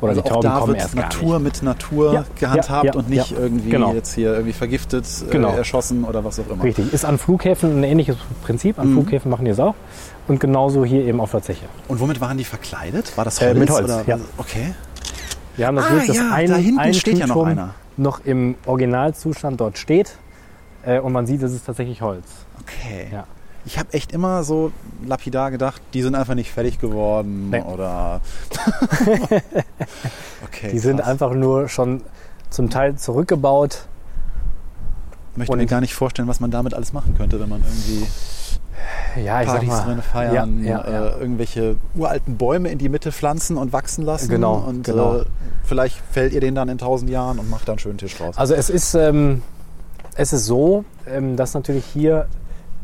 Oder 0.00 0.10
also 0.10 0.22
die 0.22 0.28
Tauben 0.28 0.42
da 0.42 0.58
kommen 0.58 0.74
erst 0.74 0.94
gar 0.94 1.04
Natur 1.04 1.38
nicht. 1.38 1.44
mit 1.44 1.62
Natur 1.62 2.12
Ja, 2.12 2.24
gehandhabt 2.38 2.84
ja, 2.84 2.92
ja, 2.92 2.98
und 2.98 3.08
nicht 3.08 3.32
irgendwie 3.32 3.70
Genau. 3.70 3.92
jetzt 3.94 4.14
hier 4.14 4.32
irgendwie 4.34 4.52
vergiftet, 4.52 5.06
Genau. 5.30 5.52
äh, 5.52 5.56
erschossen 5.56 6.04
oder 6.04 6.24
was 6.24 6.38
auch 6.40 6.48
immer. 6.50 6.62
Richtig, 6.62 6.92
ist 6.92 7.04
an 7.04 7.16
Flughäfen 7.18 7.78
ein 7.80 7.84
ähnliches 7.84 8.16
Prinzip. 8.44 8.78
An 8.78 8.88
Mhm. 8.90 8.94
Flughäfen 8.94 9.30
machen 9.30 9.44
die 9.46 9.50
es 9.52 9.60
auch. 9.60 9.74
Und 10.28 10.40
genauso 10.40 10.84
hier 10.84 11.02
eben 11.04 11.20
auf 11.20 11.30
der 11.30 11.42
Zeche. 11.42 11.64
Und 11.88 12.00
womit 12.00 12.20
waren 12.20 12.36
die 12.38 12.44
verkleidet? 12.44 13.16
War 13.16 13.24
das 13.24 13.40
Äh, 13.40 13.46
Holz? 13.48 13.58
mit 13.58 13.70
Holz, 13.70 13.84
oder? 13.84 14.02
ja. 14.06 14.18
Okay. 14.36 14.74
Wir 15.56 15.66
haben 15.68 15.76
das 15.76 15.86
Ah, 15.86 15.90
Glück, 15.90 16.06
dass 16.06 16.16
ja, 16.16 16.30
ein, 16.32 16.48
da 16.50 16.56
hinten 16.56 16.78
ein 16.80 16.94
steht 16.94 17.18
ja 17.18 17.26
noch 17.26 17.34
Kühlturm 17.34 17.48
einer. 17.58 17.74
Noch 17.96 18.24
im 18.24 18.56
Originalzustand 18.66 19.60
dort 19.60 19.78
steht. 19.78 20.18
Äh, 20.84 21.00
und 21.00 21.12
man 21.12 21.26
sieht, 21.26 21.42
es 21.42 21.52
ist 21.52 21.64
tatsächlich 21.66 22.02
Holz. 22.02 22.24
Okay. 22.60 23.08
Ja. 23.12 23.26
Ich 23.66 23.78
habe 23.78 23.92
echt 23.94 24.12
immer 24.12 24.44
so 24.44 24.72
lapidar 25.06 25.50
gedacht, 25.50 25.80
die 25.94 26.02
sind 26.02 26.14
einfach 26.14 26.34
nicht 26.34 26.50
fertig 26.52 26.78
geworden 26.78 27.48
Nee. 27.50 27.62
oder. 27.62 28.20
okay. 30.44 30.70
Die 30.70 30.78
sind 30.78 30.98
krass. 30.98 31.08
einfach 31.08 31.32
nur 31.32 31.68
schon 31.68 32.02
zum 32.50 32.68
Teil 32.68 32.96
zurückgebaut. 32.96 33.86
Ich 35.32 35.38
möchte 35.38 35.56
mir 35.56 35.66
gar 35.66 35.80
nicht 35.80 35.94
vorstellen, 35.94 36.28
was 36.28 36.40
man 36.40 36.50
damit 36.50 36.74
alles 36.74 36.92
machen 36.92 37.14
könnte, 37.16 37.40
wenn 37.40 37.48
man 37.48 37.62
irgendwie 37.62 38.06
Ja, 39.16 39.40
ich 39.42 39.46
sag 39.46 39.54
Partys 39.56 39.68
mal. 39.68 39.84
drin 39.84 40.02
feiern, 40.02 40.64
Ja, 40.64 40.70
ja, 40.84 40.90
ja. 40.90 41.06
Äh, 41.08 41.20
irgendwelche 41.20 41.76
uralten 41.94 42.36
Bäume 42.36 42.68
in 42.70 42.78
die 42.78 42.88
Mitte 42.88 43.12
pflanzen 43.12 43.56
und 43.56 43.72
wachsen 43.72 44.04
lassen. 44.04 44.28
Genau, 44.28 44.56
Und 44.66 44.84
genau. 44.84 45.18
Äh, 45.20 45.24
vielleicht 45.64 45.96
fällt 46.10 46.32
ihr 46.32 46.40
den 46.40 46.54
dann 46.54 46.68
in 46.68 46.78
tausend 46.78 47.10
Jahren 47.10 47.38
und 47.38 47.48
macht 47.50 47.68
da 47.68 47.72
einen 47.72 47.78
schönen 47.78 47.98
Tisch 47.98 48.16
draus. 48.16 48.36
Also 48.36 48.54
es 48.54 48.70
ist, 48.70 48.94
ähm, 48.94 49.42
es 50.16 50.32
ist 50.32 50.46
so, 50.46 50.84
ähm, 51.06 51.36
dass 51.36 51.54
natürlich 51.54 51.84
hier 51.84 52.26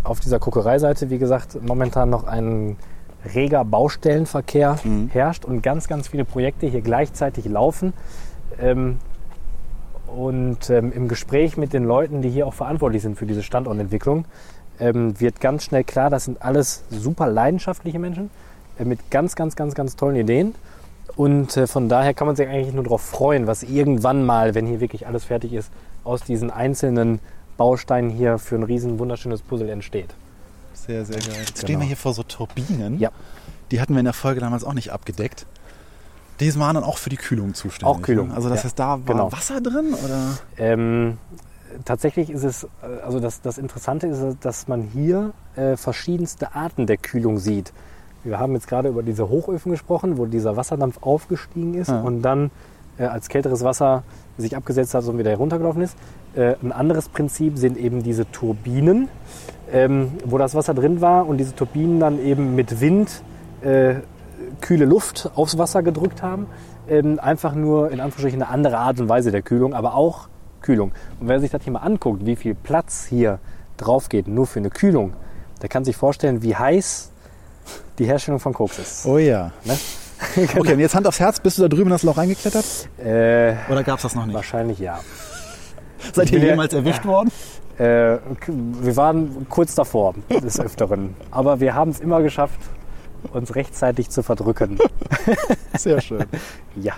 auf 0.04 0.20
dieser 0.20 0.38
Kokereiseite, 0.38 1.10
wie 1.10 1.18
gesagt, 1.18 1.58
momentan 1.66 2.08
noch 2.10 2.24
ein 2.24 2.76
reger 3.34 3.64
Baustellenverkehr 3.64 4.76
Mhm. 4.82 5.10
herrscht 5.12 5.44
und 5.44 5.62
ganz, 5.62 5.88
ganz 5.88 6.08
viele 6.08 6.24
Projekte 6.24 6.66
hier 6.66 6.80
gleichzeitig 6.80 7.44
laufen. 7.46 7.92
Ähm, 8.58 8.96
und 10.06 10.70
ähm, 10.70 10.92
im 10.92 11.06
Gespräch 11.06 11.56
mit 11.56 11.72
den 11.72 11.84
Leuten, 11.84 12.20
die 12.22 12.30
hier 12.30 12.46
auch 12.46 12.54
verantwortlich 12.54 13.02
sind 13.02 13.16
für 13.16 13.26
diese 13.26 13.42
Standortentwicklung, 13.42 14.24
ähm, 14.80 15.18
wird 15.20 15.40
ganz 15.40 15.64
schnell 15.64 15.84
klar, 15.84 16.10
das 16.10 16.24
sind 16.24 16.42
alles 16.42 16.82
super 16.90 17.28
leidenschaftliche 17.28 17.98
Menschen 17.98 18.30
äh, 18.78 18.84
mit 18.84 19.10
ganz, 19.10 19.36
ganz, 19.36 19.54
ganz, 19.56 19.74
ganz 19.74 19.96
tollen 19.96 20.16
Ideen. 20.16 20.54
Und 21.16 21.56
äh, 21.56 21.66
von 21.66 21.88
daher 21.88 22.14
kann 22.14 22.26
man 22.26 22.36
sich 22.36 22.48
eigentlich 22.48 22.74
nur 22.74 22.84
darauf 22.84 23.02
freuen, 23.02 23.46
was 23.46 23.62
irgendwann 23.62 24.24
mal, 24.24 24.54
wenn 24.54 24.66
hier 24.66 24.80
wirklich 24.80 25.06
alles 25.06 25.24
fertig 25.24 25.52
ist, 25.52 25.70
aus 26.04 26.22
diesen 26.22 26.50
einzelnen 26.50 27.20
Bausteinen 27.56 28.10
hier 28.10 28.38
für 28.38 28.54
ein 28.56 28.62
riesen 28.62 28.98
wunderschönes 28.98 29.42
Puzzle 29.42 29.68
entsteht. 29.68 30.14
Sehr, 30.72 31.04
sehr 31.04 31.18
geil. 31.18 31.36
Jetzt 31.40 31.58
stehen 31.58 31.66
Genau. 31.66 31.80
wir 31.80 31.86
hier 31.88 31.96
vor 31.96 32.14
so 32.14 32.22
Turbinen. 32.22 32.98
Ja. 32.98 33.10
Die 33.70 33.80
hatten 33.80 33.92
wir 33.94 33.98
in 34.00 34.06
der 34.06 34.14
Folge 34.14 34.40
damals 34.40 34.64
auch 34.64 34.72
nicht 34.72 34.92
abgedeckt. 34.92 35.46
Die 36.40 36.58
waren 36.58 36.74
dann 36.74 36.84
auch 36.84 36.96
für 36.96 37.10
die 37.10 37.16
Kühlung 37.16 37.52
zuständig. 37.52 37.86
Auch 37.86 38.00
Kühlung, 38.00 38.28
ne? 38.28 38.34
Also 38.34 38.48
das 38.48 38.60
ja. 38.60 38.64
heißt, 38.64 38.78
da 38.78 38.88
war 38.88 39.00
Genau. 39.00 39.30
Wasser 39.30 39.60
drin 39.60 39.94
oder? 40.02 40.38
Ähm, 40.56 41.18
tatsächlich 41.84 42.30
ist 42.30 42.44
es, 42.44 42.64
äh, 42.64 42.68
also 43.04 43.20
das, 43.20 43.40
das 43.40 43.58
Interessante 43.58 44.06
ist, 44.06 44.36
dass 44.42 44.68
man 44.68 44.82
hier 44.82 45.32
äh, 45.56 45.76
verschiedenste 45.76 46.54
Arten 46.54 46.86
der 46.86 46.96
Kühlung 46.96 47.38
sieht. 47.38 47.72
Wir 48.24 48.38
haben 48.38 48.52
jetzt 48.54 48.68
gerade 48.68 48.88
über 48.88 49.02
diese 49.02 49.28
Hochöfen 49.28 49.72
gesprochen, 49.72 50.18
wo 50.18 50.26
dieser 50.26 50.56
Wasserdampf 50.56 50.98
aufgestiegen 51.02 51.74
ist 51.74 51.88
Ja. 51.88 52.00
und 52.02 52.22
dann 52.22 52.50
äh, 52.98 53.04
als 53.04 53.28
kälteres 53.28 53.64
Wasser 53.64 54.02
sich 54.36 54.56
abgesetzt 54.56 54.94
hat 54.94 55.04
und 55.06 55.18
wieder 55.18 55.30
heruntergelaufen 55.30 55.82
ist. 55.82 55.96
Äh, 56.34 56.54
ein 56.62 56.72
anderes 56.72 57.08
Prinzip 57.08 57.56
sind 57.58 57.76
eben 57.78 58.02
diese 58.02 58.30
Turbinen, 58.30 59.08
ähm, 59.72 60.12
wo 60.24 60.36
das 60.38 60.54
Wasser 60.54 60.74
drin 60.74 61.00
war 61.00 61.26
und 61.26 61.38
diese 61.38 61.54
Turbinen 61.54 61.98
dann 62.00 62.20
eben 62.22 62.54
mit 62.54 62.80
Wind 62.80 63.22
äh, 63.62 63.96
kühle 64.60 64.84
Luft 64.84 65.30
aufs 65.34 65.56
Wasser 65.58 65.82
gedrückt 65.82 66.22
haben. 66.22 66.46
Ähm, 66.88 67.18
einfach 67.20 67.54
nur 67.54 67.90
in 67.90 68.00
Anführungsstrichen 68.00 68.42
eine 68.42 68.50
andere 68.50 68.78
Art 68.78 69.00
und 69.00 69.08
Weise 69.08 69.30
der 69.30 69.42
Kühlung, 69.42 69.74
aber 69.74 69.94
auch 69.94 70.28
Kühlung. 70.60 70.92
Und 71.20 71.28
wer 71.28 71.40
sich 71.40 71.50
das 71.50 71.62
hier 71.64 71.72
mal 71.72 71.80
anguckt, 71.80 72.24
wie 72.26 72.36
viel 72.36 72.54
Platz 72.54 73.06
hier 73.08 73.38
drauf 73.76 74.08
geht, 74.08 74.28
nur 74.28 74.46
für 74.46 74.58
eine 74.60 74.70
Kühlung, 74.70 75.12
der 75.62 75.68
kann 75.68 75.84
sich 75.84 75.96
vorstellen, 75.96 76.42
wie 76.42 76.54
heiß 76.56 77.10
die 77.98 78.04
Herstellung 78.06 78.40
von 78.40 78.52
Koks 78.54 78.78
ist. 78.78 79.06
Oh 79.06 79.18
ja. 79.18 79.52
Ne? 79.64 79.76
Okay, 80.36 80.74
und 80.74 80.80
jetzt 80.80 80.94
Hand 80.94 81.06
aufs 81.06 81.18
Herz, 81.18 81.40
bist 81.40 81.56
du 81.56 81.62
da 81.62 81.68
drüben 81.68 81.84
in 81.84 81.90
das 81.92 82.02
Loch 82.02 82.18
reingeklettert? 82.18 82.64
Äh, 83.02 83.54
Oder 83.70 83.82
gab 83.82 83.96
es 83.96 84.02
das 84.02 84.14
noch 84.14 84.26
nicht? 84.26 84.34
wahrscheinlich 84.34 84.78
ja. 84.78 85.00
Seid 86.12 86.30
ihr 86.30 86.40
ja- 86.40 86.46
jemals 86.50 86.74
erwischt 86.74 87.06
worden? 87.06 87.30
Äh, 87.78 88.18
wir 88.46 88.96
waren 88.96 89.46
kurz 89.48 89.74
davor, 89.74 90.14
des 90.28 90.60
Öfteren. 90.60 91.16
Aber 91.30 91.60
wir 91.60 91.74
haben 91.74 91.90
es 91.90 92.00
immer 92.00 92.20
geschafft, 92.20 92.60
uns 93.32 93.54
rechtzeitig 93.54 94.10
zu 94.10 94.22
verdrücken. 94.22 94.78
Sehr 95.78 96.02
schön. 96.02 96.26
Ja, 96.76 96.94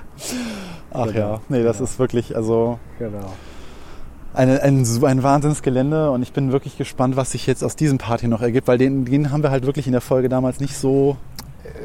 Ach 0.92 1.06
Genau. 1.06 1.16
ja, 1.34 1.40
nee, 1.48 1.62
das 1.62 1.80
ist 1.80 2.00
wirklich, 2.00 2.34
also 2.34 2.80
genau. 2.98 3.32
Eine, 4.34 4.62
ein, 4.62 4.84
ein 5.04 5.22
Wahnsinnsgelände 5.22 6.10
und 6.10 6.22
ich 6.22 6.32
bin 6.32 6.52
wirklich 6.52 6.78
gespannt, 6.78 7.16
was 7.16 7.32
sich 7.32 7.46
jetzt 7.46 7.62
aus 7.62 7.76
diesem 7.76 7.98
Part 7.98 8.20
hier 8.20 8.28
noch 8.28 8.42
ergibt, 8.42 8.68
weil 8.68 8.78
den, 8.78 9.04
den 9.04 9.30
haben 9.30 9.42
wir 9.42 9.50
halt 9.50 9.66
wirklich 9.66 9.86
in 9.86 9.92
der 9.92 10.00
Folge 10.00 10.28
damals 10.28 10.60
nicht 10.60 10.76
so 10.76 11.16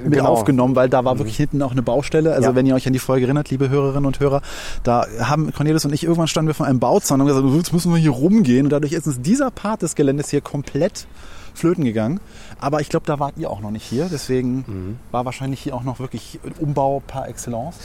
mit 0.03 0.13
Genau. 0.13 0.25
aufgenommen, 0.29 0.75
weil 0.75 0.89
da 0.89 1.05
war 1.05 1.17
wirklich 1.19 1.37
hinten 1.37 1.61
auch 1.61 1.71
eine 1.71 1.81
Baustelle. 1.81 2.33
Also 2.33 2.49
Ja. 2.49 2.55
wenn 2.55 2.65
ihr 2.65 2.75
euch 2.75 2.87
an 2.87 2.93
die 2.93 2.99
Folge 2.99 3.25
erinnert, 3.25 3.49
liebe 3.49 3.69
Hörerinnen 3.69 4.05
und 4.05 4.19
Hörer, 4.19 4.41
da 4.83 5.05
haben 5.21 5.51
Cornelis 5.53 5.85
und 5.85 5.93
ich 5.93 6.03
irgendwann 6.03 6.27
standen 6.27 6.47
wir 6.47 6.53
vor 6.55 6.65
einem 6.65 6.79
Bauzaun 6.79 7.21
und 7.21 7.27
haben 7.29 7.41
gesagt, 7.43 7.55
jetzt 7.57 7.73
müssen 7.73 7.91
wir 7.93 7.99
hier 7.99 8.11
rumgehen 8.11 8.65
und 8.65 8.69
dadurch 8.71 8.93
ist 8.93 9.07
uns 9.07 9.21
dieser 9.21 9.49
Part 9.51 9.81
des 9.83 9.95
Geländes 9.95 10.29
hier 10.29 10.41
komplett 10.41 11.05
flöten 11.53 11.83
gegangen. 11.83 12.19
Aber 12.59 12.81
ich 12.81 12.89
glaube, 12.89 13.05
da 13.05 13.19
wart 13.19 13.33
ihr 13.37 13.49
auch 13.49 13.61
noch 13.61 13.71
nicht 13.71 13.83
hier, 13.85 14.07
deswegen 14.11 14.57
Mhm. 14.67 14.99
war 15.11 15.25
wahrscheinlich 15.25 15.59
hier 15.61 15.75
auch 15.75 15.83
noch 15.83 15.99
wirklich 15.99 16.39
Umbau 16.59 17.01
par 17.05 17.27
excellence. 17.27 17.75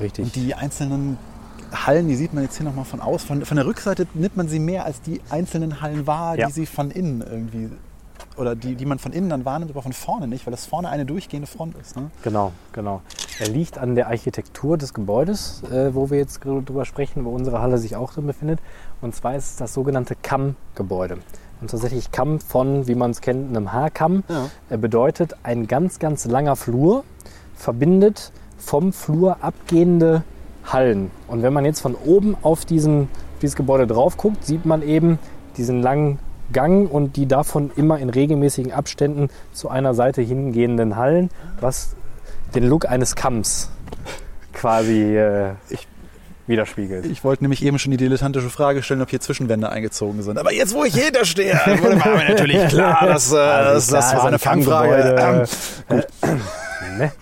Richtig. 0.00 0.24
Und 0.26 0.36
die 0.36 0.54
einzelnen 0.54 1.18
Hallen, 1.72 2.08
die 2.08 2.16
sieht 2.16 2.34
man 2.34 2.42
jetzt 2.44 2.56
hier 2.56 2.64
nochmal 2.66 2.84
von 2.84 3.00
aus. 3.00 3.24
Von, 3.24 3.44
von 3.44 3.56
der 3.56 3.66
Rückseite 3.66 4.06
nimmt 4.14 4.36
man 4.36 4.48
sie 4.48 4.58
mehr 4.58 4.84
als 4.84 5.00
die 5.02 5.20
einzelnen 5.30 5.80
Hallen 5.80 6.06
wahr, 6.06 6.38
Ja. 6.38 6.46
die 6.46 6.52
sie 6.52 6.66
von 6.66 6.90
innen 6.90 7.20
irgendwie, 7.22 7.70
oder 8.36 8.54
die, 8.54 8.74
die 8.74 8.86
man 8.86 8.98
von 8.98 9.12
innen 9.12 9.28
dann 9.30 9.44
wahrnimmt, 9.44 9.70
aber 9.72 9.82
von 9.82 9.92
vorne 9.92 10.28
nicht, 10.28 10.46
weil 10.46 10.52
das 10.52 10.66
vorne 10.66 10.88
eine 10.88 11.04
durchgehende 11.04 11.46
Front 11.46 11.76
ist. 11.76 11.96
Ne? 11.96 12.10
Genau, 12.22 12.52
genau. 12.72 13.02
Er 13.40 13.48
liegt 13.48 13.78
an 13.78 13.94
der 13.94 14.08
Architektur 14.08 14.78
des 14.78 14.94
Gebäudes, 14.94 15.62
äh, 15.70 15.94
wo 15.94 16.10
wir 16.10 16.18
jetzt 16.18 16.40
drüber 16.44 16.84
sprechen, 16.84 17.24
wo 17.24 17.30
unsere 17.30 17.60
Halle 17.60 17.78
sich 17.78 17.96
auch 17.96 18.12
drin 18.12 18.26
befindet. 18.26 18.60
Und 19.00 19.14
zwar 19.14 19.34
ist 19.36 19.50
es 19.50 19.56
das 19.56 19.74
sogenannte 19.74 20.14
Kamm-Gebäude. 20.20 21.18
Und 21.60 21.70
tatsächlich 21.70 22.12
Kamm 22.12 22.38
von, 22.38 22.86
wie 22.86 22.94
man 22.94 23.10
es 23.10 23.20
kennt, 23.20 23.48
einem 23.56 23.72
Haarkamm. 23.72 24.22
Ja. 24.28 24.48
Er 24.70 24.78
bedeutet 24.78 25.34
ein 25.42 25.66
ganz, 25.66 25.98
ganz 25.98 26.24
langer 26.24 26.54
Flur, 26.54 27.02
verbindet 27.56 28.30
vom 28.58 28.92
Flur 28.92 29.38
abgehende 29.42 30.22
Hallen. 30.72 31.10
Und 31.26 31.42
wenn 31.42 31.52
man 31.52 31.64
jetzt 31.64 31.80
von 31.80 31.94
oben 31.94 32.36
auf 32.42 32.64
diesen, 32.64 33.08
dieses 33.42 33.56
Gebäude 33.56 33.86
drauf 33.86 34.16
guckt, 34.16 34.44
sieht 34.44 34.66
man 34.66 34.82
eben 34.82 35.18
diesen 35.56 35.82
langen 35.82 36.18
Gang 36.52 36.90
und 36.90 37.16
die 37.16 37.26
davon 37.26 37.70
immer 37.76 37.98
in 37.98 38.08
regelmäßigen 38.08 38.72
Abständen 38.72 39.28
zu 39.52 39.68
einer 39.68 39.94
Seite 39.94 40.22
hingehenden 40.22 40.96
Hallen, 40.96 41.30
was 41.60 41.94
den 42.54 42.64
Look 42.64 42.88
eines 42.88 43.16
Kamms 43.16 43.70
quasi 44.54 45.16
äh, 45.16 45.52
widerspiegelt. 46.48 47.06
Ich 47.06 47.22
wollte 47.22 47.44
nämlich 47.44 47.62
eben 47.62 47.78
schon 47.78 47.90
die 47.90 47.96
dilettantische 47.96 48.50
Frage 48.50 48.82
stellen, 48.82 49.02
ob 49.02 49.10
hier 49.10 49.20
Zwischenwände 49.20 49.68
eingezogen 49.68 50.22
sind. 50.22 50.38
Aber 50.38 50.52
jetzt, 50.52 50.74
wo 50.74 50.84
ich 50.84 50.94
hinter 50.94 51.24
stehe, 51.24 51.52
wurde 51.82 51.96
mir 51.96 52.28
natürlich 52.28 52.66
klar, 52.68 53.06
dass, 53.06 53.30
äh, 53.30 53.36
das, 53.36 53.88
klar, 53.88 54.00
das 54.00 54.14
war 54.14 54.20
ein 54.22 54.26
eine 54.28 54.38
Fangfrage. 54.38 55.46
Ähm, 55.90 56.02
ne? 56.98 57.12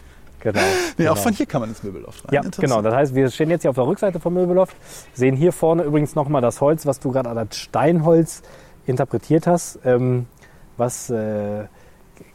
Genau. 0.41 0.61
nee, 0.61 0.67
genau. 0.99 1.13
auch 1.13 1.19
von 1.19 1.33
hier 1.33 1.47
kann 1.47 1.61
man 1.61 1.71
ins 1.71 1.83
Möbelloft 1.83 2.25
rein. 2.27 2.35
Ja, 2.35 2.43
genau. 2.61 2.83
Das 2.83 2.95
heißt, 2.95 3.15
wir 3.15 3.31
stehen 3.31 3.51
jetzt 3.51 3.63
hier 3.63 3.71
auf 3.71 3.77
der 3.77 3.87
Rückseite 3.87 4.21
vom 4.21 4.35
Möbelloft, 4.35 4.77
sehen 5.15 5.35
hier 5.35 5.53
vorne 5.53 5.83
übrigens 5.83 6.15
nochmal 6.15 6.43
das 6.43 6.61
Holz, 6.61 6.87
was 6.87 7.01
du 7.01 7.11
gerade 7.13 7.31
als 7.31 7.57
Steinholz 7.57 8.43
interpretiert 8.87 9.47
hast, 9.47 9.81
ähm, 9.85 10.27
was 10.77 11.11
äh, 11.11 11.65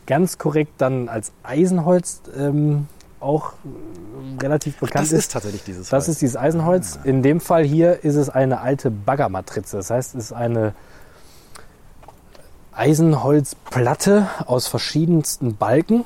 ganz 0.07 0.38
korrekt 0.38 0.73
dann 0.80 1.07
als 1.10 1.32
Eisenholz 1.44 2.22
ähm, 2.38 2.88
auch 3.19 3.53
relativ 4.41 4.78
bekannt 4.80 5.06
Das 5.06 5.11
ist 5.11 5.32
tatsächlich 5.32 5.64
dieses 5.64 5.90
Das 5.90 6.06
Holz. 6.06 6.15
ist 6.15 6.22
dieses 6.22 6.36
Eisenholz. 6.36 6.99
In 7.03 7.22
dem 7.22 7.40
Fall 7.40 7.64
hier 7.64 8.03
ist 8.03 8.15
es 8.15 8.30
eine 8.30 8.61
alte 8.61 8.90
Baggermatrize. 8.91 9.78
Das 9.78 9.90
heißt, 9.91 10.15
es 10.15 10.26
ist 10.26 10.34
eine 10.34 10.73
Eisenholzplatte 12.73 14.28
aus 14.45 14.68
verschiedensten 14.68 15.56
Balken, 15.56 16.03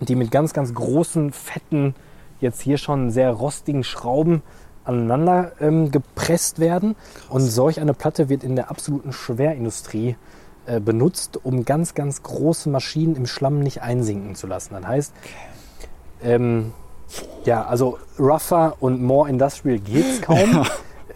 die 0.00 0.14
mit 0.14 0.30
ganz, 0.30 0.52
ganz 0.52 0.74
großen, 0.74 1.32
fetten, 1.32 1.94
jetzt 2.40 2.60
hier 2.60 2.78
schon 2.78 3.10
sehr 3.10 3.30
rostigen 3.30 3.84
Schrauben 3.84 4.42
aneinander 4.84 5.52
ähm, 5.60 5.90
gepresst 5.90 6.60
werden. 6.60 6.96
Und 7.28 7.42
solch 7.42 7.80
eine 7.80 7.94
Platte 7.94 8.28
wird 8.28 8.44
in 8.44 8.56
der 8.56 8.70
absoluten 8.70 9.12
Schwerindustrie 9.12 10.16
äh, 10.66 10.80
benutzt, 10.80 11.38
um 11.42 11.64
ganz, 11.64 11.94
ganz 11.94 12.22
große 12.22 12.68
Maschinen 12.70 13.16
im 13.16 13.26
Schlamm 13.26 13.60
nicht 13.60 13.82
einsinken 13.82 14.34
zu 14.34 14.46
lassen. 14.46 14.74
Das 14.74 14.86
heißt, 14.86 15.14
ähm, 16.22 16.72
ja, 17.44 17.64
also 17.64 17.98
rougher 18.18 18.76
und 18.80 19.02
more 19.02 19.28
industrial 19.28 19.78
geht's 19.78 20.20
kaum. 20.22 20.66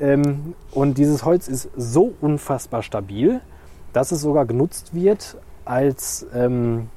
ähm, 0.01 0.55
und 0.71 0.99
dieses 0.99 1.25
Holz 1.25 1.49
ist 1.49 1.69
so 1.77 2.15
unfassbar 2.21 2.83
stabil, 2.83 3.41
dass 3.93 4.13
es 4.13 4.23
sogar 4.23 4.47
genutzt 4.47 4.95
wird 4.95 5.37
als, 5.65 6.27
ähm, 6.35 6.89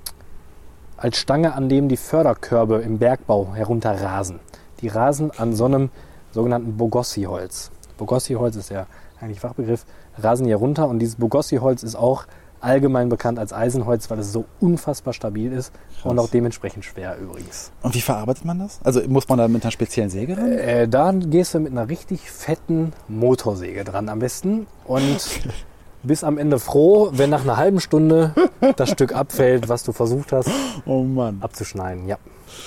als 1.05 1.19
Stange, 1.19 1.53
an 1.53 1.69
dem 1.69 1.87
die 1.87 1.97
Förderkörbe 1.97 2.77
im 2.77 2.97
Bergbau 2.97 3.53
herunterrasen. 3.53 4.39
Die 4.81 4.87
rasen 4.87 5.29
an 5.37 5.55
so 5.55 5.65
einem 5.65 5.91
sogenannten 6.31 6.77
Bogossi-Holz. 6.77 7.69
Bogossi-Holz 7.99 8.55
ist 8.55 8.71
der 8.71 8.87
eigentlich 9.21 9.39
Fachbegriff, 9.39 9.85
rasen 10.17 10.47
hier 10.47 10.55
runter 10.55 10.87
und 10.87 10.97
dieses 10.97 11.17
Bogossi-Holz 11.17 11.83
ist 11.83 11.93
auch 11.93 12.25
allgemein 12.59 13.09
bekannt 13.09 13.37
als 13.37 13.53
Eisenholz, 13.53 14.09
weil 14.09 14.17
es 14.17 14.31
so 14.31 14.45
unfassbar 14.59 15.13
stabil 15.13 15.51
ist 15.53 15.71
und 16.03 16.17
auch 16.17 16.27
dementsprechend 16.27 16.85
schwer 16.85 17.19
übrigens. 17.19 17.71
Und 17.83 17.93
wie 17.93 18.01
verarbeitet 18.01 18.43
man 18.43 18.57
das? 18.57 18.79
Also 18.83 19.01
muss 19.07 19.29
man 19.29 19.37
da 19.37 19.47
mit 19.47 19.63
einer 19.63 19.71
speziellen 19.71 20.09
Säge 20.09 20.35
ran? 20.35 20.53
Äh, 20.53 20.87
da 20.87 21.11
gehst 21.11 21.53
du 21.53 21.59
mit 21.59 21.71
einer 21.71 21.87
richtig 21.87 22.31
fetten 22.31 22.93
Motorsäge 23.07 23.83
dran 23.83 24.09
am 24.09 24.17
besten 24.17 24.65
und 24.85 25.19
bist 26.05 26.23
am 26.23 26.37
Ende 26.37 26.59
froh, 26.59 27.09
wenn 27.13 27.29
nach 27.29 27.43
einer 27.43 27.57
halben 27.57 27.79
Stunde 27.79 28.33
das 28.75 28.89
Stück 28.89 29.13
abfällt, 29.15 29.69
was 29.69 29.83
du 29.83 29.91
versucht 29.91 30.31
hast 30.31 30.49
Oh 30.85 31.03
Mann. 31.03 31.37
abzuschneiden. 31.41 32.07
Ja. 32.07 32.17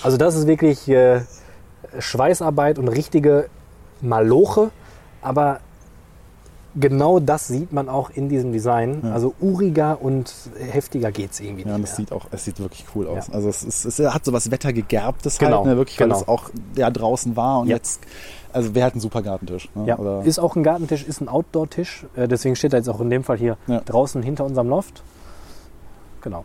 Also 0.02 0.16
das 0.16 0.34
ist 0.34 0.46
wirklich 0.46 0.88
äh, 0.88 1.22
Schweißarbeit 1.98 2.78
und 2.78 2.88
richtige 2.88 3.48
Maloche, 4.00 4.70
aber 5.22 5.60
genau 6.76 7.18
das 7.18 7.48
sieht 7.48 7.72
man 7.72 7.88
auch 7.88 8.10
in 8.10 8.28
diesem 8.28 8.52
Design. 8.52 9.02
Also 9.12 9.34
uriger 9.40 10.00
und 10.00 10.32
heftiger 10.70 11.10
geht's 11.10 11.40
irgendwie 11.40 11.64
Ja, 11.66 11.74
und 11.74 11.82
das 11.82 11.90
mehr. 11.92 11.96
sieht 11.96 12.12
auch, 12.12 12.26
es 12.30 12.44
sieht 12.44 12.60
wirklich 12.60 12.84
cool 12.94 13.08
aus. 13.08 13.28
Ja. 13.28 13.34
Also 13.34 13.48
es, 13.48 13.62
ist, 13.64 13.84
es 13.84 13.98
hat 14.12 14.24
so 14.24 14.32
was 14.32 14.50
Wettergegerbtes 14.50 15.38
Genau, 15.38 15.58
halt, 15.58 15.66
ne, 15.66 15.76
wirklich, 15.76 15.98
weil 15.98 16.08
genau. 16.08 16.20
es 16.20 16.28
auch 16.28 16.50
ja, 16.76 16.90
draußen 16.90 17.34
war 17.36 17.60
und 17.60 17.68
Ja. 17.68 17.76
jetzt, 17.76 18.00
also 18.52 18.74
wäre 18.74 18.84
halt 18.84 18.96
ein 18.96 19.00
super 19.00 19.22
Gartentisch. 19.22 19.68
Ne? 19.74 19.86
Ja, 19.86 19.98
Oder, 19.98 20.24
ist 20.24 20.38
auch 20.38 20.56
ein 20.56 20.62
Gartentisch, 20.62 21.04
ist 21.04 21.20
ein 21.20 21.28
Outdoor-Tisch. 21.28 22.06
Äh, 22.16 22.28
deswegen 22.28 22.56
steht 22.56 22.72
er 22.72 22.78
jetzt 22.78 22.88
auch 22.88 23.00
in 23.00 23.10
dem 23.10 23.24
Fall 23.24 23.36
hier 23.38 23.56
Ja. 23.66 23.80
draußen 23.80 24.22
hinter 24.22 24.44
unserem 24.44 24.68
Loft. 24.68 25.02
Genau. 26.20 26.44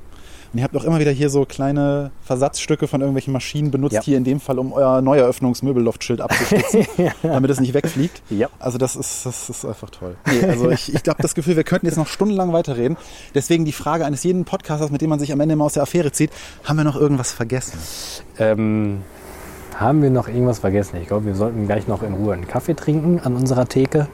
und 0.54 0.60
ihr 0.60 0.64
habt 0.66 0.78
auch 0.78 0.84
immer 0.84 1.00
wieder 1.00 1.10
hier 1.10 1.32
so 1.32 1.46
kleine 1.46 2.12
Versatzstücke 2.22 2.88
von 2.88 3.02
irgendwelchen 3.02 3.34
Maschinen 3.34 3.72
benutzt, 3.72 3.94
Ja. 3.96 4.02
hier 4.04 4.18
in 4.18 4.24
dem 4.24 4.40
Fall, 4.40 4.60
um 4.60 4.72
euer 4.72 5.02
Neueröffnungsmöbelloft-Schild 5.02 6.22
abzuspitzen, 6.22 6.86
damit 7.24 7.50
es 7.50 7.60
nicht 7.60 7.74
wegfliegt. 7.74 8.22
Ja. 8.30 8.50
Also 8.60 8.78
das 8.78 8.96
ist, 8.96 9.26
das 9.26 9.50
ist 9.50 9.66
einfach 9.66 9.90
toll. 9.90 10.16
Nee, 10.28 10.46
also 10.48 10.70
ich, 10.70 10.94
ich 10.94 11.02
habe 11.10 11.20
das 11.24 11.34
Gefühl, 11.34 11.56
wir 11.56 11.64
könnten 11.64 11.88
jetzt 11.88 11.98
noch 11.98 12.06
stundenlang 12.06 12.54
weiterreden. 12.54 12.98
Deswegen 13.34 13.66
die 13.66 13.72
Frage 13.72 14.06
eines 14.06 14.24
jeden 14.24 14.46
Podcasters, 14.46 14.92
mit 14.92 15.02
dem 15.02 15.10
man 15.10 15.18
sich 15.20 15.32
am 15.34 15.40
Ende 15.40 15.56
mal 15.56 15.66
aus 15.66 15.74
der 15.74 15.82
Affäre 15.84 16.12
zieht, 16.12 16.30
haben 16.66 16.78
wir 16.78 16.84
noch 16.84 16.96
irgendwas 16.98 17.32
vergessen? 17.32 17.80
Ähm, 18.38 19.02
haben 19.80 20.02
wir 20.02 20.10
noch 20.10 20.28
irgendwas 20.28 20.60
vergessen? 20.60 20.98
Ich 21.02 21.08
glaube, 21.08 21.26
wir 21.26 21.36
sollten 21.36 21.66
gleich 21.66 21.88
noch 21.88 22.04
in 22.04 22.14
Ruhe 22.14 22.34
einen 22.34 22.48
Kaffee 22.48 22.76
trinken 22.76 23.20
an 23.24 23.36
unserer 23.36 23.68
Theke 23.68 24.08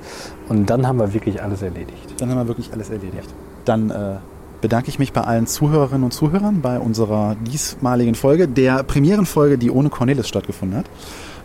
und 0.48 0.70
dann 0.70 0.88
haben 0.88 1.00
wir 1.00 1.14
wirklich 1.14 1.42
alles 1.42 1.62
erledigt. 1.62 2.16
Dann 2.18 2.30
haben 2.30 2.38
wir 2.38 2.48
wirklich 2.48 2.72
alles 2.74 2.90
erledigt. 2.90 3.34
Dann 3.66 3.90
äh, 3.90 4.16
bedanke 4.62 4.90
ich 4.90 5.00
mich 5.00 5.14
bei 5.14 5.22
allen 5.22 5.48
Zuhörerinnen 5.48 6.04
und 6.04 6.12
Zuhörern 6.12 6.62
bei 6.62 6.80
unserer 6.80 7.36
diesmaligen 7.36 8.16
Folge, 8.16 8.48
der 8.48 8.84
Premierenfolge, 8.84 9.58
die 9.58 9.72
ohne 9.72 9.90
Cornelis 9.90 10.28
stattgefunden 10.28 10.80
hat. 10.80 10.86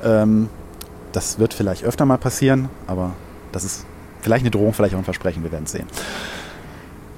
Ähm, 0.05 0.49
das 1.13 1.39
wird 1.39 1.55
vielleicht 1.55 1.85
öfter 1.85 2.05
mal 2.05 2.19
passieren, 2.19 2.69
aber 2.87 3.13
das 3.53 3.65
ist 3.65 3.87
Vielleicht 4.25 4.43
eine 4.43 4.51
Drohung, 4.51 4.73
vielleicht 4.73 4.95
auch 4.95 4.99
ein 4.99 5.05
Versprechen, 5.05 5.43
wir 5.45 5.53
werden 5.53 5.65
es 5.65 5.73
sehen. 5.73 5.85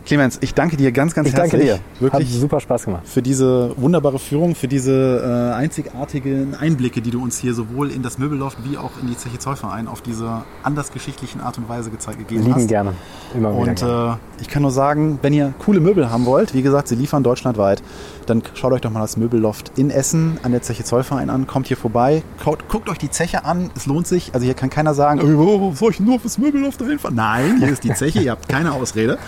Clemens, 0.07 0.39
ich 0.41 0.55
danke 0.55 0.77
dir 0.77 0.93
ganz, 0.93 1.15
ganz 1.15 1.29
Ich 1.29 1.35
herzlich. 1.35 1.67
danke 1.69 1.81
dir. 1.99 2.01
Wirklich 2.01 2.29
Hat 2.33 2.41
super 2.41 2.61
Spaß 2.61 2.85
gemacht. 2.85 3.03
für 3.07 3.23
diese 3.23 3.73
wunderbare 3.77 4.21
Führung, 4.21 4.55
für 4.55 4.69
diese 4.69 5.51
äh, 5.53 5.55
einzigartigen 5.57 6.55
Einblicke, 6.55 7.01
die 7.03 7.11
du 7.11 7.21
uns 7.21 7.39
hier 7.39 7.55
sowohl 7.55 7.91
in 7.91 8.03
das 8.03 8.17
Möbelloft 8.17 8.59
wie 8.63 8.79
auch 8.79 8.93
in 9.03 9.09
die 9.09 9.17
Zeche 9.17 9.39
Zollverein 9.41 9.89
auf 9.89 10.03
diese 10.03 10.43
anders 10.63 10.93
geschichtlichen 10.93 11.41
Art 11.41 11.59
und 11.59 11.69
Weise 11.69 11.91
gezeigt 11.91 12.19
gegeben 12.19 12.43
Lieben 12.45 12.55
hast. 12.55 12.69
gerne. 12.69 12.93
Immer 13.35 13.51
wieder 13.51 13.59
Und 13.71 13.79
gerne. 13.81 14.19
äh, 14.39 14.43
ich 14.43 14.49
kann 14.49 14.63
nur 14.63 14.71
sagen, 14.71 15.19
wenn 15.23 15.33
ihr 15.33 15.53
coole 15.59 15.81
Möbel 15.81 16.09
haben 16.09 16.25
wollt, 16.25 16.55
wie 16.55 16.63
gesagt, 16.63 16.87
sie 16.87 16.95
liefern 16.95 17.25
deutschlandweit, 17.25 17.83
dann 18.27 18.43
schaut 18.55 18.73
euch 18.73 18.81
doch 18.83 18.91
mal 18.93 19.01
das 19.01 19.17
Möbelloft 19.17 19.73
in 19.77 19.91
Essen 19.91 20.39
an 20.45 20.53
der 20.53 20.63
Zeche 20.63 20.85
Zollverein 20.85 21.31
an, 21.31 21.49
kommt 21.49 21.67
hier 21.67 21.77
vorbei, 21.77 22.23
guckt, 22.45 22.69
guckt 22.69 22.89
euch 22.89 22.99
die 22.99 23.11
Zeche 23.11 23.45
an, 23.45 23.71
es 23.77 23.87
lohnt 23.87 24.07
sich. 24.07 24.31
Also 24.35 24.45
hier 24.45 24.55
kann 24.55 24.71
keiner 24.71 24.95
sagen, 24.95 25.19
"Ey, 25.21 25.37
wo 25.37 25.73
soll 25.75 25.91
ich 25.91 25.99
nur 26.01 26.21
fürs 26.21 26.39
Möbelloft 26.39 26.81
dahin 26.81 27.01
fahren? 27.01 27.15
Nein, 27.17 27.57
hier 27.59 27.69
ist 27.71 27.83
die 27.83 27.93
Zeche, 27.93 28.21
ihr 28.21 28.31
habt 28.31 28.49
keine 28.49 28.73
Ausrede. 28.73 29.19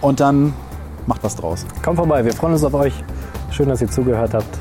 Und 0.00 0.20
dann 0.20 0.52
macht 1.06 1.22
was 1.24 1.36
draus. 1.36 1.64
Kommt 1.82 1.96
vorbei, 1.96 2.24
wir 2.24 2.32
freuen 2.32 2.52
uns 2.52 2.64
auf 2.64 2.74
euch. 2.74 2.92
Schön, 3.50 3.68
dass 3.68 3.80
ihr 3.80 3.90
zugehört 3.90 4.34
habt. 4.34 4.58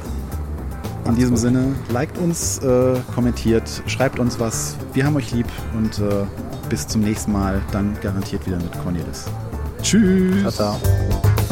In 1.05 1.15
diesem 1.15 1.37
Sinne, 1.37 1.73
liked 1.89 2.17
uns, 2.17 2.59
äh, 2.59 2.95
kommentiert, 3.15 3.81
schreibt 3.87 4.19
uns 4.19 4.39
was. 4.39 4.75
Wir 4.93 5.05
haben 5.05 5.15
euch 5.15 5.31
lieb 5.31 5.47
und 5.75 5.99
äh, 5.99 6.25
bis 6.69 6.87
zum 6.87 7.01
nächsten 7.01 7.31
Mal, 7.31 7.61
dann 7.71 7.97
garantiert 8.01 8.45
wieder 8.45 8.57
mit 8.57 8.77
Cornelis. 8.83 9.25
Tschüss. 9.81 10.53
Ciao, 10.53 10.77
ciao. 10.79 11.46